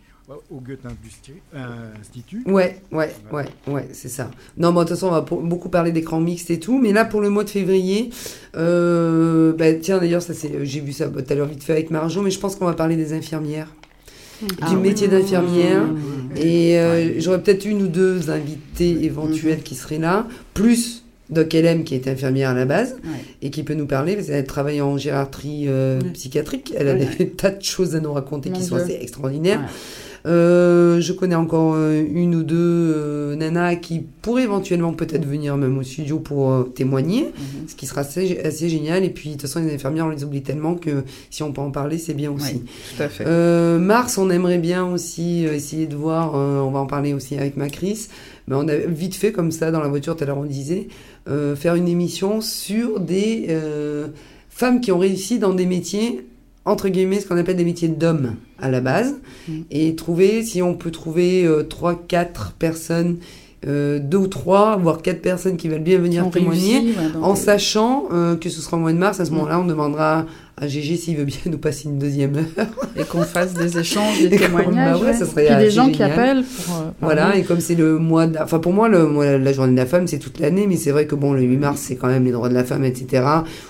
au 0.50 0.60
Goethe 0.60 0.84
Institut. 0.86 2.42
Ouais, 2.46 2.80
ouais, 2.92 3.14
ouais, 3.32 3.46
ouais, 3.68 3.88
c'est 3.92 4.08
ça. 4.08 4.30
Non, 4.56 4.70
mais 4.72 4.76
de 4.80 4.80
toute 4.80 4.88
façon, 4.90 5.08
on 5.08 5.12
va 5.12 5.22
pour- 5.22 5.42
beaucoup 5.42 5.68
parler 5.68 5.92
d'écran 5.92 6.20
mixte 6.20 6.50
et 6.50 6.58
tout. 6.60 6.78
Mais 6.78 6.92
là, 6.92 7.04
pour 7.04 7.20
le 7.20 7.30
mois 7.30 7.44
de 7.44 7.50
février, 7.50 8.10
euh, 8.56 9.52
bah, 9.52 9.72
tiens, 9.74 9.98
d'ailleurs, 9.98 10.22
ça 10.22 10.34
c'est, 10.34 10.64
j'ai 10.64 10.80
vu 10.80 10.92
ça 10.92 11.08
tout 11.08 11.24
à 11.28 11.34
l'heure 11.34 11.46
vite 11.46 11.62
fait 11.62 11.72
avec 11.72 11.90
Marjo, 11.90 12.22
mais 12.22 12.30
je 12.30 12.38
pense 12.40 12.56
qu'on 12.56 12.66
va 12.66 12.74
parler 12.74 12.96
des 12.96 13.12
infirmières. 13.12 13.72
Ah 14.60 14.68
du 14.70 14.76
oui. 14.76 14.82
métier 14.82 15.08
d'infirmière. 15.08 15.82
Et 16.36 16.78
euh, 16.78 17.18
j'aurais 17.20 17.40
peut-être 17.42 17.64
une 17.64 17.82
ou 17.82 17.88
deux 17.88 18.30
invités 18.30 19.04
éventuels 19.04 19.62
qui 19.62 19.74
seraient 19.74 19.98
là, 19.98 20.26
plus 20.54 21.02
Doc 21.30 21.54
LM 21.54 21.82
qui 21.84 21.94
est 21.96 22.06
infirmière 22.06 22.50
à 22.50 22.54
la 22.54 22.66
base 22.66 22.96
et 23.42 23.50
qui 23.50 23.62
peut 23.64 23.74
nous 23.74 23.86
parler 23.86 24.14
parce 24.14 24.28
qu'elle 24.28 24.44
travaille 24.44 24.80
en 24.80 24.96
gériatrie 24.96 25.64
euh, 25.66 25.98
psychiatrique. 26.14 26.72
Elle 26.76 26.88
a 26.88 26.94
Ouais. 26.94 27.08
des 27.18 27.30
tas 27.30 27.50
de 27.50 27.62
choses 27.64 27.96
à 27.96 28.00
nous 28.00 28.12
raconter 28.12 28.50
Mon 28.50 28.56
qui 28.56 28.62
sont 28.64 28.76
assez 28.76 28.98
extraordinaires. 29.00 29.62
Euh, 30.26 31.00
je 31.00 31.12
connais 31.12 31.36
encore 31.36 31.74
euh, 31.76 32.02
une 32.12 32.34
ou 32.34 32.42
deux 32.42 32.56
euh, 32.58 33.36
nanas 33.36 33.76
qui 33.76 34.00
pourraient 34.22 34.42
éventuellement 34.42 34.92
peut-être 34.92 35.24
venir 35.24 35.56
même 35.56 35.78
au 35.78 35.82
studio 35.84 36.18
pour 36.18 36.50
euh, 36.52 36.62
témoigner, 36.64 37.26
Mhm. 37.26 37.68
ce 37.68 37.74
qui 37.76 37.86
sera 37.86 38.00
assez, 38.00 38.40
assez 38.40 38.68
génial. 38.68 39.04
Et 39.04 39.10
puis, 39.10 39.28
de 39.30 39.34
toute 39.34 39.42
façon, 39.42 39.60
les 39.60 39.72
infirmières, 39.74 40.06
on 40.06 40.10
les 40.10 40.24
oublie 40.24 40.42
tellement 40.42 40.74
que 40.74 41.04
si 41.30 41.42
on 41.44 41.52
peut 41.52 41.60
en 41.60 41.70
parler, 41.70 41.98
c'est 41.98 42.14
bien 42.14 42.32
aussi. 42.32 42.54
Oui, 42.54 42.62
tout 42.96 43.02
à 43.02 43.08
fait. 43.08 43.24
Euh, 43.26 43.78
Mars, 43.78 44.18
on 44.18 44.28
aimerait 44.30 44.58
bien 44.58 44.84
aussi 44.86 45.44
essayer 45.44 45.86
de 45.86 45.94
voir, 45.96 46.34
on 46.34 46.70
va 46.70 46.80
en 46.80 46.86
parler 46.86 47.12
aussi 47.14 47.36
avec 47.36 47.56
Macris, 47.56 48.08
mais 48.48 48.56
on 48.56 48.66
a 48.68 48.74
vite 48.76 49.14
fait 49.14 49.30
comme 49.32 49.52
ça 49.52 49.70
dans 49.70 49.80
la 49.80 49.88
voiture, 49.88 50.16
tout 50.16 50.24
à 50.24 50.26
l'heure 50.26 50.38
on 50.38 50.44
disait, 50.44 50.88
euh, 51.28 51.54
faire 51.56 51.74
une 51.76 51.88
émission 51.88 52.40
sur 52.40 52.98
des 53.00 53.46
euh, 53.50 54.08
femmes 54.50 54.80
qui 54.80 54.90
ont 54.92 54.98
réussi 54.98 55.38
dans 55.38 55.52
des 55.54 55.66
métiers, 55.66 56.24
entre 56.66 56.88
guillemets, 56.88 57.20
ce 57.20 57.26
qu'on 57.26 57.36
appelle 57.38 57.56
des 57.56 57.64
métiers 57.64 57.88
d'hommes 57.88 58.34
à 58.60 58.70
la 58.70 58.80
base, 58.80 59.14
et 59.70 59.94
trouver, 59.94 60.42
si 60.42 60.60
on 60.62 60.74
peut 60.74 60.90
trouver 60.90 61.44
euh, 61.46 61.62
trois, 61.62 61.94
quatre 61.94 62.52
personnes, 62.58 63.16
euh, 63.66 63.98
deux 63.98 64.18
ou 64.18 64.26
trois, 64.26 64.76
voire 64.76 65.00
quatre 65.02 65.22
personnes 65.22 65.56
qui 65.56 65.68
veulent 65.68 65.82
bien 65.82 65.98
venir 65.98 66.28
témoigner, 66.30 66.80
ouais, 66.80 66.94
en 67.22 67.34
sachant 67.34 68.04
euh, 68.12 68.36
que 68.36 68.48
ce 68.50 68.60
sera 68.60 68.76
au 68.76 68.80
mois 68.80 68.92
de 68.92 68.98
mars. 68.98 69.20
À 69.20 69.24
ce 69.24 69.30
Mm. 69.30 69.34
moment-là, 69.34 69.60
on 69.60 69.64
demandera 69.64 70.26
à 70.58 70.66
GG 70.68 70.96
s'il 70.96 71.16
veut 71.18 71.24
bien 71.24 71.36
nous 71.46 71.58
passer 71.58 71.84
une 71.84 71.98
deuxième 71.98 72.34
heure. 72.36 72.66
Et 72.96 73.04
qu'on 73.04 73.22
fasse 73.24 73.52
des 73.52 73.76
échanges, 73.78 74.18
des 74.20 74.34
Et 74.34 74.38
témoignages. 74.38 74.94
bah 74.94 74.98
ouais, 75.04 75.10
ouais. 75.10 75.12
ça 75.12 75.26
serait 75.26 75.46
Puis 75.46 75.56
des 75.56 75.70
gens 75.70 75.90
qui 75.90 76.02
appellent 76.02 76.44
pour. 76.64 76.76
euh, 76.76 76.80
Voilà, 77.02 77.36
et 77.36 77.42
comme 77.42 77.60
c'est 77.60 77.74
le 77.74 77.98
mois, 77.98 78.26
de... 78.26 78.38
enfin 78.38 78.58
pour 78.58 78.72
moi, 78.72 78.88
le, 78.88 79.06
mois- 79.06 79.36
la 79.36 79.52
journée 79.52 79.72
de 79.72 79.76
la 79.76 79.84
femme, 79.84 80.06
c'est 80.06 80.18
toute 80.18 80.40
l'année, 80.40 80.66
mais 80.66 80.76
c'est 80.76 80.92
vrai 80.92 81.06
que 81.06 81.14
bon, 81.14 81.32
le 81.34 81.42
8 81.42 81.56
mars, 81.58 81.80
c'est 81.86 81.96
quand 81.96 82.08
même 82.08 82.24
les 82.24 82.32
droits 82.32 82.48
de 82.48 82.54
la 82.54 82.64
femme, 82.64 82.84
etc., 82.84 83.22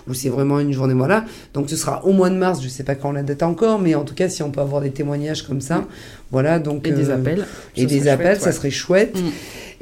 où 0.09 0.15
c'est 0.15 0.29
vraiment 0.29 0.61
une 0.61 0.73
journée, 0.73 0.95
voilà. 0.95 1.25
Donc 1.55 1.69
ce 1.71 1.75
sera 1.77 2.05
au 2.05 2.13
mois 2.13 2.31
de 2.31 2.37
mars, 2.37 2.61
je 2.63 2.69
sais 2.69 2.85
pas 2.85 2.95
quand 2.95 3.11
la 3.11 3.23
date 3.25 3.43
encore, 3.43 3.81
mais 3.81 3.97
en 3.97 4.05
tout 4.05 4.15
cas, 4.15 4.29
si 4.29 4.43
on 4.45 4.51
peut 4.51 4.61
avoir 4.61 4.81
des 4.81 4.91
témoignages 4.91 5.43
comme 5.43 5.61
ça, 5.61 5.85
voilà, 6.31 6.59
donc. 6.61 6.87
Et 6.87 6.93
des 6.93 7.11
appels. 7.11 7.47
Et 7.77 7.87
des 7.87 8.07
appels, 8.09 8.27
chouette, 8.37 8.41
ça 8.43 8.47
ouais. 8.47 8.53
serait 8.53 8.71
chouette. 8.71 9.17
Mm. 9.17 9.29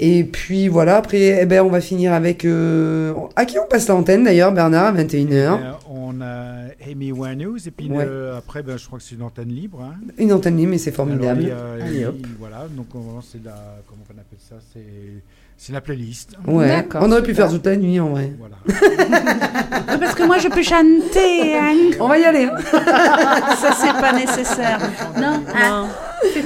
Et 0.01 0.25
puis 0.25 0.67
voilà, 0.67 0.97
après, 0.97 1.39
eh 1.43 1.47
ben, 1.47 1.63
on 1.63 1.69
va 1.69 1.81
finir 1.81 2.13
avec. 2.13 2.45
euh, 2.45 3.13
À 3.37 3.45
qui 3.45 3.59
on 3.61 3.67
passe 3.69 3.87
l'antenne 3.89 4.25
d'ailleurs, 4.25 4.51
Bernard, 4.53 4.87
à 4.87 4.93
21h 4.93 5.35
Euh, 5.35 5.57
on 6.05 6.21
a 6.21 6.69
Amy 6.87 7.13
Winehouse 7.13 7.67
et 7.67 7.71
puis 7.71 7.89
Ouais. 7.91 8.05
le- 8.05 8.33
après, 8.35 8.63
ben, 8.63 8.77
je 8.77 8.87
crois 8.87 8.99
que 8.99 9.05
c'est 9.05 9.15
une 9.15 9.23
antenne 9.23 9.49
libre. 9.49 9.83
hein. 9.83 9.95
Une 10.19 10.33
antenne 10.33 10.57
libre, 10.57 10.71
mais 10.73 10.79
c'est 10.79 10.93
formidable. 10.93 11.45
Alors, 11.47 11.83
Allez, 11.83 11.99
il- 12.01 12.07
hop. 12.07 12.17
Voilà, 12.39 12.67
donc 12.69 12.95
on- 12.95 13.21
c'est 13.21 13.43
la, 13.45 13.79
comment 13.87 14.03
on 14.09 14.19
appelle 14.19 14.39
ça 14.39 14.57
C'est 14.73 14.85
c'est 15.57 15.73
la 15.73 15.81
playlist. 15.81 16.33
Ouais, 16.47 16.87
on 17.01 17.11
aurait 17.11 17.23
pu 17.23 17.35
faire 17.35 17.49
toute 17.49 17.65
la 17.67 17.77
nuit 17.77 17.99
en 18.01 18.11
vrai. 18.11 18.33
Voilà. 18.39 18.57
Parce 20.01 20.15
que 20.15 20.23
moi, 20.25 20.39
je 20.39 20.49
peux 20.49 20.63
chanter. 20.63 21.57
hein. 21.59 21.75
On 22.01 22.09
va 22.09 22.19
y 22.19 22.25
aller. 22.25 22.45
hein. 22.47 22.57
Ça, 23.57 23.73
c'est 23.73 23.93
pas 24.01 24.13
nécessaire. 24.13 24.79
Non, 25.17 25.41
non. 25.55 25.89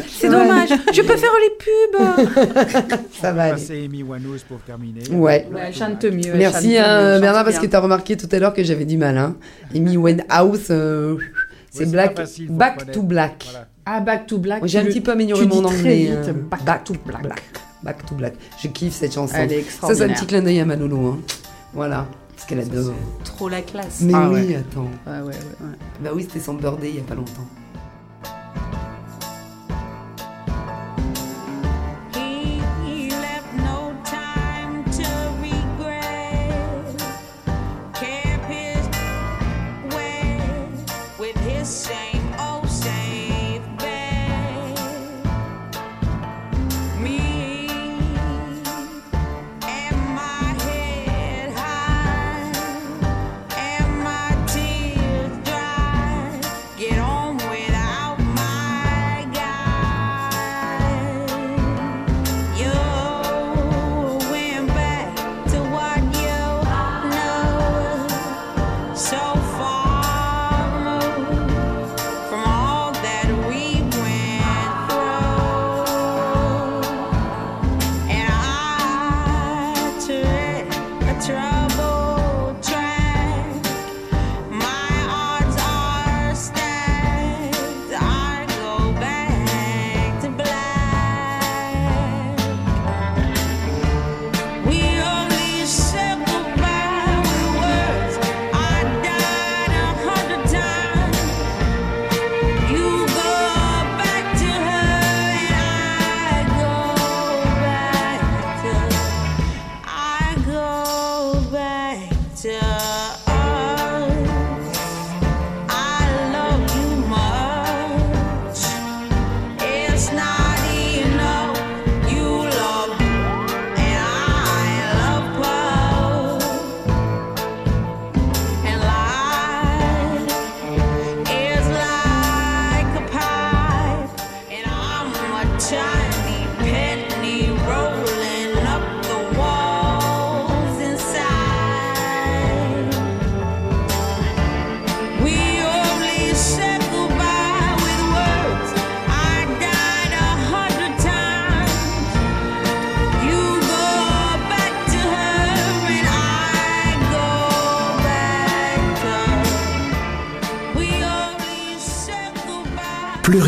C'est 0.09 0.29
dommage. 0.29 0.71
Je 0.93 1.03
peux 1.03 1.17
faire 1.17 1.31
les 1.41 1.51
pubs. 1.59 2.99
Ça 3.21 3.33
va 3.33 3.45
aller. 3.45 3.53
passer 3.53 3.85
Amy 3.85 4.03
Winehouse 4.03 4.43
pour 4.43 4.59
terminer. 4.61 5.03
Ouais. 5.11 5.47
Ouais, 5.53 5.73
chante 5.73 6.05
mieux. 6.05 6.35
Merci 6.35 6.75
chante 6.77 6.85
hein, 6.87 7.01
mieux, 7.03 7.15
elle 7.15 7.21
Bernard 7.21 7.45
parce 7.45 7.57
que 7.57 7.63
bien. 7.63 7.71
tu 7.71 7.77
as 7.77 7.81
remarqué 7.81 8.17
tout 8.17 8.29
à 8.31 8.39
l'heure 8.39 8.53
que 8.55 8.63
j'avais 8.63 8.85
du 8.85 8.97
mal. 8.99 9.17
Hein. 9.17 9.37
Amy 9.75 9.97
Winehouse, 9.97 10.67
euh, 10.71 11.17
c'est 11.71 11.85
c'est 11.85 11.91
Black, 11.91 12.15
pas 12.15 12.23
facile, 12.23 12.49
faut 12.49 12.53
Back 12.55 12.91
to 12.93 13.03
Black. 13.03 13.45
Voilà. 13.51 13.67
Ah, 13.87 14.01
Back 14.01 14.27
to 14.27 14.39
Black. 14.39 14.63
J'ai 14.67 14.79
un 14.79 14.83
le- 14.83 14.89
petit 14.89 15.01
peu 15.01 15.13
amélioré 15.13 15.43
tu 15.43 15.49
mon 15.49 15.63
dis 15.63 15.69
très 15.69 15.79
anglais. 15.79 15.97
vite, 15.97 16.29
hein. 16.29 16.59
Back, 16.65 16.85
to 16.85 16.95
Black. 17.07 17.43
Back 17.83 18.05
to 18.07 18.15
Black. 18.15 18.35
Je 18.63 18.69
kiffe 18.69 18.95
cette 18.95 19.15
chanson. 19.15 19.35
Elle 19.37 19.53
est 19.53 19.63
Ça, 19.71 19.95
c'est 19.95 20.03
un 20.05 20.09
petit 20.13 20.27
clin 20.27 20.43
d'œil 20.43 20.61
à 20.61 20.65
Manolo. 20.65 21.07
Hein. 21.07 21.19
Voilà. 21.75 22.07
Parce 22.35 22.47
qu'elle 22.49 22.61
adore. 22.61 22.95
Trop 23.25 23.49
la 23.49 23.63
classe. 23.63 24.01
Mais 24.03 24.13
Ah 24.15 24.29
oui, 24.31 24.41
ouais. 24.47 24.57
attends. 24.57 24.89
Ouais, 25.07 25.19
ouais, 25.19 25.23
ouais. 25.23 25.33
ouais. 25.33 25.77
Bah 26.01 26.11
oui, 26.15 26.23
c'était 26.23 26.41
son 26.45 26.55
birthday 26.55 26.91
il 26.91 26.97
y 26.97 27.01
a 27.01 27.03
pas 27.03 27.15
longtemps. 27.15 27.47